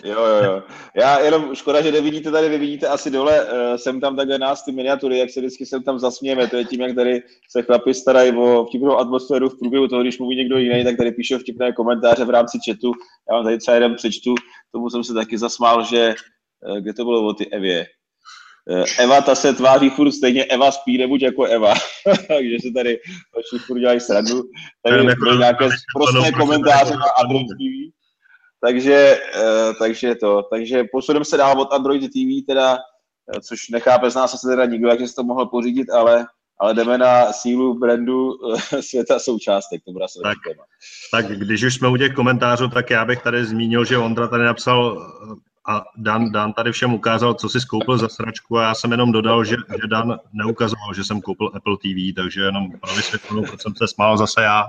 Jo, 0.03 0.26
jo, 0.26 0.44
jo. 0.44 0.64
Já 0.95 1.20
jenom, 1.20 1.56
škoda, 1.56 1.82
že 1.82 1.91
nevidíte 1.91 2.32
tady, 2.32 2.49
nevidíte 2.49 2.88
asi 2.88 3.12
dole, 3.12 3.48
jsem 3.76 4.02
tam 4.02 4.16
takhle 4.16 4.38
nás 4.38 4.66
ty 4.66 4.72
miniatury, 4.72 5.20
jak 5.20 5.30
se 5.30 5.40
vždycky 5.40 5.66
sem 5.66 5.84
tam 5.84 5.99
zasmějeme, 5.99 6.48
to 6.48 6.57
je 6.57 6.66
tím, 6.66 6.82
jak 6.82 6.95
tady 6.95 7.24
se 7.49 7.62
chlapi 7.64 7.94
starají 7.94 8.38
o 8.38 8.66
vtipnou 8.66 8.98
atmosféru 8.98 9.49
v 9.49 9.60
průběhu 9.60 9.88
toho, 9.88 10.02
když 10.02 10.20
mluví 10.20 10.36
někdo 10.36 10.57
jiný, 10.57 10.84
tak 10.84 10.98
tady 10.98 11.12
píšou 11.12 11.38
vtipné 11.38 11.74
komentáře 11.74 12.26
v 12.26 12.30
rámci 12.30 12.57
chatu. 12.70 12.91
Já 13.30 13.36
vám 13.36 13.44
tady 13.44 13.57
třeba 13.57 13.76
jeden 13.76 13.95
přečtu, 13.95 14.36
tomu 14.72 14.90
jsem 14.90 15.03
se 15.03 15.14
taky 15.14 15.38
zasmál, 15.38 15.84
že, 15.84 16.16
uh, 16.70 16.78
kde 16.78 16.94
to 16.94 17.06
bylo 17.06 17.28
o 17.28 17.34
ty 17.34 17.49
Evě, 17.52 17.86
uh, 18.70 18.84
Eva 18.99 19.22
ta 19.22 19.36
se 19.36 19.53
tváří 19.53 19.90
furt 19.90 20.12
stejně, 20.12 20.44
Eva 20.44 20.72
spí, 20.72 20.98
nebuď 20.98 21.22
jako 21.22 21.44
Eva. 21.44 21.74
Takže 22.28 22.57
se 22.62 22.72
tady 22.76 22.99
všichni 23.45 23.66
furt 23.66 23.80
dělají 23.80 23.99
srandu. 23.99 24.41
Tady 24.84 25.03
byly 25.03 25.38
nějaké 25.38 25.70
prosté 25.95 26.32
komentáře 26.32 26.94
na 26.94 27.06
Android 27.24 27.48
TV. 27.48 27.94
Takže, 28.61 29.19
uh, 29.36 29.73
takže 29.80 30.15
to, 30.15 30.44
takže 30.44 30.84
posuneme 30.91 31.26
se 31.26 31.38
dál 31.38 31.61
od 31.61 31.73
Android 31.73 32.02
TV, 32.02 32.45
teda, 32.48 32.73
uh, 32.73 33.40
což 33.41 33.69
nechápe 33.69 34.11
z 34.11 34.15
nás 34.15 34.34
asi 34.34 34.48
teda 34.48 34.65
nikdo, 34.65 34.90
jak 34.90 34.99
se 34.99 35.15
to 35.15 35.23
mohl 35.23 35.45
pořídit, 35.45 35.90
ale, 35.90 36.26
ale 36.60 36.73
jdeme 36.73 36.98
na 36.98 37.34
sílu 37.34 37.80
brandu 37.80 38.34
uh, 38.34 38.60
světa 38.80 39.19
součástek, 39.19 39.82
to 39.86 39.91
bude 39.91 40.06
tak, 40.23 40.38
téma. 40.48 40.64
Tak 41.11 41.38
když 41.40 41.64
už 41.64 41.76
jsme 41.76 41.90
u 41.90 41.98
těch 41.98 42.14
komentářů, 42.14 42.68
tak 42.68 42.90
já 42.90 43.06
bych 43.06 43.22
tady 43.22 43.45
zmínil, 43.45 43.86
že 43.86 43.98
Ondra 43.98 44.27
tady 44.27 44.44
napsal 44.44 45.11
a 45.68 45.84
Dan, 45.98 46.32
Dan 46.32 46.53
tady 46.53 46.72
všem 46.72 46.94
ukázal, 46.94 47.34
co 47.34 47.49
si 47.49 47.61
skoupil 47.61 47.98
za 47.98 48.10
sračku 48.10 48.57
a 48.57 48.64
já 48.64 48.76
jsem 48.76 48.91
jenom 48.91 49.11
dodal, 49.11 49.44
že, 49.44 49.56
že 49.56 49.88
Dan 49.88 50.19
neukazoval, 50.34 50.94
že 50.94 51.03
jsem 51.03 51.22
koupil 51.22 51.52
Apple 51.56 51.77
TV, 51.77 52.15
takže 52.15 52.41
jenom 52.41 52.72
pro 52.72 52.95
vysvětlenou, 52.95 53.44
proč 53.44 53.61
jsem 53.61 53.76
se 53.76 53.88
smál 53.88 54.18
zase 54.18 54.41
já. 54.41 54.65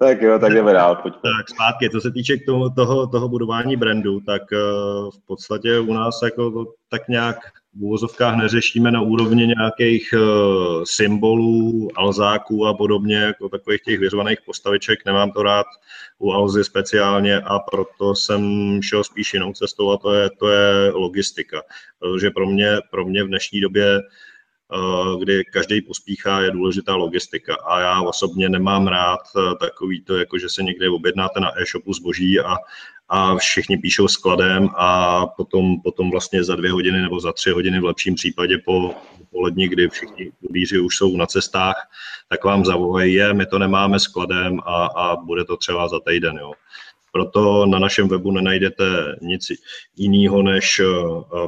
Tak 0.00 0.22
jo, 0.22 0.38
tak 0.38 0.52
jdeme 0.52 0.72
dál, 0.72 0.96
pojďme. 0.96 1.20
Tak 1.38 1.48
zpátky, 1.48 1.90
co 1.90 2.00
se 2.00 2.10
týče 2.10 2.36
tomu, 2.36 2.70
toho, 2.70 3.06
toho 3.06 3.28
budování 3.28 3.76
brandu, 3.76 4.20
tak 4.20 4.42
uh, 4.52 5.10
v 5.10 5.26
podstatě 5.26 5.78
u 5.78 5.92
nás 5.92 6.20
jako 6.22 6.50
to 6.50 6.64
tak 6.88 7.08
nějak 7.08 7.36
v 7.74 7.82
úvozovkách 7.82 8.36
neřešíme 8.36 8.90
na 8.90 9.00
úrovni 9.00 9.46
nějakých 9.46 10.14
uh, 10.16 10.82
symbolů, 10.84 11.88
alzáků 11.96 12.66
a 12.66 12.74
podobně, 12.74 13.16
jako 13.16 13.48
takových 13.48 13.82
těch 13.82 14.00
vyřvaných 14.00 14.38
postaviček, 14.46 15.04
nemám 15.06 15.32
to 15.32 15.42
rád 15.42 15.66
u 16.18 16.32
Alzy 16.32 16.64
speciálně 16.64 17.40
a 17.40 17.58
proto 17.58 18.14
jsem 18.14 18.42
šel 18.82 19.04
spíš 19.04 19.34
jinou 19.34 19.52
cestou 19.52 19.90
a 19.90 19.96
to 19.96 20.14
je, 20.14 20.30
to 20.38 20.48
je 20.48 20.90
logistika. 20.90 21.62
Protože 21.98 22.30
pro 22.30 22.46
mě, 22.46 22.76
pro 22.90 23.04
mě 23.04 23.24
v 23.24 23.28
dnešní 23.28 23.60
době 23.60 24.00
Eh, 24.00 24.37
kdy 25.20 25.44
každý 25.44 25.82
pospíchá, 25.82 26.40
je 26.40 26.50
důležitá 26.50 26.96
logistika. 26.96 27.54
A 27.54 27.80
já 27.80 28.02
osobně 28.02 28.48
nemám 28.48 28.86
rád 28.86 29.20
eh, 29.36 29.54
takový 29.60 30.02
to, 30.02 30.16
jako 30.16 30.38
že 30.38 30.48
se 30.48 30.62
někde 30.62 30.90
objednáte 30.90 31.40
na 31.40 31.60
e-shopu 31.60 31.92
zboží 31.92 32.40
a, 32.40 32.56
a 33.08 33.36
všichni 33.36 33.78
píšou 33.78 34.08
skladem 34.08 34.68
a 34.76 35.26
potom, 35.26 35.80
potom 35.80 36.10
vlastně 36.10 36.44
za 36.44 36.56
dvě 36.56 36.72
hodiny 36.72 37.02
nebo 37.02 37.20
za 37.20 37.32
tři 37.32 37.50
hodiny 37.50 37.80
v 37.80 37.84
lepším 37.84 38.14
případě 38.14 38.58
po 38.58 38.94
poledni, 39.30 39.68
kdy 39.68 39.88
všichni 39.88 40.32
kurýři 40.40 40.80
už 40.80 40.96
jsou 40.96 41.16
na 41.16 41.26
cestách, 41.26 41.90
tak 42.28 42.44
vám 42.44 42.64
zavolají, 42.64 43.14
je, 43.14 43.34
my 43.34 43.46
to 43.46 43.58
nemáme 43.58 44.00
skladem 44.00 44.60
a, 44.64 44.86
a 44.86 45.16
bude 45.16 45.44
to 45.44 45.56
třeba 45.56 45.88
za 45.88 46.00
týden. 46.00 46.36
Jo. 46.36 46.52
Proto 47.12 47.66
na 47.66 47.78
našem 47.78 48.08
webu 48.08 48.30
nenajdete 48.30 48.84
nic 49.22 49.46
jiného 49.96 50.42
než 50.42 50.80
eh, 50.80 50.84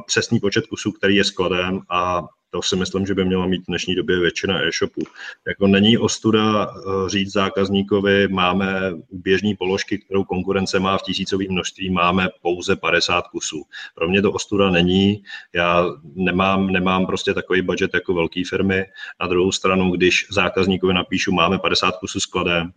přesný 0.07 0.39
počet 0.39 0.67
kusů, 0.67 0.91
který 0.91 1.15
je 1.15 1.23
skladem 1.23 1.81
a 1.89 2.21
to 2.51 2.61
si 2.61 2.75
myslím, 2.75 3.05
že 3.05 3.15
by 3.15 3.25
měla 3.25 3.45
mít 3.45 3.63
v 3.63 3.67
dnešní 3.67 3.95
době 3.95 4.19
většina 4.19 4.61
e-shopů. 4.61 5.01
Jako 5.47 5.67
není 5.67 5.97
ostuda 5.97 6.65
eh, 6.65 7.09
říct 7.09 7.31
zákazníkovi, 7.31 8.27
máme 8.27 8.91
běžní 9.11 9.55
položky, 9.55 9.97
kterou 9.97 10.23
konkurence 10.23 10.79
má 10.79 10.97
v 10.97 11.01
tisícovém 11.01 11.47
množství, 11.49 11.89
máme 11.89 12.27
pouze 12.41 12.75
50 12.75 13.27
kusů. 13.27 13.63
Pro 13.95 14.07
mě 14.07 14.21
to 14.21 14.31
ostuda 14.31 14.69
není, 14.69 15.23
já 15.55 15.85
nemám, 16.15 16.67
nemám 16.67 17.05
prostě 17.05 17.33
takový 17.33 17.61
budget 17.61 17.93
jako 17.93 18.13
velké 18.13 18.41
firmy. 18.49 18.85
Na 19.21 19.27
druhou 19.27 19.51
stranu, 19.51 19.91
když 19.91 20.27
zákazníkovi 20.31 20.93
napíšu, 20.93 21.31
máme 21.31 21.59
50 21.59 21.97
kusů 21.97 22.19
skladem, 22.19 22.71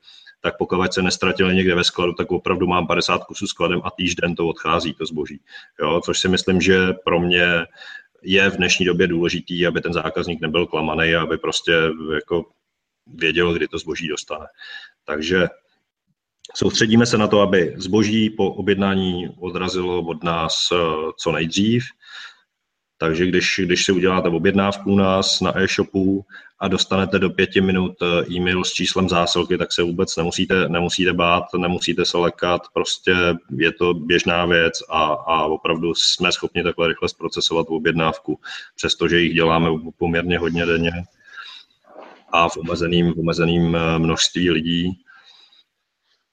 tak 0.45 0.59
pokud 0.59 0.93
se 0.93 1.03
nestratili 1.03 1.55
někde 1.55 1.75
ve 1.75 1.85
skladu, 1.85 2.13
tak 2.13 2.33
opravdu 2.33 2.67
mám 2.67 2.87
50 2.87 3.25
kusů 3.25 3.47
skladem 3.47 3.81
a 3.85 3.91
týžden 3.91 4.35
to 4.35 4.47
odchází, 4.49 4.95
to 4.95 5.07
zboží. 5.07 5.41
Jo, 5.81 6.01
což 6.05 6.19
si 6.19 6.29
myslím, 6.29 6.61
že 6.61 6.93
pro 6.93 7.21
mě 7.21 7.67
je 8.25 8.51
v 8.51 8.57
dnešní 8.57 8.87
době 8.87 9.07
důležitý, 9.07 9.67
aby 9.67 9.81
ten 9.81 9.93
zákazník 9.93 10.41
nebyl 10.41 10.67
klamaný, 10.67 11.15
aby 11.15 11.39
prostě 11.39 11.73
jako 12.15 12.45
věděl, 13.07 13.53
kdy 13.53 13.69
to 13.69 13.79
zboží 13.79 14.09
dostane. 14.09 14.47
Takže 15.05 15.49
soustředíme 16.55 17.07
se 17.07 17.19
na 17.19 17.29
to, 17.29 17.41
aby 17.41 17.75
zboží 17.77 18.31
po 18.31 18.53
objednání 18.55 19.29
odrazilo 19.41 20.03
od 20.03 20.25
nás 20.25 20.55
eh, 20.73 20.77
co 21.19 21.33
nejdřív. 21.33 21.85
Takže 22.99 23.27
když, 23.27 23.61
když 23.65 23.85
si 23.85 23.93
uděláte 23.93 24.29
objednávku 24.29 24.93
u 24.93 24.97
nás 24.97 25.41
na 25.41 25.59
e-shopu, 25.59 26.25
a 26.65 26.69
dostanete 26.69 27.19
do 27.19 27.31
pěti 27.31 27.61
minut 27.61 27.93
eh, 28.03 28.33
e-mail 28.33 28.65
s 28.65 28.73
číslem 28.73 29.09
zásilky, 29.09 29.59
tak 29.59 29.73
se 29.73 29.83
vůbec 29.83 30.17
nemusíte, 30.17 30.69
nemusíte 30.69 31.13
bát, 31.13 31.45
nemusíte 31.59 32.05
se 32.05 32.19
lekat, 32.19 32.63
prostě 32.73 33.15
je 33.57 33.73
to 33.73 33.95
běžná 33.95 34.47
věc 34.47 34.83
a, 34.89 35.05
a 35.07 35.45
opravdu 35.45 35.95
jsme 35.95 36.33
schopni 36.33 36.63
takhle 36.63 36.89
rychle 36.89 37.09
zprocesovat 37.09 37.67
objednávku, 37.69 38.41
přestože 38.77 39.21
jich 39.21 39.35
děláme 39.35 39.69
poměrně 39.99 40.39
hodně 40.39 40.67
denně 40.67 40.93
a 42.33 42.49
v 42.49 42.57
omezeným, 42.57 43.13
v 43.13 43.19
omezeným 43.19 43.77
eh, 43.77 43.99
množství 43.99 44.51
lidí. 44.51 44.99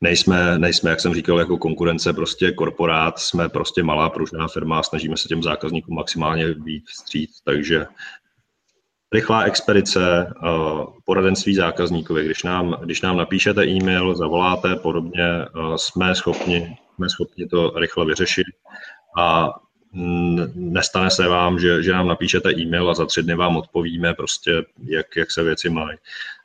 Nejsme, 0.02 0.60
nejsme, 0.60 0.90
jak 0.90 1.00
jsem 1.00 1.14
říkal, 1.14 1.40
jako 1.40 1.58
konkurence, 1.58 2.14
prostě 2.14 2.52
korporát, 2.52 3.20
jsme 3.20 3.50
prostě 3.50 3.84
malá 3.84 4.10
pružná 4.10 4.48
firma 4.48 4.84
snažíme 4.84 5.18
se 5.18 5.28
těm 5.28 5.44
zákazníkům 5.44 5.96
maximálně 5.96 6.54
být 6.54 6.84
vstříc, 6.88 7.42
takže 7.42 7.86
rychlá 9.14 9.42
expedice, 9.42 10.28
eh, 10.28 10.48
poradenství 11.06 11.56
zákazníkovi. 11.56 12.26
Když 12.26 12.44
nám, 12.44 12.78
když 12.84 13.02
nám 13.02 13.18
napíšete 13.18 13.66
e-mail, 13.66 14.16
zavoláte, 14.16 14.76
podobně, 14.76 15.24
eh, 15.24 15.48
jsme 15.76 16.16
schopni, 16.16 16.78
jsme 16.96 17.10
schopni 17.10 17.48
to 17.48 17.74
rychle 17.80 18.06
vyřešit 18.06 18.48
a 19.18 19.50
nestane 20.56 21.10
se 21.10 21.28
vám, 21.28 21.60
že, 21.60 21.84
že 21.84 21.92
nám 21.92 22.08
napíšete 22.08 22.52
e-mail 22.52 22.90
a 22.90 22.94
za 22.94 23.06
tři 23.06 23.24
dny 23.24 23.36
vám 23.36 23.58
odpovíme 23.58 24.14
prostě, 24.14 24.64
jak, 24.84 25.16
jak 25.16 25.32
se 25.32 25.44
věci 25.44 25.70
mají. 25.70 25.98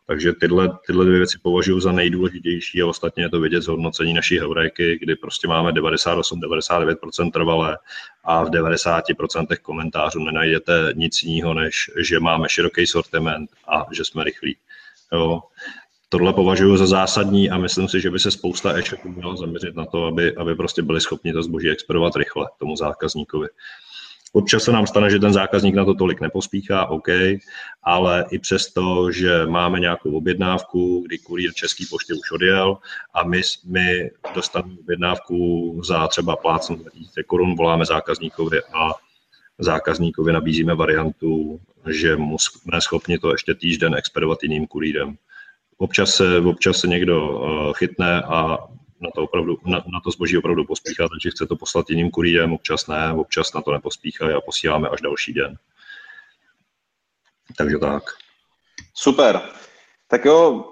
Takže 0.07 0.33
tyhle, 0.33 0.79
tyhle 0.87 1.05
dvě 1.05 1.19
věci 1.19 1.39
považuji 1.43 1.81
za 1.81 1.93
nejdůležitější 1.93 2.83
a 2.83 2.87
ostatně 2.87 3.23
je 3.23 3.29
to 3.29 3.41
vidět 3.41 3.63
z 3.63 3.67
hodnocení 3.67 4.15
naší 4.15 4.39
heurejky, 4.39 4.99
kdy 4.99 5.17
prostě 5.17 5.49
máme 5.49 5.73
98-99% 5.73 7.31
trvalé 7.33 7.79
a 8.25 8.45
v 8.45 8.51
90% 8.51 9.57
komentářů 9.63 10.25
nenajdete 10.25 10.93
nic 10.95 11.23
jiného, 11.23 11.55
než 11.55 11.91
že 11.97 12.21
máme 12.21 12.49
široký 12.49 12.87
sortiment 12.87 13.51
a 13.69 13.87
že 13.93 14.05
jsme 14.05 14.25
rychlí. 14.25 14.57
Jo. 15.13 15.43
Tohle 16.09 16.33
považuji 16.33 16.77
za 16.77 16.87
zásadní 16.87 17.51
a 17.51 17.59
myslím 17.59 17.89
si, 17.89 18.01
že 18.01 18.11
by 18.11 18.19
se 18.19 18.31
spousta 18.31 18.79
e-shopů 18.79 19.09
měla 19.09 19.37
zaměřit 19.37 19.77
na 19.77 19.85
to, 19.85 20.05
aby, 20.05 20.37
aby 20.37 20.55
prostě 20.55 20.83
byli 20.83 21.01
schopni 21.01 21.33
to 21.33 21.43
zboží 21.43 21.71
expedovat 21.71 22.17
rychle 22.17 22.47
tomu 22.59 22.77
zákazníkovi. 22.77 23.49
Občas 24.37 24.63
se 24.63 24.73
nám 24.73 24.87
stane, 24.87 25.11
že 25.11 25.19
ten 25.19 25.33
zákazník 25.33 25.75
na 25.75 25.85
to 25.85 25.95
tolik 25.95 26.21
nepospíchá, 26.21 26.87
OK, 26.87 27.09
ale 27.83 28.25
i 28.31 28.39
přesto, 28.39 29.13
že 29.13 29.47
máme 29.47 29.81
nějakou 29.81 30.17
objednávku, 30.17 31.03
kdy 31.07 31.19
kurýr 31.19 31.53
Český 31.55 31.87
pošty 31.87 32.13
už 32.13 32.31
odjel 32.33 32.79
a 33.15 33.25
my, 33.25 33.41
my 33.67 34.11
dostaneme 34.35 34.75
objednávku 34.81 35.81
za 35.85 36.09
třeba 36.09 36.37
plácnu 36.37 36.77
2000 36.77 37.23
korun, 37.23 37.57
voláme 37.57 37.85
zákazníkovi 37.87 38.61
a 38.75 38.93
zákazníkovi 39.59 40.33
nabízíme 40.33 40.75
variantu, 40.75 41.61
že 41.91 42.17
jsme 42.39 42.81
schopni 42.81 43.19
to 43.19 43.33
ještě 43.33 43.55
týžden 43.55 43.95
expedovat 43.95 44.43
jiným 44.43 44.67
kurýrem. 44.67 45.17
Občas 45.79 46.15
se, 46.15 46.39
občas 46.41 46.77
se 46.77 46.87
někdo 46.87 47.43
chytne 47.77 48.23
a 48.23 48.59
na 49.01 49.11
to, 49.15 49.23
opravdu, 49.23 49.57
na, 49.65 49.77
na 49.77 50.01
to 50.05 50.11
zboží 50.11 50.39
opravdu 50.39 50.65
pospíchá, 50.65 51.09
takže 51.09 51.31
chce 51.31 51.47
to 51.47 51.57
poslat 51.57 51.91
jiným 51.91 52.11
kurýrem, 52.11 52.53
občas 52.53 52.87
ne, 52.87 53.13
občas 53.13 53.53
na 53.53 53.61
to 53.63 53.73
nepospíchají 53.73 54.35
a 54.35 54.41
posíláme 54.41 54.89
až 54.89 55.01
další 55.01 55.33
den. 55.33 55.57
Takže 57.59 57.79
tak. 57.79 58.03
Super. 58.95 59.41
Tak 60.09 60.25
jo, 60.25 60.65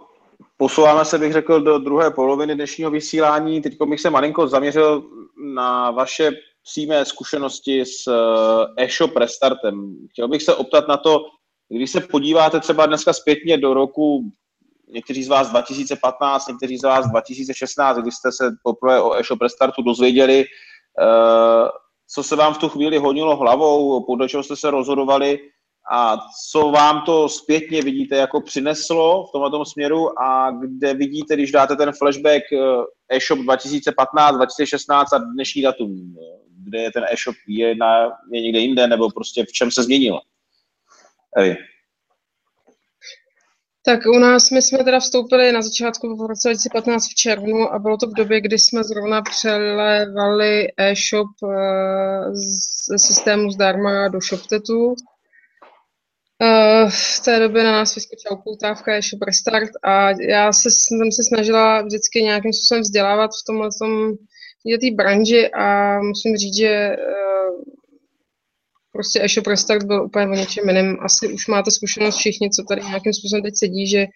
posouváme 0.56 1.04
se, 1.04 1.18
bych 1.18 1.32
řekl, 1.32 1.60
do 1.60 1.78
druhé 1.78 2.10
poloviny 2.10 2.54
dnešního 2.54 2.90
vysílání. 2.90 3.62
Teď 3.62 3.76
bych 3.88 4.00
se 4.00 4.10
malinko 4.10 4.48
zaměřil 4.48 5.10
na 5.54 5.90
vaše 5.90 6.30
přímé 6.62 7.04
zkušenosti 7.04 7.80
s 7.80 8.06
eh, 8.06 8.84
e-shop 8.84 9.16
restartem. 9.16 9.96
Chtěl 10.10 10.28
bych 10.28 10.42
se 10.42 10.54
optat 10.54 10.88
na 10.88 10.96
to, 10.96 11.20
když 11.68 11.90
se 11.90 12.00
podíváte 12.00 12.60
třeba 12.60 12.86
dneska 12.86 13.12
zpětně 13.12 13.58
do 13.58 13.74
roku 13.74 14.32
někteří 14.88 15.24
z 15.24 15.28
vás 15.28 15.50
2015, 15.50 16.48
někteří 16.48 16.78
z 16.78 16.82
vás 16.82 17.06
2016, 17.10 17.96
kdy 17.98 18.12
jste 18.12 18.32
se 18.32 18.56
poprvé 18.62 19.02
o 19.02 19.14
e-shop 19.14 19.42
restartu 19.42 19.82
dozvěděli, 19.82 20.44
eh, 21.00 21.68
co 22.14 22.22
se 22.22 22.36
vám 22.36 22.54
v 22.54 22.58
tu 22.58 22.68
chvíli 22.68 22.98
honilo 22.98 23.36
hlavou, 23.36 24.04
podle 24.04 24.28
čeho 24.28 24.42
jste 24.42 24.56
se 24.56 24.70
rozhodovali 24.70 25.38
a 25.92 26.18
co 26.50 26.70
vám 26.70 27.02
to 27.06 27.28
zpětně 27.28 27.82
vidíte 27.82 28.16
jako 28.16 28.40
přineslo 28.40 29.26
v 29.26 29.32
tomto 29.32 29.64
směru 29.64 30.20
a 30.20 30.50
kde 30.50 30.94
vidíte, 30.94 31.34
když 31.34 31.52
dáte 31.52 31.76
ten 31.76 31.92
flashback 31.92 32.42
eh, 32.52 33.16
e-shop 33.16 33.38
2015, 33.38 34.34
2016 34.34 35.12
a 35.12 35.18
dnešní 35.18 35.62
datum, 35.62 36.16
kde 36.64 36.82
je 36.82 36.92
ten 36.92 37.04
e-shop, 37.04 37.36
je, 37.48 37.74
na, 37.74 38.12
je 38.32 38.40
někde 38.40 38.58
jinde, 38.58 38.86
nebo 38.86 39.10
prostě 39.10 39.44
v 39.44 39.52
čem 39.52 39.70
se 39.70 39.82
změnil? 39.82 40.20
Evi. 41.36 41.56
Tak 43.86 44.06
u 44.06 44.18
nás 44.18 44.50
my 44.50 44.62
jsme 44.62 44.84
teda 44.84 45.00
vstoupili 45.00 45.52
na 45.52 45.62
začátku 45.62 46.16
v 46.16 46.26
roce 46.26 46.48
2015 46.48 47.08
v 47.08 47.14
červnu 47.14 47.72
a 47.72 47.78
bylo 47.78 47.96
to 47.96 48.06
v 48.06 48.14
době, 48.14 48.40
kdy 48.40 48.58
jsme 48.58 48.84
zrovna 48.84 49.22
přelevali 49.22 50.68
e-shop 50.76 51.28
eh, 51.44 52.34
ze 52.34 52.98
systému 52.98 53.50
zdarma 53.50 54.08
do 54.08 54.20
ShopTetu. 54.20 54.94
Eh, 56.42 56.86
v 56.90 57.20
té 57.24 57.38
době 57.38 57.64
na 57.64 57.72
nás 57.72 57.94
vyskočila 57.94 58.38
upoutávka 58.38 58.94
e-shop 58.94 59.22
Restart 59.22 59.70
a 59.82 60.10
já 60.28 60.52
se, 60.52 60.70
jsem 60.70 61.12
se 61.12 61.24
snažila 61.24 61.82
vždycky 61.82 62.22
nějakým 62.22 62.52
způsobem 62.52 62.82
vzdělávat 62.82 63.30
v 63.30 63.46
tomhle 63.46 63.68
tom, 63.80 64.12
té 64.80 64.94
branži 64.94 65.50
a 65.50 65.98
musím 66.00 66.36
říct, 66.36 66.56
že 66.56 66.68
eh, 66.68 66.96
prostě 68.94 69.22
e-shop 69.22 69.46
restart 69.46 69.82
byl 69.82 70.04
úplně 70.04 70.26
o 70.26 70.34
něčem 70.34 70.68
jiném. 70.68 70.96
Asi 71.00 71.28
už 71.28 71.46
máte 71.46 71.70
zkušenost 71.70 72.16
všichni, 72.16 72.50
co 72.50 72.62
tady 72.68 72.82
nějakým 72.82 73.12
způsobem 73.12 73.42
teď 73.42 73.54
sedí, 73.56 73.86
že 73.86 74.06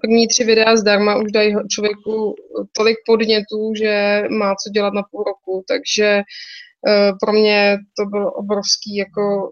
první 0.00 0.28
tři 0.28 0.44
videa 0.44 0.76
zdarma 0.76 1.16
už 1.16 1.32
dají 1.32 1.54
člověku 1.70 2.34
tolik 2.76 2.96
podnětů, 3.06 3.72
že 3.78 4.22
má 4.30 4.54
co 4.54 4.70
dělat 4.70 4.94
na 4.94 5.02
půl 5.10 5.24
roku, 5.24 5.64
takže 5.68 6.22
uh, 6.22 7.18
pro 7.20 7.32
mě 7.32 7.78
to 7.98 8.04
bylo 8.06 8.32
obrovský 8.32 8.96
jako 8.96 9.50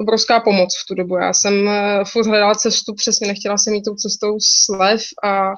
obrovská 0.00 0.40
pomoc 0.40 0.68
v 0.82 0.86
tu 0.88 0.94
dobu. 0.94 1.16
Já 1.16 1.32
jsem 1.32 1.54
uh, 1.66 2.04
furt 2.04 2.26
hledala 2.26 2.54
cestu, 2.54 2.94
přesně 2.94 3.26
nechtěla 3.26 3.58
jsem 3.58 3.74
jít 3.74 3.82
tou 3.82 3.94
cestou 3.94 4.36
slev 4.64 5.02
a 5.24 5.52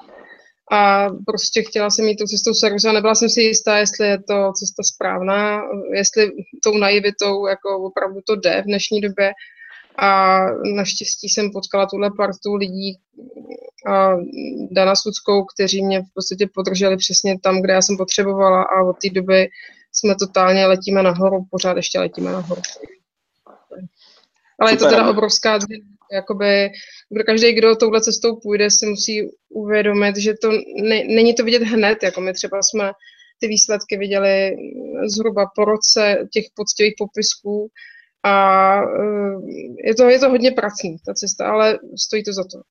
a 0.71 1.09
prostě 1.25 1.63
chtěla 1.63 1.89
jsem 1.89 2.05
jít 2.05 2.15
tou 2.15 2.25
cestou 2.25 2.53
servisu 2.53 2.89
a 2.89 2.91
nebyla 2.91 3.15
jsem 3.15 3.29
si 3.29 3.41
jistá, 3.41 3.77
jestli 3.77 4.07
je 4.07 4.23
to 4.23 4.51
cesta 4.51 4.83
správná, 4.83 5.61
jestli 5.93 6.31
tou 6.63 6.77
naivitou 6.77 7.47
jako 7.47 7.83
opravdu 7.83 8.19
to 8.25 8.35
jde 8.35 8.61
v 8.61 8.65
dnešní 8.65 9.01
době. 9.01 9.31
A 9.97 10.39
naštěstí 10.75 11.29
jsem 11.29 11.51
potkala 11.51 11.85
tuhle 11.85 12.11
partu 12.17 12.55
lidí 12.55 12.97
a 13.87 14.13
Dana 14.71 14.95
Sudskou, 14.95 15.45
kteří 15.45 15.85
mě 15.85 16.01
v 16.01 16.13
podstatě 16.13 16.47
podrželi 16.53 16.97
přesně 16.97 17.39
tam, 17.39 17.61
kde 17.61 17.73
já 17.73 17.81
jsem 17.81 17.97
potřebovala 17.97 18.63
a 18.63 18.83
od 18.83 18.93
té 18.93 19.09
doby 19.09 19.49
jsme 19.91 20.15
totálně 20.15 20.65
letíme 20.65 21.03
nahoru, 21.03 21.45
pořád 21.51 21.77
ještě 21.77 21.99
letíme 21.99 22.31
nahoru. 22.31 22.61
Ale 24.59 24.71
Super. 24.71 24.73
je 24.73 24.77
to 24.77 24.89
teda 24.89 25.09
obrovská 25.09 25.59
jakoby, 26.13 26.69
kdo 27.09 27.23
každý, 27.23 27.53
kdo 27.53 27.75
touhle 27.75 28.01
cestou 28.01 28.35
půjde, 28.35 28.69
si 28.69 28.85
musí 28.85 29.29
uvědomit, 29.49 30.17
že 30.17 30.33
to 30.41 30.51
ne, 30.81 31.03
není 31.03 31.33
to 31.33 31.43
vidět 31.43 31.63
hned, 31.63 32.03
jako 32.03 32.21
my 32.21 32.33
třeba 32.33 32.59
jsme 32.63 32.91
ty 33.39 33.47
výsledky 33.47 33.97
viděli 33.97 34.55
zhruba 35.05 35.45
po 35.55 35.65
roce 35.65 36.27
těch 36.33 36.45
poctivých 36.55 36.93
popisků 36.97 37.67
a 38.23 38.35
eh, 38.81 39.35
je 39.85 39.95
to, 39.95 40.03
je 40.09 40.19
to 40.19 40.29
hodně 40.29 40.51
pracný, 40.51 40.97
ta 41.05 41.13
cesta, 41.13 41.51
ale 41.51 41.79
stojí 41.97 42.23
to 42.23 42.33
za 42.33 42.43
to. 42.43 42.61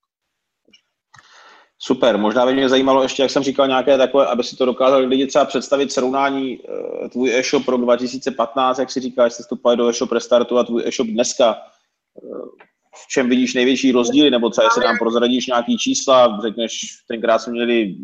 Super, 1.85 2.17
možná 2.17 2.45
by 2.45 2.53
mě 2.53 2.69
zajímalo 2.69 3.03
ještě, 3.03 3.21
jak 3.21 3.31
jsem 3.31 3.43
říkal, 3.43 3.67
nějaké 3.67 3.97
takové, 3.97 4.27
aby 4.27 4.43
si 4.43 4.55
to 4.55 4.65
dokázali 4.65 5.05
lidi 5.05 5.27
třeba 5.27 5.45
představit 5.45 5.91
srovnání 5.91 6.59
uh, 6.59 7.09
tvůj 7.09 7.35
e-shop 7.35 7.65
pro 7.65 7.77
2015, 7.77 8.79
jak 8.79 8.91
si 8.91 8.99
říkáš, 8.99 9.33
jste 9.33 9.43
vstupovali 9.43 9.77
do 9.77 9.89
e-shop 9.89 10.11
restartu 10.11 10.57
a 10.57 10.63
tvůj 10.63 10.83
e-shop 10.85 11.07
dneska. 11.07 11.55
V 12.95 13.07
čem 13.07 13.29
vidíš 13.29 13.53
největší 13.53 13.91
rozdíly, 13.91 14.31
nebo 14.31 14.49
třeba 14.49 14.65
jestli 14.65 14.83
nám 14.83 14.97
prozradíš 14.97 15.47
nějaký 15.47 15.77
čísla, 15.77 16.39
řekneš, 16.41 16.71
tenkrát 17.07 17.39
jsme 17.39 17.53
měli 17.53 17.95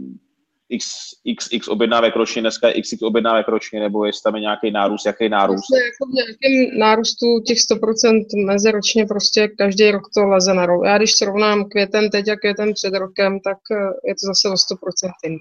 x, 0.70 0.86
x, 1.26 1.48
x 1.52 1.68
objednávek 1.68 2.16
ročně, 2.16 2.42
dneska 2.42 2.68
je 2.68 2.74
x, 2.74 2.94
x 2.94 3.02
objednávek 3.02 3.48
ročně, 3.48 3.80
nebo 3.80 4.06
jestli 4.06 4.22
tam 4.24 4.36
je 4.36 4.42
nějaký 4.42 4.72
nárůst, 4.72 5.06
jaký 5.06 5.30
nárůst? 5.30 5.70
Vlastně 5.70 5.86
jako 5.86 6.06
v 6.06 6.14
nějakém 6.14 6.80
nárůstu 6.80 7.26
těch 7.48 7.58
100% 7.58 8.46
meziročně 8.46 9.06
prostě 9.06 9.48
každý 9.48 9.92
rok 9.92 10.04
to 10.14 10.26
leze 10.26 10.54
na 10.54 10.66
rok. 10.66 10.82
Já 10.86 10.98
když 10.98 11.12
srovnám 11.12 11.66
květen 11.70 12.10
teď 12.10 12.28
a 12.28 12.36
květen 12.36 12.74
před 12.74 12.94
rokem, 12.94 13.40
tak 13.40 13.58
eh, 13.72 14.08
je 14.08 14.14
to 14.14 14.24
zase 14.28 14.50
o 14.50 14.54
100% 14.54 15.12
jiný 15.24 15.38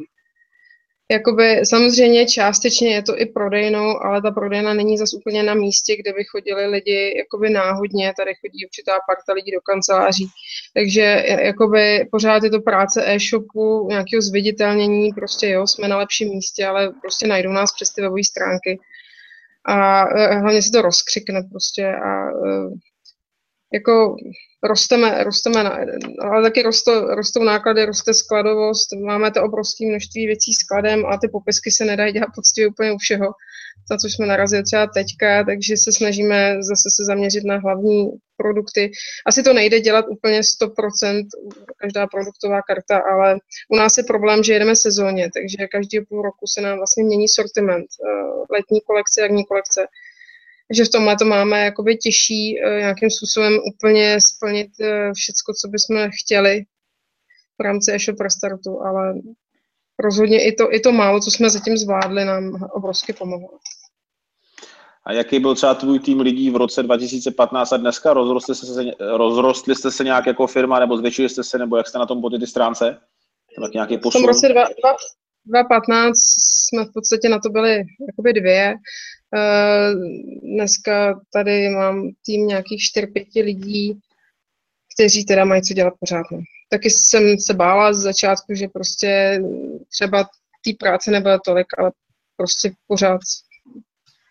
jakoby 1.11 1.61
samozřejmě 1.65 2.27
částečně 2.27 2.95
je 2.95 3.03
to 3.03 3.21
i 3.21 3.27
prodejnou, 3.27 4.03
ale 4.03 4.23
ta 4.23 4.31
prodejna 4.31 4.75
není 4.75 4.99
zase 4.99 5.17
úplně 5.17 5.43
na 5.43 5.55
místě, 5.55 5.97
kde 5.97 6.13
by 6.13 6.25
chodili 6.25 6.67
lidi 6.67 7.15
jakoby 7.19 7.51
náhodně, 7.51 8.13
tady 8.17 8.35
chodí 8.35 8.67
určitá 8.67 8.93
parta 9.09 9.33
lidí 9.33 9.53
do 9.53 9.61
kanceláří, 9.61 10.29
takže 10.75 11.25
jakoby 11.43 12.09
pořád 12.11 12.43
je 12.43 12.51
to 12.51 12.61
práce 12.61 13.05
e-shopu, 13.07 13.89
nějakého 13.89 14.23
zviditelnění, 14.23 15.13
prostě 15.13 15.49
jo, 15.49 15.67
jsme 15.67 15.89
na 15.89 15.99
lepším 15.99 16.29
místě, 16.29 16.67
ale 16.67 16.93
prostě 17.01 17.27
najdou 17.27 17.53
nás 17.53 17.75
přes 17.75 17.91
ty 17.91 18.03
webové 18.03 18.25
stránky. 18.25 18.79
A 19.65 20.05
e, 20.09 20.39
hlavně 20.39 20.63
se 20.63 20.71
to 20.71 20.83
rozkřikne 20.83 21.43
prostě 21.51 21.87
a 21.87 22.29
e, 22.29 22.31
jako 23.73 24.17
rosteme, 24.63 25.25
rosteme 25.25 25.65
na, 25.65 25.79
ale 26.23 26.43
taky 26.43 26.63
rostou, 26.63 27.15
rostou 27.15 27.45
náklady, 27.45 27.85
roste 27.85 28.15
skladovost, 28.15 28.93
máme 29.05 29.31
to 29.31 29.43
obrovské 29.43 29.87
množství 29.87 30.27
věcí 30.27 30.55
skladem 30.55 31.07
a 31.07 31.19
ty 31.19 31.29
popisky 31.29 31.71
se 31.71 31.85
nedají 31.85 32.13
dělat 32.13 32.29
poctivě 32.35 32.69
úplně 32.69 32.93
u 32.93 32.99
všeho, 32.99 33.27
za 33.91 33.97
což 33.97 34.13
jsme 34.13 34.27
narazili 34.27 34.63
třeba 34.63 34.87
teďka, 34.87 35.45
takže 35.45 35.77
se 35.77 35.93
snažíme 35.93 36.57
zase 36.63 36.89
se 36.97 37.05
zaměřit 37.05 37.45
na 37.45 37.57
hlavní 37.57 38.11
produkty. 38.37 38.91
Asi 39.27 39.43
to 39.43 39.53
nejde 39.53 39.81
dělat 39.81 40.05
úplně 40.09 40.41
100% 40.41 41.27
každá 41.77 42.07
produktová 42.07 42.63
karta, 42.63 42.99
ale 43.13 43.39
u 43.69 43.77
nás 43.77 43.99
je 43.99 44.05
problém, 44.05 44.43
že 44.43 44.53
jedeme 44.53 44.77
sezóně, 44.77 45.31
takže 45.35 45.69
každý 45.73 46.01
půl 46.01 46.23
roku 46.23 46.47
se 46.47 46.61
nám 46.61 46.77
vlastně 46.77 47.05
mění 47.05 47.29
sortiment. 47.29 47.87
Eh, 47.87 48.55
letní 48.55 48.81
kolekce, 48.81 49.21
jarní 49.21 49.45
kolekce 49.45 49.87
že 50.71 50.85
v 50.85 50.89
tomhle 50.89 51.17
to 51.17 51.25
máme 51.25 51.65
jakoby 51.65 51.97
těžší 51.97 52.61
uh, 52.61 52.79
nějakým 52.79 53.11
způsobem 53.11 53.59
úplně 53.75 54.19
splnit 54.21 54.71
uh, 54.81 55.13
všecko, 55.15 55.53
co 55.61 55.69
bychom 55.69 56.11
chtěli 56.23 56.65
v 57.59 57.63
rámci 57.63 57.93
e-shop 57.93 58.21
restartu, 58.21 58.81
ale 58.81 59.15
rozhodně 59.99 60.45
i 60.45 60.53
to, 60.53 60.75
i 60.75 60.81
to 60.81 60.93
málo, 60.93 61.21
co 61.21 61.31
jsme 61.31 61.51
zatím 61.51 61.77
zvládli, 61.77 62.25
nám 62.25 62.69
obrovsky 62.73 63.13
pomohlo. 63.13 63.49
A 65.09 65.13
jaký 65.13 65.39
byl 65.39 65.55
třeba 65.55 65.75
tvůj 65.75 66.01
tým 66.01 66.21
lidí 66.21 66.51
v 66.51 66.57
roce 66.57 66.83
2015 66.83 67.73
a 67.73 67.77
dneska? 67.77 68.13
Rozrostli 68.13 68.55
jste 68.55 68.67
se, 68.67 68.85
rozrostli 69.17 69.75
jste 69.75 69.91
se 69.91 70.05
nějak 70.05 70.27
jako 70.27 70.47
firma, 70.47 70.79
nebo 70.79 70.97
zvětšili 70.97 71.29
jste 71.29 71.45
se, 71.45 71.59
nebo 71.59 71.77
jak 71.77 71.89
jste 71.89 71.99
na 71.99 72.07
tom 72.07 72.21
po 72.21 72.31
ty 72.31 72.47
stránce? 72.47 72.99
Tak 73.63 73.73
nějaký 73.73 73.99
posun? 73.99 74.21
V 74.21 74.23
tom 74.23 74.29
roce 74.29 74.49
2015 74.49 76.15
jsme 76.69 76.85
v 76.85 76.93
podstatě 76.95 77.29
na 77.29 77.39
to 77.39 77.49
byli 77.49 77.85
jakoby 78.09 78.33
dvě. 78.33 78.75
Eh, 79.35 79.95
dneska 80.43 81.21
tady 81.33 81.69
mám 81.69 82.11
tým 82.25 82.47
nějakých 82.47 82.81
4-5 82.81 83.43
lidí, 83.43 84.01
kteří 84.95 85.25
teda 85.25 85.45
mají 85.45 85.63
co 85.63 85.75
dělat 85.75 85.95
pořád. 86.01 86.27
No. 86.33 86.39
Taky 86.71 86.91
jsem 86.91 87.39
se 87.39 87.55
bála 87.55 87.93
z 87.93 87.97
začátku, 87.97 88.55
že 88.55 88.69
prostě 88.69 89.41
třeba 89.93 90.25
té 90.65 90.71
práce 90.79 91.11
nebude 91.11 91.39
tolik, 91.45 91.67
ale 91.79 91.93
prostě 92.37 92.73
pořád 92.87 93.21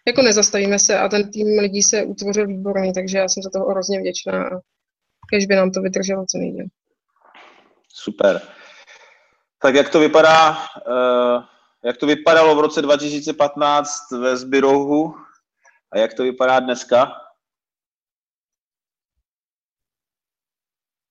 jako 0.07 0.21
nezastavíme 0.21 0.79
se 0.79 0.99
a 0.99 1.09
ten 1.09 1.31
tým 1.31 1.59
lidí 1.59 1.83
se 1.83 2.03
utvořil 2.03 2.47
výborný, 2.47 2.93
takže 2.93 3.17
já 3.17 3.29
jsem 3.29 3.43
za 3.43 3.49
toho 3.49 3.69
hrozně 3.69 3.99
vděčná 3.99 4.43
a 4.43 4.59
kež 5.29 5.45
by 5.45 5.55
nám 5.55 5.71
to 5.71 5.81
vydrželo 5.81 6.25
co 6.31 6.37
nejdíl. 6.37 6.65
Super. 7.93 8.41
Tak 9.61 9.75
jak 9.75 9.89
to 9.89 9.99
vypadá 9.99 10.57
uh 10.87 11.56
jak 11.87 11.97
to 11.97 12.05
vypadalo 12.05 12.55
v 12.55 12.59
roce 12.59 12.81
2015 12.81 14.11
ve 14.11 14.37
Zbirohu 14.37 15.15
a 15.91 15.97
jak 15.97 16.13
to 16.13 16.23
vypadá 16.23 16.59
dneska? 16.59 17.11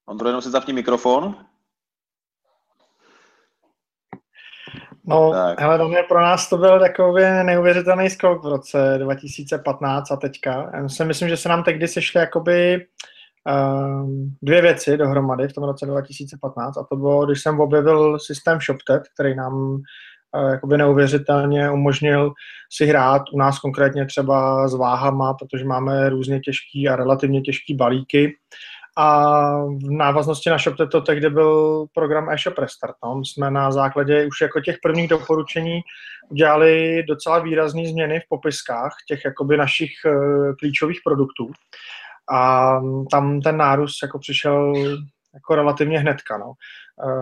Ondro, 0.09 0.29
jenom 0.29 0.43
se 0.43 0.51
zapni 0.51 0.73
mikrofon. 0.73 1.47
No, 5.05 5.33
tak. 5.33 5.61
hele, 5.61 5.79
Daniel, 5.79 6.05
pro 6.09 6.21
nás 6.21 6.49
to 6.49 6.57
byl 6.57 6.81
takový 6.81 7.23
neuvěřitelný 7.23 8.11
skok 8.11 8.45
v 8.45 8.49
roce 8.49 8.99
2015 8.99 10.11
a 10.11 10.17
teďka. 10.17 10.71
Já 10.75 10.89
si 10.89 11.05
myslím, 11.05 11.29
že 11.29 11.37
se 11.37 11.49
nám 11.49 11.65
tehdy 11.65 11.89
sešly 11.89 12.21
jakoby 12.21 12.87
um, 13.47 14.37
dvě 14.43 14.63
věci 14.63 14.97
dohromady 14.97 15.49
v 15.49 15.53
tom 15.53 15.65
roce 15.65 15.87
2015 15.87 16.77
a 16.77 16.85
to 16.85 16.97
bylo, 16.97 17.27
když 17.27 17.43
jsem 17.43 17.61
objevil 17.61 18.19
systém 18.19 18.61
ShopTet, 18.61 19.03
který 19.15 19.37
nám 19.37 19.83
jakoby 20.51 20.79
neuvěřitelně 20.79 21.71
umožnil 21.71 22.33
si 22.73 22.87
hrát 22.87 23.23
u 23.33 23.39
nás 23.39 23.59
konkrétně 23.59 24.07
třeba 24.07 24.69
s 24.69 24.75
váhama, 24.75 25.35
protože 25.35 25.65
máme 25.65 26.09
různě 26.09 26.41
těžký 26.41 26.89
a 26.89 26.97
relativně 26.97 27.41
těžký 27.41 27.75
balíky 27.75 28.37
a 28.99 29.59
v 29.61 29.91
návaznosti 29.91 30.51
na 30.51 30.59
ShopTet 30.59 30.91
to 30.91 31.01
tehdy 31.01 31.31
byl 31.31 31.85
program 31.95 32.31
eShop 32.31 32.59
Restart. 32.59 32.95
No. 33.05 33.25
jsme 33.25 33.51
na 33.51 33.71
základě 33.73 34.27
už 34.27 34.41
jako 34.41 34.61
těch 34.61 34.77
prvních 34.83 35.09
doporučení 35.09 35.81
udělali 36.29 37.03
docela 37.09 37.39
výrazné 37.39 37.89
změny 37.89 38.21
v 38.21 38.29
popiskách 38.29 38.93
těch 39.09 39.25
jakoby 39.25 39.57
našich 39.57 39.91
uh, 40.07 40.55
klíčových 40.59 41.01
produktů. 41.05 41.51
A 42.33 42.73
tam 43.11 43.41
ten 43.41 43.57
nárůst 43.57 44.03
jako 44.03 44.19
přišel 44.19 44.75
jako 45.37 45.55
relativně 45.55 45.99
hnedka. 45.99 46.39
No. 46.39 46.53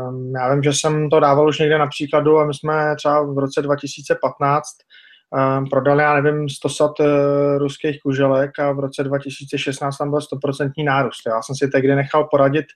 Um, 0.09 0.33
já 0.37 0.55
vím, 0.55 0.63
že 0.63 0.73
jsem 0.73 1.11
to 1.11 1.21
dával 1.21 1.49
už 1.49 1.59
někde 1.59 1.79
na 1.79 1.87
příkladu 1.87 2.39
a 2.39 2.47
my 2.47 2.55
jsme 2.55 2.97
třeba 2.97 3.23
v 3.23 3.39
roce 3.39 3.63
2015 3.63 4.65
um, 4.67 4.83
prodali, 5.71 6.03
já 6.03 6.21
nevím, 6.21 6.49
100 6.49 6.69
sat 6.69 7.01
uh, 7.01 7.07
ruských 7.59 8.01
kuželek 8.03 8.59
a 8.59 8.73
v 8.73 8.79
roce 8.79 9.05
2016 9.05 9.99
tam 9.99 10.11
byl 10.11 10.19
100% 10.19 10.85
nárůst. 10.85 11.23
Já 11.27 11.43
jsem 11.43 11.57
si 11.57 11.69
tehdy 11.69 11.95
nechal 11.95 12.25
poradit 12.31 12.67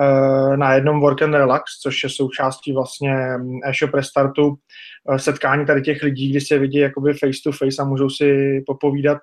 uh, 0.00 0.56
na 0.56 0.74
jednom 0.74 1.00
Work 1.00 1.22
and 1.22 1.34
Relax, 1.34 1.64
což 1.82 2.02
je 2.02 2.10
součástí 2.10 2.72
vlastně 2.72 3.14
e-shop 3.64 3.94
restartu 3.94 4.46
uh, 4.48 5.16
setkání 5.16 5.66
tady 5.66 5.82
těch 5.82 6.02
lidí, 6.02 6.30
kdy 6.30 6.40
se 6.40 6.58
vidí 6.58 6.78
jakoby 6.78 7.12
face 7.14 7.40
to 7.44 7.52
face 7.52 7.82
a 7.82 7.84
můžou 7.84 8.10
si 8.10 8.60
popovídat 8.66 9.18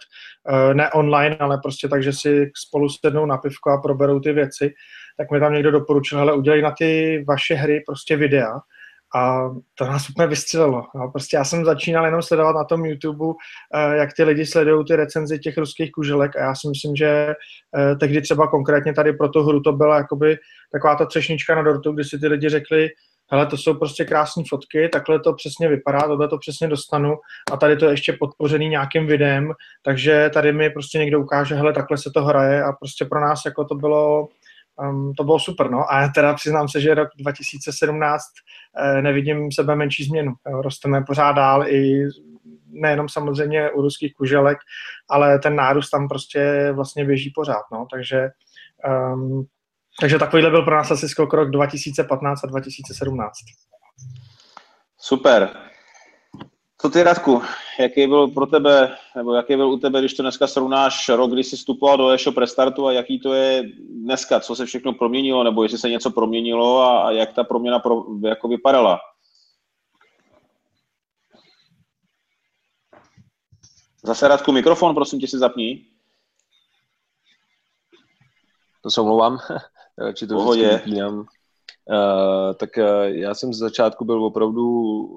ne 0.74 0.92
online, 0.92 1.38
ale 1.40 1.60
prostě 1.64 1.88
tak, 1.88 2.04
že 2.04 2.14
si 2.14 2.52
spolu 2.68 2.90
sednou 2.90 3.26
na 3.26 3.38
pivko 3.38 3.70
a 3.70 3.82
proberou 3.82 4.20
ty 4.20 4.34
věci, 4.34 4.74
tak 5.18 5.32
mi 5.32 5.40
tam 5.40 5.54
někdo 5.54 5.72
doporučil, 5.72 6.20
ale 6.20 6.34
udělej 6.34 6.62
na 6.62 6.72
ty 6.72 7.24
vaše 7.28 7.56
hry 7.56 7.84
prostě 7.88 8.16
videa, 8.16 8.60
a 9.16 9.50
to 9.76 9.86
nás 9.86 10.10
úplně 10.10 10.28
vystřelilo. 10.28 10.84
No, 10.96 11.12
prostě 11.12 11.38
já 11.38 11.44
jsem 11.46 11.66
začínal 11.66 12.06
jenom 12.06 12.22
sledovat 12.22 12.56
na 12.56 12.64
tom 12.64 12.86
YouTube, 12.86 13.26
eh, 13.76 13.96
jak 13.96 14.10
ty 14.14 14.24
lidi 14.24 14.46
sledují 14.46 14.86
ty 14.86 14.96
recenzi 14.96 15.40
těch 15.40 15.58
ruských 15.58 15.92
kuželek 15.92 16.36
a 16.36 16.40
já 16.40 16.56
si 16.56 16.68
myslím, 16.68 16.96
že 16.96 17.36
eh, 17.78 17.96
tehdy 17.96 18.22
třeba 18.22 18.48
konkrétně 18.48 18.94
tady 18.94 19.14
pro 19.14 19.30
tu 19.30 19.44
hru 19.44 19.62
to 19.62 19.72
byla 19.72 19.98
jakoby 19.98 20.38
taková 20.72 20.96
ta 20.96 21.06
třešnička 21.06 21.56
na 21.56 21.62
dortu, 21.62 21.92
kdy 21.92 22.04
si 22.04 22.20
ty 22.20 22.28
lidi 22.28 22.50
řekli, 22.50 22.90
hele, 23.32 23.46
to 23.46 23.58
jsou 23.58 23.74
prostě 23.74 24.06
krásné 24.06 24.44
fotky, 24.50 24.90
takhle 24.90 25.20
to 25.20 25.34
přesně 25.34 25.68
vypadá, 25.68 26.02
tohle 26.02 26.28
to 26.28 26.38
přesně 26.38 26.68
dostanu 26.68 27.16
a 27.52 27.58
tady 27.58 27.78
to 27.78 27.86
je 27.86 27.92
ještě 27.92 28.14
podpořený 28.20 28.70
nějakým 28.70 29.08
videem, 29.08 29.54
takže 29.86 30.30
tady 30.34 30.54
mi 30.54 30.70
prostě 30.70 30.98
někdo 30.98 31.20
ukáže, 31.20 31.56
hele, 31.56 31.74
takhle 31.74 31.98
se 31.98 32.12
to 32.14 32.24
hraje 32.24 32.64
a 32.64 32.72
prostě 32.72 33.06
pro 33.06 33.22
nás 33.22 33.42
jako 33.46 33.66
to 33.66 33.76
bylo 33.76 34.28
um, 34.80 35.14
to 35.14 35.24
bylo 35.24 35.40
super, 35.40 35.72
no. 35.72 35.94
A 35.94 36.08
teda 36.08 36.34
přiznám 36.34 36.68
se, 36.68 36.82
že 36.82 36.94
rok 36.94 37.10
2017 37.18 38.24
eh, 38.78 39.02
nevidím 39.02 39.52
sebe 39.52 39.76
menší 39.76 40.04
změnu. 40.04 40.34
Rosteme 40.62 41.04
pořád 41.08 41.32
dál 41.32 41.68
i 41.68 42.08
nejenom 42.72 43.10
samozřejmě 43.10 43.72
u 43.72 43.82
ruských 43.82 44.14
kuželek, 44.14 44.58
ale 45.10 45.40
ten 45.40 45.56
nárůst 45.56 45.90
tam 45.90 46.08
prostě 46.08 46.72
vlastně 46.72 47.06
běží 47.06 47.32
pořád, 47.36 47.64
no. 47.72 47.88
Takže 47.92 48.30
um, 49.14 49.46
takže 50.00 50.20
takovýhle 50.20 50.50
byl 50.50 50.62
pro 50.62 50.76
nás 50.76 50.92
asi 50.92 51.10
skok 51.10 51.34
rok 51.34 51.52
2015 51.52 52.44
a 52.44 52.48
2017. 52.48 53.34
Super. 54.98 55.69
Co 56.82 56.90
ty, 56.90 57.04
Radku, 57.04 57.42
jaký 57.80 58.08
byl 58.08 58.28
pro 58.28 58.46
tebe, 58.46 58.98
nebo 59.16 59.34
jaký 59.34 59.56
byl 59.56 59.70
u 59.70 59.80
tebe, 59.80 60.00
když 60.00 60.14
to 60.14 60.24
dneska 60.24 60.48
srovnáš 60.48 61.10
rok, 61.10 61.32
kdy 61.32 61.44
jsi 61.44 61.56
vstupoval 61.56 61.98
do 61.98 62.10
e-shop 62.10 62.38
restartu 62.38 62.88
a 62.88 62.94
jaký 62.94 63.20
to 63.20 63.34
je 63.34 63.64
dneska, 63.90 64.40
co 64.40 64.56
se 64.56 64.66
všechno 64.66 64.94
proměnilo, 64.94 65.44
nebo 65.44 65.64
jestli 65.64 65.78
se 65.78 65.90
něco 65.90 66.12
proměnilo 66.12 66.80
a, 66.82 67.08
a 67.08 67.12
jak 67.12 67.34
ta 67.34 67.44
proměna 67.44 67.80
pro, 67.80 68.04
jako 68.24 68.48
vypadala? 68.48 69.00
Zase 74.04 74.28
Radku, 74.28 74.52
mikrofon, 74.52 74.96
prosím 74.96 75.20
tě 75.20 75.28
si 75.28 75.38
zapni. 75.38 75.86
To 78.82 78.92
se 78.92 79.02
omlouvám, 79.02 79.38
či 80.14 80.28
to 80.28 80.38
vždycky 80.38 80.68
vypínám. 80.68 81.26
Uh, 81.90 82.54
tak 82.54 82.70
uh, 82.78 83.04
já 83.04 83.34
jsem 83.34 83.54
z 83.54 83.58
začátku 83.58 84.06
byl 84.06 84.24
opravdu 84.24 84.64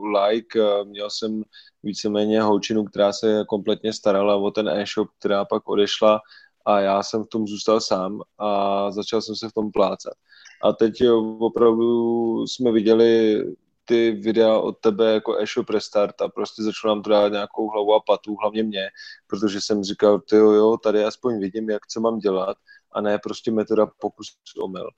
like, 0.04 0.60
uh, 0.60 0.88
měl 0.88 1.10
jsem 1.10 1.42
víceméně 1.82 2.42
holčinu, 2.42 2.84
která 2.84 3.12
se 3.12 3.44
kompletně 3.48 3.92
starala 3.92 4.36
o 4.36 4.50
ten 4.50 4.68
e-shop, 4.68 5.08
která 5.18 5.44
pak 5.44 5.68
odešla 5.68 6.20
a 6.66 6.80
já 6.80 7.02
jsem 7.02 7.24
v 7.24 7.28
tom 7.28 7.46
zůstal 7.46 7.80
sám 7.80 8.20
a 8.38 8.90
začal 8.90 9.22
jsem 9.22 9.36
se 9.36 9.48
v 9.48 9.52
tom 9.52 9.72
plácat. 9.72 10.14
A 10.62 10.72
teď 10.72 10.94
opravdu 11.38 12.46
jsme 12.46 12.72
viděli 12.72 13.44
ty 13.84 14.10
videa 14.10 14.58
od 14.58 14.78
tebe 14.78 15.12
jako 15.12 15.38
e-shop 15.38 15.70
restart 15.70 16.22
a 16.22 16.28
prostě 16.28 16.62
začalo 16.62 16.94
nám 16.94 17.02
to 17.02 17.10
dát 17.10 17.32
nějakou 17.32 17.70
hlavu 17.70 17.94
a 17.94 18.00
patu, 18.00 18.36
hlavně 18.40 18.62
mě, 18.62 18.88
protože 19.26 19.60
jsem 19.60 19.84
říkal, 19.84 20.20
ty 20.20 20.36
jo, 20.36 20.50
jo, 20.50 20.76
tady 20.76 21.04
aspoň 21.04 21.40
vidím, 21.40 21.70
jak 21.70 21.86
co 21.86 22.00
mám 22.00 22.18
dělat 22.18 22.56
a 22.92 23.00
ne 23.00 23.18
prostě 23.18 23.50
metoda 23.50 23.86
pokus 24.00 24.26
omyl. 24.62 24.88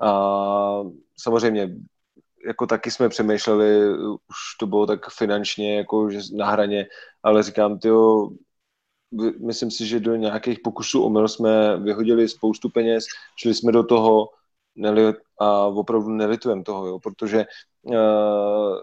A 0.00 0.82
samozřejmě 1.18 1.70
jako 2.46 2.66
taky 2.66 2.90
jsme 2.90 3.08
přemýšleli, 3.08 3.98
už 4.08 4.36
to 4.60 4.66
bylo 4.66 4.86
tak 4.86 5.10
finančně 5.10 5.76
jako 5.76 6.10
že 6.10 6.20
na 6.36 6.50
hraně, 6.50 6.86
ale 7.22 7.42
říkám, 7.42 7.78
ty 7.78 7.88
myslím 9.46 9.70
si, 9.70 9.86
že 9.86 10.00
do 10.00 10.16
nějakých 10.16 10.58
pokusů 10.64 11.04
omyl 11.04 11.28
jsme 11.28 11.80
vyhodili 11.80 12.28
spoustu 12.28 12.68
peněz, 12.68 13.04
šli 13.36 13.54
jsme 13.54 13.72
do 13.72 13.82
toho 13.84 14.28
neli, 14.76 15.14
a 15.40 15.64
opravdu 15.64 16.08
nelitujeme 16.08 16.62
toho, 16.62 16.86
jo, 16.86 16.98
protože 16.98 17.46
uh, 17.82 18.76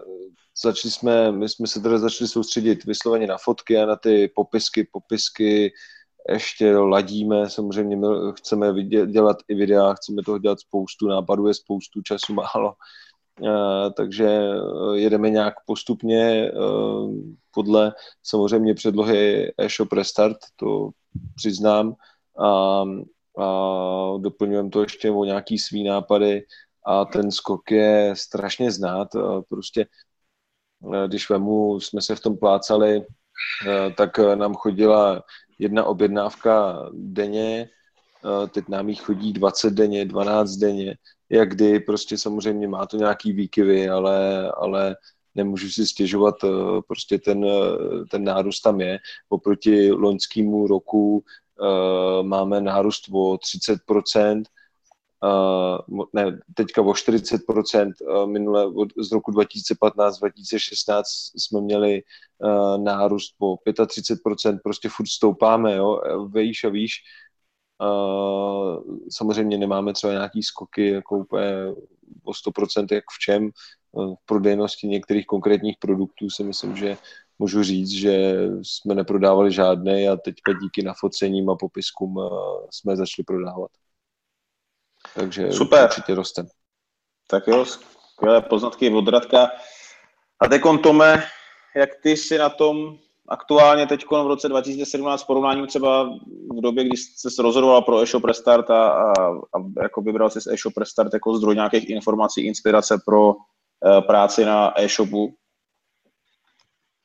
začali 0.62 0.92
jsme, 0.92 1.32
my 1.32 1.48
jsme 1.48 1.66
se 1.66 1.80
teda 1.80 1.98
začali 1.98 2.28
soustředit 2.28 2.84
vysloveně 2.84 3.26
na 3.26 3.38
fotky 3.38 3.78
a 3.78 3.86
na 3.86 3.96
ty 3.96 4.32
popisky, 4.34 4.88
popisky, 4.92 5.72
ještě 6.28 6.76
ladíme, 6.76 7.50
samozřejmě 7.50 7.96
my 7.96 8.06
chceme 8.36 8.82
dělat 9.06 9.36
i 9.48 9.54
videa, 9.54 9.94
chceme 9.94 10.22
toho 10.22 10.38
dělat 10.38 10.60
spoustu, 10.60 11.08
nápadů 11.08 11.48
je 11.48 11.54
spoustu, 11.54 12.02
času 12.02 12.34
málo, 12.34 12.74
uh, 13.40 13.92
takže 13.96 14.26
eh, 14.26 14.98
jedeme 14.98 15.30
nějak 15.30 15.54
postupně 15.66 16.52
uh, 16.52 17.14
podle 17.50 17.92
samozřejmě 18.22 18.74
předlohy 18.74 19.52
e-shop 19.58 19.92
Restart, 19.92 20.36
to 20.56 20.90
přiznám, 21.34 21.94
a, 22.38 22.82
a 23.38 23.46
doplňujeme 24.18 24.70
to 24.70 24.82
ještě 24.82 25.10
o 25.10 25.24
nějaký 25.24 25.58
svý 25.58 25.84
nápady 25.84 26.42
a 26.86 27.04
ten 27.04 27.30
skok 27.30 27.70
je 27.70 28.14
strašně 28.16 28.70
znát, 28.70 29.08
prostě 29.48 29.86
když 31.06 31.30
vemu, 31.30 31.80
jsme 31.80 32.02
se 32.02 32.16
v 32.16 32.20
tom 32.20 32.36
plácali, 32.36 33.06
tak 33.96 34.18
nám 34.18 34.54
chodila 34.54 35.22
jedna 35.58 35.84
objednávka 35.84 36.82
denně, 36.92 37.68
eh, 38.24 38.48
teď 38.48 38.68
nám 38.68 38.88
jich 38.88 39.00
chodí 39.00 39.32
20 39.32 39.74
denně, 39.74 40.04
12 40.04 40.56
denně, 40.56 40.96
jak 41.30 41.48
kdy, 41.48 41.80
prostě 41.80 42.18
samozřejmě 42.18 42.68
má 42.68 42.86
to 42.86 42.96
nějaký 42.96 43.32
výkyvy, 43.32 43.88
ale, 43.88 44.50
ale 44.50 44.96
nemůžu 45.34 45.68
si 45.68 45.86
stěžovat, 45.86 46.34
eh, 46.44 46.48
prostě 46.88 47.18
ten, 47.18 47.44
eh, 47.44 48.04
ten 48.10 48.24
nárůst 48.24 48.60
tam 48.60 48.80
je. 48.80 48.98
Oproti 49.28 49.92
loňskému 49.92 50.66
roku 50.66 51.24
máme 52.22 52.60
nárůst 52.60 53.04
o 53.12 53.38
30%, 53.38 54.42
uh, 55.22 56.04
ne, 56.12 56.38
teďka 56.54 56.82
o 56.82 56.92
40%, 56.92 57.92
uh, 58.00 58.26
minule 58.26 58.66
od, 58.66 58.88
z 58.98 59.12
roku 59.12 59.30
2015-2016 59.30 61.02
jsme 61.36 61.60
měli 61.60 62.02
uh, 62.38 62.78
nárůst 62.78 63.34
po 63.38 63.54
35%, 63.54 64.58
prostě 64.62 64.88
furt 64.88 65.08
stoupáme, 65.08 65.76
jo, 65.76 66.00
výš 66.34 66.64
a 66.64 66.68
výš. 66.68 66.92
Uh, 67.82 68.98
samozřejmě 69.10 69.58
nemáme 69.58 69.92
třeba 69.92 70.12
nějaký 70.12 70.42
skoky 70.42 70.88
jako 70.88 71.18
úplně 71.18 71.52
o 72.24 72.30
100% 72.32 72.86
jak 72.94 73.04
v 73.04 73.18
čem, 73.18 73.50
v 73.94 74.26
prodejnosti 74.26 74.86
některých 74.86 75.26
konkrétních 75.26 75.76
produktů 75.80 76.30
si 76.30 76.44
myslím, 76.44 76.76
že 76.76 76.96
můžu 77.38 77.62
říct, 77.62 77.90
že 77.90 78.34
jsme 78.62 78.94
neprodávali 78.94 79.52
žádné 79.52 80.08
a 80.08 80.16
teďka 80.16 80.52
díky 80.52 80.82
nafocením 80.82 81.50
a 81.50 81.56
popiskům 81.56 82.18
jsme 82.70 82.96
začali 82.96 83.24
prodávat. 83.24 83.70
Takže 85.16 85.52
Super. 85.52 85.84
určitě 85.84 86.14
roste. 86.14 86.46
Tak 87.26 87.46
jo, 87.46 87.64
skvělé 87.64 88.40
poznatky 88.40 88.90
od 88.90 89.08
Radka. 89.08 89.50
A 90.40 90.48
teď 90.48 90.62
Tome, 90.82 91.22
jak 91.76 91.90
ty 92.02 92.16
si 92.16 92.38
na 92.38 92.48
tom 92.48 92.98
aktuálně 93.28 93.86
teď 93.86 94.04
v 94.10 94.26
roce 94.26 94.48
2017 94.48 95.24
porovnáním 95.24 95.66
třeba 95.66 96.04
v 96.56 96.60
době, 96.60 96.84
kdy 96.84 96.96
jste 96.96 97.30
se 97.30 97.42
rozhodoval 97.42 97.82
pro 97.82 98.02
e-shop 98.02 98.24
Restart 98.24 98.70
a, 98.70 98.88
a, 98.88 99.12
a 99.30 99.82
jako 99.82 100.02
vybral 100.02 100.30
si 100.30 100.38
e-shop 100.38 100.76
Restart 100.76 101.14
jako 101.14 101.36
zdroj 101.36 101.54
nějakých 101.54 101.90
informací, 101.90 102.46
inspirace 102.46 103.02
pro 103.06 103.34
uh, 103.34 104.00
práci 104.06 104.44
na 104.44 104.80
e-shopu? 104.80 105.34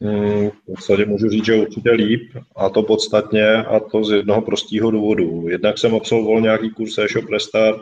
Hmm, 0.02 0.50
v 0.50 0.66
podstatě 0.66 1.06
můžu 1.06 1.30
říct, 1.30 1.46
že 1.46 1.62
určitě 1.62 1.92
líp 1.92 2.34
a 2.56 2.70
to 2.70 2.84
podstatně 2.84 3.56
a 3.56 3.80
to 3.80 4.04
z 4.04 4.12
jednoho 4.12 4.42
prostého 4.42 4.92
důvodu. 4.92 5.48
Jednak 5.50 5.78
jsem 5.78 5.96
absolvoval 5.96 6.42
nějaký 6.42 6.70
kurz 6.70 6.98
e-shop 6.98 7.30
Restart, 7.30 7.82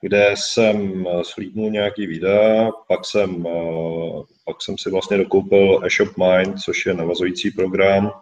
kde 0.00 0.34
jsem 0.36 1.06
eh, 1.06 1.24
slídnul 1.24 1.70
nějaký 1.70 2.06
videa, 2.06 2.70
pak 2.88 3.04
jsem, 3.04 3.46
eh, 3.46 4.22
pak 4.44 4.62
jsem 4.62 4.78
si 4.78 4.90
vlastně 4.90 5.16
dokoupil 5.16 5.80
eShop 5.86 6.08
Mind, 6.16 6.58
což 6.58 6.86
je 6.86 6.94
navazující 6.94 7.50
program 7.50 8.12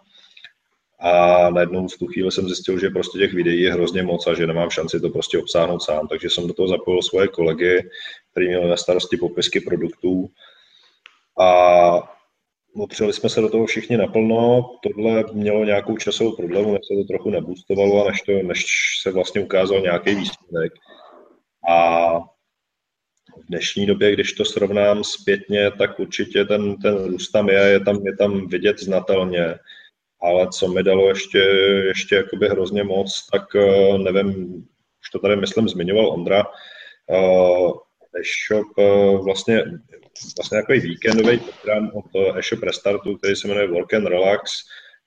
a 0.99 1.49
najednou 1.49 1.87
v 1.87 1.97
tu 1.97 2.07
chvíli 2.07 2.31
jsem 2.31 2.47
zjistil, 2.47 2.79
že 2.79 2.89
prostě 2.89 3.19
těch 3.19 3.33
videí 3.33 3.61
je 3.61 3.73
hrozně 3.73 4.03
moc 4.03 4.27
a 4.27 4.33
že 4.33 4.47
nemám 4.47 4.69
šanci 4.69 4.99
to 4.99 5.09
prostě 5.09 5.39
obsáhnout 5.39 5.83
sám, 5.83 6.07
takže 6.07 6.29
jsem 6.29 6.47
do 6.47 6.53
toho 6.53 6.67
zapojil 6.67 7.01
svoje 7.01 7.27
kolegy, 7.27 7.89
kteří 8.31 8.47
měli 8.47 8.69
na 8.69 8.77
starosti 8.77 9.17
popisky 9.17 9.59
produktů 9.59 10.29
a 11.39 12.17
opřeli 12.75 13.13
jsme 13.13 13.29
se 13.29 13.41
do 13.41 13.49
toho 13.49 13.65
všichni 13.65 13.97
naplno. 13.97 14.71
Tohle 14.83 15.23
mělo 15.33 15.65
nějakou 15.65 15.97
časovou 15.97 16.35
problému, 16.35 16.71
než 16.71 16.81
se 16.87 16.93
to 17.01 17.13
trochu 17.13 17.29
neboostovalo 17.29 18.05
a 18.05 18.11
než, 18.11 18.21
to, 18.21 18.31
než 18.31 18.65
se 19.01 19.11
vlastně 19.11 19.41
ukázal 19.41 19.81
nějaký 19.81 20.15
výsledek. 20.15 20.73
A 21.67 22.19
v 23.37 23.45
dnešní 23.49 23.85
době, 23.85 24.13
když 24.13 24.33
to 24.33 24.45
srovnám 24.45 25.03
zpětně, 25.03 25.71
tak 25.71 25.99
určitě 25.99 26.45
ten, 26.45 26.75
ten 26.75 27.05
růst 27.05 27.31
tam 27.31 27.49
je, 27.49 27.59
je 27.59 27.79
tam, 27.79 28.05
je 28.05 28.15
tam 28.15 28.47
vidět 28.47 28.79
znatelně. 28.79 29.55
Ale 30.21 30.47
co 30.47 30.67
mi 30.67 30.83
dalo 30.83 31.09
ještě, 31.09 31.37
ještě 31.87 32.15
jakoby 32.15 32.49
hrozně 32.49 32.83
moc, 32.83 33.27
tak 33.31 33.55
eh, 33.55 33.97
nevím, 33.97 34.63
už 35.01 35.09
to 35.09 35.19
tady 35.19 35.35
myslím 35.35 35.69
zmiňoval 35.69 36.09
Ondra, 36.09 36.45
uh, 37.07 37.71
e-shop 38.19 38.67
uh, 38.77 39.25
vlastně, 39.25 39.63
vlastně 40.37 40.61
takový 40.61 40.79
víkendový 40.79 41.39
program 41.39 41.91
od 41.93 42.37
e-shop 42.37 42.63
Restartu, 42.63 43.17
který 43.17 43.35
se 43.35 43.47
jmenuje 43.47 43.67
Work 43.67 43.93
and 43.93 44.07
Relax, 44.07 44.51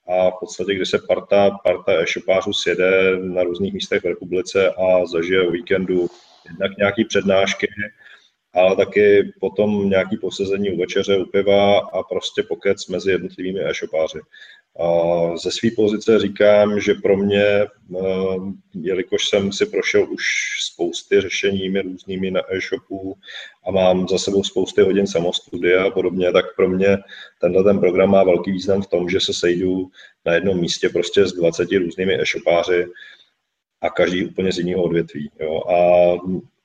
a 0.08 0.30
v 0.30 0.34
podstatě, 0.40 0.74
kdy 0.74 0.86
se 0.86 0.98
parta, 1.08 1.50
parta 1.64 1.92
e-shopářů 1.92 2.52
sjede 2.52 3.18
na 3.18 3.42
různých 3.42 3.72
místech 3.72 4.02
v 4.02 4.06
republice 4.06 4.70
a 4.70 5.06
zažije 5.06 5.48
o 5.48 5.50
víkendu 5.50 6.08
jednak 6.48 6.76
nějaký 6.78 7.04
přednášky, 7.04 7.68
ale 8.54 8.76
taky 8.76 9.32
potom 9.40 9.90
nějaký 9.90 10.16
posezení 10.16 10.70
u 10.70 10.78
večeře, 10.78 11.16
u 11.16 11.24
piva 11.24 11.78
a 11.78 12.02
prostě 12.02 12.42
pokec 12.42 12.86
mezi 12.86 13.10
jednotlivými 13.10 13.60
e-shopáři. 13.60 14.20
Ze 15.42 15.50
své 15.50 15.70
pozice 15.76 16.18
říkám, 16.18 16.80
že 16.80 16.94
pro 16.94 17.16
mě, 17.16 17.44
eh, 17.44 17.68
jelikož 18.74 19.28
jsem 19.28 19.52
si 19.52 19.66
prošel 19.66 20.12
už 20.12 20.24
spousty 20.72 21.20
řešeními 21.20 21.82
různými 21.82 22.30
na 22.30 22.40
e-shopu 22.52 23.16
a 23.66 23.70
mám 23.70 24.08
za 24.08 24.18
sebou 24.18 24.44
spousty 24.44 24.82
hodin 24.82 25.06
samostudia 25.06 25.84
a 25.84 25.90
podobně, 25.90 26.32
tak 26.32 26.44
pro 26.56 26.68
mě 26.68 26.98
tenhle 27.40 27.64
ten 27.64 27.80
program 27.80 28.10
má 28.10 28.24
velký 28.24 28.52
význam 28.52 28.82
v 28.82 28.86
tom, 28.86 29.08
že 29.08 29.20
se 29.20 29.34
sejdu 29.34 29.90
na 30.26 30.34
jednom 30.34 30.60
místě 30.60 30.88
prostě 30.88 31.26
s 31.26 31.32
20 31.32 31.78
různými 31.78 32.20
e-shopáři 32.20 32.86
a 33.80 33.90
každý 33.90 34.26
úplně 34.26 34.52
z 34.52 34.58
jiného 34.58 34.82
odvětví. 34.82 35.30
Jo. 35.40 35.62
A 35.68 35.78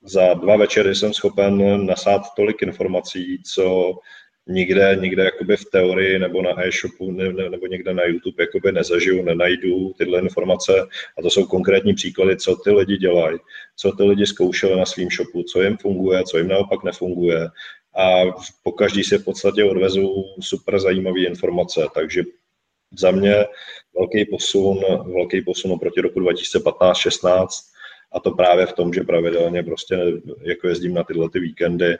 za 0.03 0.33
dva 0.33 0.57
večery 0.57 0.95
jsem 0.95 1.13
schopen 1.13 1.85
nasát 1.85 2.21
tolik 2.35 2.61
informací, 2.61 3.41
co 3.53 3.93
nikde, 4.47 4.97
nikde 5.01 5.23
jakoby 5.23 5.57
v 5.57 5.65
teorii 5.65 6.19
nebo 6.19 6.41
na 6.41 6.65
e-shopu 6.65 7.11
ne, 7.11 7.33
ne, 7.33 7.49
nebo 7.49 7.67
někde 7.67 7.93
na 7.93 8.03
YouTube 8.03 8.43
jakoby 8.43 8.71
nezažiju, 8.71 9.23
nenajdu 9.23 9.93
tyhle 9.97 10.19
informace 10.19 10.87
a 11.17 11.21
to 11.21 11.29
jsou 11.29 11.45
konkrétní 11.45 11.93
příklady, 11.93 12.37
co 12.37 12.55
ty 12.55 12.71
lidi 12.71 12.97
dělají, 12.97 13.37
co 13.75 13.91
ty 13.91 14.03
lidi 14.03 14.25
zkoušeli 14.25 14.75
na 14.75 14.85
svým 14.85 15.09
shopu, 15.09 15.43
co 15.43 15.61
jim 15.61 15.77
funguje, 15.77 16.23
co 16.23 16.37
jim 16.37 16.47
naopak 16.47 16.83
nefunguje 16.83 17.47
a 17.95 18.21
po 18.63 18.71
každý 18.71 19.03
si 19.03 19.17
v 19.17 19.23
podstatě 19.23 19.63
odvezu 19.63 20.23
super 20.41 20.79
zajímavé 20.79 21.19
informace, 21.19 21.87
takže 21.93 22.23
za 22.99 23.11
mě 23.11 23.45
velký 23.97 24.25
posun, 24.25 24.79
velký 25.13 25.41
posun 25.41 25.71
oproti 25.71 26.01
roku 26.01 26.19
2015-16 26.19 27.47
a 28.11 28.19
to 28.19 28.31
právě 28.31 28.65
v 28.65 28.73
tom, 28.73 28.93
že 28.93 29.01
pravidelně 29.01 29.63
prostě 29.63 29.97
jako 30.41 30.67
jezdím 30.67 30.93
na 30.93 31.03
tyhle 31.03 31.29
ty 31.29 31.39
víkendy. 31.39 31.97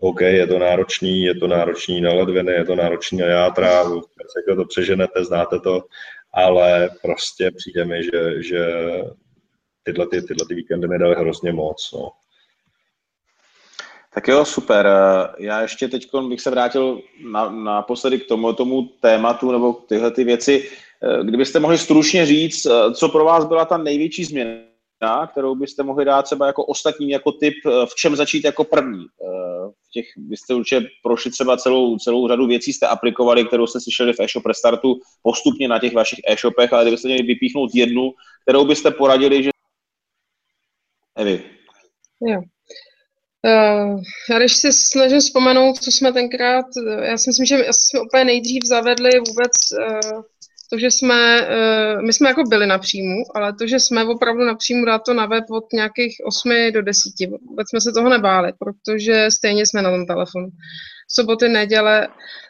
OK, 0.00 0.20
je 0.20 0.46
to 0.46 0.58
náročný, 0.58 1.22
je 1.22 1.34
to 1.34 1.46
náročný 1.46 2.00
na 2.00 2.12
ledviny, 2.12 2.52
je 2.52 2.64
to 2.64 2.76
náročný 2.76 3.18
na 3.18 3.26
játra, 3.26 3.70
jako 3.70 4.56
to 4.56 4.64
přeženete, 4.64 5.24
znáte 5.24 5.60
to, 5.60 5.84
ale 6.32 6.90
prostě 7.02 7.50
přijde 7.50 7.84
mi, 7.84 8.02
že, 8.02 8.42
že 8.42 8.66
tyhle, 9.82 10.06
ty, 10.06 10.22
tyhle 10.22 10.46
ty 10.48 10.54
víkendy 10.54 10.88
mi 10.88 10.98
daly 10.98 11.14
hrozně 11.14 11.52
moc. 11.52 11.92
No. 11.92 12.10
Tak 14.14 14.28
jo, 14.28 14.44
super. 14.44 14.88
Já 15.38 15.62
ještě 15.62 15.88
teď 15.88 16.10
bych 16.28 16.40
se 16.40 16.50
vrátil 16.50 17.00
na, 17.24 17.50
naposledy 17.50 18.18
k 18.18 18.26
tomu, 18.26 18.52
tomu 18.52 18.82
tématu 19.00 19.52
nebo 19.52 19.72
tyhle 19.72 20.10
ty 20.10 20.24
věci. 20.24 20.70
Kdybyste 21.22 21.60
mohli 21.60 21.78
stručně 21.78 22.26
říct, 22.26 22.66
co 22.94 23.08
pro 23.08 23.24
vás 23.24 23.44
byla 23.44 23.64
ta 23.64 23.78
největší 23.78 24.24
změna, 24.24 25.26
kterou 25.30 25.54
byste 25.54 25.82
mohli 25.82 26.04
dát 26.04 26.22
třeba 26.22 26.46
jako 26.46 26.64
ostatním 26.64 27.10
jako 27.10 27.32
typ, 27.32 27.54
v 27.64 27.94
čem 27.94 28.16
začít 28.16 28.44
jako 28.44 28.64
první. 28.64 29.06
V 29.88 29.90
těch, 29.92 30.06
vy 30.28 30.36
jste 30.36 30.54
určitě 30.54 30.88
prošli 31.02 31.30
třeba 31.30 31.56
celou, 31.56 31.98
celou 31.98 32.28
řadu 32.28 32.46
věcí, 32.46 32.72
jste 32.72 32.86
aplikovali, 32.86 33.44
kterou 33.44 33.66
jste 33.66 33.80
slyšeli 33.80 34.12
v 34.12 34.20
e-shop 34.20 34.46
restartu 34.46 35.00
postupně 35.22 35.68
na 35.68 35.78
těch 35.78 35.94
vašich 35.94 36.18
e-shopech, 36.28 36.72
ale 36.72 36.84
kdybyste 36.84 37.08
měli 37.08 37.22
vypíchnout 37.22 37.70
jednu, 37.74 38.10
kterou 38.42 38.64
byste 38.64 38.90
poradili, 38.90 39.42
že... 39.42 39.50
Evi. 41.16 41.44
Jo. 42.20 42.42
Já 44.30 44.38
když 44.38 44.52
si 44.56 44.72
snažím 44.72 45.20
vzpomenout, 45.20 45.78
co 45.78 45.92
jsme 45.92 46.12
tenkrát, 46.12 46.66
eh, 46.88 47.06
já 47.06 47.18
si 47.18 47.30
myslím, 47.30 47.46
že 47.46 47.64
jsme 47.70 48.00
úplně 48.00 48.24
nejdřív 48.24 48.62
zavedli 48.66 49.10
vůbec 49.28 49.52
to, 50.72 50.78
že 50.78 50.90
jsme, 50.90 51.40
uh, 51.40 52.02
my 52.02 52.12
jsme 52.12 52.28
jako 52.28 52.42
byli 52.42 52.66
na 52.66 52.78
příjmu, 52.78 53.22
ale 53.34 53.52
to, 53.52 53.66
že 53.66 53.80
jsme 53.80 54.04
opravdu 54.04 54.44
na 54.44 54.54
příjmu 54.54 54.84
dát 54.84 54.98
to 54.98 55.14
na 55.14 55.26
web 55.26 55.44
od 55.50 55.72
nějakých 55.72 56.16
8 56.24 56.52
do 56.72 56.82
10, 56.82 57.02
vůbec 57.48 57.68
jsme 57.68 57.80
se 57.80 57.92
toho 57.92 58.08
nebáli, 58.08 58.52
protože 58.58 59.30
stejně 59.30 59.66
jsme 59.66 59.82
na 59.82 59.90
tom 59.90 60.06
telefonu 60.06 60.48
soboty, 61.08 61.48
neděle. 61.48 62.08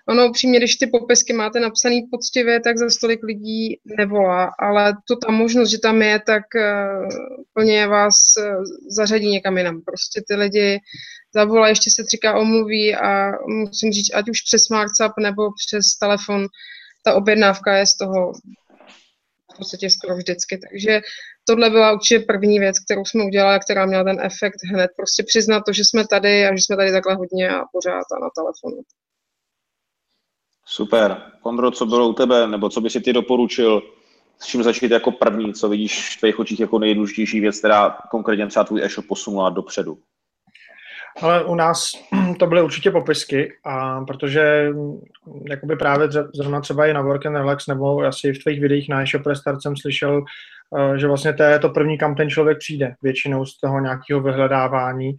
Ono 0.09 0.29
upřímně, 0.29 0.59
když 0.59 0.77
ty 0.77 0.87
popisky 0.87 1.33
máte 1.33 1.61
napsané 1.61 2.01
poctivě, 2.11 2.61
tak 2.61 2.79
za 2.79 2.91
stolik 2.91 3.23
lidí 3.23 3.81
nevolá, 3.99 4.51
ale 4.59 4.95
to 5.09 5.17
ta 5.17 5.33
možnost, 5.33 5.71
že 5.71 5.79
tam 5.79 6.03
je, 6.03 6.21
tak 6.27 6.43
uh, 6.55 7.09
plně 7.55 7.87
vás 7.87 8.15
uh, 8.39 8.65
zařadí 8.97 9.29
někam 9.29 9.59
jinam. 9.59 9.81
Prostě 9.81 10.23
ty 10.29 10.35
lidi 10.35 10.79
zavolají, 11.35 11.71
ještě 11.71 11.91
se 11.95 12.05
třikrát 12.05 12.39
omluví 12.39 12.95
a 12.95 13.31
musím 13.49 13.93
říct, 13.93 14.15
ať 14.15 14.31
už 14.31 14.41
přes 14.41 14.69
WhatsApp 14.69 15.15
nebo 15.21 15.43
přes 15.67 15.85
telefon, 16.01 16.47
ta 17.03 17.15
objednávka 17.15 17.77
je 17.77 17.87
z 17.87 17.97
toho 17.97 18.33
v 19.55 19.57
podstatě 19.59 19.91
skoro 19.91 20.17
vždycky. 20.17 20.59
Takže 20.59 21.01
tohle 21.45 21.71
byla 21.71 21.93
určitě 21.93 22.21
první 22.21 22.59
věc, 22.59 22.79
kterou 22.85 23.05
jsme 23.05 23.25
udělali, 23.25 23.61
která 23.61 23.87
měla 23.87 24.05
ten 24.05 24.21
efekt 24.21 24.59
hned. 24.73 24.91
Prostě 24.97 25.23
přiznat 25.23 25.63
to, 25.67 25.73
že 25.73 25.83
jsme 25.85 26.07
tady 26.07 26.47
a 26.47 26.57
že 26.57 26.63
jsme 26.63 26.77
tady 26.77 26.93
takhle 26.93 27.15
hodně 27.15 27.51
a 27.51 27.65
pořád 27.73 28.05
a 28.13 28.19
na 28.21 28.29
telefonu. 28.37 28.83
Super. 30.67 31.23
Kondro, 31.43 31.71
co 31.71 31.87
bylo 31.87 32.09
u 32.09 32.13
tebe, 32.13 32.47
nebo 32.47 32.69
co 32.69 32.81
by 32.81 32.91
si 32.91 33.01
ty 33.01 33.13
doporučil, 33.13 33.83
s 34.39 34.47
čím 34.47 34.63
začít 34.63 34.91
jako 34.91 35.13
první, 35.13 35.55
co 35.55 35.69
vidíš 35.69 36.17
v 36.17 36.21
tvých 36.21 36.39
očích 36.39 36.61
jako 36.61 36.79
nejdůležitější 36.79 37.41
věc, 37.41 37.59
která 37.59 37.99
konkrétně 38.11 38.47
třeba 38.47 38.65
tvůj 38.65 38.83
e-shop 38.83 39.07
posunula 39.07 39.51
dopředu? 39.51 39.99
Ale 41.21 41.45
u 41.45 41.55
nás 41.55 41.93
to 42.39 42.47
byly 42.47 42.63
určitě 42.63 42.91
popisky, 42.91 43.53
a 43.65 44.05
protože 44.05 44.69
jakoby 45.51 45.77
právě 45.77 46.09
zrovna 46.35 46.61
třeba 46.61 46.87
i 46.87 46.93
na 46.93 47.01
Work 47.01 47.27
and 47.27 47.37
Relax 47.37 47.67
nebo 47.67 48.01
asi 48.01 48.33
v 48.33 48.43
tvých 48.43 48.61
videích 48.61 48.89
na 48.89 49.03
e-shop 49.03 49.23
jsem 49.61 49.77
slyšel, 49.77 50.25
že 50.97 51.07
vlastně 51.07 51.33
to 51.33 51.43
je 51.43 51.59
to 51.59 51.69
první, 51.69 51.99
kam 51.99 52.15
ten 52.15 52.31
člověk 52.31 52.59
přijde, 52.59 52.95
většinou 53.03 53.47
z 53.47 53.59
toho 53.61 53.81
nějakého 53.81 54.21
vyhledávání. 54.21 55.17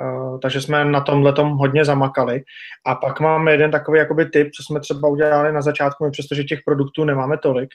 Eh, 0.00 0.38
takže 0.42 0.60
jsme 0.60 0.84
na 0.84 1.00
tomhle 1.00 1.32
tom 1.32 1.50
hodně 1.50 1.84
zamakali. 1.84 2.42
A 2.86 2.94
pak 2.94 3.20
máme 3.20 3.52
jeden 3.52 3.70
takový 3.70 3.98
jakoby 3.98 4.26
tip, 4.26 4.48
co 4.52 4.62
jsme 4.62 4.80
třeba 4.80 5.08
udělali 5.08 5.52
na 5.52 5.62
začátku, 5.62 6.04
my 6.04 6.10
přestože 6.10 6.44
těch 6.44 6.60
produktů 6.66 7.04
nemáme 7.04 7.38
tolik, 7.38 7.70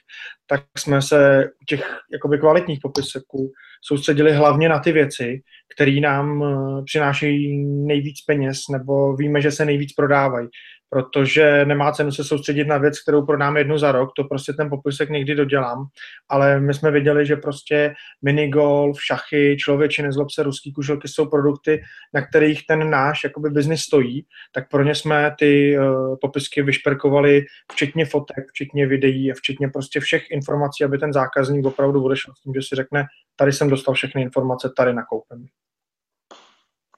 tak 0.46 0.60
jsme 0.78 1.02
se 1.02 1.50
u 1.62 1.64
těch 1.64 1.98
jakoby 2.12 2.38
kvalitních 2.38 2.78
popiseků 2.82 3.52
soustředili 3.84 4.32
hlavně 4.32 4.68
na 4.68 4.78
ty 4.78 4.92
věci, 4.92 5.40
které 5.74 6.00
nám 6.00 6.44
eh, 6.44 6.82
přinášejí 6.84 7.64
nejvíc 7.66 8.20
peněz 8.26 8.58
nebo 8.72 9.16
víme, 9.16 9.40
že 9.40 9.52
se 9.52 9.64
nejvíc 9.64 9.92
prodávají. 9.92 10.48
Protože 10.90 11.64
nemá 11.64 11.92
cenu 11.92 12.12
se 12.12 12.24
soustředit 12.24 12.64
na 12.64 12.78
věc, 12.78 13.00
kterou 13.02 13.26
prodám 13.26 13.56
jednu 13.56 13.78
za 13.78 13.92
rok, 13.92 14.10
to 14.16 14.24
prostě 14.24 14.52
ten 14.52 14.70
popisek 14.70 15.10
někdy 15.10 15.34
dodělám, 15.34 15.86
ale 16.28 16.60
my 16.60 16.74
jsme 16.74 16.90
viděli, 16.90 17.26
že 17.26 17.36
prostě 17.36 17.94
minigolf, 18.22 18.98
šachy, 19.04 19.56
člověče, 19.60 20.02
nezlob 20.02 20.30
se, 20.30 20.42
ruský 20.42 20.72
kuželky 20.72 21.08
jsou 21.08 21.26
produkty, 21.26 21.82
na 22.14 22.26
kterých 22.26 22.66
ten 22.66 22.90
náš 22.90 23.24
jakoby 23.24 23.50
biznis 23.50 23.80
stojí, 23.80 24.26
tak 24.52 24.68
pro 24.70 24.82
ně 24.82 24.94
jsme 24.94 25.34
ty 25.38 25.78
uh, 25.78 26.16
popisky 26.20 26.62
vyšperkovali 26.62 27.44
včetně 27.72 28.06
fotek, 28.06 28.44
včetně 28.48 28.86
videí 28.86 29.32
a 29.32 29.34
včetně 29.34 29.68
prostě 29.68 30.00
všech 30.00 30.30
informací, 30.30 30.84
aby 30.84 30.98
ten 30.98 31.12
zákazník 31.12 31.66
opravdu 31.66 32.04
odešel 32.04 32.34
s 32.34 32.40
tím, 32.40 32.54
že 32.54 32.60
si 32.62 32.76
řekne, 32.76 33.04
tady 33.36 33.52
jsem 33.52 33.70
dostal 33.70 33.94
všechny 33.94 34.22
informace, 34.22 34.72
tady 34.76 34.94
nakoupím. 34.94 35.46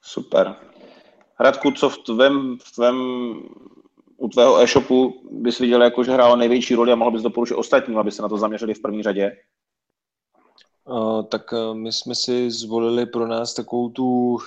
Super. 0.01 0.55
Radku, 1.39 1.71
co 1.71 1.89
v 1.89 1.97
tvém, 1.97 2.57
v 2.63 2.71
tvém 2.71 2.95
u 4.17 4.27
tvého 4.27 4.61
e-shopu 4.61 5.21
bys 5.31 5.59
viděl, 5.59 5.83
jako, 5.83 6.03
že 6.03 6.11
hrálo 6.11 6.35
největší 6.35 6.75
roli 6.75 6.91
a 6.91 6.95
mohl 6.95 7.11
bys 7.11 7.21
doporučit 7.21 7.55
ostatním, 7.55 7.97
aby 7.97 8.11
se 8.11 8.21
na 8.21 8.29
to 8.29 8.37
zaměřili 8.37 8.73
v 8.73 8.81
první 8.81 9.03
řadě? 9.03 9.31
Uh, 10.89 11.23
tak 11.23 11.53
uh, 11.53 11.77
my 11.77 11.91
jsme 11.93 12.15
si 12.15 12.51
zvolili 12.51 13.05
pro 13.05 13.27
nás 13.27 13.53
takovou 13.53 13.89
tu 13.89 14.05
uh, 14.05 14.39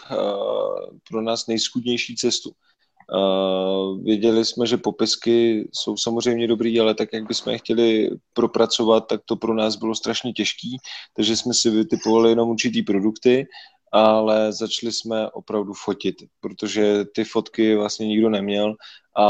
pro 1.09 1.23
nás 1.23 1.47
nejskudnější 1.47 2.17
cestu. 2.17 2.51
Uh, 2.51 4.03
věděli 4.05 4.45
jsme, 4.45 4.67
že 4.67 4.77
popisky 4.77 5.69
jsou 5.73 5.97
samozřejmě 5.97 6.49
dobrý, 6.49 6.81
ale 6.81 6.95
tak, 6.95 7.09
jak 7.13 7.27
bychom 7.27 7.53
je 7.53 7.59
chtěli 7.59 8.11
propracovat, 8.33 9.01
tak 9.01 9.21
to 9.25 9.37
pro 9.37 9.55
nás 9.55 9.77
bylo 9.77 9.95
strašně 9.95 10.33
těžký, 10.33 10.77
takže 11.17 11.37
jsme 11.37 11.55
si 11.55 11.71
vytipovali 11.71 12.31
jenom 12.31 12.49
určitý 12.49 12.83
produkty 12.83 13.47
ale 13.93 14.53
začali 14.53 14.93
jsme 14.93 15.31
opravdu 15.31 15.73
fotit, 15.73 16.17
protože 16.41 17.05
ty 17.05 17.25
fotky 17.25 17.77
vlastně 17.77 18.07
nikdo 18.07 18.31
neměl 18.31 18.75
a 19.19 19.27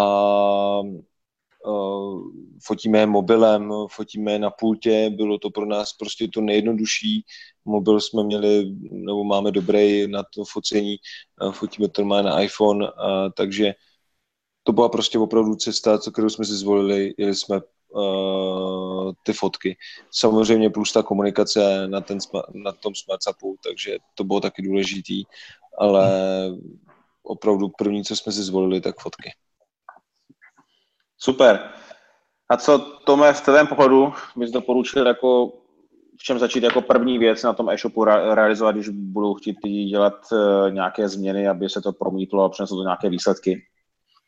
fotíme 2.67 2.99
je 2.99 3.07
mobilem, 3.07 3.73
fotíme 3.91 4.33
je 4.33 4.39
na 4.39 4.51
pultě, 4.51 5.11
bylo 5.17 5.39
to 5.39 5.51
pro 5.51 5.67
nás 5.67 5.93
prostě 5.93 6.29
to 6.29 6.41
nejjednodušší. 6.41 7.25
Mobil 7.65 8.01
jsme 8.01 8.25
měli, 8.25 8.73
nebo 8.91 9.25
máme 9.25 9.51
dobrý 9.51 10.07
na 10.09 10.23
to 10.35 10.45
focení, 10.45 10.97
fotíme 11.51 11.89
to 11.89 12.05
má 12.05 12.23
na 12.23 12.41
iPhone, 12.41 12.89
takže 13.37 13.75
to 14.63 14.73
byla 14.73 14.89
prostě 14.89 15.19
opravdu 15.19 15.55
cesta, 15.55 15.99
kterou 16.13 16.29
jsme 16.29 16.45
si 16.45 16.53
zvolili, 16.53 17.15
jeli 17.19 17.35
jsme 17.35 17.61
uh, 17.95 19.13
ty 19.23 19.33
fotky. 19.33 19.77
Samozřejmě 20.11 20.71
plus 20.71 20.93
ta 20.93 21.03
komunikace 21.03 21.89
na, 21.89 22.01
ten, 22.01 22.19
na 22.55 22.73
tom 22.73 22.95
SmartSapu, 22.95 23.57
takže 23.65 23.97
to 24.15 24.25
bylo 24.25 24.41
taky 24.41 24.63
důležitý, 24.63 25.25
ale 25.79 26.11
opravdu 27.23 27.69
první, 27.69 28.05
co 28.05 28.17
jsme 28.17 28.33
si 28.33 28.43
zvolili, 28.43 28.81
tak 28.81 29.01
fotky. 29.01 29.33
Super. 31.19 31.71
A 32.49 32.57
co, 32.57 32.79
Tome, 32.79 33.33
v 33.33 33.41
tvém 33.41 33.67
pohledu 33.67 34.13
bys 34.37 34.51
doporučil 34.51 35.07
jako 35.07 35.53
v 36.19 36.23
čem 36.23 36.39
začít 36.39 36.63
jako 36.63 36.83
první 36.83 37.19
věc 37.19 37.43
na 37.43 37.53
tom 37.53 37.71
e-shopu 37.71 38.05
realizovat, 38.05 38.73
když 38.73 38.89
budou 38.89 39.35
chtít 39.35 39.59
dělat 39.89 40.15
uh, 40.33 40.71
nějaké 40.71 41.09
změny, 41.09 41.49
aby 41.49 41.69
se 41.69 41.81
to 41.81 41.93
promítlo 41.93 42.45
a 42.45 42.49
přineslo 42.49 42.77
to 42.77 42.83
nějaké 42.83 43.09
výsledky? 43.09 43.63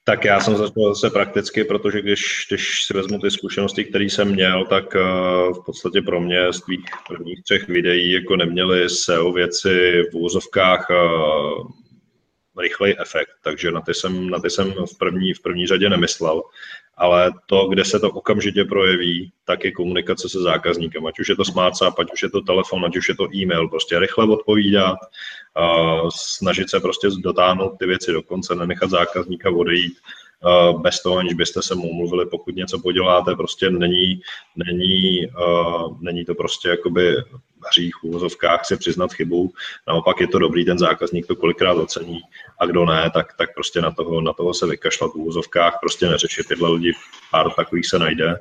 Tak 0.06 0.24
já 0.24 0.40
jsem 0.40 0.56
začal 0.56 0.94
zase 0.94 1.10
prakticky, 1.10 1.64
protože 1.64 2.02
když, 2.02 2.46
když 2.48 2.86
si 2.86 2.94
vezmu 2.94 3.18
ty 3.18 3.30
zkušenosti, 3.30 3.84
které 3.84 4.04
jsem 4.04 4.28
měl, 4.28 4.66
tak 4.66 4.94
uh, 4.94 5.54
v 5.54 5.64
podstatě 5.66 6.02
pro 6.02 6.20
mě 6.20 6.52
z 6.52 6.60
tvých 6.60 6.84
prvních 7.08 7.42
třech 7.42 7.68
videí 7.68 8.12
jako 8.12 8.36
neměly 8.36 8.90
SEO 8.90 9.32
věci 9.32 10.02
v 10.12 10.16
úzovkách 10.16 10.86
uh, 10.90 11.70
rychlej 12.60 12.96
efekt, 13.00 13.30
takže 13.42 13.70
na 13.70 13.80
ty 13.80 13.94
jsem, 13.94 14.30
na 14.30 14.38
ty 14.38 14.50
jsem 14.50 14.72
v, 14.72 14.98
první, 14.98 15.34
v 15.34 15.42
první 15.42 15.66
řadě 15.66 15.88
nemyslel. 15.88 16.42
Ale 16.96 17.32
to, 17.46 17.68
kde 17.68 17.84
se 17.84 18.00
to 18.00 18.10
okamžitě 18.10 18.64
projeví, 18.64 19.32
tak 19.44 19.64
je 19.64 19.72
komunikace 19.72 20.28
se 20.28 20.40
zákazníkem. 20.40 21.06
Ať 21.06 21.20
už 21.20 21.28
je 21.28 21.36
to 21.36 21.44
SmartSap, 21.44 21.98
ať 21.98 22.12
už 22.12 22.22
je 22.22 22.30
to 22.30 22.40
telefon, 22.40 22.84
ať 22.84 22.96
už 22.96 23.08
je 23.08 23.14
to 23.14 23.34
e-mail. 23.34 23.68
Prostě 23.68 23.98
rychle 23.98 24.28
odpovídat, 24.28 24.98
snažit 26.16 26.70
se 26.70 26.80
prostě 26.80 27.08
dotáhnout 27.18 27.76
ty 27.78 27.86
věci 27.86 28.12
do 28.12 28.22
konce, 28.22 28.54
nenechat 28.54 28.90
zákazníka 28.90 29.50
odejít 29.50 29.94
bez 30.78 31.02
toho, 31.02 31.18
aniž 31.18 31.34
byste 31.34 31.62
se 31.62 31.74
mu 31.74 31.94
mluvili, 31.94 32.26
pokud 32.26 32.56
něco 32.56 32.78
poděláte, 32.78 33.34
prostě 33.34 33.70
není, 33.70 34.20
není, 34.56 35.26
uh, 35.26 36.02
není 36.02 36.24
to 36.24 36.34
prostě 36.34 36.68
jakoby 36.68 37.16
hřích 37.70 37.94
v 38.00 38.04
úvozovkách 38.04 38.64
si 38.64 38.76
přiznat 38.76 39.12
chybu. 39.12 39.52
Naopak 39.88 40.20
je 40.20 40.28
to 40.28 40.38
dobrý, 40.38 40.64
ten 40.64 40.78
zákazník 40.78 41.26
to 41.26 41.36
kolikrát 41.36 41.76
ocení 41.76 42.20
a 42.60 42.66
kdo 42.66 42.84
ne, 42.84 43.10
tak, 43.14 43.32
tak 43.38 43.54
prostě 43.54 43.80
na 43.80 43.90
toho, 43.90 44.20
na 44.20 44.32
toho 44.32 44.54
se 44.54 44.66
vykašlat 44.66 45.10
v 45.10 45.14
úvozovkách, 45.14 45.78
prostě 45.80 46.06
neřešit 46.06 46.48
tyhle 46.48 46.70
lidi, 46.70 46.92
pár 47.30 47.50
takových 47.50 47.86
se 47.86 47.98
najde. 47.98 48.26
Uh, 48.26 48.34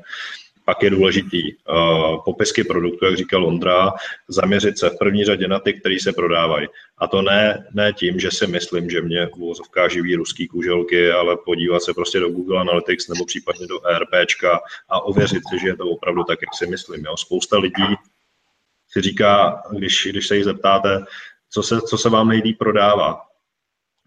pak 0.66 0.84
je 0.84 0.90
důležitý 0.90 1.54
uh, 1.54 2.24
popisky 2.26 2.64
produktu, 2.64 3.06
jak 3.06 3.18
říkal 3.18 3.46
Ondra, 3.46 3.94
zaměřit 4.28 4.80
se 4.80 4.90
v 4.90 4.98
první 4.98 5.26
řadě 5.26 5.48
na 5.48 5.60
ty, 5.60 5.74
které 5.74 5.96
se 6.02 6.14
prodávají. 6.14 6.68
A 6.98 7.08
to 7.08 7.22
ne, 7.22 7.68
ne 7.74 7.94
tím, 7.94 8.20
že 8.20 8.32
si 8.32 8.48
myslím, 8.48 8.90
že 8.90 9.02
mě 9.02 9.26
v 9.26 9.36
úvozovkách 9.36 9.92
živí 9.92 10.16
ruský 10.16 10.48
kuželky, 10.48 11.12
ale 11.12 11.38
podívat 11.46 11.84
se 11.84 11.94
prostě 11.94 12.20
do 12.20 12.30
Google 12.30 12.60
Analytics 12.60 13.08
nebo 13.08 13.26
případně 13.26 13.68
do 13.68 13.88
ERPčka 13.88 14.60
a 14.90 15.02
ověřit 15.02 15.44
si, 15.50 15.60
že 15.60 15.68
je 15.68 15.78
to 15.78 15.88
opravdu 15.90 16.24
tak, 16.24 16.40
jak 16.42 16.56
si 16.56 16.68
myslím. 16.68 17.06
Jo. 17.06 17.18
Spousta 17.18 17.58
lidí 17.58 17.96
si 18.90 19.02
říká, 19.02 19.64
když, 19.72 20.08
když 20.12 20.28
se 20.28 20.36
jich 20.36 20.46
zeptáte, 20.46 21.06
co 21.50 21.64
se, 21.64 21.82
co 21.82 21.98
se 21.98 22.10
vám 22.10 22.28
nejlíp 22.28 22.58
prodává, 22.58 23.22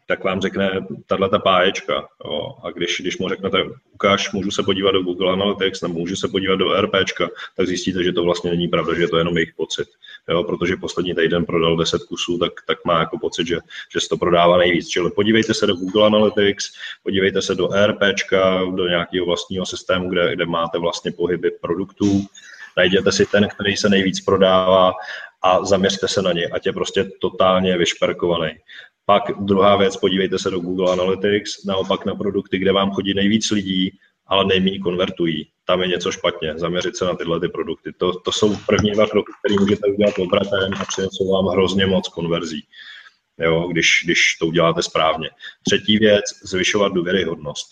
tak 0.07 0.25
vám 0.25 0.41
řekne 0.41 0.87
tahle 1.07 1.29
ta 1.29 1.39
páječka. 1.39 2.09
Jo. 2.25 2.55
A 2.63 2.71
když, 2.71 2.97
když 3.01 3.19
mu 3.19 3.29
řeknete, 3.29 3.59
ukáž, 3.95 4.33
můžu 4.33 4.51
se 4.51 4.63
podívat 4.63 4.91
do 4.91 5.03
Google 5.03 5.33
Analytics 5.33 5.83
nebo 5.83 5.95
můžu 5.95 6.17
se 6.17 6.29
podívat 6.29 6.57
do 6.57 6.81
RPčka, 6.81 7.29
tak 7.57 7.67
zjistíte, 7.67 8.05
že 8.05 8.13
to 8.13 8.25
vlastně 8.25 8.51
není 8.51 8.69
pravda, 8.69 8.95
že 8.95 9.03
je 9.03 9.09
to 9.09 9.19
jenom 9.19 9.37
jejich 9.37 9.55
pocit. 9.57 9.89
Jo. 10.29 10.45
Protože 10.45 10.77
poslední 10.77 11.15
týden 11.15 11.45
prodal 11.45 11.77
10 11.77 12.03
kusů, 12.03 12.39
tak, 12.39 12.53
tak 12.67 12.85
má 12.85 12.99
jako 12.99 13.19
pocit, 13.19 13.47
že, 13.47 13.59
že 13.93 14.01
se 14.01 14.09
to 14.09 14.17
prodává 14.17 14.59
nejvíc. 14.59 14.89
Čili 14.89 15.11
podívejte 15.11 15.55
se 15.55 15.67
do 15.67 15.75
Google 15.75 16.07
Analytics, 16.07 16.73
podívejte 17.03 17.43
se 17.43 17.55
do 17.55 17.69
RPčka, 17.87 18.65
do 18.65 18.89
nějakého 18.89 19.27
vlastního 19.27 19.67
systému, 19.67 20.09
kde, 20.11 20.35
kde 20.35 20.47
máte 20.47 20.79
vlastně 20.79 21.13
pohyby 21.13 21.51
produktů, 21.51 22.27
najděte 22.77 23.13
si 23.13 23.27
ten, 23.27 23.49
který 23.49 23.77
se 23.77 23.89
nejvíc 23.89 24.21
prodává 24.21 24.93
a 25.43 25.65
zaměřte 25.65 26.09
se 26.09 26.23
na 26.23 26.33
ně, 26.33 26.47
ať 26.47 26.67
je 26.67 26.73
prostě 26.73 27.05
totálně 27.21 27.79
vyšperkovaný. 27.79 28.51
Pak 29.07 29.23
druhá 29.41 29.77
věc, 29.77 29.97
podívejte 29.97 30.39
se 30.39 30.51
do 30.51 30.61
Google 30.61 30.93
Analytics, 30.93 31.65
naopak 31.65 32.07
na 32.07 32.15
produkty, 32.15 32.59
kde 32.59 32.73
vám 32.73 32.91
chodí 32.91 33.15
nejvíc 33.15 33.51
lidí, 33.51 33.99
ale 34.27 34.45
nejméně 34.45 34.79
konvertují. 34.79 35.49
Tam 35.65 35.83
je 35.83 35.89
něco 35.89 36.13
špatně, 36.13 36.59
zaměřit 36.59 36.97
se 36.97 37.05
na 37.05 37.15
tyhle 37.15 37.41
ty 37.41 37.49
produkty. 37.49 37.93
To, 37.93 38.21
to 38.21 38.33
jsou 38.33 38.57
první 38.67 38.91
dva 38.91 39.07
kroky, 39.07 39.33
které 39.39 39.61
můžete 39.61 39.89
udělat 39.89 40.19
obratem 40.19 40.75
a 40.81 40.85
přinesou 40.85 41.33
vám 41.33 41.47
hrozně 41.47 41.87
moc 41.87 42.09
konverzí, 42.09 42.67
jo, 43.39 43.69
když, 43.69 44.03
když 44.05 44.37
to 44.41 44.47
uděláte 44.47 44.83
správně. 44.83 45.31
Třetí 45.67 45.99
věc, 45.99 46.25
zvyšovat 46.45 46.93
důvěryhodnost. 46.93 47.67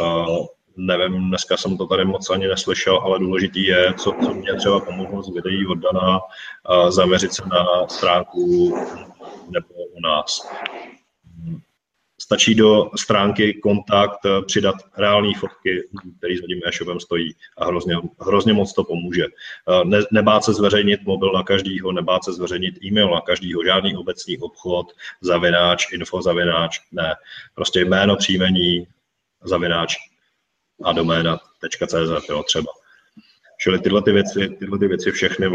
Uh, 0.00 0.46
nevím, 0.76 1.28
dneska 1.28 1.56
jsem 1.56 1.76
to 1.76 1.86
tady 1.86 2.04
moc 2.04 2.30
ani 2.30 2.48
neslyšel, 2.48 2.96
ale 2.96 3.18
důležitý 3.18 3.66
je, 3.66 3.94
co, 3.94 4.12
co 4.24 4.34
mě 4.34 4.54
třeba 4.54 4.80
pomohlo 4.80 5.22
z 5.22 5.34
videí 5.34 5.66
od 5.66 5.78
Dana, 5.78 6.20
zaměřit 6.88 7.32
se 7.32 7.42
na 7.46 7.88
stránku 7.88 8.74
nebo 9.50 9.68
u 9.74 10.00
nás. 10.00 10.50
Stačí 12.22 12.54
do 12.54 12.90
stránky 12.96 13.54
kontakt 13.54 14.18
přidat 14.46 14.74
reální 14.98 15.34
fotky, 15.34 15.88
který 16.18 16.36
za 16.36 16.46
tím 16.46 16.60
e-shopem 16.66 17.00
stojí 17.00 17.34
a 17.58 17.64
hrozně, 17.66 17.96
hrozně 18.20 18.52
moc 18.52 18.72
to 18.72 18.84
pomůže. 18.84 19.24
Ne, 19.84 19.98
nebát 20.12 20.44
se 20.44 20.54
zveřejnit 20.54 21.00
mobil 21.02 21.32
na 21.32 21.42
každýho, 21.42 21.92
nebát 21.92 22.24
se 22.24 22.32
zveřejnit 22.32 22.84
e-mail 22.84 23.10
na 23.10 23.20
každýho, 23.20 23.64
žádný 23.64 23.96
obecný 23.96 24.38
obchod, 24.38 24.86
zavináč, 25.20 25.92
info 25.92 26.22
zavináč, 26.22 26.80
ne. 26.92 27.14
Prostě 27.54 27.80
jméno, 27.80 28.16
příjmení, 28.16 28.86
zavináč 29.44 29.96
a 30.84 30.92
doména.cz, 30.92 32.28
jo, 32.28 32.42
třeba. 32.42 32.72
Čili 33.60 33.78
tyhle 33.78 34.02
ty 34.02 34.12
věci, 34.12 34.48
tyhle 34.58 34.78
ty 34.78 34.88
věci 34.88 35.12
všechny 35.12 35.48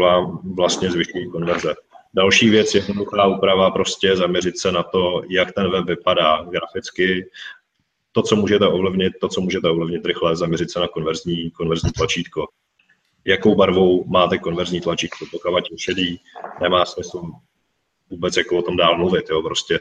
vlastně 0.56 0.90
zvyšují 0.90 1.30
konverze. 1.30 1.74
Další 2.14 2.50
věc 2.50 2.74
je 2.74 2.80
jednoduchá 2.80 3.26
úprava, 3.26 3.70
prostě 3.70 4.16
zaměřit 4.16 4.58
se 4.58 4.72
na 4.72 4.82
to, 4.82 5.22
jak 5.28 5.52
ten 5.52 5.70
web 5.70 5.84
vypadá 5.84 6.44
graficky, 6.50 7.30
to, 8.12 8.22
co 8.22 8.36
můžete 8.36 8.66
ovlivnit, 8.66 9.12
to, 9.20 9.28
co 9.28 9.40
můžete 9.40 9.68
ovlivnit 9.68 10.06
rychle, 10.06 10.36
zaměřit 10.36 10.70
se 10.70 10.80
na 10.80 10.88
konverzní, 10.88 11.50
konverzní 11.50 11.90
tlačítko. 11.92 12.46
Jakou 13.24 13.54
barvou 13.54 14.04
máte 14.04 14.38
konverzní 14.38 14.80
tlačítko, 14.80 15.24
pokud 15.30 15.70
je 15.70 15.78
šedý, 15.78 16.20
nemá 16.60 16.84
smysl 16.84 17.22
vůbec 18.10 18.36
jako 18.36 18.58
o 18.58 18.62
tom 18.62 18.76
dál 18.76 18.96
mluvit, 18.96 19.30
jo, 19.30 19.42
prostě. 19.42 19.80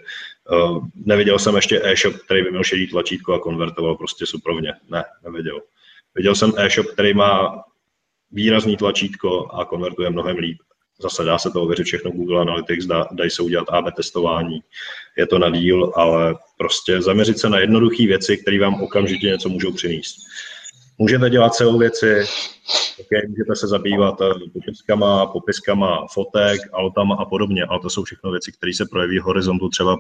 Uh, 0.52 0.88
neviděl 0.96 1.40
jsem 1.40 1.56
ještě 1.56 1.82
e-shop, 1.84 2.16
který 2.16 2.44
by 2.44 2.50
měl 2.52 2.64
šedý 2.64 2.88
tlačítko 2.88 3.34
a 3.34 3.40
konvertoval 3.40 3.96
prostě 3.96 4.26
suprovně. 4.26 4.74
Ne, 4.90 5.04
neviděl. 5.24 5.62
Viděl 6.16 6.36
jsem 6.36 6.54
e-shop, 6.58 6.88
který 6.88 7.14
má 7.14 7.64
výrazný 8.32 8.78
tlačítko 8.78 9.48
a 9.48 9.66
konvertuje 9.66 10.10
mnohem 10.10 10.38
líp 10.38 10.58
Zase 11.00 11.24
dá 11.24 11.38
se 11.38 11.52
to 11.52 11.62
ověřit 11.62 11.84
všechno 11.84 12.12
Google 12.12 12.42
Analytics, 12.42 12.86
dá, 12.86 13.08
dají 13.12 13.30
se 13.30 13.42
udělat 13.42 13.70
AB 13.70 13.86
testování, 13.96 14.60
je 15.18 15.28
to 15.28 15.40
na 15.40 15.50
díl, 15.50 15.92
ale 15.96 16.36
prostě 16.58 17.02
zaměřit 17.02 17.40
se 17.40 17.50
na 17.50 17.60
jednoduché 17.60 18.08
věci, 18.08 18.38
které 18.38 18.60
vám 18.60 18.82
okamžitě 18.82 19.28
něco 19.28 19.50
můžou 19.50 19.74
přinést. 19.74 20.16
Můžete 20.98 21.30
dělat 21.30 21.54
celou 21.54 21.78
věci, 21.78 22.26
okay, 23.00 23.22
můžete 23.28 23.56
se 23.56 23.68
zabývat 23.68 24.22
eh, 24.22 24.50
popiskama, 24.54 25.26
popiskama 25.26 26.08
fotek, 26.14 26.62
autama 26.74 27.16
a 27.16 27.26
podobně, 27.26 27.64
ale 27.64 27.80
to 27.80 27.90
jsou 27.90 28.04
všechno 28.04 28.32
věci, 28.32 28.52
které 28.52 28.74
se 28.74 28.86
projeví 28.86 29.20
v 29.20 29.24
horizontu 29.24 29.70
třeba 29.70 29.98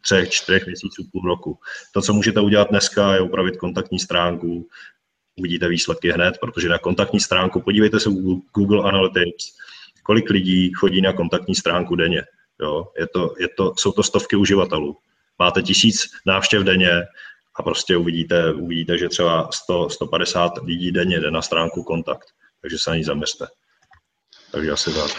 třech, 0.00 0.30
čtyřech 0.30 0.66
měsíců, 0.66 1.02
půl 1.12 1.22
roku. 1.22 1.58
To, 1.92 2.02
co 2.02 2.12
můžete 2.12 2.40
udělat 2.40 2.70
dneska, 2.70 3.14
je 3.14 3.20
upravit 3.20 3.56
kontaktní 3.56 3.98
stránku, 3.98 4.68
uvidíte 5.36 5.68
výsledky 5.68 6.10
hned, 6.10 6.34
protože 6.40 6.68
na 6.68 6.78
kontaktní 6.78 7.20
stránku, 7.20 7.60
podívejte 7.60 8.00
se 8.00 8.10
Google 8.54 8.88
Analytics, 8.88 9.56
kolik 10.02 10.30
lidí 10.30 10.72
chodí 10.72 11.00
na 11.00 11.12
kontaktní 11.12 11.54
stránku 11.54 11.96
denně. 11.96 12.22
Jo? 12.60 12.88
Je 12.98 13.06
to, 13.06 13.34
je 13.38 13.48
to, 13.56 13.72
jsou 13.76 13.92
to 13.92 14.02
stovky 14.02 14.36
uživatelů. 14.36 14.96
Máte 15.38 15.62
tisíc 15.62 16.10
návštěv 16.26 16.62
denně 16.62 17.02
a 17.56 17.62
prostě 17.62 17.96
uvidíte, 17.96 18.52
uvidíte 18.52 18.98
že 18.98 19.08
třeba 19.08 19.48
100, 19.52 19.88
150 19.90 20.52
lidí 20.62 20.92
denně 20.92 21.20
jde 21.20 21.30
na 21.30 21.42
stránku 21.42 21.82
kontakt. 21.82 22.26
Takže 22.60 22.78
se 22.78 22.90
na 22.90 22.96
ní 22.96 23.04
zaměřte. 23.04 23.46
Takže 24.52 24.70
asi 24.70 24.94
tak. 24.94 25.10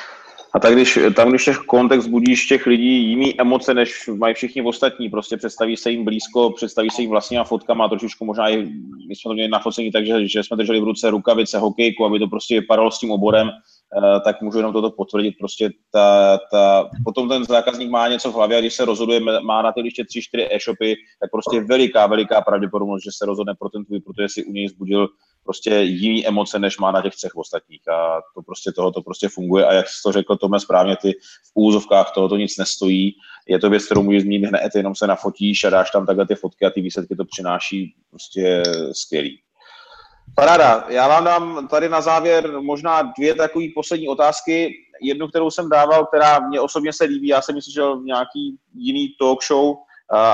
A 0.55 0.59
tak 0.59 0.73
když, 0.73 0.99
tam, 1.15 1.29
když 1.29 1.45
těch 1.45 1.57
kontext 1.57 2.07
budíš 2.07 2.45
těch 2.45 2.65
lidí 2.65 3.09
jiný 3.09 3.41
emoce, 3.41 3.73
než 3.73 4.09
mají 4.17 4.33
všichni 4.33 4.61
ostatní, 4.61 5.09
prostě 5.09 5.37
představí 5.37 5.77
se 5.77 5.91
jim 5.91 6.05
blízko, 6.05 6.51
představí 6.51 6.89
se 6.89 7.01
jim 7.01 7.11
vlastníma 7.11 7.43
fotkama, 7.43 7.89
trošičku 7.89 8.25
možná 8.25 8.49
i, 8.49 8.57
my 9.07 9.15
jsme 9.15 9.29
to 9.29 9.33
měli 9.33 9.49
nafocení 9.49 9.91
tak, 9.91 10.05
že, 10.05 10.27
že 10.27 10.43
jsme 10.43 10.57
drželi 10.57 10.79
v 10.79 10.83
ruce 10.83 11.09
rukavice, 11.09 11.57
hokejku, 11.57 12.05
aby 12.05 12.19
to 12.19 12.27
prostě 12.27 12.59
vypadalo 12.59 12.91
s 12.91 12.99
tím 12.99 13.11
oborem, 13.11 13.49
tak 14.23 14.41
můžu 14.41 14.57
jenom 14.57 14.73
toto 14.73 14.91
potvrdit. 14.91 15.35
Prostě 15.39 15.69
ta, 15.91 16.39
ta, 16.51 16.89
potom 17.03 17.29
ten 17.29 17.45
zákazník 17.45 17.89
má 17.89 18.07
něco 18.07 18.31
v 18.31 18.35
hlavě 18.35 18.57
a 18.57 18.59
když 18.59 18.73
se 18.73 18.85
rozhoduje, 18.85 19.19
má 19.19 19.61
na 19.61 19.71
ty 19.71 19.81
ještě 19.81 20.03
3-4 20.03 20.47
e-shopy, 20.51 20.95
tak 21.21 21.31
prostě 21.31 21.61
veliká, 21.61 22.07
veliká 22.07 22.41
pravděpodobnost, 22.41 23.03
že 23.03 23.11
se 23.17 23.25
rozhodne 23.25 23.53
pro 23.59 23.69
ten 23.69 23.85
tvůj, 23.85 23.99
protože 23.99 24.29
si 24.29 24.45
u 24.45 24.51
něj 24.51 24.67
zbudil 24.67 25.07
prostě 25.43 25.79
jiný 25.81 26.27
emoce, 26.27 26.59
než 26.59 26.77
má 26.77 26.91
na 26.91 27.01
těch 27.01 27.15
třech 27.15 27.35
ostatních. 27.35 27.87
A 27.87 28.21
to 28.35 28.41
prostě 28.41 28.71
toho 28.71 28.91
to 28.91 29.01
prostě 29.01 29.29
funguje. 29.29 29.65
A 29.65 29.73
jak 29.73 29.87
jsi 29.89 30.03
to 30.03 30.11
řekl, 30.11 30.35
Tome, 30.35 30.59
správně, 30.59 30.95
ty 31.01 31.11
v 31.11 31.51
úzovkách 31.53 32.11
toho 32.13 32.29
to 32.29 32.37
nic 32.37 32.57
nestojí. 32.57 33.11
Je 33.47 33.59
to 33.59 33.69
věc, 33.69 33.85
kterou 33.85 34.03
můžeš 34.03 34.21
zmínit 34.21 34.45
hned, 34.45 34.69
jenom 34.75 34.95
se 34.95 35.07
nafotíš 35.07 35.63
a 35.63 35.69
dáš 35.69 35.91
tam 35.91 36.05
takhle 36.05 36.27
ty 36.27 36.35
fotky 36.35 36.65
a 36.65 36.69
ty 36.69 36.81
výsledky 36.81 37.15
to 37.15 37.25
přináší 37.25 37.95
prostě 38.09 38.63
skvělý. 38.91 39.44
Paráda. 40.35 40.85
Já 40.89 41.07
vám 41.07 41.23
dám 41.23 41.67
tady 41.67 41.89
na 41.89 42.01
závěr 42.01 42.61
možná 42.61 43.01
dvě 43.01 43.35
takové 43.35 43.65
poslední 43.75 44.07
otázky. 44.07 44.73
Jednu, 45.01 45.27
kterou 45.27 45.51
jsem 45.51 45.69
dával, 45.69 46.05
která 46.05 46.39
mě 46.39 46.59
osobně 46.59 46.93
se 46.93 47.03
líbí, 47.03 47.27
já 47.27 47.41
jsem 47.41 47.55
myslel, 47.55 47.99
v 47.99 48.05
nějaký 48.05 48.57
jiný 48.75 49.07
talk 49.19 49.43
show, 49.43 49.75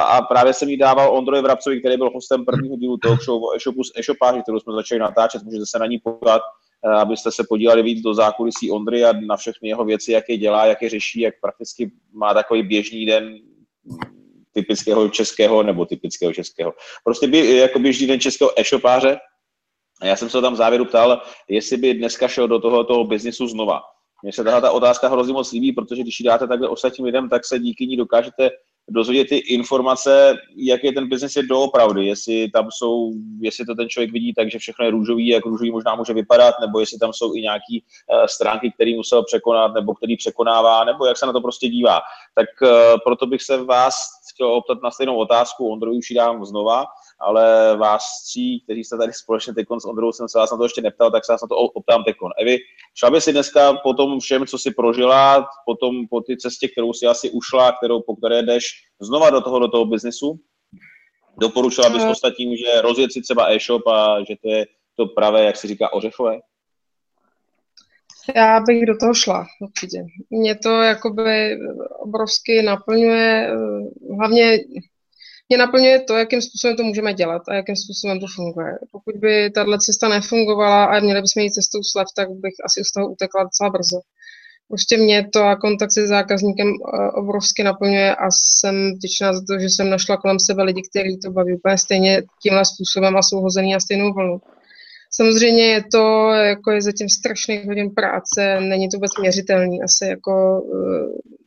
a 0.05 0.21
právě 0.21 0.53
jsem 0.53 0.69
jí 0.69 0.77
dával 0.77 1.17
Ondroji 1.17 1.41
Vrabcovi, 1.41 1.79
který 1.79 1.97
byl 1.97 2.09
hostem 2.09 2.45
prvního 2.45 2.77
dílu 2.77 2.97
talk 2.97 3.21
show 3.21 3.43
o 3.43 3.55
e-shopu 3.55 3.83
s 3.83 3.91
e-shopáři, 3.99 4.41
kterou 4.41 4.59
jsme 4.59 4.73
začali 4.73 4.99
natáčet, 4.99 5.43
můžete 5.43 5.65
se 5.67 5.79
na 5.79 5.85
ní 5.85 5.99
podívat, 5.99 6.41
abyste 6.97 7.31
se 7.31 7.43
podívali 7.49 7.83
víc 7.83 8.01
do 8.01 8.13
zákulisí 8.13 8.71
Ondry 8.71 9.05
a 9.05 9.13
na 9.27 9.37
všechny 9.37 9.69
jeho 9.69 9.85
věci, 9.85 10.11
jak 10.11 10.23
je 10.29 10.37
dělá, 10.37 10.65
jak 10.65 10.81
je 10.81 10.89
řeší, 10.89 11.21
jak 11.21 11.33
prakticky 11.41 11.91
má 12.13 12.33
takový 12.33 12.63
běžný 12.63 13.05
den 13.05 13.35
typického 14.53 15.09
českého 15.09 15.63
nebo 15.63 15.85
typického 15.85 16.33
českého. 16.33 16.73
Prostě 17.03 17.27
by, 17.27 17.57
jako 17.57 17.79
běžný 17.79 18.07
den 18.07 18.19
českého 18.19 18.59
e-shopáře. 18.59 19.17
A 20.01 20.05
já 20.05 20.15
jsem 20.15 20.29
se 20.29 20.41
tam 20.41 20.53
v 20.53 20.57
závěru 20.57 20.85
ptal, 20.85 21.21
jestli 21.49 21.77
by 21.77 21.93
dneska 21.93 22.27
šel 22.27 22.47
do 22.47 22.59
tohoto 22.59 23.03
biznisu 23.03 23.47
znova. 23.47 23.81
Mně 24.23 24.33
se 24.33 24.43
tahle 24.43 24.61
ta 24.61 24.71
otázka 24.71 25.07
hrozně 25.07 25.33
moc 25.33 25.51
líbí, 25.51 25.71
protože 25.71 26.01
když 26.01 26.19
ji 26.19 26.25
dáte 26.25 26.47
takhle 26.47 26.67
ostatním 26.67 27.05
lidem, 27.05 27.29
tak 27.29 27.45
se 27.45 27.59
díky 27.59 27.87
ní 27.87 27.97
dokážete 27.97 28.49
dozvědět 28.89 29.29
ty 29.29 29.37
informace, 29.37 30.37
jak 30.55 30.83
je 30.83 30.91
ten 30.93 31.09
biznes 31.09 31.35
je 31.35 31.43
doopravdy, 31.43 32.05
jestli 32.05 32.49
tam 32.49 32.67
jsou, 32.71 33.11
jestli 33.41 33.65
to 33.65 33.75
ten 33.75 33.89
člověk 33.89 34.11
vidí 34.11 34.33
tak, 34.33 34.51
že 34.51 34.59
všechno 34.59 34.85
je 34.85 34.91
růžový, 34.91 35.27
jak 35.27 35.45
růžový 35.45 35.71
možná 35.71 35.95
může 35.95 36.13
vypadat, 36.13 36.55
nebo 36.61 36.79
jestli 36.79 36.99
tam 36.99 37.13
jsou 37.13 37.35
i 37.35 37.41
nějaké 37.41 37.73
uh, 37.81 38.25
stránky, 38.25 38.71
které 38.71 38.95
musel 38.95 39.23
překonat, 39.23 39.73
nebo 39.73 39.93
který 39.93 40.17
překonává, 40.17 40.83
nebo 40.83 41.05
jak 41.05 41.17
se 41.17 41.25
na 41.25 41.33
to 41.33 41.41
prostě 41.41 41.67
dívá. 41.67 41.99
Tak 42.35 42.47
uh, 42.61 42.69
proto 43.05 43.25
bych 43.25 43.41
se 43.41 43.63
vás 43.63 43.95
chtěl 44.33 44.47
optat 44.47 44.77
na 44.83 44.91
stejnou 44.91 45.15
otázku, 45.15 45.71
Ondrovi 45.71 45.97
už 45.97 46.09
ji 46.09 46.15
dám 46.15 46.45
znova, 46.45 46.85
ale 47.21 47.77
vás 47.77 48.03
tří, 48.25 48.61
kteří 48.63 48.83
jste 48.83 48.97
tady 48.97 49.13
společně 49.13 49.53
teď 49.53 49.67
s 49.79 49.85
Ondrou, 49.85 50.11
jsem 50.11 50.29
se 50.29 50.39
vás 50.39 50.51
na 50.51 50.57
to 50.57 50.63
ještě 50.63 50.81
neptal, 50.81 51.11
tak 51.11 51.25
se 51.25 51.31
vás 51.31 51.41
na 51.41 51.47
to 51.47 51.55
optám 51.55 52.03
teď. 52.03 52.15
Evi, 52.41 52.57
šla 52.95 53.09
by 53.09 53.21
si 53.21 53.31
dneska 53.31 53.73
po 53.73 53.93
tom 53.93 54.19
všem, 54.19 54.47
co 54.47 54.57
si 54.57 54.71
prožila, 54.71 55.47
potom 55.65 56.07
po 56.07 56.21
té 56.21 56.37
cestě, 56.37 56.67
kterou 56.67 56.93
si 56.93 57.05
asi 57.05 57.29
ušla, 57.29 57.71
kterou, 57.71 58.01
po 58.01 58.15
které 58.15 58.43
jdeš 58.43 58.63
znova 59.01 59.29
do 59.29 59.41
toho, 59.41 59.59
do 59.59 59.67
toho 59.67 59.85
biznesu? 59.85 60.39
Doporučila 61.39 61.89
bys 61.89 62.03
no. 62.03 62.11
ostatním, 62.11 62.57
že 62.57 62.81
rozjet 62.81 63.13
si 63.13 63.21
třeba 63.21 63.51
e-shop 63.51 63.87
a 63.87 64.17
že 64.29 64.35
to 64.43 64.49
je 64.49 64.65
to 64.95 65.05
pravé, 65.05 65.45
jak 65.45 65.57
se 65.57 65.67
říká, 65.67 65.93
ořechové? 65.93 66.39
Já 68.35 68.59
bych 68.59 68.85
do 68.85 68.97
toho 68.97 69.13
šla, 69.13 69.45
určitě. 69.61 70.05
Mě 70.29 70.55
to 70.55 70.69
jakoby 70.69 71.59
obrovsky 71.99 72.61
naplňuje, 72.61 73.51
hlavně 74.17 74.59
mě 75.51 75.57
naplňuje 75.57 75.99
to, 75.99 76.13
jakým 76.17 76.41
způsobem 76.41 76.77
to 76.77 76.83
můžeme 76.83 77.13
dělat 77.13 77.41
a 77.47 77.53
jakým 77.53 77.75
způsobem 77.75 78.19
to 78.19 78.25
funguje. 78.35 78.71
Pokud 78.91 79.15
by 79.15 79.51
tahle 79.51 79.79
cesta 79.79 80.09
nefungovala 80.09 80.85
a 80.85 80.99
měli 80.99 81.21
bychom 81.21 81.43
jít 81.43 81.51
cestou 81.51 81.79
slev, 81.83 82.07
tak 82.15 82.29
bych 82.29 82.53
asi 82.65 82.83
z 82.83 82.91
toho 82.91 83.11
utekla 83.11 83.43
docela 83.43 83.69
brzo. 83.69 83.99
Prostě 84.67 84.97
mě 84.97 85.27
to 85.33 85.43
a 85.43 85.55
kontakt 85.55 85.91
se 85.91 86.07
zákazníkem 86.07 86.67
eh, 86.67 87.11
obrovsky 87.11 87.63
naplňuje 87.63 88.15
a 88.15 88.25
jsem 88.31 88.75
vděčná 88.95 89.33
za 89.33 89.41
to, 89.47 89.59
že 89.59 89.69
jsem 89.69 89.89
našla 89.89 90.17
kolem 90.17 90.39
sebe 90.39 90.63
lidi, 90.63 90.81
kteří 90.89 91.19
to 91.19 91.31
baví 91.31 91.53
úplně 91.55 91.77
stejně 91.77 92.23
tímhle 92.43 92.65
způsobem 92.65 93.17
a 93.17 93.21
jsou 93.21 93.41
hozený 93.41 93.73
na 93.73 93.79
stejnou 93.79 94.13
vlnu. 94.13 94.37
Samozřejmě 95.13 95.63
je 95.63 95.83
to, 95.91 96.31
jako 96.33 96.71
je 96.71 96.81
zatím 96.81 97.09
strašných 97.09 97.65
hodin 97.65 97.89
práce, 97.89 98.61
není 98.61 98.89
to 98.89 98.97
vůbec 98.97 99.11
měřitelný, 99.19 99.83
asi 99.83 100.05
jako 100.05 100.63
eh, 100.75 101.40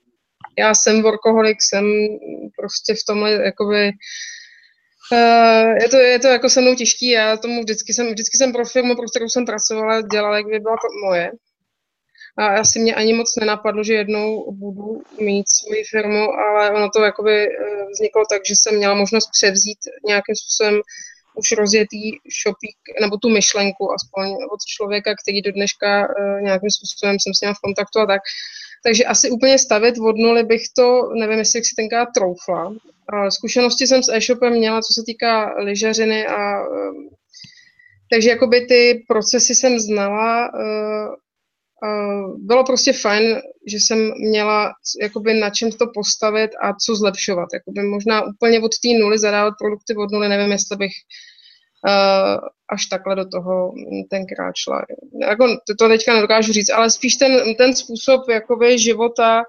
já 0.59 0.75
jsem 0.75 1.03
workoholik, 1.03 1.63
jsem 1.63 1.85
prostě 2.57 2.95
v 2.95 3.05
tomhle 3.07 3.33
jakoby 3.33 3.93
Uh, 5.13 5.77
je, 5.83 5.89
to, 5.89 5.97
je 5.97 6.19
to 6.19 6.29
jako 6.29 6.51
se 6.51 6.61
mnou 6.61 6.75
těžký, 6.75 7.09
já 7.09 7.37
tomu 7.37 7.61
vždycky 7.61 7.93
jsem, 7.95 8.09
vždycky 8.09 8.39
jsem 8.39 8.53
pro 8.53 8.65
firmu, 8.65 8.97
pro 8.97 9.07
kterou 9.09 9.29
jsem 9.29 9.47
pracovala, 9.47 10.01
dělala, 10.01 10.37
jak 10.37 10.47
by 10.47 10.61
byla 10.61 10.77
moje. 11.05 11.33
A 12.39 12.47
asi 12.47 12.79
mě 12.79 12.95
ani 12.95 13.15
moc 13.15 13.37
nenapadlo, 13.37 13.85
že 13.85 13.95
jednou 13.95 14.53
budu 14.53 15.03
mít 15.21 15.49
svoji 15.49 15.85
firmu, 15.85 16.33
ale 16.33 16.71
ono 16.71 16.91
to 16.91 17.05
jakoby 17.05 17.47
eh, 17.47 17.87
vzniklo 17.91 18.23
tak, 18.31 18.47
že 18.47 18.55
jsem 18.57 18.77
měla 18.77 18.95
možnost 18.95 19.31
převzít 19.31 19.79
nějakým 20.07 20.37
způsobem 20.37 20.81
už 21.37 21.53
rozjetý 21.53 22.11
shopík, 22.43 22.77
nebo 23.01 23.17
tu 23.17 23.29
myšlenku 23.29 23.93
aspoň 23.93 24.27
od 24.53 24.61
člověka, 24.67 25.15
který 25.23 25.43
do 25.43 25.53
dneška 25.53 26.09
uh, 26.09 26.41
nějakým 26.41 26.71
způsobem 26.71 27.17
jsem 27.21 27.35
s 27.35 27.41
ním 27.41 27.55
v 27.55 27.61
kontaktu 27.61 28.01
a 28.01 28.07
tak. 28.07 28.23
Takže 28.87 29.05
asi 29.05 29.31
úplně 29.31 29.59
stavět 29.59 29.95
od 29.99 30.17
nuly 30.17 30.43
bych 30.45 30.63
to, 30.77 31.11
nevím, 31.15 31.39
jestli 31.39 31.61
bych 31.61 31.67
si 31.67 31.75
tenkrát 31.77 32.09
troufla. 32.15 32.75
Zkušenosti 33.29 33.87
jsem 33.87 34.03
s 34.03 34.13
e-shopem 34.13 34.53
měla, 34.53 34.81
co 34.81 34.93
se 34.93 35.03
týká 35.07 35.55
lyžařiny 35.59 36.27
a 36.27 36.69
um, 36.69 37.09
takže 38.11 38.31
jakoby 38.31 38.67
ty 38.67 39.05
procesy 39.09 39.55
jsem 39.55 39.81
znala. 39.81 40.51
Uh, 40.55 41.15
bylo 42.39 42.65
prostě 42.65 42.93
fajn, 42.93 43.41
že 43.69 43.77
jsem 43.77 44.13
měla 44.19 44.73
jakoby 45.03 45.35
na 45.35 45.51
čem 45.51 45.73
to 45.73 45.87
postavit 45.95 46.51
a 46.63 46.75
co 46.75 46.97
zlepšovat. 46.97 47.49
Jakoby 47.55 47.83
možná 47.83 48.23
úplně 48.23 48.61
od 48.61 48.79
té 48.79 48.89
nuly 48.99 49.19
zadávat 49.19 49.55
produkty 49.59 49.97
od 49.97 50.11
nuly, 50.13 50.29
nevím, 50.29 50.53
jestli 50.53 50.77
bych 50.77 50.93
až 52.69 52.87
takhle 52.87 53.17
do 53.17 53.29
toho 53.29 53.73
tenkrát 54.11 54.53
šla. 54.57 54.83
Jako, 55.21 55.47
to 55.79 55.89
teďka 55.89 56.15
nedokážu 56.15 56.53
říct, 56.53 56.71
ale 56.71 56.91
spíš 56.91 57.17
ten, 57.17 57.55
ten 57.55 57.75
způsob 57.75 58.29
jakoby, 58.29 58.79
života, 58.79 59.43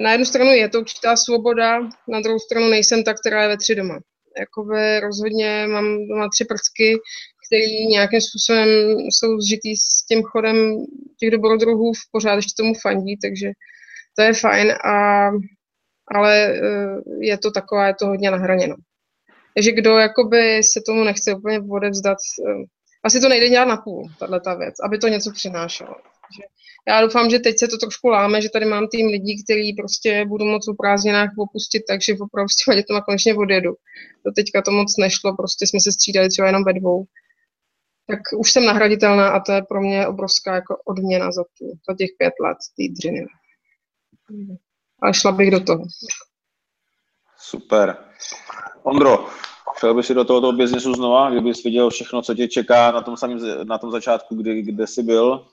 na 0.00 0.12
jednu 0.12 0.24
stranu 0.26 0.50
je 0.50 0.68
to 0.68 0.80
určitá 0.80 1.16
svoboda, 1.16 1.80
na 2.08 2.20
druhou 2.20 2.38
stranu 2.38 2.68
nejsem 2.68 3.04
ta, 3.04 3.14
která 3.14 3.42
je 3.42 3.48
ve 3.48 3.56
tři 3.56 3.74
doma. 3.74 3.98
Jakoby 4.38 5.00
rozhodně 5.00 5.66
mám 5.66 6.08
doma 6.08 6.28
tři 6.28 6.44
prcky, 6.44 6.98
které 7.46 7.64
nějakým 7.90 8.20
způsobem 8.20 8.68
jsou 8.98 9.40
zžitý 9.40 9.76
s 9.76 10.06
tím 10.08 10.22
chodem 10.22 10.86
těch 11.20 11.30
dobrodruhů, 11.30 11.92
v 11.92 12.10
pořád 12.12 12.34
ještě 12.34 12.62
tomu 12.62 12.74
fandí, 12.82 13.18
takže 13.18 13.50
to 14.16 14.22
je 14.22 14.32
fajn, 14.34 14.72
a, 14.72 15.30
ale 16.14 16.46
eh, 16.46 16.96
je 17.20 17.38
to 17.38 17.50
taková, 17.50 17.86
je 17.86 17.94
to 17.94 18.06
hodně 18.06 18.30
nahraněno. 18.30 18.76
Takže 19.58 19.72
kdo 19.72 19.98
jakoby 19.98 20.62
se 20.62 20.80
tomu 20.86 21.04
nechce 21.04 21.34
úplně 21.34 21.60
odevzdat, 21.70 22.18
eh, 22.48 22.64
asi 23.04 23.20
to 23.20 23.28
nejde 23.28 23.48
dělat 23.48 23.64
na 23.64 23.76
půl, 23.76 24.08
tahle 24.18 24.40
ta 24.40 24.54
věc, 24.54 24.74
aby 24.84 24.98
to 24.98 25.08
něco 25.08 25.32
přinášelo. 25.32 25.94
Já 26.88 27.00
doufám, 27.02 27.30
že 27.30 27.38
teď 27.38 27.58
se 27.58 27.68
to 27.68 27.78
trošku 27.78 28.08
láme, 28.08 28.42
že 28.42 28.48
tady 28.50 28.66
mám 28.66 28.88
tým 28.88 29.06
lidí, 29.06 29.44
kteří 29.44 29.72
prostě 29.72 30.24
budou 30.24 30.44
moc 30.44 30.68
o 30.68 30.74
prázdninách 30.74 31.30
opustit, 31.38 31.82
takže 31.88 32.16
opravdu 32.20 32.48
s 32.48 32.56
těma 32.56 32.74
dětma 32.74 33.00
konečně 33.00 33.34
odjedu. 33.34 33.74
To 34.24 34.32
teďka 34.36 34.62
to 34.62 34.70
moc 34.70 34.96
nešlo, 34.98 35.36
prostě 35.36 35.66
jsme 35.66 35.80
se 35.80 35.92
střídali 35.92 36.28
třeba 36.28 36.46
jenom 36.46 36.64
ve 36.64 36.72
dvou. 36.72 37.04
tak 38.06 38.20
už 38.38 38.52
jsem 38.52 38.64
nahraditelná 38.64 39.28
a 39.28 39.40
to 39.40 39.52
je 39.52 39.62
pro 39.62 39.80
mě 39.80 40.06
obrovská 40.06 40.54
jako 40.54 40.76
odměna 40.84 41.32
za, 41.32 41.44
tu, 41.58 41.64
za 41.88 41.96
těch 41.96 42.10
pět 42.18 42.34
let 42.44 42.58
té 42.76 42.92
dřiny. 42.92 43.26
Ale 45.02 45.14
šla 45.14 45.32
bych 45.32 45.50
do 45.50 45.60
toho. 45.60 45.84
Super. 47.38 47.96
Ondro, 48.82 49.26
šel 49.78 49.94
bys 49.94 50.06
si 50.06 50.14
do 50.14 50.24
tohoto 50.24 50.52
biznesu 50.52 50.94
znova, 50.94 51.30
kdybys 51.30 51.64
viděl 51.64 51.90
všechno, 51.90 52.22
co 52.22 52.34
tě 52.34 52.48
čeká 52.48 52.92
na 52.92 53.00
tom, 53.02 53.16
samém, 53.16 53.38
na 53.68 53.78
tom 53.78 53.90
začátku, 53.90 54.36
kdy, 54.36 54.62
kde 54.62 54.86
jsi 54.86 55.02
byl? 55.02 55.46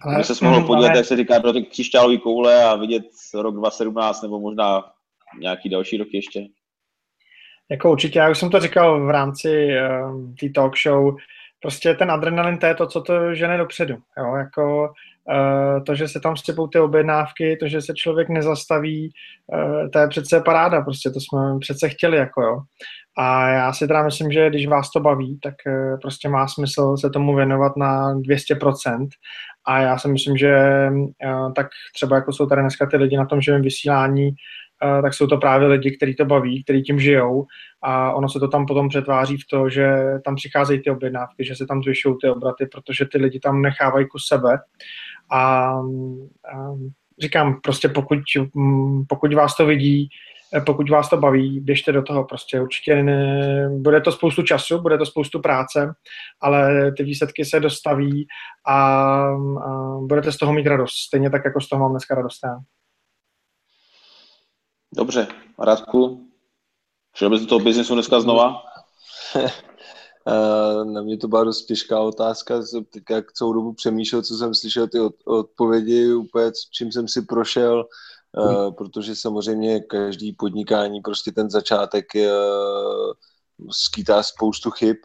Ale, 0.00 0.14
Kdyby 0.14 0.24
se 0.24 0.44
mohl 0.44 0.66
podívat, 0.66 0.88
ale... 0.88 0.96
jak 0.96 1.06
se 1.06 1.16
říká, 1.16 1.38
do 1.38 1.52
ty 1.52 1.62
křišťálové 1.62 2.16
koule 2.18 2.64
a 2.64 2.76
vidět 2.76 3.04
rok 3.34 3.54
2017 3.54 4.22
nebo 4.22 4.40
možná 4.40 4.84
nějaký 5.38 5.68
další 5.68 5.96
rok 5.96 6.08
ještě? 6.12 6.46
Jako 7.70 7.92
určitě, 7.92 8.18
já 8.18 8.30
už 8.30 8.38
jsem 8.38 8.50
to 8.50 8.60
říkal 8.60 9.06
v 9.06 9.10
rámci 9.10 9.68
uh, 9.68 10.34
té 10.40 10.48
talk 10.48 10.74
show, 10.78 11.16
prostě 11.66 11.94
ten 11.94 12.10
adrenalin, 12.10 12.58
to 12.58 12.66
je 12.66 12.74
to, 12.74 12.86
co 12.86 13.00
to 13.00 13.34
žene 13.34 13.58
dopředu. 13.58 13.96
Jo? 14.18 14.34
Jako, 14.36 14.88
uh, 15.28 15.84
to, 15.84 15.94
že 15.94 16.08
se 16.08 16.20
tam 16.20 16.36
stěpou 16.36 16.66
ty 16.66 16.78
objednávky, 16.78 17.56
to, 17.60 17.68
že 17.68 17.82
se 17.82 17.94
člověk 17.94 18.28
nezastaví, 18.28 19.10
uh, 19.46 19.90
to 19.90 19.98
je 19.98 20.08
přece 20.08 20.40
paráda, 20.40 20.80
prostě 20.80 21.10
to 21.10 21.20
jsme 21.20 21.58
přece 21.60 21.88
chtěli. 21.88 22.16
Jako, 22.16 22.42
jo? 22.42 22.60
A 23.18 23.48
já 23.48 23.72
si 23.72 23.86
teda 23.86 24.02
myslím, 24.02 24.32
že 24.32 24.50
když 24.50 24.66
vás 24.66 24.90
to 24.90 25.00
baví, 25.00 25.38
tak 25.42 25.54
uh, 25.66 26.00
prostě 26.00 26.28
má 26.28 26.48
smysl 26.48 26.96
se 26.96 27.10
tomu 27.10 27.36
věnovat 27.36 27.76
na 27.76 28.14
200%. 28.14 29.08
A 29.64 29.78
já 29.78 29.98
si 29.98 30.08
myslím, 30.08 30.36
že 30.36 30.56
tak 31.56 31.66
třeba 31.94 32.16
jako 32.16 32.32
jsou 32.32 32.46
tady 32.46 32.60
dneska 32.60 32.86
ty 32.86 32.96
lidi 32.96 33.16
na 33.16 33.26
tom 33.26 33.40
živém 33.40 33.62
vysílání, 33.62 34.30
tak 35.02 35.14
jsou 35.14 35.26
to 35.26 35.36
právě 35.36 35.68
lidi, 35.68 35.96
kteří 35.96 36.14
to 36.14 36.24
baví, 36.24 36.64
kteří 36.64 36.82
tím 36.82 37.00
žijou 37.00 37.46
a 37.82 38.12
ono 38.12 38.28
se 38.28 38.40
to 38.40 38.48
tam 38.48 38.66
potom 38.66 38.88
přetváří 38.88 39.36
v 39.36 39.46
to, 39.50 39.68
že 39.68 39.96
tam 40.24 40.34
přicházejí 40.34 40.82
ty 40.82 40.90
objednávky, 40.90 41.44
že 41.44 41.56
se 41.56 41.66
tam 41.66 41.82
zvyšují 41.82 42.16
ty 42.22 42.28
obraty, 42.28 42.66
protože 42.66 43.04
ty 43.04 43.18
lidi 43.18 43.40
tam 43.40 43.62
nechávají 43.62 44.06
kus 44.06 44.26
sebe 44.26 44.58
a, 45.32 45.38
a 45.38 45.80
říkám, 47.20 47.60
prostě 47.62 47.88
pokud, 47.88 48.18
pokud 49.08 49.34
vás 49.34 49.56
to 49.56 49.66
vidí, 49.66 50.08
pokud 50.66 50.90
vás 50.90 51.10
to 51.10 51.16
baví, 51.16 51.60
běžte 51.60 51.92
do 51.92 52.02
toho 52.02 52.24
prostě. 52.24 52.60
Určitě 52.60 53.02
ne, 53.02 53.68
bude 53.78 54.00
to 54.00 54.12
spoustu 54.12 54.42
času, 54.42 54.82
bude 54.82 54.98
to 54.98 55.06
spoustu 55.06 55.40
práce, 55.40 55.94
ale 56.40 56.92
ty 56.92 57.02
výsledky 57.02 57.44
se 57.44 57.60
dostaví 57.60 58.26
a, 58.68 58.74
a 58.74 59.98
budete 60.00 60.32
z 60.32 60.36
toho 60.36 60.52
mít 60.52 60.66
radost. 60.66 60.94
Stejně 61.06 61.30
tak, 61.30 61.44
jako 61.44 61.60
z 61.60 61.68
toho 61.68 61.82
mám 61.82 61.90
dneska 61.90 62.14
radost. 62.14 62.40
Dobře, 64.94 65.28
Radku, 65.58 66.30
šel 67.14 67.30
bys 67.30 67.40
do 67.40 67.46
toho 67.46 67.60
biznesu 67.60 67.94
dneska 67.94 68.20
znova? 68.20 68.62
Eh, 70.28 70.84
na 70.84 71.02
mě 71.02 71.18
to 71.18 71.28
byla 71.28 71.44
dost 71.44 71.64
těžká 71.64 72.00
otázka, 72.00 72.62
jsem 72.62 72.84
teď 72.84 73.02
jak 73.10 73.32
celou 73.32 73.52
dobu 73.52 73.72
přemýšlel, 73.72 74.22
co 74.22 74.34
jsem 74.34 74.54
slyšel, 74.54 74.88
ty 74.88 74.98
odpovědi, 75.24 76.12
úplně 76.12 76.50
čím 76.70 76.92
jsem 76.92 77.08
si 77.08 77.22
prošel, 77.22 77.84
mm. 78.36 78.74
protože 78.74 79.16
samozřejmě 79.16 79.80
každý 79.80 80.32
podnikání, 80.32 81.00
prostě 81.00 81.32
ten 81.32 81.50
začátek 81.50 82.14
je, 82.14 82.32
skýtá 83.70 84.22
spoustu 84.22 84.70
chyb, 84.70 84.96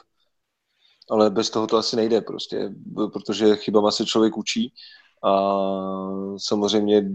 ale 1.09 1.29
bez 1.29 1.49
toho 1.49 1.67
to 1.67 1.77
asi 1.77 1.95
nejde 1.95 2.21
prostě, 2.21 2.73
protože 3.13 3.55
chybama 3.55 3.91
se 3.91 4.05
člověk 4.05 4.37
učí 4.37 4.73
a 5.23 5.31
samozřejmě 6.37 7.11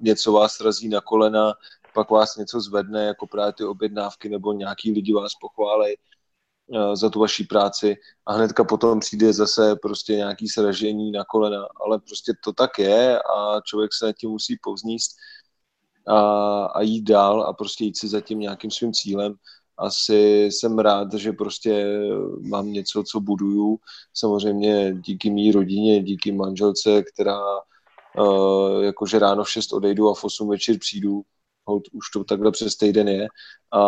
něco 0.00 0.32
vás 0.32 0.60
razí 0.60 0.88
na 0.88 1.00
kolena, 1.00 1.54
pak 1.94 2.10
vás 2.10 2.36
něco 2.36 2.60
zvedne, 2.60 3.04
jako 3.04 3.26
právě 3.26 3.52
ty 3.52 3.64
objednávky, 3.64 4.28
nebo 4.28 4.52
nějaký 4.52 4.92
lidi 4.92 5.12
vás 5.12 5.32
pochválej 5.40 5.96
uh, 6.66 6.94
za 6.94 7.10
tu 7.10 7.20
vaší 7.20 7.44
práci 7.44 7.96
a 8.26 8.32
hnedka 8.32 8.64
potom 8.64 9.00
přijde 9.00 9.32
zase 9.32 9.76
prostě 9.82 10.12
nějaký 10.12 10.48
sražení 10.48 11.12
na 11.12 11.24
kolena, 11.24 11.66
ale 11.84 11.98
prostě 11.98 12.32
to 12.44 12.52
tak 12.52 12.78
je 12.78 13.18
a 13.18 13.60
člověk 13.60 13.94
se 13.94 14.06
nad 14.06 14.12
tím 14.12 14.30
musí 14.30 14.58
povzníst 14.62 15.10
a, 16.06 16.20
a 16.64 16.82
jít 16.82 17.02
dál 17.02 17.42
a 17.42 17.52
prostě 17.52 17.84
jít 17.84 17.98
si 17.98 18.08
za 18.08 18.20
tím 18.20 18.40
nějakým 18.40 18.70
svým 18.70 18.92
cílem. 18.92 19.34
Asi 19.78 20.44
jsem 20.44 20.78
rád, 20.78 21.14
že 21.14 21.32
prostě 21.32 22.00
mám 22.40 22.72
něco, 22.72 23.02
co 23.02 23.20
buduju. 23.20 23.78
Samozřejmě 24.14 24.94
díky 24.94 25.30
mý 25.30 25.52
rodině, 25.52 26.02
díky 26.02 26.32
manželce, 26.32 27.02
která 27.02 27.40
uh, 28.20 28.82
jakože 28.84 29.18
ráno 29.18 29.44
v 29.44 29.50
6 29.50 29.72
odejdu 29.72 30.08
a 30.08 30.14
v 30.14 30.24
8 30.24 30.48
večer 30.48 30.78
přijdu, 30.78 31.22
Hold, 31.64 31.82
už 31.92 32.10
to 32.10 32.24
takhle 32.24 32.50
přes 32.50 32.76
týden 32.76 33.08
je 33.08 33.28
a 33.72 33.82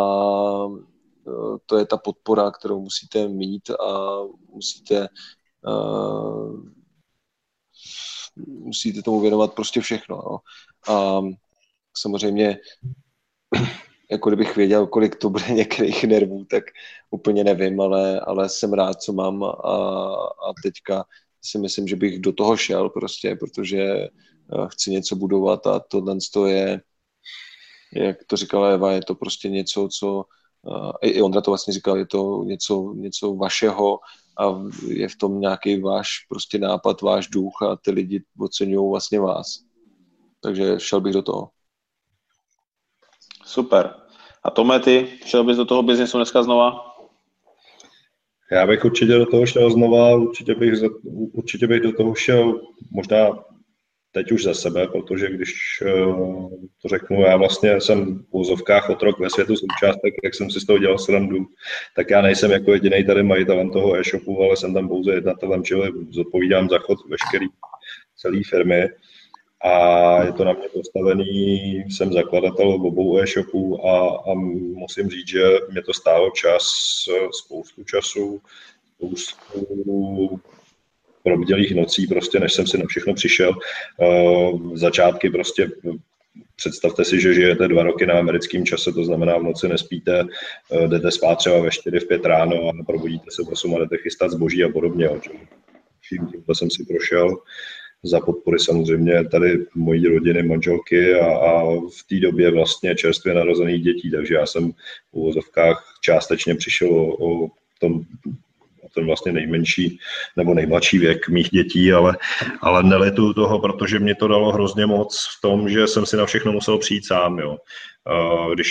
uh, 0.64 1.56
to 1.66 1.78
je 1.78 1.86
ta 1.86 1.96
podpora, 1.96 2.50
kterou 2.50 2.80
musíte 2.80 3.28
mít 3.28 3.70
a 3.70 4.20
musíte 4.48 5.08
uh, 5.66 6.60
musíte 8.46 9.02
tomu 9.02 9.20
věnovat 9.20 9.54
prostě 9.54 9.80
všechno. 9.80 10.16
No. 10.16 10.38
A 10.94 11.20
samozřejmě 11.96 12.58
jako 14.10 14.30
kdybych 14.30 14.56
věděl, 14.56 14.86
kolik 14.86 15.16
to 15.16 15.30
bude 15.30 15.44
některých 15.52 16.04
nervů, 16.04 16.44
tak 16.44 16.64
úplně 17.10 17.44
nevím, 17.44 17.80
ale, 17.80 18.20
ale 18.20 18.48
jsem 18.48 18.72
rád, 18.72 19.02
co 19.02 19.12
mám 19.12 19.44
a, 19.44 19.48
a 20.48 20.52
teďka 20.62 21.04
si 21.42 21.58
myslím, 21.58 21.88
že 21.88 21.96
bych 21.96 22.20
do 22.20 22.32
toho 22.32 22.56
šel 22.56 22.88
prostě, 22.88 23.36
protože 23.36 23.82
eh, 23.82 24.08
chci 24.66 24.90
něco 24.90 25.16
budovat 25.16 25.66
a 25.66 25.80
tohle 25.80 26.16
je, 26.46 26.80
jak 27.92 28.16
to 28.26 28.36
říkala 28.36 28.68
Eva, 28.68 28.92
je 28.92 29.02
to 29.02 29.14
prostě 29.14 29.48
něco, 29.48 29.88
co 29.98 30.24
eh, 31.02 31.08
i 31.08 31.22
Ondra 31.22 31.40
to 31.40 31.50
vlastně 31.50 31.74
říkal, 31.74 31.96
je 31.96 32.06
to 32.06 32.44
něco, 32.44 32.94
něco 32.96 33.34
vašeho 33.34 33.98
a 34.38 34.62
je 34.86 35.08
v 35.08 35.16
tom 35.16 35.40
nějaký 35.40 35.80
váš 35.80 36.08
prostě 36.28 36.58
nápad, 36.58 37.02
váš 37.02 37.28
duch 37.28 37.62
a 37.62 37.76
ty 37.76 37.90
lidi 37.90 38.24
oceňují 38.38 38.90
vlastně 38.90 39.20
vás. 39.20 39.60
Takže 40.40 40.80
šel 40.80 41.00
bych 41.00 41.12
do 41.12 41.22
toho. 41.22 41.50
Super. 43.44 43.94
A 44.42 44.50
Tome, 44.50 44.80
ty 44.80 45.18
šel 45.24 45.44
bys 45.44 45.56
do 45.56 45.64
toho 45.64 45.82
biznesu 45.82 46.18
dneska 46.18 46.42
znova? 46.42 46.89
Já 48.52 48.66
bych 48.66 48.84
určitě 48.84 49.12
do 49.12 49.26
toho 49.26 49.46
šel 49.46 49.70
znova, 49.70 50.16
určitě 50.16 50.54
bych, 50.54 50.74
určitě 51.32 51.66
bych 51.66 51.80
do 51.80 51.92
toho 51.92 52.14
šel 52.14 52.60
možná 52.90 53.44
teď 54.12 54.32
už 54.32 54.44
za 54.44 54.54
sebe, 54.54 54.88
protože 54.88 55.30
když 55.30 55.82
uh, 55.82 56.50
to 56.82 56.88
řeknu, 56.88 57.22
já 57.22 57.36
vlastně 57.36 57.80
jsem 57.80 58.18
v 58.18 58.24
úzovkách 58.30 58.90
otrok 58.90 59.18
ve 59.20 59.30
světu 59.30 59.56
součástek, 59.56 60.14
jak 60.24 60.34
jsem 60.34 60.50
si 60.50 60.60
z 60.60 60.66
toho 60.66 60.78
dělal 60.78 60.98
srandu, 60.98 61.46
tak 61.96 62.10
já 62.10 62.22
nejsem 62.22 62.50
jako 62.50 62.72
jediný 62.72 63.04
tady 63.04 63.22
majitelem 63.22 63.70
toho 63.70 63.96
e-shopu, 63.96 64.42
ale 64.42 64.56
jsem 64.56 64.74
tam 64.74 64.88
pouze 64.88 65.12
jednatelem, 65.12 65.64
čili 65.64 65.92
zodpovídám 66.10 66.68
za 66.68 66.78
chod 66.78 66.98
veškerý 67.08 67.46
celé 68.16 68.40
firmy 68.50 68.88
a 69.64 70.24
je 70.24 70.32
to 70.32 70.44
na 70.44 70.52
mě 70.52 70.68
postavený, 70.68 71.84
jsem 71.88 72.12
zakladatel 72.12 72.68
obou 72.68 73.18
e-shopů 73.18 73.86
a, 73.86 74.16
a 74.30 74.34
musím 74.74 75.08
říct, 75.08 75.28
že 75.28 75.42
mě 75.70 75.82
to 75.82 75.94
stálo 75.94 76.30
čas, 76.30 76.64
spoustu 77.32 77.84
času, 77.84 78.40
spoustu 78.96 80.40
probdělých 81.22 81.74
nocí, 81.74 82.06
prostě 82.06 82.40
než 82.40 82.52
jsem 82.52 82.66
si 82.66 82.78
na 82.78 82.84
všechno 82.86 83.14
přišel. 83.14 83.52
Uh, 83.96 84.76
začátky 84.76 85.30
prostě 85.30 85.70
představte 86.56 87.04
si, 87.04 87.20
že 87.20 87.34
žijete 87.34 87.68
dva 87.68 87.82
roky 87.82 88.06
na 88.06 88.18
americkém 88.18 88.64
čase, 88.64 88.92
to 88.92 89.04
znamená 89.04 89.38
v 89.38 89.42
noci 89.42 89.68
nespíte, 89.68 90.24
uh, 90.68 90.88
jdete 90.88 91.10
spát 91.10 91.34
třeba 91.34 91.60
ve 91.60 91.70
4, 91.70 92.00
v 92.00 92.08
5 92.08 92.24
ráno 92.24 92.68
a 92.68 92.84
probudíte 92.86 93.30
se 93.30 93.42
v 93.42 93.48
8 93.48 93.76
a 93.76 93.78
jdete 93.78 93.96
chystat 93.96 94.30
zboží 94.30 94.64
a 94.64 94.68
podobně. 94.68 95.08
Tímto 96.08 96.54
jsem 96.54 96.70
si 96.70 96.84
prošel 96.84 97.36
za 98.02 98.20
podpory 98.20 98.58
samozřejmě 98.58 99.24
tady 99.24 99.66
mojí 99.74 100.06
rodiny, 100.06 100.42
manželky 100.42 101.14
a, 101.14 101.26
a 101.26 101.62
v 101.74 102.06
té 102.08 102.20
době 102.20 102.50
vlastně 102.50 102.94
čerstvě 102.94 103.34
narozených 103.34 103.82
dětí, 103.82 104.10
takže 104.10 104.34
já 104.34 104.46
jsem 104.46 104.72
v 104.72 104.76
uvozovkách 105.12 105.98
částečně 106.00 106.54
přišel 106.54 106.88
o, 106.88 107.44
o 107.44 107.48
tom 107.80 108.04
ten 108.94 109.06
vlastně 109.06 109.32
nejmenší 109.32 109.98
nebo 110.36 110.54
nejmladší 110.54 110.98
věk 110.98 111.28
mých 111.28 111.50
dětí, 111.50 111.92
ale, 111.92 112.16
ale 112.60 112.82
neletu 112.82 113.34
toho, 113.34 113.58
protože 113.58 113.98
mě 113.98 114.14
to 114.14 114.28
dalo 114.28 114.52
hrozně 114.52 114.86
moc 114.86 115.26
v 115.38 115.40
tom, 115.40 115.68
že 115.68 115.86
jsem 115.86 116.06
si 116.06 116.16
na 116.16 116.26
všechno 116.26 116.52
musel 116.52 116.78
přijít 116.78 117.06
sám. 117.06 117.38
Jo. 117.38 117.56
Když 118.54 118.70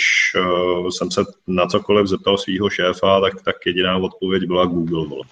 jsem 0.90 1.10
se 1.10 1.20
na 1.46 1.66
cokoliv 1.66 2.06
zeptal 2.06 2.38
svého 2.38 2.70
šéfa, 2.70 3.20
tak, 3.20 3.42
tak 3.42 3.56
jediná 3.66 3.96
odpověď 3.96 4.44
byla 4.44 4.66
Google. 4.66 5.06
Vole. 5.06 5.24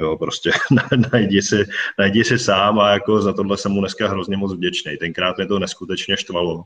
Jo, 0.00 0.16
prostě 0.16 0.50
najdi 1.12 1.42
si, 1.42 1.64
najdi 1.98 2.24
si 2.24 2.38
sám 2.38 2.78
a 2.78 2.90
jako 2.90 3.20
za 3.20 3.32
tohle 3.32 3.56
jsem 3.56 3.72
mu 3.72 3.80
dneska 3.80 4.08
hrozně 4.08 4.36
moc 4.36 4.54
vděčný. 4.54 4.96
Tenkrát 4.96 5.36
mě 5.36 5.46
to 5.46 5.58
neskutečně 5.58 6.16
štvalo 6.16 6.64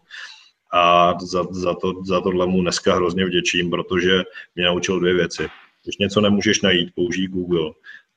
a 0.72 1.14
za, 1.20 1.44
za, 1.50 1.74
to, 1.74 2.04
za 2.04 2.20
tohle 2.20 2.46
mu 2.46 2.62
dneska 2.62 2.94
hrozně 2.94 3.24
vděčím, 3.24 3.70
protože 3.70 4.22
mě 4.54 4.64
naučil 4.64 5.00
dvě 5.00 5.14
věci. 5.14 5.48
Když 5.84 5.98
něco 5.98 6.20
nemůžeš 6.20 6.62
najít, 6.62 6.94
použij 6.94 7.28
Google. 7.28 7.70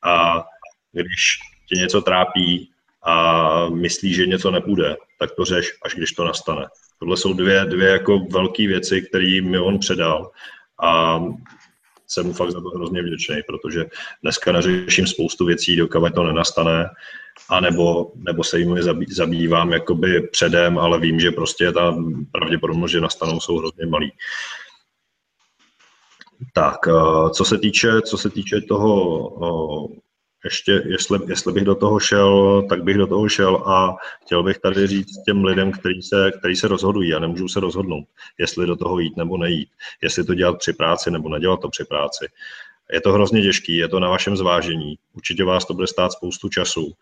A 0.04 0.44
když 0.92 1.40
tě 1.70 1.76
něco 1.76 2.02
trápí 2.02 2.72
a 3.06 3.70
myslíš, 3.70 4.16
že 4.16 4.26
něco 4.26 4.52
nepůjde, 4.52 4.96
tak 5.20 5.32
to 5.32 5.46
řeš, 5.46 5.72
až 5.86 5.96
když 5.96 6.12
to 6.12 6.26
nastane. 6.26 6.66
Tohle 7.00 7.18
jsou 7.18 7.34
dvě, 7.34 7.66
dvě 7.66 7.90
jako 7.90 8.20
velké 8.20 8.68
věci, 8.68 9.02
které 9.02 9.42
mi 9.42 9.60
on 9.60 9.80
předal. 9.80 10.32
A 10.84 11.20
jsem 12.08 12.26
mu 12.26 12.34
fakt 12.34 12.52
za 12.52 12.62
to 12.62 12.70
hrozně 12.70 13.02
vděčný, 13.02 13.36
protože 13.48 13.86
dneska 14.22 14.52
neřeším 14.52 15.08
spoustu 15.08 15.46
věcí, 15.46 15.76
dokud 15.76 16.16
to 16.16 16.24
nenastane, 16.24 16.90
anebo, 17.50 18.12
nebo 18.16 18.44
se 18.44 18.60
jim 18.60 18.78
zabývám 19.10 19.72
jakoby 19.72 20.22
předem, 20.22 20.78
ale 20.78 21.00
vím, 21.00 21.20
že 21.20 21.32
prostě 21.32 21.72
ta 21.72 21.98
pravděpodobnost, 22.32 22.92
že 22.92 23.02
nastanou, 23.02 23.40
jsou 23.40 23.58
hrozně 23.58 23.86
malý. 23.86 24.12
Tak, 26.54 26.88
eh, 26.88 27.30
co 27.30 27.46
se 27.46 27.58
týče, 27.58 28.02
co 28.02 28.18
se 28.18 28.30
týče 28.30 28.62
toho 28.62 29.94
eh, 29.96 30.00
ještě, 30.44 30.84
jestli, 30.86 31.20
jestli 31.28 31.54
bych 31.54 31.64
do 31.64 31.76
toho 31.76 32.00
šel, 32.00 32.64
tak 32.70 32.84
bych 32.84 32.98
do 32.98 33.08
toho 33.08 33.30
šel 33.30 33.56
a 33.56 33.96
chtěl 34.22 34.44
bych 34.44 34.58
tady 34.58 34.88
říct 34.88 35.24
těm 35.26 35.46
lidem, 35.46 35.72
kteří 35.72 36.02
se, 36.02 36.32
který 36.40 36.56
se 36.56 36.68
rozhodují 36.68 37.14
a 37.14 37.20
nemůžou 37.20 37.48
se 37.48 37.60
rozhodnout, 37.60 38.06
jestli 38.38 38.68
do 38.68 38.76
toho 38.76 39.00
jít 39.00 39.18
nebo 39.18 39.38
nejít, 39.38 39.70
jestli 40.02 40.24
to 40.24 40.34
dělat 40.34 40.58
při 40.58 40.74
práci 40.74 41.12
nebo 41.12 41.30
nedělat 41.30 41.60
to 41.62 41.70
při 41.70 41.86
práci. 41.86 42.28
Je 42.94 43.02
to 43.02 43.14
hrozně 43.14 43.42
těžký, 43.42 43.76
je 43.76 43.88
to 43.88 44.00
na 44.00 44.10
vašem 44.10 44.38
zvážení. 44.38 44.96
Určitě 45.14 45.44
vás 45.44 45.66
to 45.66 45.74
bude 45.74 45.88
stát 45.88 46.12
spoustu 46.12 46.50
času 46.50 46.94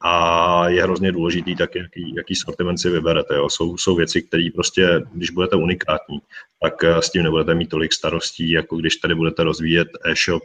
a 0.00 0.68
je 0.68 0.82
hrozně 0.82 1.12
důležitý 1.12 1.56
tak, 1.56 1.74
jaký, 1.74 2.14
jaký 2.16 2.34
sortiment 2.34 2.80
si 2.80 2.90
vyberete. 2.90 3.34
Jo. 3.34 3.48
Jsou, 3.48 3.76
jsou 3.76 3.96
věci, 3.96 4.22
které 4.22 4.48
prostě, 4.54 5.00
když 5.12 5.30
budete 5.30 5.56
unikátní, 5.56 6.18
tak 6.62 6.84
s 6.84 7.10
tím 7.10 7.22
nebudete 7.22 7.54
mít 7.54 7.70
tolik 7.70 7.92
starostí, 7.92 8.50
jako 8.50 8.76
když 8.76 8.96
tady 8.96 9.14
budete 9.14 9.44
rozvíjet 9.44 9.88
e-shop, 10.04 10.42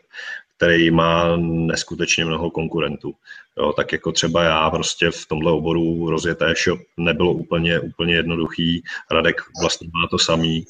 který 0.57 0.91
má 0.91 1.37
neskutečně 1.37 2.25
mnoho 2.25 2.51
konkurentů. 2.51 3.13
Jo, 3.57 3.73
tak 3.73 3.91
jako 3.91 4.11
třeba 4.11 4.43
já 4.43 4.69
prostě 4.69 5.11
v 5.11 5.25
tomhle 5.25 5.51
oboru 5.51 6.09
rozjet 6.09 6.41
e-shop 6.41 6.79
nebylo 6.97 7.33
úplně, 7.33 7.79
úplně 7.79 8.13
jednoduchý. 8.13 8.83
Radek 9.11 9.41
vlastně 9.61 9.89
má 9.93 10.07
to 10.07 10.17
samý 10.17 10.65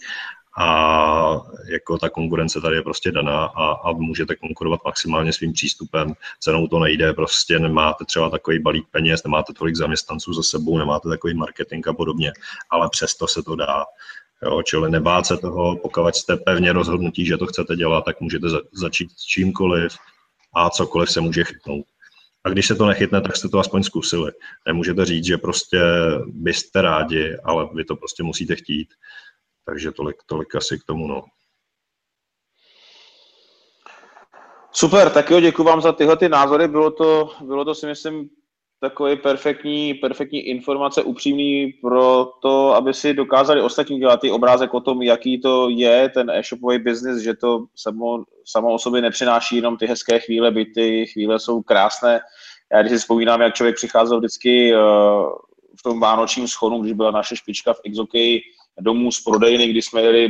a 0.59 1.41
jako 1.72 1.97
ta 1.97 2.09
konkurence 2.09 2.61
tady 2.61 2.76
je 2.76 2.81
prostě 2.81 3.11
daná 3.11 3.45
a, 3.45 3.72
a 3.72 3.91
můžete 3.91 4.35
konkurovat 4.35 4.80
maximálně 4.85 5.34
svým 5.34 5.53
přístupem. 5.53 6.14
Cenou 6.39 6.68
to 6.68 6.80
nejde, 6.80 7.14
prostě 7.14 7.59
nemáte 7.59 8.05
třeba 8.05 8.30
takový 8.30 8.59
balík 8.59 8.85
peněz, 8.91 9.23
nemáte 9.23 9.53
tolik 9.53 9.76
zaměstnanců 9.76 10.34
za 10.34 10.43
sebou, 10.43 10.77
nemáte 10.77 11.09
takový 11.09 11.34
marketing 11.34 11.88
a 11.88 11.93
podobně, 11.93 12.31
ale 12.69 12.89
přesto 12.91 13.27
se 13.27 13.43
to 13.43 13.55
dá. 13.55 13.85
Jo, 14.43 14.61
čili 14.64 14.91
nebát 14.91 15.26
se 15.26 15.38
toho, 15.38 15.77
pokud 15.77 16.15
jste 16.15 16.38
pevně 16.38 16.73
rozhodnutí, 16.73 17.26
že 17.26 17.38
to 17.38 17.45
chcete 17.45 17.76
dělat, 17.76 18.05
tak 18.05 18.22
můžete 18.22 18.49
za, 18.49 18.59
začít 18.73 19.11
s 19.11 19.23
čímkoliv 19.23 19.97
a 20.55 20.69
cokoliv 20.69 21.11
se 21.11 21.22
může 21.22 21.43
chytnout. 21.43 21.85
A 22.43 22.49
když 22.49 22.68
se 22.68 22.76
to 22.76 22.85
nechytne, 22.85 23.22
tak 23.22 23.35
jste 23.35 23.49
to 23.49 23.59
aspoň 23.59 23.84
zkusili. 23.84 24.31
Nemůžete 24.68 25.05
říct, 25.05 25.26
že 25.26 25.38
prostě 25.38 25.81
byste 26.26 26.81
rádi, 26.81 27.38
ale 27.43 27.69
vy 27.73 27.85
to 27.85 27.95
prostě 27.95 28.23
musíte 28.23 28.55
chtít. 28.55 28.93
Takže 29.65 29.91
tolik, 29.91 30.15
tolik 30.26 30.55
asi 30.55 30.80
k 30.80 30.84
tomu, 30.84 31.07
no. 31.07 31.23
Super, 34.72 35.09
tak 35.09 35.31
jo, 35.31 35.39
děkuji 35.39 35.64
vám 35.64 35.81
za 35.81 35.91
tyhle 35.91 36.18
ty 36.18 36.30
názory. 36.30 36.68
Bylo 36.68 36.91
to, 36.91 37.31
bylo 37.41 37.65
to 37.65 37.76
si 37.76 37.85
myslím 37.85 38.30
takový 38.79 39.15
perfektní, 39.15 39.93
perfektní 39.93 40.39
informace, 40.39 41.03
upřímný 41.03 41.73
pro 41.81 42.31
to, 42.41 42.75
aby 42.75 42.93
si 42.93 43.13
dokázali 43.13 43.61
ostatní 43.61 43.99
dělat 43.99 44.21
ty 44.21 44.31
obrázek 44.31 44.73
o 44.73 44.81
tom, 44.81 45.01
jaký 45.01 45.41
to 45.41 45.69
je 45.69 46.09
ten 46.09 46.29
e-shopový 46.29 46.79
biznis, 46.79 47.23
že 47.23 47.33
to 47.33 47.65
samo, 47.75 48.23
samo 48.45 48.73
o 48.73 48.79
sobě 48.79 49.01
nepřináší 49.01 49.55
jenom 49.55 49.77
ty 49.77 49.85
hezké 49.85 50.19
chvíle, 50.19 50.51
by 50.51 50.65
ty 50.65 51.05
chvíle 51.05 51.39
jsou 51.39 51.61
krásné. 51.61 52.19
Já 52.73 52.81
když 52.81 52.91
si 52.91 52.97
vzpomínám, 52.97 53.41
jak 53.41 53.55
člověk 53.55 53.75
přicházel 53.75 54.19
vždycky 54.19 54.75
uh, 54.75 54.79
v 55.79 55.83
tom 55.83 55.99
vánočním 55.99 56.47
schonu, 56.47 56.81
když 56.81 56.93
byla 56.93 57.11
naše 57.11 57.35
špička 57.35 57.73
v 57.73 57.79
Exokej 57.85 58.41
domů 58.79 59.11
z 59.11 59.23
prodejny, 59.23 59.67
kdy 59.67 59.81
jsme 59.81 60.01
jeli 60.01 60.29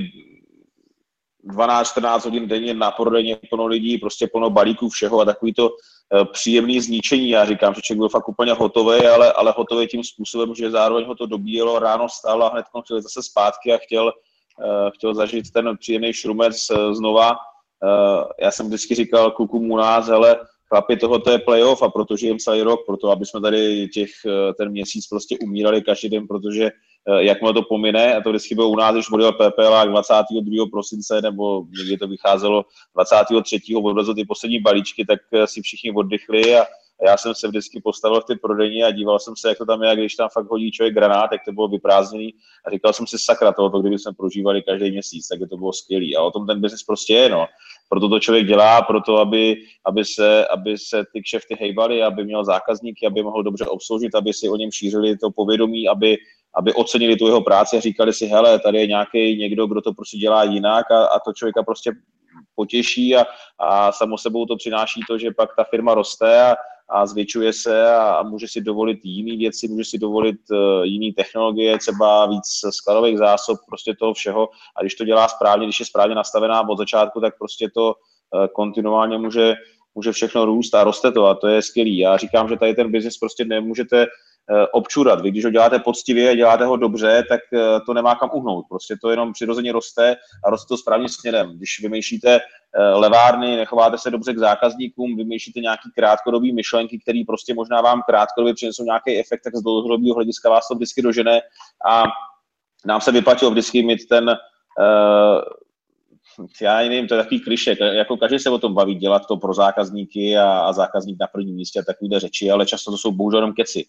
12-14 1.47 2.23
hodin 2.23 2.47
denně 2.47 2.73
na 2.73 2.91
prodejně 2.91 3.37
plno 3.49 3.65
lidí, 3.65 3.97
prostě 3.97 4.27
plno 4.27 4.49
balíků 4.49 4.89
všeho 4.89 5.19
a 5.19 5.25
takový 5.25 5.53
to 5.53 5.69
eh, 5.69 5.96
příjemný 6.31 6.81
zničení. 6.81 7.29
Já 7.29 7.45
říkám, 7.45 7.73
že 7.73 7.81
člověk 7.81 7.99
byl 7.99 8.09
fakt 8.09 8.29
úplně 8.29 8.53
hotový, 8.53 9.07
ale, 9.07 9.33
ale 9.33 9.53
hotový 9.57 9.87
tím 9.87 10.03
způsobem, 10.03 10.55
že 10.55 10.71
zároveň 10.71 11.05
ho 11.05 11.15
to 11.15 11.25
dobíjelo, 11.25 11.79
ráno 11.79 12.09
stál 12.09 12.43
a 12.43 12.49
hned 12.49 12.65
chtěl 12.83 13.01
zase 13.01 13.23
zpátky 13.23 13.73
a 13.73 13.77
chtěl, 13.77 14.05
uh, 14.05 14.89
chtěl 14.95 15.13
zažít 15.13 15.51
ten 15.51 15.77
příjemný 15.77 16.13
šrumec 16.13 16.69
uh, 16.69 16.93
znova. 16.93 17.35
Já 18.41 18.51
jsem 18.51 18.67
vždycky 18.67 18.95
říkal 18.95 19.31
klukům 19.31 19.71
u 19.71 19.77
nás, 19.77 20.07
hele, 20.07 20.39
chlapi, 20.69 20.97
tohoto 20.97 21.31
je 21.31 21.39
playoff 21.39 21.83
a 21.83 21.89
protože 21.89 22.27
jim 22.27 22.37
celý 22.37 22.61
rok, 22.61 22.79
proto 22.85 23.09
aby 23.09 23.25
jsme 23.25 23.41
tady 23.41 23.87
těch, 23.87 24.09
ten 24.57 24.69
měsíc 24.69 25.07
prostě 25.07 25.37
umírali 25.41 25.81
každý 25.81 26.09
den, 26.09 26.27
protože 26.27 26.63
Eh, 26.65 26.71
jakmile 27.17 27.53
to 27.53 27.61
pomine, 27.61 28.15
a 28.15 28.21
to 28.21 28.29
vždycky 28.29 28.55
bylo 28.55 28.69
u 28.69 28.75
nás, 28.75 28.93
když 28.93 29.09
model 29.09 29.31
PPL 29.31 29.89
22. 29.89 30.65
prosince, 30.71 31.21
nebo 31.21 31.63
někdy 31.77 31.97
to 31.97 32.07
vycházelo 32.07 32.65
23. 32.95 33.75
odvezl 33.83 34.15
ty 34.15 34.25
poslední 34.25 34.59
balíčky, 34.59 35.05
tak 35.05 35.19
eh, 35.33 35.47
si 35.47 35.61
všichni 35.61 35.91
oddychli 35.91 36.57
a 36.57 36.65
já 37.05 37.17
jsem 37.17 37.35
se 37.35 37.47
vždycky 37.47 37.81
postavil 37.83 38.21
v 38.21 38.25
ty 38.25 38.35
prodejně 38.35 38.85
a 38.85 38.91
díval 38.91 39.19
jsem 39.19 39.35
se, 39.35 39.49
jak 39.49 39.57
to 39.57 39.65
tam 39.65 39.83
je, 39.83 39.95
když 39.95 40.15
tam 40.15 40.29
fakt 40.33 40.49
hodí 40.49 40.71
člověk 40.71 40.93
granát, 40.93 41.31
jak 41.31 41.41
to 41.45 41.51
bylo 41.51 41.67
vyprázdněný 41.67 42.33
a 42.65 42.71
říkal 42.71 42.93
jsem 42.93 43.07
si 43.07 43.17
sakra 43.19 43.51
tohoto, 43.51 43.81
kdyby 43.81 43.99
jsme 43.99 44.13
prožívali 44.13 44.63
každý 44.63 44.91
měsíc, 44.91 45.27
tak 45.27 45.39
by 45.39 45.47
to 45.47 45.57
bylo 45.57 45.73
skvělý. 45.73 46.15
A 46.15 46.21
o 46.21 46.31
tom 46.31 46.47
ten 46.47 46.61
biznis 46.61 46.83
prostě 46.83 47.13
je, 47.13 47.29
no. 47.29 47.45
Proto 47.89 48.09
to 48.09 48.19
člověk 48.19 48.47
dělá, 48.47 48.81
proto 48.81 49.17
aby, 49.17 49.55
aby, 49.85 50.05
se, 50.05 50.47
aby 50.47 50.77
se 50.77 51.03
ty 51.13 51.21
kšefty 51.21 51.55
hejbaly, 51.59 52.03
aby 52.03 52.25
měl 52.25 52.45
zákazníky, 52.45 53.07
aby 53.07 53.23
mohl 53.23 53.43
dobře 53.43 53.65
obsloužit, 53.65 54.15
aby 54.15 54.33
si 54.33 54.49
o 54.49 54.55
něm 54.55 54.71
šířili 54.71 55.17
to 55.17 55.31
povědomí, 55.31 55.87
aby 55.87 56.17
aby 56.57 56.73
ocenili 56.73 57.15
tu 57.15 57.27
jeho 57.27 57.41
práci 57.41 57.77
a 57.77 57.79
říkali 57.79 58.13
si, 58.13 58.25
hele, 58.25 58.59
tady 58.59 58.77
je 58.77 58.87
nějaký 58.87 59.37
někdo, 59.37 59.67
kdo 59.67 59.81
to 59.81 59.93
prostě 59.93 60.17
dělá 60.17 60.43
jinak 60.43 60.91
a, 60.91 61.05
a 61.05 61.19
to 61.19 61.33
člověka 61.33 61.63
prostě 61.63 61.91
potěší 62.55 63.15
a, 63.15 63.25
a 63.59 63.91
samo 63.91 64.17
sebou 64.17 64.45
to 64.45 64.55
přináší 64.55 65.01
to, 65.07 65.17
že 65.17 65.31
pak 65.31 65.55
ta 65.55 65.63
firma 65.63 65.93
roste 65.93 66.41
a, 66.41 66.55
a 66.89 67.05
zvětšuje 67.05 67.53
se 67.53 67.95
a, 67.95 68.23
může 68.23 68.47
si 68.47 68.61
dovolit 68.61 68.99
jiné 69.03 69.37
věci, 69.37 69.67
může 69.67 69.85
si 69.85 69.97
dovolit 69.97 70.39
uh, 70.51 70.83
jiné 70.83 71.13
technologie, 71.13 71.77
třeba 71.77 72.25
víc 72.25 72.43
skladových 72.69 73.17
zásob, 73.17 73.57
prostě 73.67 73.95
toho 73.99 74.13
všeho. 74.13 74.49
A 74.77 74.81
když 74.81 74.95
to 74.95 75.05
dělá 75.05 75.27
správně, 75.27 75.65
když 75.65 75.79
je 75.79 75.85
správně 75.85 76.15
nastavená 76.15 76.69
od 76.69 76.77
začátku, 76.77 77.21
tak 77.21 77.37
prostě 77.37 77.69
to 77.73 77.85
uh, 77.87 78.47
kontinuálně 78.55 79.17
může, 79.17 79.53
může 79.95 80.11
všechno 80.11 80.45
růst 80.45 80.75
a 80.75 80.83
roste 80.83 81.11
to 81.11 81.25
a 81.25 81.35
to 81.35 81.47
je 81.47 81.61
skvělý. 81.61 81.97
Já 81.97 82.17
říkám, 82.17 82.49
že 82.49 82.57
tady 82.57 82.73
ten 82.73 82.91
biznis 82.91 83.17
prostě 83.17 83.45
nemůžete 83.45 84.05
občurat. 84.71 85.21
Vy, 85.21 85.31
když 85.31 85.45
ho 85.45 85.51
děláte 85.51 85.79
poctivě, 85.79 86.35
děláte 86.35 86.65
ho 86.65 86.77
dobře, 86.77 87.23
tak 87.29 87.39
eh, 87.53 87.79
to 87.85 87.93
nemá 87.93 88.15
kam 88.15 88.29
uhnout. 88.33 88.65
Prostě 88.69 88.95
to 89.01 89.09
jenom 89.09 89.33
přirozeně 89.33 89.71
roste 89.71 90.15
a 90.45 90.49
roste 90.49 90.67
to 90.67 90.77
správným 90.77 91.09
směrem. 91.09 91.57
Když 91.57 91.79
vymýšlíte 91.81 92.39
eh, 92.39 92.81
levárny, 92.81 93.55
nechováte 93.55 93.97
se 93.97 94.11
dobře 94.11 94.33
k 94.33 94.37
zákazníkům, 94.37 95.17
vymýšlíte 95.17 95.59
nějaký 95.59 95.89
krátkodobý 95.95 96.53
myšlenky, 96.53 96.99
které 96.99 97.21
prostě 97.27 97.53
možná 97.53 97.81
vám 97.81 98.01
krátkodobě 98.07 98.53
přinesou 98.53 98.83
nějaký 98.83 99.19
efekt, 99.19 99.41
tak 99.43 99.55
z 99.55 99.63
dlouhodobého 99.63 100.15
hlediska 100.15 100.49
vás 100.49 100.67
to 100.67 100.75
vždycky 100.75 101.01
dožene 101.01 101.41
a 101.89 102.03
nám 102.85 103.01
se 103.01 103.11
vyplatilo 103.11 103.51
vždycky 103.51 103.83
mít 103.83 104.07
ten 104.09 104.37
já 106.61 106.77
nevím, 106.77 107.07
to 107.07 107.15
je 107.15 107.21
takový 107.23 107.39
klišek, 107.39 107.79
jako 107.79 108.17
každý 108.17 108.39
se 108.39 108.49
o 108.49 108.57
tom 108.57 108.73
baví, 108.73 108.95
dělat 108.95 109.25
to 109.27 109.37
pro 109.37 109.53
zákazníky 109.53 110.37
a, 110.37 110.59
a 110.59 110.73
zákazník 110.73 111.17
na 111.19 111.27
prvním 111.27 111.55
místě 111.55 111.79
a 111.79 111.83
takovýhle 111.83 112.19
řeči, 112.19 112.51
ale 112.51 112.65
často 112.65 112.91
to 112.91 112.97
jsou 112.97 113.11
bohužel 113.11 113.39
jenom 113.39 113.53
keci. 113.53 113.85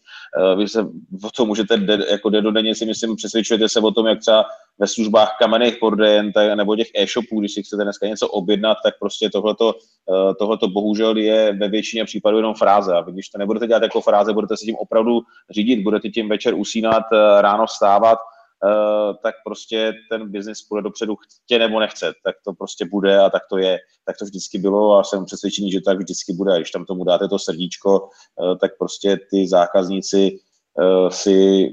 Eh, 0.53 0.57
vy 0.57 0.69
se 0.69 0.83
o 1.25 1.31
tom 1.37 1.49
můžete, 1.49 1.77
de, 1.77 2.07
jako 2.11 2.31
denodenně 2.31 2.75
si 2.75 2.87
myslím, 2.87 3.17
přesvědčujete 3.17 3.69
se 3.69 3.81
o 3.81 3.91
tom, 3.91 4.07
jak 4.07 4.21
třeba 4.21 4.45
ve 4.79 4.87
službách 4.87 5.37
kamenných 5.39 5.77
prodejen 5.77 6.33
nebo 6.55 6.77
těch 6.77 6.89
e-shopů, 6.95 7.41
když 7.41 7.53
si 7.55 7.63
chcete 7.63 7.85
dneska 7.85 8.07
něco 8.07 8.29
objednat, 8.29 8.79
tak 8.85 8.95
prostě 9.01 9.31
tohleto, 9.31 9.75
eh, 9.75 10.35
tohleto 10.35 10.69
bohužel 10.69 11.17
je 11.17 11.53
ve 11.53 11.69
většině 11.69 12.05
případů 12.05 12.37
jenom 12.37 12.55
fráze. 12.55 12.95
A 12.95 13.03
když 13.03 13.29
to 13.29 13.39
nebudete 13.39 13.67
dělat 13.67 13.83
jako 13.83 14.01
fráze, 14.01 14.33
budete 14.33 14.57
se 14.57 14.65
tím 14.65 14.77
opravdu 14.77 15.21
řídit, 15.51 15.83
budete 15.83 16.09
tím 16.09 16.29
večer 16.29 16.55
usínat, 16.55 17.03
eh, 17.13 17.43
ráno 17.43 17.67
vstávat, 17.67 18.19
Uh, 18.19 18.35
tak 19.23 19.35
prostě 19.45 19.93
ten 20.11 20.31
biznis 20.31 20.63
půjde 20.63 20.83
dopředu 20.83 21.17
chtě 21.17 21.59
nebo 21.59 21.81
nechce, 21.81 22.13
tak 22.25 22.35
to 22.45 22.53
prostě 22.53 22.85
bude 22.85 23.19
a 23.19 23.31
tak 23.31 23.43
to 23.51 23.59
je, 23.59 23.79
tak 24.05 24.17
to 24.19 24.25
vždycky 24.25 24.59
bylo 24.59 24.99
a 24.99 25.05
jsem 25.05 25.25
přesvědčený, 25.25 25.73
že 25.73 25.81
tak 25.81 25.99
vždycky 25.99 26.33
bude. 26.33 26.53
A 26.53 26.57
když 26.57 26.71
tam 26.71 26.85
tomu 26.85 27.05
dáte 27.05 27.29
to 27.29 27.39
srdíčko, 27.39 28.01
uh, 28.01 28.59
tak 28.59 28.71
prostě 28.79 29.19
ty 29.31 29.49
zákazníci 29.49 30.39
uh, 30.75 31.09
si 31.09 31.69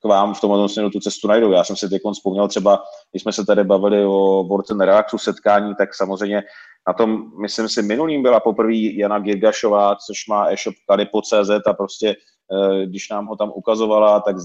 k 0.00 0.04
vám 0.04 0.34
v 0.34 0.40
tomhle 0.40 0.68
směru 0.68 0.90
tu 0.90 1.00
cestu 1.00 1.28
najdou. 1.28 1.52
Já 1.52 1.64
jsem 1.64 1.76
si 1.76 1.88
teď 1.88 2.02
vzpomněl 2.12 2.48
třeba, 2.48 2.82
když 3.10 3.22
jsme 3.22 3.32
se 3.32 3.46
tady 3.46 3.64
bavili 3.64 4.04
o 4.04 4.44
Worten 4.44 4.80
Relaxu 4.80 5.18
setkání, 5.18 5.74
tak 5.74 5.94
samozřejmě 5.94 6.42
na 6.88 6.94
tom, 6.94 7.40
myslím 7.40 7.68
si, 7.68 7.82
minulým 7.82 8.22
byla 8.22 8.40
poprvé 8.40 8.76
Jana 8.76 9.18
Girgašová, 9.18 9.96
což 9.96 10.26
má 10.28 10.46
e-shop 10.50 10.74
Kalipo.cz 10.88 11.50
a 11.66 11.72
prostě 11.72 12.16
když 12.84 13.08
nám 13.10 13.26
ho 13.26 13.36
tam 13.36 13.52
ukazovala, 13.54 14.20
tak 14.20 14.36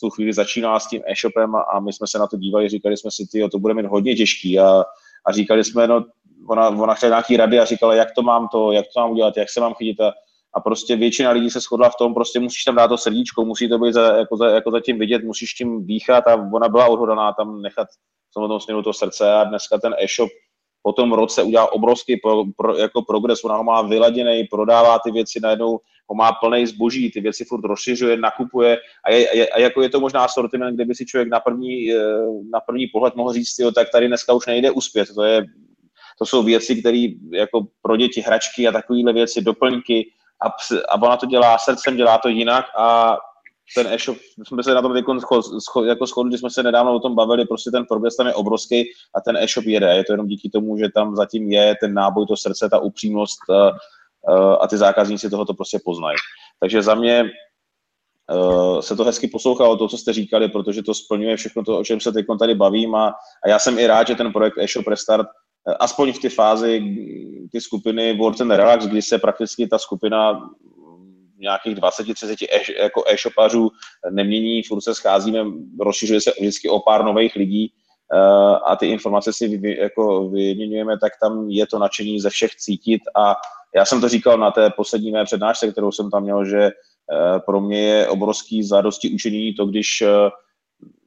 tu 0.00 0.10
chvíli 0.10 0.32
začínala 0.32 0.80
s 0.80 0.88
tím 0.88 1.02
e-shopem 1.06 1.54
a 1.54 1.80
my 1.80 1.92
jsme 1.92 2.06
se 2.06 2.18
na 2.18 2.26
to 2.26 2.36
dívali, 2.36 2.68
říkali 2.68 2.96
jsme 2.96 3.10
si, 3.10 3.26
tyjo, 3.32 3.48
to 3.48 3.58
bude 3.58 3.74
mít 3.74 3.86
hodně 3.86 4.14
těžký. 4.14 4.58
A, 4.58 4.84
a 5.26 5.32
říkali 5.32 5.64
jsme, 5.64 5.86
no, 5.86 6.04
ona, 6.48 6.68
ona 6.68 6.94
chtěla 6.94 7.10
nějaký 7.10 7.36
rady 7.36 7.58
a 7.58 7.64
říkala, 7.64 7.94
jak 7.94 8.08
to 8.16 8.22
mám 8.22 8.48
to, 8.48 8.72
jak 8.72 8.86
to 8.94 9.00
mám 9.00 9.10
udělat, 9.10 9.36
jak 9.36 9.50
se 9.50 9.60
mám 9.60 9.74
chytit. 9.74 10.00
A, 10.00 10.12
a 10.54 10.60
prostě 10.60 10.96
většina 10.96 11.30
lidí 11.30 11.50
se 11.50 11.60
shodla 11.60 11.88
v 11.88 11.96
tom, 11.98 12.14
prostě 12.14 12.40
musíš 12.40 12.64
tam 12.64 12.74
dát 12.74 12.88
to 12.88 12.98
srdíčko, 12.98 13.44
musí 13.44 13.68
to 13.68 13.78
být 13.78 13.92
za, 13.92 14.16
jako, 14.16 14.36
za, 14.36 14.46
jako 14.50 14.70
zatím 14.70 14.98
vidět, 14.98 15.24
musíš 15.24 15.52
tím 15.52 15.86
dýchat 15.86 16.28
a 16.28 16.34
ona 16.52 16.68
byla 16.68 16.86
odhodaná 16.86 17.32
tam 17.32 17.62
nechat 17.62 17.88
v 18.30 18.34
tom 18.34 18.60
směru 18.60 18.82
to 18.82 18.92
srdce. 18.92 19.32
A 19.32 19.44
dneska 19.44 19.78
ten 19.78 19.94
e-shop 19.98 20.30
po 20.82 20.92
tom 20.92 21.12
roce 21.12 21.42
udělal 21.42 21.68
obrovský 21.72 22.16
pro, 22.16 22.44
pro, 22.56 22.76
jako 22.76 23.02
progres, 23.02 23.44
ona 23.44 23.56
ho 23.56 23.64
má 23.64 23.82
vyladěný, 23.82 24.44
prodává 24.44 24.98
ty 24.98 25.10
věci 25.10 25.40
najednou, 25.42 25.78
ho 26.10 26.14
má 26.14 26.32
plný 26.32 26.66
zboží, 26.66 27.10
ty 27.10 27.20
věci 27.20 27.44
furt 27.44 27.64
rozšiřuje, 27.64 28.16
nakupuje 28.16 28.78
a, 29.04 29.10
je, 29.10 29.36
je, 29.36 29.48
a 29.48 29.58
jako 29.60 29.82
je 29.82 29.88
to 29.88 30.00
možná 30.00 30.28
sortiment, 30.28 30.74
kde 30.74 30.84
by 30.84 30.94
si 30.94 31.06
člověk 31.06 31.28
na 31.28 31.40
první, 31.40 31.92
eh, 31.92 31.98
na 32.52 32.60
první 32.60 32.86
pohled 32.86 33.14
mohl 33.14 33.32
říct, 33.32 33.58
jo, 33.58 33.72
tak 33.72 33.90
tady 33.92 34.08
dneska 34.08 34.32
už 34.32 34.46
nejde 34.46 34.70
uspět, 34.70 35.08
to 35.14 35.22
je 35.22 35.46
to 36.18 36.26
jsou 36.26 36.42
věci, 36.42 36.76
které 36.76 37.06
jako 37.32 37.66
pro 37.82 37.96
děti 37.96 38.20
hračky 38.20 38.68
a 38.68 38.72
takovéhle 38.72 39.12
věci, 39.12 39.42
doplňky 39.42 40.10
a, 40.42 40.48
a 40.88 41.02
ona 41.02 41.16
to 41.16 41.26
dělá 41.26 41.58
srdcem, 41.58 41.96
dělá 41.96 42.18
to 42.18 42.28
jinak 42.28 42.64
a 42.78 43.16
ten 43.74 43.86
e-shop, 43.86 44.18
jsme 44.46 44.62
se 44.62 44.74
na 44.74 44.82
tom 44.82 44.96
jako 44.96 46.06
shodli, 46.06 46.38
jsme 46.38 46.50
se 46.50 46.62
nedávno 46.62 46.94
o 46.94 47.00
tom 47.00 47.14
bavili, 47.14 47.44
prostě 47.44 47.70
ten 47.70 47.84
progres 47.84 48.16
tam 48.16 48.26
je 48.26 48.34
obrovský 48.34 48.84
a 49.14 49.20
ten 49.20 49.36
e-shop 49.36 49.64
jede. 49.64 49.86
Je 49.86 50.04
to 50.04 50.12
jenom 50.12 50.26
díky 50.26 50.50
tomu, 50.50 50.78
že 50.78 50.88
tam 50.94 51.16
zatím 51.16 51.52
je 51.52 51.74
ten 51.80 51.94
náboj, 51.94 52.26
to 52.26 52.36
srdce, 52.36 52.68
ta 52.68 52.78
upřímnost 52.78 53.38
a, 54.28 54.32
eh, 54.32 54.54
eh, 54.54 54.56
a 54.60 54.66
ty 54.66 54.76
zákazníci 54.76 55.30
toho 55.30 55.44
to 55.44 55.54
prostě 55.54 55.78
poznají. 55.84 56.16
Takže 56.60 56.82
za 56.82 56.94
mě 56.94 57.24
uh, 58.34 58.80
se 58.80 58.96
to 58.96 59.04
hezky 59.04 59.28
poslouchalo, 59.28 59.76
to, 59.76 59.88
co 59.88 59.98
jste 59.98 60.12
říkali, 60.12 60.48
protože 60.48 60.82
to 60.82 60.94
splňuje 60.94 61.36
všechno 61.36 61.64
to, 61.64 61.78
o 61.78 61.84
čem 61.84 62.00
se 62.00 62.12
teď 62.12 62.26
tady 62.38 62.54
bavím 62.54 62.94
a, 62.94 63.14
a 63.44 63.48
já 63.48 63.58
jsem 63.58 63.78
i 63.78 63.86
rád, 63.86 64.06
že 64.06 64.14
ten 64.14 64.32
projekt 64.32 64.58
e-shop 64.58 64.86
Restart 64.86 65.26
aspoň 65.80 66.12
v 66.12 66.18
té 66.18 66.28
fázi 66.28 66.82
ty 67.52 67.60
skupiny 67.60 68.16
World 68.16 68.40
and 68.40 68.50
Relax, 68.50 68.86
kdy 68.86 69.02
se 69.02 69.18
prakticky 69.18 69.66
ta 69.66 69.78
skupina 69.78 70.50
nějakých 71.38 71.76
20-30 71.76 72.46
e, 72.50 72.82
jako 72.82 73.04
e-shopařů 73.06 73.70
nemění, 74.10 74.62
furt 74.62 74.80
se 74.80 74.94
scházíme, 74.94 75.44
rozšiřuje 75.80 76.20
se 76.20 76.32
vždycky 76.40 76.68
o 76.68 76.80
pár 76.80 77.04
nových 77.04 77.36
lidí 77.36 77.72
a 78.66 78.76
ty 78.76 78.86
informace 78.86 79.32
si 79.32 79.58
vy, 79.58 79.76
jako 79.76 80.28
vyměňujeme, 80.28 80.98
tak 80.98 81.12
tam 81.22 81.50
je 81.50 81.66
to 81.66 81.78
nadšení 81.78 82.20
ze 82.20 82.30
všech 82.30 82.50
cítit 82.54 83.00
a 83.16 83.34
já 83.76 83.84
jsem 83.84 84.00
to 84.00 84.08
říkal 84.08 84.38
na 84.38 84.50
té 84.50 84.70
poslední 84.70 85.12
mé 85.12 85.24
přednášce, 85.24 85.72
kterou 85.72 85.92
jsem 85.92 86.10
tam 86.10 86.22
měl, 86.22 86.44
že 86.44 86.70
uh, 86.70 87.38
pro 87.38 87.60
mě 87.60 87.80
je 87.80 88.08
obrovský 88.08 88.62
zadosti 88.62 89.10
učení 89.10 89.54
to, 89.54 89.66
když 89.66 90.02
uh, 90.02 90.08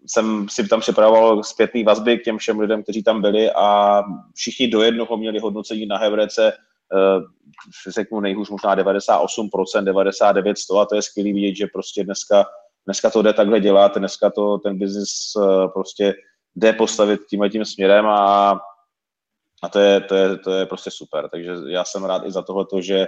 jsem 0.07 0.49
si 0.49 0.67
tam 0.67 0.79
připravoval 0.79 1.43
zpětný 1.43 1.83
vazby 1.83 2.17
k 2.17 2.23
těm 2.23 2.37
všem 2.37 2.59
lidem, 2.59 2.83
kteří 2.83 3.03
tam 3.03 3.21
byli 3.21 3.51
a 3.51 4.01
všichni 4.33 4.67
do 4.67 4.81
jednoho 4.81 5.17
měli 5.17 5.39
hodnocení 5.39 5.85
na 5.85 5.97
Hevrece 5.97 6.53
Eh, 6.93 7.21
řeknu 7.91 8.19
nejhůř 8.19 8.49
možná 8.49 8.75
98%, 8.75 9.83
99%, 9.83 10.53
100 10.55 10.79
a 10.79 10.85
to 10.85 10.95
je 10.95 11.01
skvělý 11.01 11.33
vidět, 11.33 11.55
že 11.55 11.67
prostě 11.73 12.03
dneska, 12.03 12.45
dneska 12.85 13.09
to 13.09 13.21
jde 13.21 13.33
takhle 13.33 13.59
dělat, 13.59 13.97
dneska 13.97 14.29
to 14.29 14.57
ten 14.57 14.77
biznis 14.77 15.09
eh, 15.37 15.67
prostě 15.67 16.13
jde 16.55 16.73
postavit 16.73 17.19
tímhle 17.29 17.49
tím 17.49 17.65
směrem 17.65 18.05
a, 18.05 18.59
a 19.63 19.69
to, 19.69 19.79
je, 19.79 20.01
to, 20.01 20.15
je, 20.15 20.37
to 20.37 20.51
je 20.51 20.65
prostě 20.65 20.91
super. 20.91 21.29
Takže 21.29 21.51
já 21.67 21.83
jsem 21.83 22.03
rád 22.05 22.25
i 22.25 22.31
za 22.31 22.41
tohleto, 22.41 22.81
že, 22.81 23.07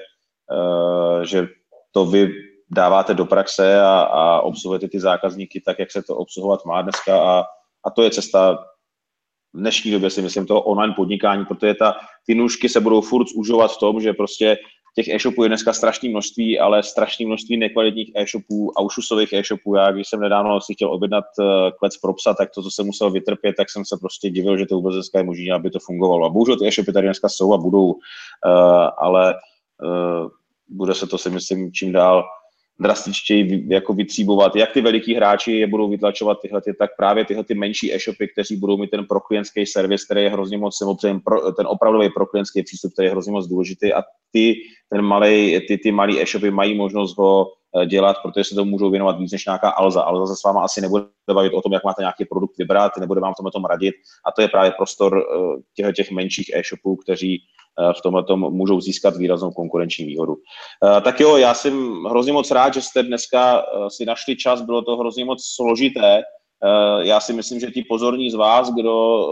uh, 0.51 1.21
že 1.21 1.47
to 1.91 2.05
vy 2.05 2.29
dáváte 2.69 3.13
do 3.13 3.25
praxe 3.25 3.81
a, 3.81 3.99
a 3.99 4.41
obsluhujete 4.41 4.87
ty 4.87 4.99
zákazníky 4.99 5.61
tak, 5.61 5.79
jak 5.79 5.91
se 5.91 6.03
to 6.03 6.15
obsluhovat 6.15 6.65
má 6.65 6.81
dneska 6.81 7.21
a, 7.21 7.43
a 7.85 7.89
to 7.95 8.03
je 8.03 8.11
cesta 8.11 8.57
v 9.53 9.59
dnešní 9.59 9.91
době 9.91 10.09
si 10.09 10.21
myslím 10.21 10.45
toho 10.45 10.61
online 10.61 10.93
podnikání, 10.93 11.45
protože 11.45 11.73
ta, 11.73 11.95
ty 12.25 12.35
nůžky 12.35 12.69
se 12.69 12.79
budou 12.79 13.01
furt 13.01 13.27
zužovat 13.27 13.71
v 13.71 13.79
tom, 13.79 14.01
že 14.01 14.13
prostě 14.13 14.57
těch 14.95 15.07
e-shopů 15.07 15.43
je 15.43 15.49
dneska 15.49 15.73
strašné 15.73 16.09
množství, 16.09 16.59
ale 16.59 16.83
strašné 16.83 17.25
množství 17.25 17.57
nekvalitních 17.57 18.11
e-shopů 18.15 18.71
a 18.77 18.81
ušusových 18.81 19.33
e-shopů. 19.33 19.75
Já, 19.75 19.91
když 19.91 20.09
jsem 20.09 20.19
nedávno 20.19 20.61
si 20.61 20.73
chtěl 20.73 20.93
objednat 20.93 21.25
uh, 21.39 21.45
klec 21.79 21.97
pro 21.97 22.13
psa, 22.13 22.33
tak 22.33 22.49
to, 22.55 22.63
co 22.63 22.71
jsem 22.71 22.85
musel 22.85 23.11
vytrpět, 23.11 23.53
tak 23.57 23.69
jsem 23.69 23.85
se 23.85 23.97
prostě 24.01 24.29
divil, 24.29 24.57
že 24.57 24.65
to 24.65 24.75
vůbec 24.75 24.93
dneska 24.93 25.17
je 25.17 25.23
možné, 25.23 25.53
aby 25.53 25.69
to 25.69 25.79
fungovalo. 25.79 26.25
A 26.25 26.29
bohužel 26.29 26.59
ty 26.59 26.67
e-shopy 26.67 26.93
tady 26.93 27.07
dneska 27.07 27.29
jsou 27.29 27.53
a 27.53 27.57
budou, 27.57 27.85
uh, 27.85 27.99
ale 28.97 29.33
uh, 29.83 30.29
bude 30.67 30.93
se 30.95 31.07
to 31.07 31.17
si 31.17 31.29
myslím 31.29 31.71
čím 31.71 31.91
dál 31.91 32.23
drastičtěji 32.79 33.65
jako 33.67 33.93
vytříbovat, 33.93 34.55
jak 34.55 34.71
ty 34.71 34.81
veliký 34.81 35.15
hráči 35.15 35.51
je 35.51 35.67
budou 35.67 35.89
vytlačovat 35.89 36.37
tyhle, 36.41 36.61
ty, 36.61 36.73
tak 36.73 36.89
právě 36.97 37.25
tyhle 37.25 37.43
ty 37.43 37.53
menší 37.53 37.93
e-shopy, 37.93 38.27
kteří 38.27 38.55
budou 38.55 38.77
mít 38.77 38.89
ten 38.89 39.05
proklientský 39.05 39.65
servis, 39.65 40.05
který 40.05 40.23
je 40.23 40.29
hrozně 40.29 40.57
moc, 40.57 40.77
ten, 41.01 41.19
ten 41.57 41.67
opravdový 41.67 42.09
proklientský 42.09 42.63
přístup, 42.63 42.93
který 42.93 43.05
je 43.05 43.11
hrozně 43.11 43.31
moc 43.31 43.47
důležitý 43.47 43.93
a 43.93 44.03
ty, 44.31 44.55
ten 44.89 45.01
malej, 45.01 45.61
ty, 45.67 45.77
ty 45.77 45.91
malý 45.91 46.21
e-shopy 46.21 46.51
mají 46.51 46.75
možnost 46.75 47.17
ho 47.17 47.47
dělat, 47.85 48.17
protože 48.23 48.43
se 48.43 48.55
to 48.55 48.65
můžou 48.65 48.89
věnovat 48.89 49.19
víc 49.19 49.31
než 49.31 49.45
nějaká 49.45 49.69
Alza. 49.69 50.01
Alza 50.01 50.33
se 50.33 50.39
s 50.39 50.43
váma 50.43 50.63
asi 50.63 50.81
nebude 50.81 51.05
bavit 51.33 51.53
o 51.53 51.61
tom, 51.61 51.73
jak 51.73 51.83
máte 51.83 52.01
nějaký 52.01 52.25
produkt 52.25 52.57
vybrat, 52.57 52.91
nebude 52.99 53.21
vám 53.21 53.33
v 53.33 53.51
tom 53.51 53.65
radit 53.65 53.95
a 54.25 54.31
to 54.31 54.41
je 54.41 54.47
právě 54.47 54.71
prostor 54.71 55.17
eh, 55.17 55.61
těch, 55.75 55.95
těch 55.95 56.11
menších 56.11 56.51
e-shopů, 56.53 56.95
kteří 56.95 57.41
Eh, 57.79 57.93
v 57.97 58.01
tomhle 58.01 58.23
tom 58.23 58.39
můžou 58.39 58.81
získat 58.81 59.17
výraznou 59.17 59.51
konkurenční 59.51 60.05
výhodu. 60.05 60.35
Eh, 60.97 61.01
tak 61.01 61.19
jo, 61.19 61.37
já 61.37 61.53
jsem 61.53 62.03
hrozně 62.03 62.33
moc 62.33 62.51
rád, 62.51 62.73
že 62.73 62.81
jste 62.81 63.03
dneska 63.03 63.59
eh, 63.59 63.89
si 63.89 64.05
našli 64.05 64.35
čas, 64.35 64.61
bylo 64.61 64.81
to 64.81 64.97
hrozně 64.97 65.25
moc 65.25 65.45
složité. 65.55 66.21
Já 67.01 67.19
si 67.19 67.33
myslím, 67.33 67.59
že 67.59 67.71
ti 67.71 67.83
pozorní 67.89 68.31
z 68.31 68.35
vás, 68.35 68.73
kdo 68.73 69.25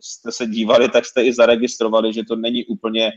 jste 0.00 0.32
se 0.32 0.46
dívali, 0.46 0.88
tak 0.88 1.06
jste 1.06 1.24
i 1.24 1.32
zaregistrovali, 1.32 2.12
že 2.12 2.24
to 2.24 2.36
není 2.36 2.64
úplně 2.64 3.12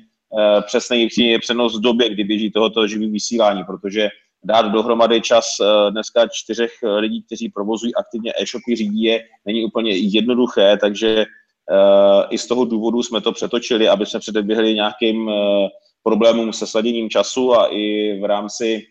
přesný 0.66 1.08
přenos 1.40 1.78
v 1.78 1.82
době, 1.82 2.10
kdy 2.10 2.24
běží 2.24 2.52
tohoto 2.52 2.88
živý 2.88 3.12
vysílání, 3.12 3.64
protože 3.64 4.10
dát 4.44 4.62
dohromady 4.62 5.22
čas 5.22 5.46
dneska 5.90 6.28
čtyřech 6.32 6.72
lidí, 6.98 7.24
kteří 7.24 7.50
provozují 7.50 7.96
aktivně 7.96 8.34
e-shopy, 8.42 8.76
řídí 8.76 9.04
je, 9.04 9.20
není 9.46 9.66
úplně 9.66 9.92
jednoduché, 9.98 10.78
takže 10.78 11.26
i 12.30 12.38
z 12.38 12.48
toho 12.48 12.66
důvodu 12.66 13.04
jsme 13.04 13.22
to 13.22 13.32
přetočili, 13.32 13.90
aby 13.90 14.06
jsme 14.06 14.20
předeběhli 14.20 14.74
nějakým 14.74 15.30
eh, 15.30 15.34
problémům 16.04 16.54
se 16.54 16.68
sladěním 16.68 17.10
času 17.10 17.54
a 17.54 17.68
i 17.72 18.14
v 18.22 18.26
rámci 18.26 18.86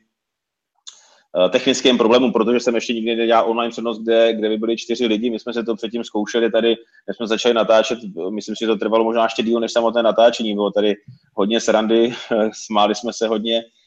eh, 1.46 1.48
technickým 1.48 1.98
problémům, 1.98 2.32
protože 2.32 2.60
jsem 2.60 2.74
ještě 2.74 2.94
nikdy 2.94 3.16
nedělal 3.16 3.50
online 3.50 3.70
přenos, 3.70 3.98
kde, 4.02 4.34
kde 4.34 4.48
by 4.48 4.56
byli 4.56 4.76
čtyři 4.76 5.06
lidi. 5.06 5.30
My 5.30 5.38
jsme 5.38 5.52
se 5.52 5.62
to 5.62 5.76
předtím 5.76 6.04
zkoušeli 6.04 6.50
tady, 6.50 6.68
než 7.08 7.16
jsme 7.16 7.26
začali 7.26 7.54
natáčet, 7.54 7.98
myslím 8.30 8.56
si, 8.56 8.64
že 8.64 8.66
to 8.66 8.76
trvalo 8.76 9.04
možná 9.04 9.22
ještě 9.22 9.42
díl 9.42 9.60
než 9.60 9.72
samotné 9.72 10.02
natáčení. 10.02 10.54
Bylo 10.54 10.70
tady 10.70 10.94
hodně 11.34 11.60
srandy, 11.60 12.14
smáli 12.52 12.94
jsme 12.94 13.12
se 13.12 13.28
hodně, 13.28 13.58
eh, 13.58 13.81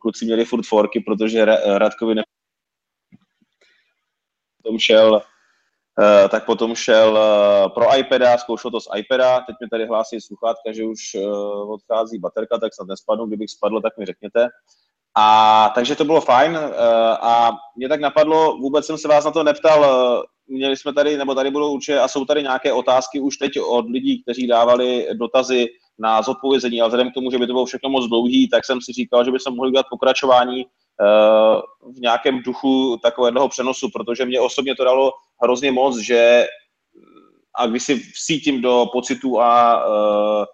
kluci 0.00 0.24
měli 0.24 0.44
furt 0.44 0.66
forky, 0.66 1.00
protože 1.00 1.44
Radkovi 1.78 2.14
ne... 2.14 2.22
tom 4.64 4.78
šel 4.78 5.22
Uh, 5.98 6.28
tak 6.28 6.46
potom 6.46 6.74
šel 6.74 7.18
pro 7.74 7.98
iPada, 7.98 8.38
zkoušel 8.38 8.70
to 8.70 8.80
z 8.80 8.88
iPada, 8.96 9.40
teď 9.40 9.56
mi 9.62 9.68
tady 9.68 9.86
hlásí 9.86 10.20
sluchátka, 10.20 10.72
že 10.72 10.84
už 10.84 10.98
odchází 11.68 12.18
baterka, 12.18 12.58
tak 12.58 12.74
snad 12.74 12.88
nespadnu, 12.88 13.26
kdybych 13.26 13.50
spadl, 13.50 13.80
tak 13.80 13.98
mi 13.98 14.06
řekněte. 14.06 14.48
A 15.16 15.72
takže 15.74 15.96
to 15.96 16.04
bylo 16.04 16.20
fajn 16.20 16.58
a 17.20 17.50
mě 17.76 17.88
tak 17.88 18.00
napadlo, 18.00 18.56
vůbec 18.56 18.86
jsem 18.86 18.98
se 18.98 19.08
vás 19.08 19.24
na 19.24 19.30
to 19.30 19.42
neptal, 19.42 19.86
měli 20.46 20.76
jsme 20.76 20.92
tady, 20.92 21.16
nebo 21.16 21.34
tady 21.34 21.50
budou 21.50 21.72
určitě, 21.72 21.98
a 21.98 22.08
jsou 22.08 22.24
tady 22.24 22.42
nějaké 22.42 22.72
otázky 22.72 23.20
už 23.20 23.36
teď 23.36 23.52
od 23.60 23.90
lidí, 23.90 24.22
kteří 24.22 24.46
dávali 24.46 25.08
dotazy 25.12 25.66
na 25.98 26.22
zodpovězení, 26.22 26.80
ale 26.80 26.88
vzhledem 26.88 27.10
k 27.10 27.14
tomu, 27.14 27.30
že 27.30 27.38
by 27.38 27.46
to 27.46 27.52
bylo 27.52 27.66
všechno 27.66 27.90
moc 27.90 28.08
dlouhý, 28.08 28.48
tak 28.48 28.64
jsem 28.64 28.80
si 28.80 28.92
říkal, 28.92 29.24
že 29.24 29.30
by 29.30 29.40
se 29.40 29.50
mohli 29.50 29.68
udělat 29.68 29.86
pokračování 29.90 30.66
v 31.96 32.00
nějakém 32.00 32.42
duchu 32.42 32.96
takového 33.02 33.48
přenosu, 33.48 33.88
protože 33.94 34.24
mě 34.24 34.40
osobně 34.40 34.74
to 34.76 34.84
dalo 34.84 35.12
hrozně 35.42 35.72
moc, 35.72 35.98
že 35.98 36.46
a 37.56 37.66
když 37.66 37.82
si 37.82 37.98
vsítím 37.98 38.62
do 38.62 38.86
pocitu 38.92 39.40
a 39.40 39.86
uh, 39.86 40.44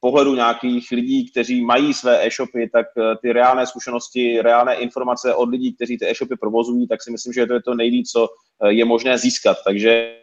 pohledu 0.00 0.34
nějakých 0.34 0.90
lidí, 0.90 1.30
kteří 1.30 1.64
mají 1.64 1.94
své 1.94 2.26
e-shopy, 2.26 2.70
tak 2.72 2.86
uh, 2.96 3.04
ty 3.22 3.32
reálné 3.32 3.66
zkušenosti, 3.66 4.42
reálné 4.42 4.74
informace 4.74 5.34
od 5.34 5.48
lidí, 5.48 5.74
kteří 5.74 5.98
ty 5.98 6.10
e-shopy 6.10 6.36
provozují, 6.36 6.88
tak 6.88 7.02
si 7.02 7.10
myslím, 7.10 7.32
že 7.32 7.46
to 7.46 7.54
je 7.54 7.62
to 7.62 7.74
nejvíc, 7.74 8.10
co 8.10 8.28
uh, 8.28 8.68
je 8.68 8.84
možné 8.84 9.18
získat. 9.18 9.56
Takže 9.64 10.16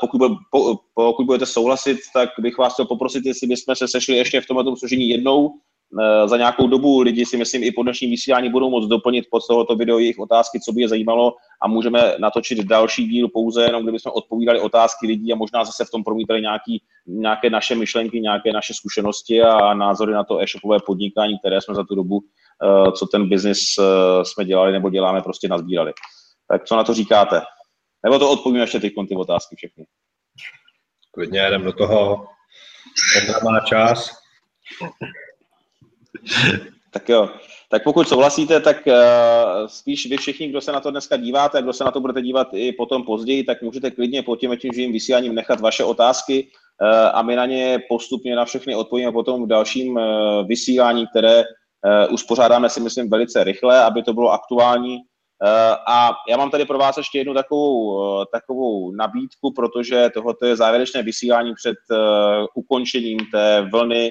pokud, 0.00 0.18
bude, 0.18 0.34
po, 0.50 0.78
pokud 0.94 1.26
budete 1.26 1.46
souhlasit, 1.46 1.98
tak 2.14 2.28
bych 2.40 2.58
vás 2.58 2.72
chtěl 2.72 2.86
poprosit, 2.86 3.26
jestli 3.26 3.46
bychom 3.46 3.74
se 3.74 3.88
sešli 3.88 4.16
ještě 4.16 4.40
v 4.40 4.46
tomto 4.46 4.76
složení 4.76 5.08
jednou, 5.08 5.50
Eh, 6.00 6.28
za 6.28 6.36
nějakou 6.36 6.66
dobu 6.66 7.00
lidi 7.00 7.26
si 7.26 7.36
myslím 7.36 7.62
i 7.62 7.72
po 7.72 7.82
dnešním 7.82 8.10
vysílání 8.10 8.50
budou 8.50 8.70
moct 8.70 8.86
doplnit 8.86 9.24
pod 9.30 9.46
tohoto 9.48 9.76
video 9.76 9.98
jejich 9.98 10.18
otázky, 10.18 10.60
co 10.60 10.72
by 10.72 10.80
je 10.80 10.88
zajímalo 10.88 11.34
a 11.62 11.68
můžeme 11.68 12.14
natočit 12.18 12.58
další 12.58 13.08
díl 13.08 13.28
pouze 13.28 13.62
jenom, 13.62 13.82
kdyby 13.82 13.98
jsme 14.00 14.12
odpovídali 14.12 14.60
otázky 14.60 15.06
lidí 15.06 15.32
a 15.32 15.36
možná 15.36 15.64
zase 15.64 15.84
v 15.84 15.90
tom 15.90 16.04
promítali 16.04 16.40
nějaký, 16.40 16.82
nějaké 17.06 17.50
naše 17.50 17.74
myšlenky, 17.74 18.20
nějaké 18.20 18.52
naše 18.52 18.74
zkušenosti 18.74 19.42
a 19.42 19.74
názory 19.74 20.12
na 20.12 20.24
to 20.24 20.38
e-shopové 20.38 20.78
podnikání, 20.86 21.38
které 21.38 21.60
jsme 21.60 21.74
za 21.74 21.84
tu 21.84 21.94
dobu, 21.94 22.20
eh, 22.20 22.92
co 22.92 23.06
ten 23.06 23.28
biznis 23.28 23.58
eh, 23.78 24.24
jsme 24.24 24.44
dělali 24.44 24.72
nebo 24.72 24.90
děláme, 24.90 25.22
prostě 25.22 25.48
nazbírali. 25.48 25.92
Tak 26.50 26.64
co 26.64 26.76
na 26.76 26.84
to 26.84 26.94
říkáte? 26.94 27.42
Nebo 28.04 28.18
to 28.18 28.30
odpovíme 28.30 28.62
ještě 28.62 28.80
teď 28.80 28.92
ty 29.08 29.14
otázky 29.16 29.56
všechny. 29.56 29.84
Klidně 31.14 31.46
jdem 31.48 31.64
do 31.64 31.72
toho. 31.72 32.26
Ondra 33.18 33.38
má 33.44 33.60
čas. 33.60 34.10
Tak 36.90 37.08
jo. 37.08 37.28
Tak 37.70 37.84
pokud 37.84 38.08
souhlasíte, 38.08 38.60
tak 38.60 38.76
uh, 38.86 38.94
spíš 39.66 40.06
vy 40.06 40.16
všichni, 40.16 40.48
kdo 40.48 40.60
se 40.60 40.72
na 40.72 40.80
to 40.80 40.90
dneska 40.90 41.16
díváte, 41.16 41.62
kdo 41.62 41.72
se 41.72 41.84
na 41.84 41.90
to 41.90 42.00
budete 42.00 42.22
dívat 42.22 42.48
i 42.52 42.72
potom 42.72 43.02
později, 43.02 43.44
tak 43.44 43.62
můžete 43.62 43.90
klidně 43.90 44.22
pod 44.22 44.36
tím 44.36 44.56
tím 44.56 44.72
živým 44.74 44.92
vysíláním 44.92 45.34
nechat 45.34 45.60
vaše 45.60 45.84
otázky 45.84 46.48
a 47.12 47.22
my 47.22 47.36
na 47.36 47.46
ně 47.46 47.78
postupně 47.88 48.36
na 48.36 48.44
všechny 48.44 48.74
odpovíme 48.74 49.12
potom 49.12 49.44
v 49.44 49.48
dalším 49.48 50.00
vysílání, 50.46 51.06
které 51.06 51.44
uspořádáme 52.10 52.70
si 52.70 52.80
myslím 52.80 53.10
velice 53.10 53.44
rychle, 53.44 53.84
aby 53.84 54.02
to 54.02 54.12
bylo 54.12 54.30
aktuální. 54.30 54.98
A 55.86 56.10
já 56.28 56.36
mám 56.36 56.50
tady 56.50 56.64
pro 56.64 56.78
vás 56.78 56.96
ještě 56.96 57.18
jednu 57.18 57.34
takovou, 57.34 58.24
takovou 58.24 58.92
nabídku, 58.92 59.52
protože 59.56 60.10
tohle 60.14 60.34
je 60.44 60.56
závěrečné 60.56 61.02
vysílání 61.02 61.54
před 61.54 61.76
ukončením 62.54 63.18
té 63.32 63.68
vlny 63.72 64.10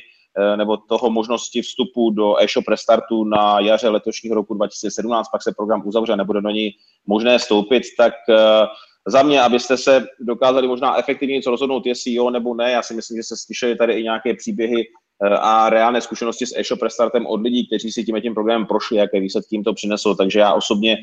nebo 0.56 0.78
toho 0.78 1.10
možnosti 1.10 1.62
vstupu 1.62 2.10
do 2.10 2.42
e-shop 2.42 2.68
restartu 2.68 3.24
na 3.24 3.60
jaře 3.60 3.90
letošního 3.90 4.36
roku 4.36 4.54
2017, 4.54 5.30
pak 5.32 5.44
se 5.44 5.52
program 5.58 5.82
uzavře, 5.86 6.16
nebude 6.16 6.42
do 6.42 6.50
ní 6.50 6.72
možné 7.08 7.40
stoupit, 7.40 7.84
tak 7.98 8.14
eh, 8.30 8.66
za 9.08 9.24
mě, 9.24 9.42
abyste 9.42 9.78
se 9.78 10.06
dokázali 10.20 10.68
možná 10.68 10.98
efektivně 10.98 11.36
něco 11.36 11.50
rozhodnout, 11.50 11.86
jestli 11.86 12.14
jo 12.14 12.30
nebo 12.30 12.56
ne, 12.56 12.72
já 12.72 12.82
si 12.82 12.94
myslím, 12.94 13.18
že 13.18 13.24
se 13.24 13.36
slyšeli 13.46 13.76
tady 13.76 13.94
i 13.94 14.04
nějaké 14.04 14.34
příběhy 14.34 14.84
eh, 14.84 15.38
a 15.42 15.70
reálné 15.70 16.02
zkušenosti 16.02 16.46
s 16.46 16.58
e-shop 16.58 16.82
restartem 16.82 17.26
od 17.26 17.42
lidí, 17.42 17.68
kteří 17.68 17.92
si 17.92 18.04
tím 18.04 18.22
tím 18.22 18.34
programem 18.34 18.66
prošli, 18.66 18.98
jaké 18.98 19.20
výsledky 19.20 19.56
jim 19.56 19.64
to 19.64 19.74
přineslo. 19.74 20.16
Takže 20.16 20.40
já 20.40 20.54
osobně 20.54 20.98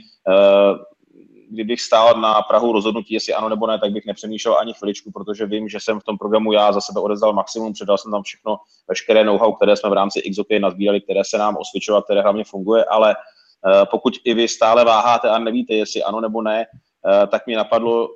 kdybych 1.55 1.81
stál 1.81 2.21
na 2.21 2.43
Prahu 2.43 2.73
rozhodnutí, 2.73 3.15
jestli 3.15 3.35
ano 3.35 3.49
nebo 3.49 3.67
ne, 3.67 3.79
tak 3.79 3.93
bych 3.93 4.07
nepřemýšlel 4.07 4.59
ani 4.59 4.75
chviličku, 4.75 5.13
protože 5.13 5.47
vím, 5.47 5.69
že 5.69 5.81
jsem 5.81 6.01
v 6.01 6.05
tom 6.05 6.19
programu 6.19 6.53
já 6.53 6.73
za 6.73 6.81
sebe 6.81 7.01
odezdal 7.01 7.33
maximum, 7.33 7.73
předal 7.73 7.99
jsem 7.99 8.13
tam 8.13 8.23
všechno, 8.23 8.57
veškeré 8.89 9.25
know-how, 9.25 9.53
které 9.53 9.77
jsme 9.77 9.91
v 9.91 9.93
rámci 9.93 10.23
XOP 10.31 10.47
nazbírali, 10.59 11.01
které 11.01 11.21
se 11.25 11.39
nám 11.39 11.57
osvědčilo, 11.57 12.03
které 12.03 12.23
hlavně 12.23 12.45
funguje, 12.45 12.85
ale 12.85 13.15
uh, 13.17 13.73
pokud 13.91 14.15
i 14.25 14.35
vy 14.35 14.49
stále 14.49 14.85
váháte 14.85 15.29
a 15.29 15.39
nevíte, 15.39 15.75
jestli 15.75 16.03
ano 16.03 16.21
nebo 16.21 16.43
ne, 16.43 16.67
uh, 16.67 17.27
tak 17.27 17.47
mi 17.47 17.55
napadlo, 17.55 18.09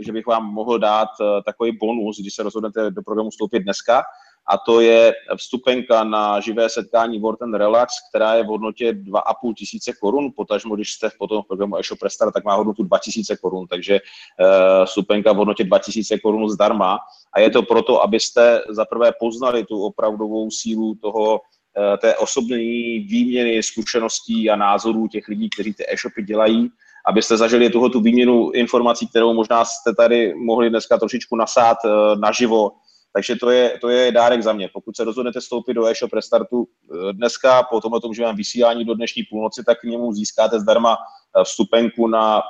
že 0.00 0.12
bych 0.12 0.26
vám 0.26 0.44
mohl 0.44 0.78
dát 0.78 1.08
uh, 1.20 1.26
takový 1.46 1.78
bonus, 1.80 2.20
když 2.20 2.34
se 2.34 2.42
rozhodnete 2.42 2.90
do 2.90 3.02
programu 3.02 3.30
vstoupit 3.30 3.60
dneska, 3.60 4.02
a 4.46 4.58
to 4.58 4.80
je 4.80 5.14
vstupenka 5.36 6.04
na 6.04 6.40
živé 6.40 6.68
setkání 6.68 7.20
Word 7.20 7.42
and 7.42 7.54
Relax, 7.54 7.94
která 8.08 8.34
je 8.34 8.42
v 8.42 8.46
hodnotě 8.46 8.92
2,5 8.92 9.54
tisíce 9.54 9.92
korun, 10.00 10.32
potažmo, 10.36 10.76
když 10.76 10.92
jste 10.92 11.10
potom 11.18 11.42
v 11.42 11.46
programu 11.46 11.76
eShop 11.76 12.02
Restart, 12.02 12.34
tak 12.34 12.44
má 12.44 12.54
hodnotu 12.54 12.82
2 12.82 12.98
tisíce 12.98 13.36
korun, 13.36 13.66
takže 13.66 14.00
uh, 14.00 14.84
vstupenka 14.84 15.32
v 15.32 15.36
hodnotě 15.36 15.64
2 15.64 15.78
tisíce 15.78 16.18
korun 16.18 16.48
zdarma. 16.48 16.98
A 17.32 17.40
je 17.40 17.50
to 17.50 17.62
proto, 17.62 18.02
abyste 18.02 18.62
zaprvé 18.68 19.12
poznali 19.20 19.64
tu 19.64 19.84
opravdovou 19.84 20.50
sílu 20.50 20.94
toho 20.94 21.32
uh, 21.32 21.96
té 22.00 22.16
osobní 22.16 22.98
výměny 22.98 23.62
zkušeností 23.62 24.50
a 24.50 24.56
názorů 24.56 25.08
těch 25.08 25.28
lidí, 25.28 25.50
kteří 25.50 25.74
ty 25.74 25.84
e-shopy 25.88 26.22
dělají, 26.22 26.70
abyste 27.06 27.36
zažili 27.36 27.70
tuhle 27.70 27.90
tu 27.90 28.00
výměnu 28.00 28.50
informací, 28.50 29.08
kterou 29.08 29.34
možná 29.34 29.64
jste 29.64 29.94
tady 29.94 30.34
mohli 30.34 30.70
dneska 30.70 30.98
trošičku 30.98 31.36
nasát 31.36 31.76
uh, 31.84 32.20
naživo, 32.20 32.70
takže 33.14 33.36
to 33.36 33.50
je, 33.50 33.78
to 33.80 33.88
je 33.88 34.12
dárek 34.12 34.42
za 34.42 34.52
mě. 34.52 34.68
Pokud 34.72 34.96
se 34.96 35.04
rozhodnete 35.04 35.40
vstoupit 35.40 35.74
do 35.74 35.86
e-shop 35.86 36.12
restartu 36.12 36.66
eh, 36.66 37.12
dneska, 37.12 37.62
po 37.62 37.80
tom 38.00 38.14
živém 38.14 38.36
vysílání 38.36 38.84
do 38.84 38.94
dnešní 38.94 39.22
půlnoci, 39.22 39.64
tak 39.64 39.80
k 39.80 39.84
němu 39.84 40.12
získáte 40.12 40.60
zdarma 40.60 40.96
eh, 40.96 41.44
vstupenku 41.44 42.08
na 42.08 42.42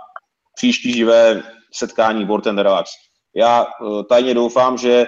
příští 0.55 0.93
živé 0.93 1.43
setkání 1.73 2.25
Word 2.25 2.47
and 2.47 2.59
Relax. 2.59 2.91
Já 3.37 3.63
eh, 3.63 4.05
tajně 4.09 4.35
doufám, 4.35 4.79
že 4.79 5.07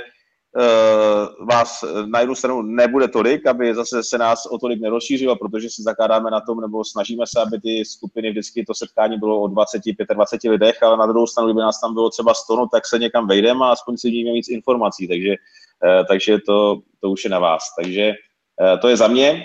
vás 1.40 1.84
na 2.06 2.20
jednu 2.20 2.34
stranu 2.34 2.62
nebude 2.62 3.08
tolik, 3.08 3.46
aby 3.46 3.74
zase 3.74 4.02
se 4.02 4.18
nás 4.18 4.46
o 4.46 4.58
tolik 4.58 4.80
nerozšířilo, 4.80 5.36
protože 5.36 5.70
si 5.70 5.82
zakládáme 5.82 6.30
na 6.30 6.40
tom, 6.40 6.60
nebo 6.60 6.84
snažíme 6.84 7.24
se, 7.26 7.40
aby 7.40 7.60
ty 7.60 7.84
skupiny 7.84 8.30
vždycky 8.30 8.64
to 8.64 8.74
setkání 8.74 9.18
bylo 9.18 9.40
o 9.40 9.48
20, 9.48 9.82
25 10.14 10.50
lidech, 10.50 10.82
ale 10.82 10.96
na 10.96 11.06
druhou 11.06 11.26
stranu, 11.26 11.48
kdyby 11.48 11.60
nás 11.60 11.80
tam 11.80 11.94
bylo 11.94 12.10
třeba 12.10 12.34
100, 12.34 12.56
no, 12.56 12.68
tak 12.72 12.86
se 12.86 12.98
někam 12.98 13.26
vejdeme 13.26 13.64
a 13.64 13.68
aspoň 13.68 13.96
si 13.96 14.10
víme 14.10 14.32
víc 14.32 14.48
informací, 14.48 15.08
takže, 15.08 15.30
uh, 15.30 16.06
takže 16.06 16.38
to, 16.46 16.80
to 17.00 17.10
už 17.10 17.24
je 17.24 17.30
na 17.30 17.38
vás. 17.38 17.62
Takže 17.78 18.12
uh, 18.60 18.80
to 18.80 18.88
je 18.88 18.96
za 18.96 19.08
mě. 19.08 19.44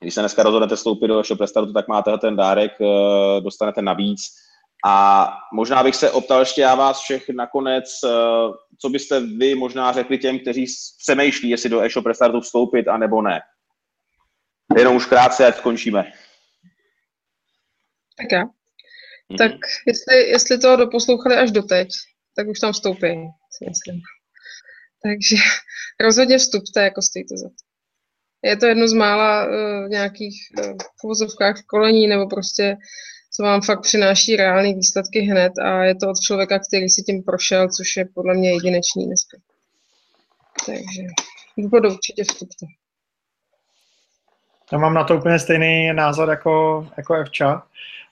Když 0.00 0.14
se 0.14 0.20
dneska 0.20 0.42
rozhodnete 0.42 0.76
vstoupit 0.76 1.08
do 1.08 1.22
prestartu, 1.38 1.72
tak 1.72 1.88
máte 1.88 2.18
ten 2.18 2.36
dárek, 2.36 2.72
dostanete 3.40 3.82
navíc 3.82 4.20
a 4.86 5.26
možná 5.52 5.82
bych 5.82 5.94
se 5.96 6.10
optal 6.10 6.40
ještě 6.40 6.60
já 6.60 6.74
vás 6.74 7.00
všech 7.00 7.28
nakonec, 7.28 7.84
eh, 8.04 8.08
co 8.80 8.88
byste 8.88 9.20
vy 9.20 9.54
možná 9.54 9.92
řekli 9.92 10.18
těm, 10.18 10.38
kteří 10.38 10.66
přemýšlí, 10.98 11.50
jestli 11.50 11.70
do 11.70 11.82
e-shop 11.82 12.06
restartu 12.06 12.40
vstoupit, 12.40 12.88
anebo 12.88 13.22
ne. 13.22 13.40
Jenom 14.78 14.96
už 14.96 15.06
krátce, 15.06 15.46
ať 15.46 15.56
skončíme. 15.56 16.12
Tak 18.18 18.32
já. 18.32 18.44
Mm-hmm. 18.44 19.38
Tak 19.38 19.52
jestli, 19.86 20.28
jestli 20.28 20.58
to 20.58 20.76
doposlouchali 20.76 21.36
až 21.36 21.50
doteď, 21.50 21.88
tak 22.36 22.48
už 22.48 22.60
tam 22.60 22.72
vstoupí, 22.72 23.08
si 23.50 23.64
myslím. 23.68 24.00
Takže 25.02 25.36
rozhodně 26.00 26.38
vstupte, 26.38 26.82
jako 26.82 27.02
stojí 27.02 27.26
to 27.26 27.36
za 27.36 27.48
to. 27.48 27.64
Je 28.42 28.56
to 28.56 28.66
jedno 28.66 28.88
z 28.88 28.92
mála 28.92 29.46
uh, 29.46 29.88
nějakých 29.88 30.36
uh, 30.58 30.72
v 31.00 31.04
uvozovkách 31.04 31.62
kolení, 31.66 32.06
nebo 32.06 32.26
prostě 32.26 32.76
co 33.36 33.42
vám 33.42 33.60
fakt 33.60 33.80
přináší 33.80 34.36
reálné 34.36 34.74
výsledky 34.74 35.20
hned 35.20 35.52
a 35.58 35.84
je 35.84 35.94
to 35.94 36.10
od 36.10 36.20
člověka, 36.20 36.58
který 36.58 36.88
si 36.88 37.02
tím 37.02 37.22
prošel, 37.22 37.68
což 37.68 37.96
je 37.96 38.04
podle 38.14 38.34
mě 38.34 38.52
jedinečný 38.52 39.06
dneska. 39.06 39.36
Takže 40.66 41.02
budu 41.56 41.90
určitě 41.90 42.24
vstupte. 42.24 42.66
Já 44.72 44.78
mám 44.78 44.94
na 44.94 45.04
to 45.04 45.16
úplně 45.16 45.38
stejný 45.38 45.92
názor 45.92 46.28
jako, 46.28 46.86
jako 46.96 47.14
Evča. 47.14 47.62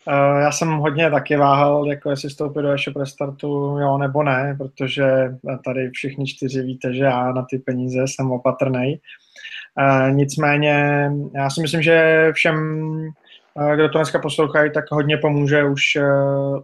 Uh, 0.06 0.40
já 0.40 0.52
jsem 0.52 0.68
hodně 0.68 1.10
taky 1.10 1.36
váhal, 1.36 1.86
jako 1.86 2.10
jestli 2.10 2.28
vstoupit 2.28 2.62
do 2.62 2.72
e-shop 2.72 2.96
restartu, 2.96 3.78
jo 3.80 3.98
nebo 3.98 4.22
ne, 4.22 4.56
protože 4.58 5.04
tady 5.64 5.90
všichni 5.90 6.26
čtyři 6.26 6.62
víte, 6.62 6.94
že 6.94 7.04
já 7.04 7.32
na 7.32 7.46
ty 7.50 7.58
peníze 7.58 8.02
jsem 8.06 8.32
opatrný. 8.32 9.00
Uh, 9.78 10.16
nicméně 10.16 11.10
já 11.34 11.50
si 11.50 11.62
myslím, 11.62 11.82
že 11.82 12.28
všem 12.32 12.56
kdo 13.74 13.88
to 13.88 13.98
dneska 13.98 14.18
poslouchají, 14.18 14.70
tak 14.72 14.84
hodně 14.90 15.16
pomůže 15.16 15.64
už, 15.64 15.82
eh, 15.96 16.02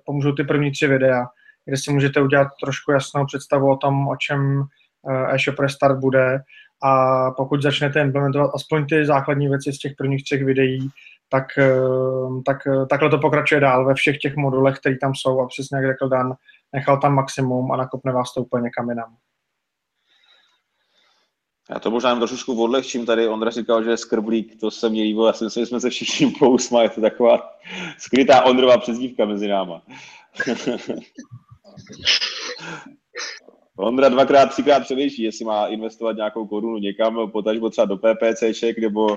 pomůžou 0.06 0.32
ty 0.32 0.44
první 0.44 0.70
tři 0.70 0.86
videa, 0.86 1.26
kde 1.64 1.76
si 1.76 1.92
můžete 1.92 2.20
udělat 2.20 2.48
trošku 2.62 2.92
jasnou 2.92 3.26
představu 3.26 3.70
o 3.70 3.76
tom, 3.76 4.08
o 4.08 4.16
čem 4.16 4.62
eh, 5.10 5.34
e-shop 5.34 5.58
restart 5.58 5.98
bude 5.98 6.40
a 6.82 7.30
pokud 7.30 7.62
začnete 7.62 8.00
implementovat 8.00 8.50
aspoň 8.54 8.86
ty 8.86 9.06
základní 9.06 9.48
věci 9.48 9.72
z 9.72 9.78
těch 9.78 9.92
prvních 9.98 10.24
třech 10.24 10.44
videí, 10.44 10.88
tak, 11.28 11.58
eh, 11.58 11.80
tak 12.46 12.58
takhle 12.90 13.10
to 13.10 13.18
pokračuje 13.18 13.60
dál 13.60 13.84
ve 13.84 13.94
všech 13.94 14.18
těch 14.18 14.36
modulech, 14.36 14.78
které 14.78 14.96
tam 14.96 15.14
jsou 15.14 15.40
a 15.40 15.46
přesně 15.46 15.78
jak 15.78 15.86
řekl 15.86 16.08
Dan, 16.08 16.34
nechal 16.72 17.00
tam 17.00 17.14
maximum 17.14 17.72
a 17.72 17.76
nakopne 17.76 18.12
vás 18.12 18.34
to 18.34 18.40
úplně 18.40 18.62
někam 18.62 18.88
jinam. 18.88 19.16
Já 21.70 21.78
to 21.78 21.90
možná 21.90 22.16
trošičku 22.16 22.62
odlehčím 22.62 23.06
tady. 23.06 23.28
Ondra 23.28 23.50
říkal, 23.50 23.84
že 23.84 23.90
je 23.90 23.96
skrblík, 23.96 24.60
to 24.60 24.70
se 24.70 24.88
mi 24.88 25.02
líbilo. 25.02 25.26
Já 25.26 25.32
si 25.32 25.44
myslím, 25.44 25.62
že 25.62 25.66
jsme 25.66 25.80
se 25.80 25.90
všichni 25.90 26.30
pousmali. 26.38 26.84
Je 26.84 26.90
to 26.90 27.00
taková 27.00 27.50
skrytá 27.98 28.44
Ondrová 28.44 28.78
přezdívka 28.78 29.24
mezi 29.24 29.48
náma. 29.48 29.82
Ondra 33.80 34.08
dvakrát, 34.08 34.46
třikrát 34.46 34.80
přemýšlí, 34.80 35.24
jestli 35.24 35.44
má 35.44 35.66
investovat 35.66 36.16
nějakou 36.16 36.46
korunu 36.46 36.78
někam, 36.78 37.30
potažmo 37.30 37.70
třeba 37.70 37.84
do 37.84 37.96
PPCček 37.96 38.78
nebo 38.78 39.06
uh, 39.06 39.16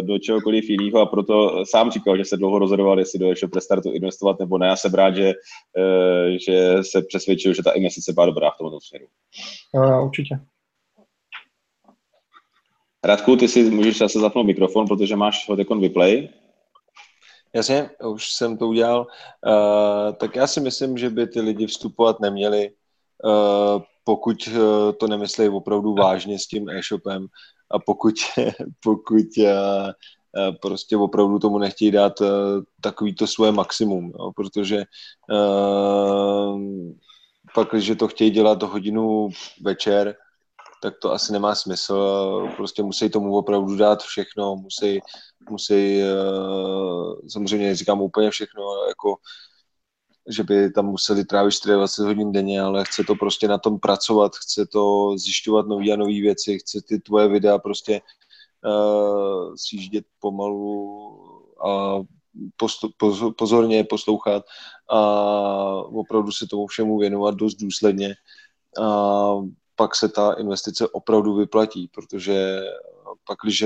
do 0.00 0.18
čehokoliv 0.18 0.70
jiného 0.70 1.00
a 1.00 1.06
proto 1.06 1.64
sám 1.66 1.90
říkal, 1.90 2.16
že 2.16 2.24
se 2.24 2.36
dlouho 2.36 2.58
rozhodoval, 2.58 2.98
jestli 2.98 3.18
do 3.18 3.28
ještě 3.28 3.46
prestartu 3.46 3.92
investovat 3.92 4.38
nebo 4.38 4.58
ne. 4.58 4.66
Já 4.66 4.76
jsem 4.76 4.94
rád, 4.94 5.16
že, 5.16 5.32
uh, 5.78 6.36
že 6.46 6.84
se 6.84 7.02
přesvědčil, 7.02 7.54
že 7.54 7.62
ta 7.62 7.70
investice 7.70 8.12
byla 8.12 8.26
dobrá 8.26 8.50
v 8.50 8.58
tomto 8.58 8.80
směru. 8.80 9.06
Jo, 9.74 10.04
určitě. 10.04 10.38
Radku, 13.04 13.36
ty 13.36 13.48
si 13.48 13.70
můžeš 13.70 13.98
zase 13.98 14.20
zapnout 14.20 14.46
mikrofon, 14.46 14.86
protože 14.86 15.16
máš 15.16 15.48
ho 15.48 15.56
tekon 15.56 15.80
vyplay. 15.80 16.28
Jasně, 17.54 17.90
už 18.04 18.32
jsem 18.32 18.56
to 18.58 18.68
udělal. 18.68 19.06
Uh, 19.46 20.12
tak 20.12 20.36
já 20.36 20.46
si 20.46 20.60
myslím, 20.60 20.98
že 20.98 21.10
by 21.10 21.26
ty 21.26 21.40
lidi 21.40 21.66
vstupovat 21.66 22.20
neměli, 22.20 22.70
uh, 23.24 23.82
pokud 24.04 24.36
uh, 24.48 24.92
to 24.92 25.06
nemyslí 25.06 25.48
opravdu 25.48 25.94
vážně 25.94 26.38
s 26.38 26.46
tím 26.46 26.68
e-shopem 26.68 27.26
a 27.70 27.78
pokud, 27.78 28.14
pokud 28.82 29.26
uh, 29.38 29.90
prostě 30.62 30.96
opravdu 30.96 31.38
tomu 31.38 31.58
nechtějí 31.58 31.90
dát 31.90 32.20
uh, 32.20 32.28
takový 32.80 33.14
to 33.14 33.26
svoje 33.26 33.52
maximum, 33.52 34.12
jo, 34.18 34.32
protože 34.36 34.84
uh, 35.32 36.60
pak, 37.54 37.68
když 37.70 37.92
to 37.98 38.08
chtějí 38.08 38.30
dělat 38.30 38.62
hodinu 38.62 39.28
večer, 39.60 40.16
tak 40.82 40.94
to 40.98 41.12
asi 41.12 41.32
nemá 41.32 41.54
smysl. 41.54 42.48
Prostě 42.56 42.82
musí 42.82 43.10
tomu 43.10 43.36
opravdu 43.36 43.76
dát 43.76 44.02
všechno, 44.02 44.56
musí, 44.56 45.00
musí 45.50 46.02
eh, 46.02 47.28
samozřejmě 47.28 47.66
neříkám 47.66 48.00
úplně 48.00 48.30
všechno, 48.30 48.62
jako 48.88 49.16
že 50.28 50.42
by 50.42 50.72
tam 50.72 50.86
museli 50.86 51.24
trávit 51.24 51.54
24 51.66 52.06
hodin 52.06 52.32
denně, 52.32 52.60
ale 52.60 52.84
chce 52.84 53.04
to 53.04 53.14
prostě 53.14 53.48
na 53.48 53.58
tom 53.58 53.80
pracovat, 53.80 54.32
chce 54.36 54.66
to 54.66 55.14
zjišťovat 55.18 55.66
nové 55.66 55.92
a 55.92 55.96
nové 55.96 56.12
věci, 56.12 56.58
chce 56.58 56.78
ty 56.88 56.98
tvoje 57.00 57.28
videa 57.28 57.58
prostě 57.58 58.00
uh, 58.66 59.54
sjíždět 59.56 60.04
pomalu 60.20 61.18
a 61.66 61.98
postu, 62.56 62.88
pozorně 63.36 63.84
poslouchat 63.84 64.44
a 64.90 65.00
opravdu 65.82 66.32
se 66.32 66.46
tomu 66.46 66.66
všemu 66.66 66.98
věnovat 66.98 67.34
dost 67.34 67.54
důsledně. 67.54 68.14
A 68.82 69.34
pak 69.82 69.96
se 69.96 70.08
ta 70.08 70.32
investice 70.32 70.88
opravdu 70.88 71.34
vyplatí, 71.34 71.88
protože 71.88 72.60
pak, 73.26 73.38
když 73.42 73.64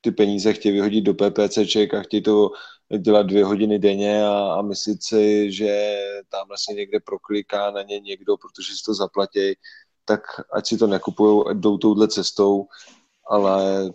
ty 0.00 0.10
peníze 0.10 0.52
chtějí 0.52 0.72
vyhodit 0.74 1.04
do 1.04 1.14
PPCček 1.14 1.94
a 1.94 2.02
chtějí 2.02 2.22
to 2.22 2.50
dělat 2.98 3.26
dvě 3.26 3.44
hodiny 3.44 3.78
denně 3.78 4.26
a, 4.26 4.54
a 4.58 4.62
myslit 4.62 5.02
si, 5.02 5.52
že 5.52 5.98
tam 6.28 6.48
vlastně 6.48 6.74
někde 6.74 7.00
prokliká 7.00 7.70
na 7.70 7.82
ně 7.82 8.00
někdo, 8.00 8.36
protože 8.36 8.74
si 8.74 8.82
to 8.86 8.94
zaplatí, 8.94 9.54
tak 10.04 10.20
ať 10.52 10.66
si 10.66 10.78
to 10.78 10.86
nekupují, 10.86 11.44
ať 11.50 11.56
jdou 11.56 11.78
touhle 11.78 12.08
cestou, 12.08 12.66
ale 13.30 13.90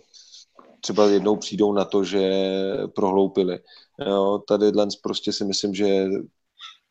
třeba 0.80 1.06
jednou 1.06 1.36
přijdou 1.36 1.72
na 1.72 1.84
to, 1.84 2.04
že 2.04 2.32
prohloupili. 2.94 3.58
Jo, 4.06 4.42
tady 4.48 4.72
dnes 4.72 4.96
prostě 4.96 5.32
si 5.32 5.44
myslím, 5.44 5.74
že 5.74 6.06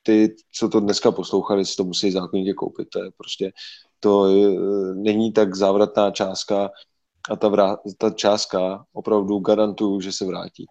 ty, 0.04 0.36
co 0.54 0.70
to 0.70 0.80
dneska 0.80 1.12
poslouchali, 1.12 1.66
si 1.66 1.76
to 1.76 1.84
musí 1.84 2.12
zákonitě 2.12 2.54
koupit. 2.54 2.90
To 2.90 3.04
je 3.04 3.12
prostě, 3.18 3.52
to 4.04 4.30
je, 4.30 4.60
není 4.94 5.34
tak 5.34 5.56
závratná 5.56 6.12
částka 6.12 6.70
a 7.30 7.36
ta, 7.36 7.48
vrá, 7.48 7.78
ta 7.98 8.10
částka 8.10 8.86
opravdu 8.94 9.40
garantuju, 9.40 10.02
že 10.02 10.12
se 10.12 10.26
vrátí. 10.26 10.66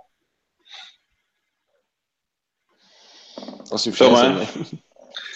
Asi 3.72 3.92
všechno. 3.92 4.46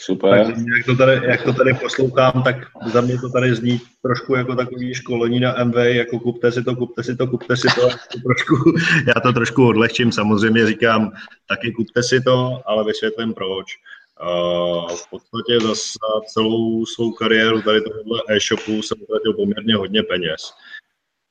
Super. 0.05 0.47
Tak, 0.47 0.57
jak, 0.77 0.87
to 0.87 0.97
tady, 0.97 1.29
jak 1.29 1.43
to 1.43 1.53
tady 1.53 1.75
poslouchám, 1.75 2.43
tak 2.45 2.57
za 2.93 3.01
mě 3.01 3.19
to 3.19 3.29
tady 3.29 3.55
zní 3.55 3.81
trošku 4.03 4.35
jako 4.35 4.55
takový 4.55 4.95
školení 4.95 5.41
na 5.41 5.65
MV, 5.65 5.75
jako 5.77 6.19
kupte 6.21 6.53
si 6.53 6.65
to, 6.65 6.77
kupte 6.77 7.03
si 7.03 7.17
to, 7.17 7.27
kupte 7.27 7.57
si 7.57 7.69
to. 7.75 7.89
to 7.89 8.21
trošku, 8.25 8.55
já 9.07 9.21
to 9.21 9.33
trošku 9.33 9.69
odlehčím, 9.69 10.13
samozřejmě 10.13 10.67
říkám, 10.67 11.13
taky 11.49 11.73
kupte 11.73 12.03
si 12.03 12.21
to, 12.21 12.61
ale 12.67 12.85
vysvětlím 12.85 13.35
proč. 13.35 13.67
V 14.97 15.11
podstatě 15.11 15.61
za 15.61 15.75
celou 16.27 16.87
svou 16.87 17.13
kariéru 17.13 17.63
tady 17.63 17.81
tohle 17.81 18.23
e-shopu 18.29 18.83
jsem 18.83 18.99
utratil 19.03 19.35
poměrně 19.35 19.77
hodně 19.77 20.03
peněz. 20.03 20.53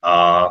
A 0.04 0.46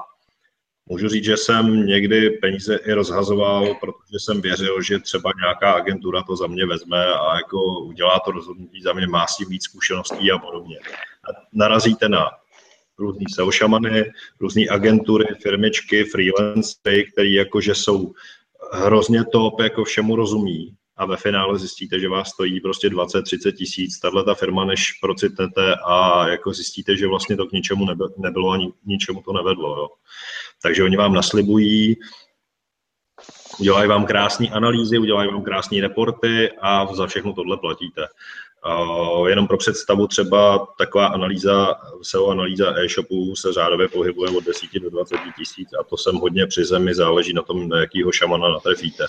Můžu 0.87 1.09
říct, 1.09 1.25
že 1.25 1.37
jsem 1.37 1.87
někdy 1.87 2.31
peníze 2.31 2.77
i 2.77 2.93
rozhazoval, 2.93 3.75
protože 3.75 4.19
jsem 4.19 4.41
věřil, 4.41 4.83
že 4.83 4.99
třeba 4.99 5.31
nějaká 5.43 5.73
agentura 5.73 6.23
to 6.23 6.37
za 6.37 6.47
mě 6.47 6.67
vezme 6.67 7.07
a 7.07 7.37
jako 7.37 7.81
udělá 7.81 8.21
to 8.25 8.31
rozhodnutí 8.31 8.83
za 8.83 8.93
mě, 8.93 9.07
má 9.07 9.27
s 9.27 9.37
tím 9.37 9.49
víc 9.49 9.65
zkušeností 9.65 10.31
a 10.31 10.39
podobně. 10.39 10.79
A 10.79 11.29
narazíte 11.53 12.09
na 12.09 12.31
různý 12.99 13.25
SEO 13.35 13.51
šamany, 13.51 14.13
různé 14.41 14.63
agentury, 14.71 15.27
firmičky, 15.43 16.05
freelancery, 16.05 17.13
který 17.13 17.33
jakože 17.33 17.75
jsou 17.75 18.13
hrozně 18.73 19.25
top, 19.25 19.61
jako 19.61 19.85
všemu 19.85 20.17
rozumí 20.17 20.77
a 21.03 21.07
ve 21.07 21.17
finále 21.17 21.59
zjistíte, 21.59 22.01
že 22.01 22.09
vás 22.09 22.29
stojí 22.29 22.61
prostě 22.61 22.89
20-30 22.89 23.53
tisíc, 23.53 23.99
tahle 23.99 24.25
ta 24.25 24.35
firma, 24.35 24.65
než 24.65 24.93
procitnete 24.93 25.75
a 25.87 26.29
jako 26.29 26.53
zjistíte, 26.53 26.97
že 26.97 27.07
vlastně 27.07 27.37
to 27.37 27.47
k 27.47 27.53
ničemu 27.53 27.87
nebylo 28.19 28.53
a 28.53 28.59
ničemu 28.85 29.23
to 29.23 29.33
nevedlo. 29.33 29.77
Jo. 29.77 29.89
Takže 30.63 30.85
oni 30.85 30.97
vám 30.97 31.15
naslibují, 31.15 31.97
udělají 33.61 33.89
vám 33.89 34.07
krásné 34.07 34.49
analýzy, 34.49 34.99
udělají 34.99 35.31
vám 35.31 35.43
krásné 35.43 35.81
reporty 35.81 36.51
a 36.61 36.95
za 36.95 37.07
všechno 37.07 37.33
tohle 37.33 37.57
platíte. 37.57 38.07
Uh, 38.67 39.29
jenom 39.29 39.47
pro 39.47 39.57
představu 39.57 40.07
třeba 40.07 40.67
taková 40.79 41.07
analýza, 41.07 41.75
SEO 42.03 42.29
analýza 42.29 42.79
e-shopu 42.79 43.37
se 43.37 43.53
řádově 43.53 43.89
pohybuje 43.89 44.31
od 44.31 44.45
10 44.45 44.73
do 44.83 44.91
20 44.91 45.17
tisíc 45.39 45.69
a 45.81 45.85
to 45.85 45.97
jsem 45.97 46.17
hodně 46.17 46.47
při 46.47 46.65
zemi, 46.65 46.95
záleží 46.95 47.33
na 47.33 47.43
tom, 47.43 47.69
na 47.69 47.81
jakýho 47.81 48.13
šamana 48.13 48.49
natrefíte. 48.49 49.07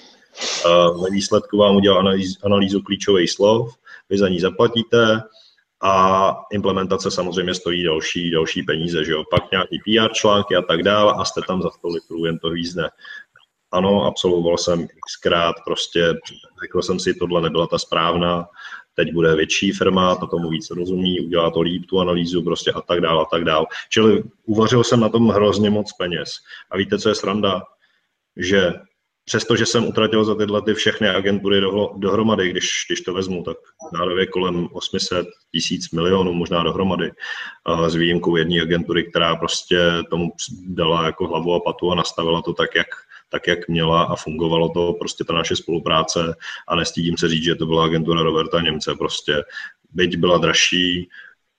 Uh, 0.65 1.09
výsledku 1.09 1.57
vám 1.57 1.75
udělá 1.75 1.99
analýz, 1.99 2.37
analýzu 2.43 2.81
klíčových 2.81 3.31
slov, 3.31 3.75
vy 4.09 4.17
za 4.17 4.29
ní 4.29 4.39
zaplatíte, 4.39 5.21
a 5.85 6.35
implementace 6.51 7.11
samozřejmě 7.11 7.53
stojí 7.53 7.83
další, 7.83 8.31
další 8.31 8.63
peníze, 8.63 9.05
že 9.05 9.11
jo? 9.11 9.23
Pak 9.31 9.51
nějaký 9.51 9.79
PR 9.79 10.13
články 10.13 10.55
a 10.55 10.61
tak 10.61 10.83
dále 10.83 11.13
a 11.17 11.25
jste 11.25 11.41
tam 11.47 11.61
za 11.61 11.69
100 11.69 11.87
litrů, 11.87 12.25
jen 12.25 12.39
to 12.39 12.49
hvízne. 12.49 12.89
Ano, 13.71 14.05
absolvoval 14.05 14.57
jsem 14.57 14.87
xkrát, 15.07 15.55
prostě 15.65 16.13
řekl 16.61 16.81
jsem 16.81 16.99
si, 16.99 17.13
tohle 17.13 17.41
nebyla 17.41 17.67
ta 17.67 17.77
správná, 17.77 18.47
teď 18.93 19.13
bude 19.13 19.35
větší 19.35 19.71
firma, 19.71 20.15
ta 20.15 20.25
tomu 20.25 20.49
víc 20.49 20.69
rozumí, 20.69 21.19
udělá 21.19 21.51
to 21.51 21.61
líp, 21.61 21.85
tu 21.85 21.99
analýzu 21.99 22.43
prostě 22.43 22.71
a 22.71 22.81
tak 22.81 23.01
dále 23.01 23.21
a 23.21 23.25
tak 23.25 23.43
dále. 23.43 23.65
Čili 23.89 24.23
uvařil 24.45 24.83
jsem 24.83 24.99
na 24.99 25.09
tom 25.09 25.29
hrozně 25.29 25.69
moc 25.69 25.93
peněz. 25.93 26.29
A 26.71 26.77
víte, 26.77 26.99
co 26.99 27.09
je 27.09 27.15
sranda? 27.15 27.61
Že 28.37 28.73
přestože 29.25 29.65
jsem 29.65 29.87
utratil 29.87 30.25
za 30.25 30.35
tyhle 30.35 30.61
ty 30.61 30.73
všechny 30.73 31.09
agentury 31.09 31.61
do, 31.61 31.89
dohromady, 31.97 32.49
když, 32.49 32.69
když 32.87 33.01
to 33.01 33.13
vezmu, 33.13 33.43
tak 33.43 33.57
národě 33.93 34.25
kolem 34.25 34.67
800 34.71 35.27
tisíc 35.51 35.91
milionů 35.91 36.33
možná 36.33 36.63
dohromady, 36.63 37.11
s 37.87 37.95
výjimkou 37.95 38.35
jedné 38.35 38.61
agentury, 38.61 39.03
která 39.03 39.35
prostě 39.35 39.79
tomu 40.09 40.31
dala 40.67 41.05
jako 41.05 41.27
hlavu 41.27 41.53
a 41.53 41.59
patu 41.59 41.91
a 41.91 41.95
nastavila 41.95 42.41
to 42.41 42.53
tak, 42.53 42.75
jak, 42.75 42.87
tak, 43.29 43.47
jak 43.47 43.67
měla 43.67 44.03
a 44.03 44.15
fungovalo 44.15 44.69
to 44.69 44.93
prostě 44.93 45.23
ta 45.23 45.33
naše 45.33 45.55
spolupráce 45.55 46.35
a 46.67 46.75
nestydím 46.75 47.17
se 47.17 47.29
říct, 47.29 47.43
že 47.43 47.55
to 47.55 47.65
byla 47.65 47.85
agentura 47.85 48.21
Roberta 48.21 48.61
Němce, 48.61 48.95
prostě 48.95 49.43
byť 49.91 50.17
byla 50.17 50.37
dražší, 50.37 51.09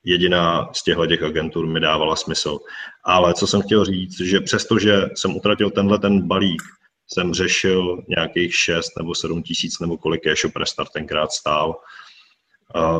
jediná 0.04 0.70
z 0.72 0.82
těchto 0.82 1.06
těch 1.06 1.22
agentur 1.22 1.66
mi 1.66 1.80
dávala 1.80 2.16
smysl. 2.16 2.58
Ale 3.04 3.34
co 3.34 3.46
jsem 3.46 3.62
chtěl 3.62 3.84
říct, 3.84 4.20
že 4.20 4.40
přestože 4.40 5.02
jsem 5.14 5.36
utratil 5.36 5.70
tenhle 5.70 5.98
ten 5.98 6.28
balík, 6.28 6.62
jsem 7.12 7.34
řešil 7.34 8.02
nějakých 8.08 8.54
6 8.54 8.90
nebo 8.98 9.14
7 9.14 9.42
tisíc 9.42 9.80
nebo 9.80 9.96
kolik 9.96 10.26
e-shop 10.26 10.56
restart 10.56 10.88
tenkrát 10.92 11.32
stál. 11.32 11.76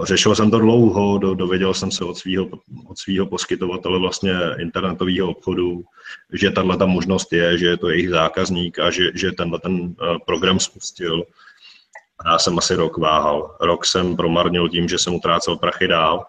Řešil 0.02 0.34
jsem 0.34 0.50
to 0.50 0.58
dlouho, 0.58 1.18
do, 1.18 1.34
dověděl 1.34 1.74
jsem 1.74 1.90
se 1.90 2.04
od 2.04 2.18
svého 2.18 2.48
od 2.86 3.28
poskytovatele 3.28 3.98
vlastně 3.98 4.32
internetového 4.58 5.30
obchodu, 5.30 5.84
že 6.32 6.50
tahle 6.50 6.76
ta 6.76 6.86
možnost 6.86 7.32
je, 7.32 7.58
že 7.58 7.66
je 7.66 7.76
to 7.76 7.90
jejich 7.90 8.10
zákazník 8.10 8.78
a 8.78 8.90
že, 8.90 9.10
že 9.14 9.32
tenhle 9.32 9.60
ten 9.60 9.94
eh, 10.02 10.18
program 10.26 10.60
spustil. 10.60 11.24
A 12.18 12.30
já 12.30 12.38
jsem 12.38 12.58
asi 12.58 12.74
rok 12.74 12.98
váhal. 12.98 13.56
Rok 13.60 13.86
jsem 13.86 14.16
promarnil 14.16 14.68
tím, 14.68 14.88
že 14.88 14.98
jsem 14.98 15.14
utrácel 15.14 15.56
prachy 15.56 15.88
dál 15.88 16.26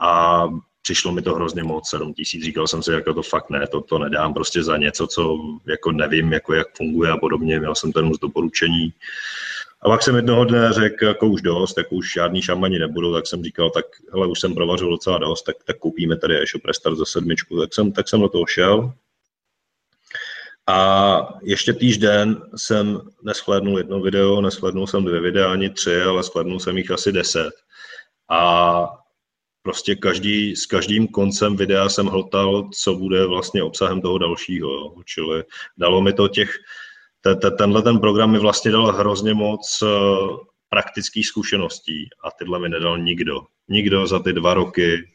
a 0.00 0.44
přišlo 0.82 1.12
mi 1.12 1.22
to 1.22 1.34
hrozně 1.34 1.62
moc, 1.62 1.90
7 1.90 2.14
tisíc, 2.14 2.44
říkal 2.44 2.66
jsem 2.66 2.82
si, 2.82 2.92
jako 2.92 3.14
to 3.14 3.22
fakt 3.22 3.50
ne, 3.50 3.66
to, 3.66 3.80
to 3.80 3.98
nedám 3.98 4.34
prostě 4.34 4.62
za 4.62 4.76
něco, 4.76 5.06
co 5.06 5.38
jako 5.66 5.92
nevím, 5.92 6.32
jako 6.32 6.54
jak 6.54 6.76
funguje 6.76 7.10
a 7.10 7.16
podobně, 7.16 7.58
měl 7.58 7.74
jsem 7.74 7.92
ten 7.92 8.14
z 8.14 8.18
doporučení. 8.18 8.92
A 9.82 9.88
pak 9.88 10.02
jsem 10.02 10.16
jednoho 10.16 10.44
dne 10.44 10.72
řekl, 10.72 11.04
jako 11.04 11.26
už 11.26 11.42
dost, 11.42 11.74
tak 11.74 11.92
už 11.92 12.12
žádný 12.12 12.42
šamani 12.42 12.78
nebudou, 12.78 13.14
tak 13.14 13.26
jsem 13.26 13.44
říkal, 13.44 13.70
tak 13.70 13.84
hele, 14.12 14.26
už 14.26 14.40
jsem 14.40 14.54
provařil 14.54 14.90
docela 14.90 15.18
dost, 15.18 15.42
tak, 15.42 15.56
tak 15.64 15.78
koupíme 15.78 16.16
tady 16.16 16.42
e-shop 16.42 16.64
Restart 16.64 16.96
za 16.96 17.04
sedmičku. 17.04 17.60
Tak 17.60 17.74
jsem, 17.74 17.92
tak 17.92 18.08
jsem 18.08 18.20
do 18.20 18.28
toho 18.28 18.46
šel. 18.46 18.92
A 20.66 21.38
ještě 21.42 21.72
týžden 21.72 22.42
jsem 22.56 23.00
neschlednul 23.22 23.78
jedno 23.78 24.00
video, 24.00 24.40
neschlednul 24.40 24.86
jsem 24.86 25.04
dvě 25.04 25.20
videa, 25.20 25.52
ani 25.52 25.70
tři, 25.70 26.02
ale 26.02 26.22
schlednul 26.22 26.60
jsem 26.60 26.78
jich 26.78 26.90
asi 26.90 27.12
deset. 27.12 27.54
A 28.28 29.01
prostě 29.62 29.94
každý, 29.94 30.56
s 30.56 30.66
každým 30.66 31.08
koncem 31.08 31.56
videa 31.56 31.88
jsem 31.88 32.06
hltal, 32.06 32.68
co 32.82 32.94
bude 32.94 33.26
vlastně 33.26 33.62
obsahem 33.62 34.00
toho 34.00 34.18
dalšího. 34.18 34.70
Jo. 34.70 34.94
Čili 35.04 35.44
dalo 35.76 36.00
mi 36.00 36.12
to 36.12 36.28
těch, 36.28 36.50
tenhle 37.58 37.82
ten 37.82 37.98
program 37.98 38.30
mi 38.30 38.38
vlastně 38.38 38.70
dal 38.70 38.92
hrozně 38.92 39.34
moc 39.34 39.82
uh, 39.82 40.38
praktických 40.68 41.26
zkušeností 41.26 42.08
a 42.24 42.30
tyhle 42.30 42.58
mi 42.58 42.68
nedal 42.68 42.98
nikdo. 42.98 43.40
Nikdo 43.68 44.06
za 44.06 44.18
ty 44.18 44.32
dva 44.32 44.54
roky, 44.54 45.08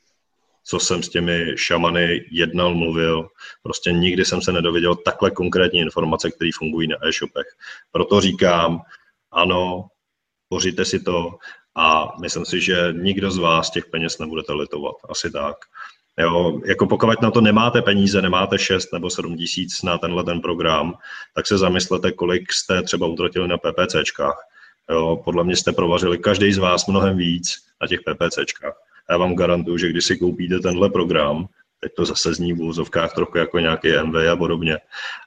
co 0.64 0.80
jsem 0.80 1.03
s 1.03 1.10
těmi 1.10 1.53
šamany 1.56 2.26
jednal, 2.32 2.76
mluvil. 2.76 3.30
Prostě 3.64 3.91
nikdy 3.91 4.26
jsem 4.26 4.41
se 4.41 4.52
nedověděl 4.52 4.95
takhle 4.95 5.32
konkrétní 5.32 5.80
informace, 5.80 6.32
které 6.32 6.49
fungují 6.57 6.88
na 6.88 6.98
e-shopech. 7.07 7.48
Proto 7.91 8.22
říkám, 8.22 8.82
ano, 9.32 9.88
pořiďte 10.49 10.86
si 10.86 10.99
to, 10.99 11.30
a 11.78 12.14
myslím 12.22 12.45
si, 12.45 12.62
že 12.62 12.94
nikdo 12.94 13.32
z 13.32 13.38
vás 13.38 13.70
těch 13.70 13.86
peněz 13.86 14.20
nebudete 14.20 14.54
litovat. 14.54 14.95
Asi 15.10 15.32
tak. 15.32 15.56
Jo, 16.20 16.60
jako 16.66 16.88
pokud 16.88 17.22
na 17.22 17.32
to 17.32 17.41
nemáte 17.41 17.82
peníze, 17.82 18.22
nemáte 18.22 18.58
6 18.58 18.94
nebo 18.94 19.10
7 19.10 19.38
tisíc 19.38 19.82
na 19.84 19.98
tenhle 19.98 20.24
ten 20.24 20.41
program, 20.41 20.94
tak 21.36 21.48
se 21.48 21.58
zamyslete, 21.58 22.12
kolik 22.12 22.54
jste 22.54 22.84
třeba 22.84 23.08
utratili 23.08 23.48
na 23.48 23.58
PPCčkách. 23.58 24.38
Jo, 24.90 25.22
podle 25.26 25.44
mě 25.44 25.56
jste 25.56 25.72
provařili 25.72 26.18
každý 26.18 26.54
z 26.54 26.58
vás 26.58 26.88
mnohem 26.88 27.18
víc 27.18 27.56
na 27.82 27.88
těch 27.88 27.99
PPCčkách. 28.02 28.76
Já 29.10 29.18
vám 29.18 29.36
garantuju, 29.36 29.78
že 29.78 29.90
když 29.90 30.06
si 30.06 30.18
koupíte 30.18 30.60
tenhle 30.60 30.90
program, 30.90 31.48
teď 31.80 31.91
to 31.95 32.06
zase 32.06 32.34
zní 32.34 32.54
v 32.54 32.62
úzovkách 32.62 33.14
trochu 33.14 33.38
jako 33.38 33.60
nějaký 33.60 33.88
MV 34.04 34.16
a 34.32 34.36
podobně, 34.36 34.78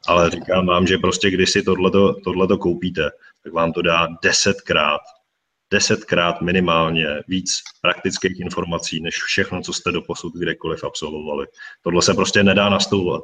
ale 0.09 0.31
říkám 0.31 0.67
vám, 0.67 0.87
že 0.87 0.99
prostě 0.99 1.31
když 1.31 1.51
si 1.51 1.63
tohleto, 1.63 2.15
tohleto 2.15 2.59
koupíte, 2.59 3.11
tak 3.45 3.53
vám 3.53 3.73
to 3.73 3.83
dá 3.83 4.09
desetkrát 4.23 5.01
desetkrát 5.73 6.41
minimálně 6.41 7.07
víc 7.29 7.63
praktických 7.81 8.41
informací, 8.41 9.01
než 9.01 9.23
všechno, 9.23 9.63
co 9.63 9.73
jste 9.73 9.93
do 9.93 10.03
posud 10.03 10.35
kdekoliv 10.35 10.85
absolvovali. 10.85 11.47
Tohle 11.83 12.03
se 12.03 12.15
prostě 12.15 12.43
nedá 12.43 12.69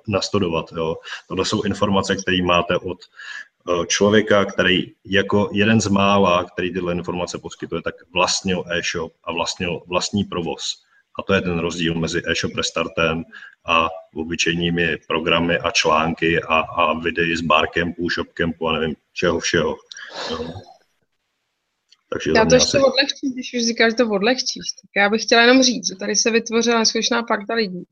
nastudovat. 0.08 0.72
jo. 0.76 0.96
Tohle 1.28 1.44
jsou 1.44 1.62
informace, 1.62 2.16
které 2.16 2.42
máte 2.42 2.76
od 2.76 2.98
eh, 3.02 3.86
člověka, 3.86 4.44
který 4.44 4.92
jako 5.04 5.50
jeden 5.52 5.80
z 5.80 5.86
mála, 5.86 6.44
který 6.44 6.72
tyhle 6.72 6.92
informace 6.92 7.38
poskytuje, 7.38 7.82
tak 7.82 7.94
vlastnil 8.14 8.64
e-shop 8.70 9.12
a 9.24 9.32
vlastnil 9.32 9.82
vlastní 9.86 10.24
provoz. 10.24 10.82
A 11.18 11.22
to 11.22 11.34
je 11.34 11.40
ten 11.40 11.58
rozdíl 11.58 11.94
mezi 11.94 12.22
e-shop 12.26 12.54
restartem 12.54 13.24
a 13.66 13.88
obyčejnými 14.14 14.96
programy 15.08 15.58
a 15.58 15.70
články 15.70 16.42
a, 16.42 16.58
a 16.58 16.98
videi 16.98 17.36
z 17.36 17.40
barkempu, 17.40 18.10
shopcampu 18.10 18.68
a 18.68 18.72
nevím 18.72 18.96
čeho 19.12 19.40
všeho. 19.40 19.76
No. 20.30 20.75
Takže 22.12 22.32
já 22.36 22.44
to 22.44 22.54
ještě 22.54 22.78
asi... 22.78 22.86
odlehčím, 22.86 23.32
když 23.34 23.54
už 23.54 23.66
říkáš, 23.66 23.92
že 23.92 23.96
to 23.96 24.10
odlehčíš. 24.10 24.66
Tak 24.82 24.90
já 24.96 25.10
bych 25.10 25.22
chtěla 25.22 25.42
jenom 25.42 25.62
říct, 25.62 25.88
že 25.88 25.96
tady 25.96 26.16
se 26.16 26.30
vytvořila 26.30 26.78
neskutečná 26.78 27.22
parta 27.22 27.54
lidí, 27.54 27.84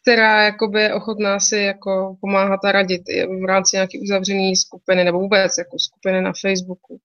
která 0.00 0.44
jakoby 0.44 0.82
je 0.82 0.94
ochotná 0.94 1.40
si 1.40 1.56
jako 1.56 2.16
pomáhat 2.20 2.64
a 2.64 2.72
radit 2.72 3.02
v 3.42 3.44
rámci 3.44 3.76
nějaké 3.76 3.98
uzavřené 4.02 4.56
skupiny 4.56 5.04
nebo 5.04 5.18
vůbec 5.18 5.52
jako 5.58 5.78
skupiny 5.78 6.22
na 6.22 6.32
Facebooku. 6.40 7.00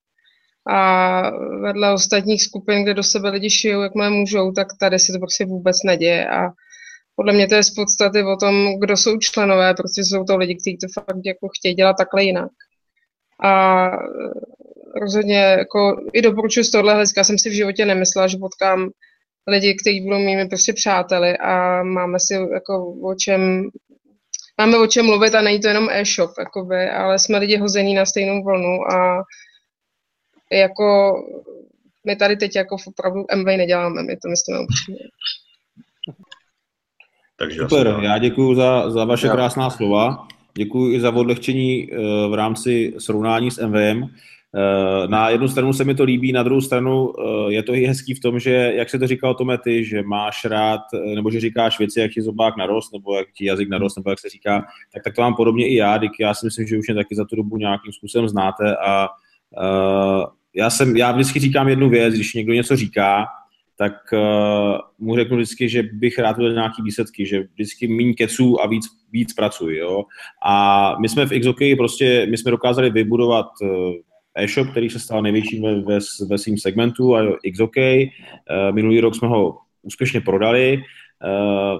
A 0.68 1.22
vedle 1.62 1.94
ostatních 1.94 2.44
skupin, 2.44 2.84
kde 2.84 2.94
do 2.94 3.04
sebe 3.04 3.30
lidi 3.30 3.50
šijou, 3.50 3.82
jak 3.82 3.96
můžou, 3.96 4.52
tak 4.52 4.68
tady 4.80 5.00
se 5.00 5.14
to 5.14 5.20
prostě 5.20 5.46
vůbec 5.46 5.78
neděje. 5.86 6.30
A 6.30 6.50
podle 7.16 7.34
mě 7.34 7.48
to 7.48 7.56
je 7.56 7.64
z 7.64 7.70
podstaty 7.70 8.24
o 8.24 8.36
tom, 8.36 8.80
kdo 8.80 8.98
jsou 8.98 9.18
členové, 9.18 9.74
protože 9.74 10.04
jsou 10.04 10.24
to 10.24 10.38
lidi, 10.38 10.56
kteří 10.56 10.78
to 10.78 10.88
fakt 10.94 11.26
jako 11.26 11.48
chtějí 11.58 11.76
dělat 11.76 11.94
takhle 11.98 12.24
jinak. 12.24 12.52
A 13.44 13.86
rozhodně 14.96 15.38
jako 15.38 16.02
i 16.14 16.22
doporučuji 16.22 16.64
z 16.64 16.72
tohle 16.72 16.94
hlediska. 16.94 17.24
Jsem 17.24 17.38
si 17.38 17.50
v 17.50 17.54
životě 17.54 17.86
nemyslela, 17.86 18.28
že 18.28 18.38
potkám 18.38 18.90
lidi, 19.48 19.76
kteří 19.82 20.02
budou 20.02 20.20
mými 20.20 20.48
prostě 20.48 20.74
přáteli 20.74 21.38
a 21.38 21.84
máme 21.84 22.20
si 22.20 22.34
jako 22.34 22.94
o 23.04 23.16
čem 23.16 23.70
máme 24.58 24.78
o 24.78 24.88
čem 24.88 25.06
mluvit 25.06 25.36
a 25.36 25.42
není 25.42 25.60
to 25.60 25.68
jenom 25.68 25.90
e-shop, 25.90 26.32
jakoby, 26.40 26.90
ale 26.90 27.20
jsme 27.20 27.38
lidi 27.38 27.58
hození 27.58 27.94
na 27.94 28.06
stejnou 28.06 28.44
vlnu 28.44 28.92
a 28.92 29.24
jako 30.52 31.14
my 32.06 32.16
tady 32.16 32.38
teď 32.38 32.56
jako 32.56 32.78
v 32.78 32.88
opravdu 32.88 33.26
MV 33.36 33.46
neděláme, 33.46 34.04
my 34.04 34.18
to 34.18 34.30
myslíme 34.30 34.60
upřímně. 34.60 35.00
Takže 37.38 37.60
Super, 37.62 37.98
já 38.02 38.18
děkuji 38.18 38.56
za, 38.56 38.90
za 38.90 39.06
vaše 39.06 39.30
krásná 39.30 39.70
slova. 39.70 40.28
Děkuji 40.58 40.96
i 40.96 41.00
za 41.00 41.16
odlehčení 41.16 41.90
eh, 41.92 41.98
v 42.30 42.34
rámci 42.34 42.94
srovnání 42.98 43.52
s 43.52 43.68
MVM. 43.68 44.08
Eh, 44.56 45.08
na 45.08 45.30
jednu 45.30 45.48
stranu 45.48 45.74
se 45.74 45.84
mi 45.84 45.96
to 45.96 46.04
líbí, 46.04 46.32
na 46.32 46.44
druhou 46.44 46.62
stranu 46.62 47.14
eh, 47.20 47.54
je 47.54 47.64
to 47.64 47.74
i 47.74 47.86
hezký 47.86 48.14
v 48.14 48.20
tom, 48.20 48.40
že, 48.40 48.52
jak 48.52 48.90
se 48.90 49.00
to 49.00 49.08
říkal 49.08 49.36
Tome, 49.36 49.58
ty, 49.58 49.86
že 49.86 50.04
máš 50.04 50.46
rád, 50.46 50.82
nebo 51.16 51.32
že 51.32 51.40
říkáš 51.40 51.80
věci, 51.80 52.00
jak 52.00 52.12
ti 52.12 52.22
zobák 52.22 52.58
narost, 52.58 52.94
nebo 52.94 53.18
jak 53.18 53.28
ti 53.38 53.46
jazyk 53.46 53.70
narost, 53.70 53.98
nebo 53.98 54.10
jak 54.10 54.20
se 54.20 54.30
říká, 54.30 54.66
tak, 54.94 55.04
tak 55.04 55.16
to 55.16 55.22
mám 55.22 55.36
podobně 55.36 55.68
i 55.68 55.76
já, 55.76 55.98
díky 55.98 56.24
já 56.24 56.34
si 56.34 56.46
myslím, 56.46 56.68
že 56.68 56.78
už 56.78 56.88
mě 56.88 56.96
taky 56.96 57.16
za 57.16 57.26
tu 57.26 57.36
dobu 57.36 57.58
nějakým 57.58 57.94
způsobem 57.94 58.30
znáte 58.30 58.76
a 58.76 59.08
uh, 59.08 60.24
já, 60.56 60.70
jsem, 60.70 60.98
já 60.98 61.12
vždycky 61.12 61.40
říkám 61.40 61.70
jednu 61.70 61.90
věc, 61.90 62.14
když 62.14 62.34
někdo 62.34 62.54
něco 62.54 62.76
říká, 62.76 63.26
tak 63.78 63.94
uh, 64.14 64.78
mu 65.00 65.16
řeknu 65.16 65.38
vždycky, 65.38 65.70
že 65.70 65.84
bych 65.84 66.20
rád 66.20 66.38
viděl 66.38 66.54
nějaký 66.54 66.82
výsledky, 66.82 67.26
že 67.26 67.44
vždycky 67.54 67.88
méně 67.88 68.14
keců 68.14 68.62
a 68.62 68.68
víc, 68.68 68.86
víc 69.12 69.34
pracuji. 69.34 69.78
Jo? 69.78 70.04
A 70.46 70.96
my 71.02 71.10
jsme 71.10 71.26
v 71.26 71.40
XOK 71.40 71.58
prostě, 71.78 72.28
my 72.30 72.38
jsme 72.38 72.52
dokázali 72.52 72.90
vybudovat 72.90 73.48
uh, 73.62 73.70
e-shop, 74.38 74.72
který 74.72 74.90
se 74.90 75.00
stal 75.00 75.22
největším 75.22 75.64
ve, 75.64 75.82
ve, 75.82 76.00
ve 76.28 76.38
svým 76.38 76.58
segmentu 76.58 77.16
a 77.16 77.22
XOK. 77.54 77.76
Uh, 77.78 78.76
minulý 78.76 79.00
rok 79.00 79.16
jsme 79.16 79.28
ho 79.28 79.58
úspěšně 79.82 80.22
prodali. 80.22 80.78
Uh, 80.78 81.80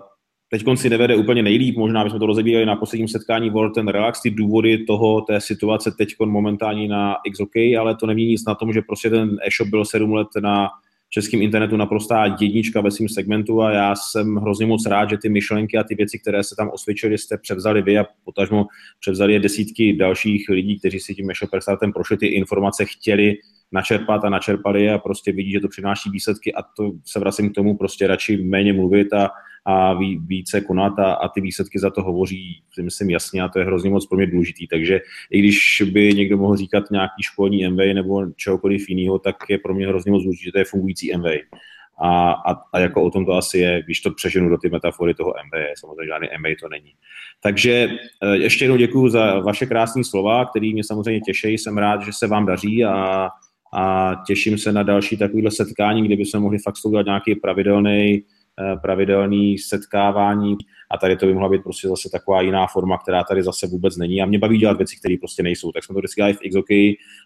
teď 0.50 0.64
si 0.76 0.90
nevede 0.90 1.16
úplně 1.16 1.44
nejlíp, 1.44 1.78
možná 1.78 2.04
bychom 2.04 2.20
to 2.20 2.26
rozebírali 2.26 2.66
na 2.66 2.76
posledním 2.76 3.08
setkání 3.08 3.50
World 3.50 3.78
and 3.78 3.88
Relax, 3.88 4.22
ty 4.22 4.30
důvody 4.30 4.78
toho, 4.78 5.22
té 5.22 5.42
situace 5.42 5.92
teď 5.92 6.16
momentální 6.26 6.88
na 6.88 7.16
XOK, 7.32 7.56
ale 7.80 7.96
to 7.96 8.06
nemění 8.06 8.32
nic 8.32 8.46
na 8.46 8.56
tom, 8.56 8.74
že 8.74 8.82
prostě 8.82 9.10
ten 9.10 9.38
e-shop 9.48 9.70
byl 9.70 9.86
sedm 9.86 10.14
let 10.14 10.28
na 10.42 10.70
českém 11.14 11.42
internetu 11.42 11.78
naprostá 11.78 12.26
jednička 12.40 12.82
ve 12.82 12.92
svém 12.92 13.10
segmentu 13.10 13.62
a 13.62 13.72
já 13.72 13.96
jsem 13.96 14.36
hrozně 14.36 14.66
moc 14.66 14.86
rád, 14.86 15.10
že 15.10 15.18
ty 15.18 15.30
myšlenky 15.30 15.78
a 15.78 15.84
ty 15.84 15.96
věci, 15.96 16.20
které 16.20 16.44
se 16.44 16.56
tam 16.56 16.70
osvědčily, 16.70 17.18
jste 17.18 17.38
převzali 17.38 17.82
vy 17.82 17.98
a 17.98 18.06
potažmo 18.26 18.66
převzali 19.00 19.34
je 19.34 19.40
desítky 19.40 19.94
dalších 19.94 20.50
lidí, 20.50 20.80
kteří 20.80 21.00
si 21.00 21.16
tím 21.16 21.32
e-shop 21.32 21.50
prošli, 21.94 22.18
ty 22.18 22.28
informace 22.28 22.86
chtěli 22.86 23.36
načerpat 23.72 24.24
a 24.24 24.30
načerpali 24.30 24.90
a 24.90 24.98
prostě 24.98 25.32
vidí, 25.32 25.52
že 25.52 25.60
to 25.60 25.68
přináší 25.68 26.10
výsledky 26.10 26.54
a 26.54 26.62
to 26.78 26.92
se 27.06 27.20
vracím 27.20 27.50
k 27.50 27.56
tomu 27.56 27.78
prostě 27.78 28.08
radši 28.08 28.38
méně 28.38 28.74
mluvit 28.74 29.14
a, 29.14 29.30
a 29.66 29.94
více 30.28 30.62
konat 30.62 31.00
a, 31.00 31.14
a 31.14 31.28
ty 31.28 31.42
výsledky 31.42 31.80
za 31.80 31.90
to 31.90 32.04
hovoří, 32.04 32.64
myslím 32.82 33.10
jasně 33.10 33.42
a 33.42 33.48
to 33.48 33.60
je 33.60 33.66
hrozně 33.66 33.90
moc 33.90 34.08
pro 34.08 34.18
mě 34.18 34.28
důležitý. 34.28 34.68
Takže 34.68 35.02
i 35.32 35.40
když 35.40 35.84
by 35.92 36.14
někdo 36.14 36.38
mohl 36.38 36.58
říkat 36.58 36.84
nějaký 36.92 37.24
školní 37.24 37.68
MV 37.68 37.78
nebo 37.94 38.26
čehokoliv 38.36 38.90
jiného, 38.90 39.20
tak 39.20 39.36
je 39.50 39.58
pro 39.58 39.74
mě 39.74 39.88
hrozně 39.88 40.12
moc 40.12 40.24
důležité, 40.24 40.46
že 40.46 40.52
to 40.52 40.58
je 40.58 40.66
fungující 40.66 41.18
MV. 41.18 41.26
A, 42.04 42.32
a, 42.32 42.56
a 42.74 42.80
jako 42.80 43.04
o 43.04 43.12
tom 43.12 43.26
to 43.26 43.34
asi 43.34 43.58
je, 43.58 43.84
když 43.86 44.02
to 44.02 44.12
přeženu 44.12 44.50
do 44.50 44.58
ty 44.58 44.70
metafory 44.70 45.14
toho 45.14 45.30
MV, 45.30 45.80
samozřejmě 45.80 46.08
žádný 46.08 46.28
MV 46.38 46.60
to 46.62 46.70
není. 46.70 46.92
Takže 47.44 47.90
eh, 48.24 48.38
ještě 48.38 48.66
jednou 48.66 48.78
děkuji 48.78 49.10
za 49.10 49.40
vaše 49.40 49.66
krásné 49.66 50.04
slova, 50.04 50.46
které 50.46 50.74
mě 50.74 50.84
samozřejmě 50.84 51.22
těší. 51.22 51.48
Jsem 51.48 51.78
rád, 51.78 52.02
že 52.02 52.12
se 52.14 52.28
vám 52.28 52.46
daří 52.46 52.86
a, 52.86 53.30
a 53.74 54.14
těším 54.28 54.58
se 54.58 54.72
na 54.72 54.84
další 54.84 55.18
takovýhle 55.18 55.52
setkání, 55.52 56.06
kde 56.06 56.16
bychom 56.16 56.42
mohli 56.42 56.58
fakt 56.58 56.76
udělat 56.86 57.06
nějaký 57.06 57.36
pravidelný 57.36 58.24
Eh, 58.62 58.76
pravidelný 58.82 59.58
setkávání 59.58 60.58
a 60.92 60.98
tady 60.98 61.18
to 61.18 61.26
by 61.26 61.34
mohla 61.34 61.50
být 61.50 61.64
prostě 61.64 61.88
zase 61.88 62.10
taková 62.12 62.42
jiná 62.42 62.68
forma, 62.68 62.98
která 62.98 63.24
tady 63.24 63.44
zase 63.44 63.68
vůbec 63.68 63.98
není 63.98 64.22
a 64.22 64.26
mě 64.26 64.40
baví 64.40 64.58
dělat 64.58 64.78
věci, 64.78 64.96
které 65.00 65.16
prostě 65.20 65.44
nejsou. 65.44 65.72
Tak 65.72 65.84
jsme 65.84 65.94
to 65.94 66.00
vždycky 66.00 66.20
dělali 66.20 66.34
v 66.34 66.40
XOK, 66.50 66.68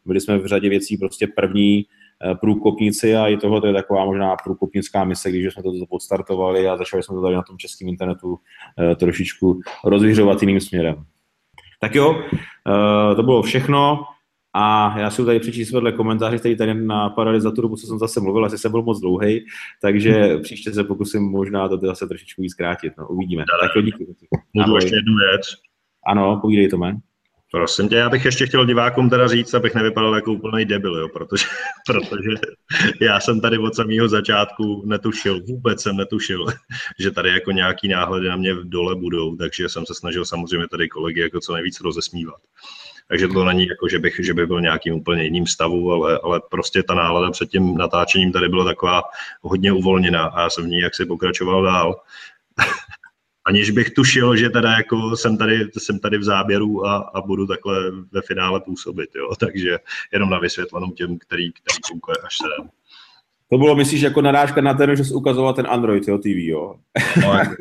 byli 0.06 0.22
jsme 0.22 0.38
v 0.38 0.46
řadě 0.46 0.70
věcí 0.70 0.98
prostě 0.98 1.28
první 1.28 1.86
eh, 1.86 2.36
průkopníci 2.36 3.16
a 3.16 3.28
i 3.28 3.38
tohle 3.38 3.62
to 3.62 3.68
je 3.68 3.74
taková 3.74 4.06
možná 4.06 4.36
průkopnická 4.44 5.04
mise, 5.04 5.30
když 5.30 5.54
jsme 5.54 5.64
to 5.64 5.72
podstartovali 5.90 6.68
a 6.68 6.78
začali 6.78 7.04
jsme 7.04 7.16
to 7.16 7.22
tady 7.22 7.36
na 7.36 7.44
tom 7.44 7.58
českém 7.58 7.88
internetu 7.88 8.40
eh, 8.80 8.96
trošičku 8.96 9.60
rozvěřovat 9.86 10.42
jiným 10.42 10.60
směrem. 10.60 11.06
Tak 11.82 11.96
jo, 11.96 12.24
to 13.16 13.24
bylo 13.24 13.42
všechno. 13.42 14.06
A 14.58 14.96
já 15.00 15.10
si 15.10 15.26
tady 15.26 15.40
přečíst 15.40 15.72
vedle 15.72 15.92
komentáře, 15.92 16.38
který 16.38 16.58
tady 16.58 16.74
napadaly 16.74 17.42
za 17.42 17.52
tu 17.52 17.62
dobu, 17.62 17.76
co 17.76 17.88
jsem 17.88 18.00
zase 18.00 18.20
mluvil, 18.20 18.46
asi 18.46 18.58
jsem 18.58 18.72
byl 18.72 18.82
moc 18.82 19.00
dlouhý, 19.00 19.46
takže 19.82 20.12
hmm. 20.12 20.42
příště 20.42 20.74
se 20.74 20.84
pokusím 20.84 21.24
možná 21.24 21.70
to 21.70 21.78
zase 21.78 22.08
trošičku 22.08 22.42
víc 22.42 22.52
zkrátit. 22.52 22.94
No, 22.98 23.08
uvidíme. 23.08 23.44
Tak 23.62 23.72
jo, 23.76 23.82
díky. 23.82 24.06
Mám 24.54 24.76
ještě 24.76 24.96
jednu 24.96 25.14
věc. 25.16 25.42
Ano, 26.08 26.40
povídej 26.42 26.68
to. 26.68 26.78
Prosím 27.52 27.90
tě, 27.90 27.96
já 27.96 28.10
bych 28.10 28.26
ještě 28.26 28.46
chtěl 28.46 28.66
divákům 28.66 29.10
teda 29.10 29.28
říct, 29.28 29.54
abych 29.54 29.76
nevypadal 29.76 30.16
jako 30.16 30.34
úplný 30.34 30.66
debil, 30.66 30.96
jo, 30.96 31.08
protože, 31.14 31.46
protože 31.88 32.30
já 33.02 33.20
jsem 33.20 33.42
tady 33.42 33.58
od 33.58 33.76
samého 33.76 34.08
začátku 34.08 34.84
netušil, 34.86 35.42
vůbec 35.42 35.82
jsem 35.82 35.98
netušil, 35.98 36.46
že 37.00 37.12
tady 37.12 37.30
jako 37.30 37.52
nějaký 37.52 37.88
náhledy 37.88 38.28
na 38.28 38.36
mě 38.36 38.54
v 38.54 38.70
dole 38.70 38.96
budou, 38.96 39.36
takže 39.36 39.70
jsem 39.70 39.86
se 39.86 39.94
snažil 39.94 40.26
samozřejmě 40.26 40.68
tady 40.68 40.90
kolegy 40.90 41.22
jako 41.22 41.40
co 41.40 41.54
nejvíc 41.54 41.82
rozesmívat. 41.82 42.42
Takže 43.08 43.28
to 43.28 43.46
není 43.46 43.68
jako, 43.68 43.88
že 43.88 44.00
bych, 44.00 44.20
že 44.20 44.34
by 44.34 44.48
byl 44.48 44.62
nějakým 44.62 44.94
úplně 44.94 45.24
jiným 45.24 45.48
stavu, 45.48 45.92
ale, 45.92 46.20
ale 46.24 46.42
prostě 46.50 46.84
ta 46.84 46.94
nálada 46.94 47.32
před 47.32 47.50
tím 47.50 47.78
natáčením 47.78 48.32
tady 48.32 48.50
byla 48.50 48.66
taková 48.66 49.04
hodně 49.42 49.72
uvolněná 49.72 50.26
a 50.26 50.42
já 50.42 50.50
jsem 50.50 50.64
v 50.64 50.68
ní 50.68 50.80
jaksi 50.80 51.06
pokračoval 51.06 51.64
dál. 51.64 52.02
Aniž 53.48 53.72
bych 53.72 53.90
tušil, 53.90 54.36
že 54.36 54.50
teda 54.50 54.72
jako 54.72 55.18
jsem 55.18 55.38
tady, 55.38 55.70
jsem 55.78 56.00
tady 56.00 56.18
v 56.18 56.24
záběru 56.24 56.86
a, 56.86 56.96
a 56.96 57.22
budu 57.22 57.48
takhle 57.48 57.92
ve 58.12 58.22
finále 58.22 58.62
působit, 58.62 59.10
jo. 59.16 59.36
Takže 59.40 59.78
jenom 60.14 60.30
na 60.30 60.40
vysvětlenou 60.40 60.92
těm, 60.92 61.18
který, 61.18 61.52
který 61.52 61.78
koukají 61.92 62.18
až 62.26 62.38
sem. 62.38 62.70
To 63.52 63.58
bylo, 63.58 63.76
myslíš, 63.76 64.02
jako 64.02 64.22
narážka 64.22 64.62
na 64.62 64.74
ten, 64.74 64.96
že 64.96 65.04
jsi 65.04 65.14
ukazoval 65.14 65.54
ten 65.54 65.68
Android, 65.70 66.08
jo, 66.08 66.18
TV, 66.18 66.26
jo? 66.36 66.76
No, 67.22 67.34
jako, 67.34 67.56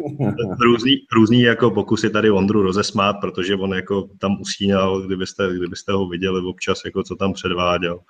různý, 0.60 0.96
různý 1.12 1.40
jako 1.40 1.70
pokusy 1.70 2.10
tady 2.10 2.30
Ondru 2.30 2.62
rozesmát, 2.62 3.16
protože 3.20 3.54
on 3.54 3.74
jako 3.74 4.08
tam 4.20 4.40
usínal, 4.40 5.02
kdybyste, 5.02 5.48
kdybyste 5.56 5.92
ho 5.92 6.08
viděli 6.08 6.42
občas, 6.46 6.84
jako 6.84 7.02
co 7.02 7.16
tam 7.16 7.32
předváděl. 7.32 8.00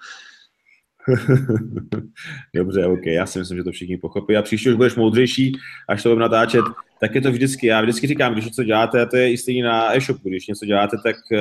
Dobře, 2.54 2.86
ok, 2.86 3.06
já 3.06 3.26
si 3.26 3.38
myslím, 3.38 3.58
že 3.58 3.64
to 3.64 3.72
všichni 3.72 3.96
pochopí. 3.96 4.36
A 4.36 4.42
příště 4.42 4.70
už 4.70 4.76
budeš 4.76 4.94
moudřejší, 4.94 5.52
až 5.88 6.02
to 6.02 6.08
budeme 6.08 6.22
natáčet, 6.22 6.64
tak 7.00 7.14
je 7.14 7.20
to 7.20 7.30
vždycky, 7.30 7.66
já 7.66 7.80
vždycky 7.80 8.06
říkám, 8.06 8.32
když 8.32 8.44
něco 8.44 8.64
děláte, 8.64 9.02
a 9.02 9.06
to 9.06 9.16
je 9.16 9.32
i 9.32 9.38
stejně 9.38 9.64
na 9.64 9.96
e-shopu, 9.96 10.28
když 10.28 10.46
něco 10.46 10.66
děláte, 10.66 10.96
tak 11.04 11.16
uh, 11.32 11.38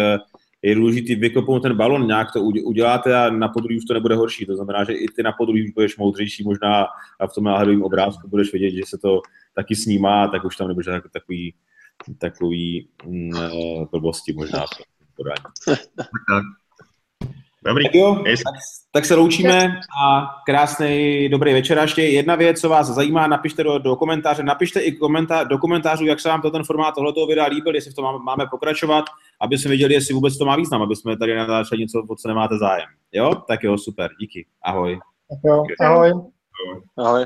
je 0.64 0.76
důležité 0.76 1.16
vykopnout 1.16 1.62
ten 1.62 1.78
balon, 1.78 2.08
nějak 2.08 2.32
to 2.34 2.42
uděláte 2.42 3.16
a 3.16 3.30
na 3.30 3.48
podruhý 3.48 3.78
už 3.78 3.86
to 3.86 3.94
nebude 3.94 4.16
horší. 4.16 4.46
To 4.46 4.56
znamená, 4.56 4.84
že 4.84 4.94
i 4.94 5.08
ty 5.08 5.24
na 5.24 5.32
podruhý 5.32 5.64
už 5.64 5.72
budeš 5.72 5.98
moudřejší 5.98 6.44
možná 6.44 6.86
a 7.20 7.28
v 7.28 7.34
tom 7.34 7.44
náhledovém 7.44 7.84
obrázku 7.84 8.28
budeš 8.28 8.52
vědět, 8.54 8.72
že 8.78 8.82
se 8.86 8.98
to 8.98 9.22
taky 9.56 9.76
snímá, 9.76 10.28
tak 10.28 10.46
už 10.46 10.56
tam 10.56 10.68
nebudeš 10.68 10.88
takový, 11.14 11.54
takový 12.18 12.88
mm, 13.06 13.32
eh, 13.36 13.86
blbosti 13.92 14.34
možná 14.34 14.66
podání. 15.16 15.44
Dobrý. 17.66 17.86
Tak 17.86 17.96
jo, 17.96 18.16
tak, 18.26 18.56
tak 18.92 19.06
se 19.06 19.16
loučíme 19.16 19.80
a 20.06 20.30
krásný 20.46 21.30
dobrý 21.30 21.54
večer. 21.54 21.80
A 21.80 21.82
ještě 21.82 22.02
jedna 22.02 22.36
věc, 22.36 22.62
co 22.62 22.70
vás 22.70 22.88
zajímá, 22.88 23.28
napište 23.28 23.64
do, 23.64 23.78
do 23.78 23.96
komentáře, 23.96 24.44
napište 24.44 24.80
i 24.80 24.92
komentá, 24.92 25.44
do 25.44 25.58
komentářů, 25.58 26.06
jak 26.06 26.20
se 26.20 26.30
vám 26.30 26.42
to 26.42 26.52
ten 26.52 26.64
formát 26.64 26.96
tohoto 26.96 27.28
videa 27.28 27.46
líbil, 27.46 27.76
jestli 27.76 27.92
v 27.92 27.96
tom 27.96 28.06
máme, 28.06 28.20
máme 28.24 28.46
pokračovat, 28.52 29.06
aby 29.42 29.58
jsme 29.58 29.70
věděli, 29.70 29.94
jestli 29.94 30.14
vůbec 30.14 30.38
to 30.38 30.46
má 30.46 30.56
význam, 30.56 30.82
aby 30.82 30.96
jsme 30.96 31.18
tady 31.18 31.36
natáčeli 31.36 31.82
něco, 31.82 32.04
o 32.10 32.16
co 32.16 32.28
nemáte 32.28 32.58
zájem. 32.58 32.90
Jo? 33.12 33.36
Tak 33.48 33.64
jo, 33.64 33.78
super, 33.78 34.12
díky. 34.20 34.46
Ahoj. 34.64 35.00
Tak 35.30 35.40
jo, 35.46 35.64
ahoj. 35.82 36.14
Ahoj. 36.98 37.26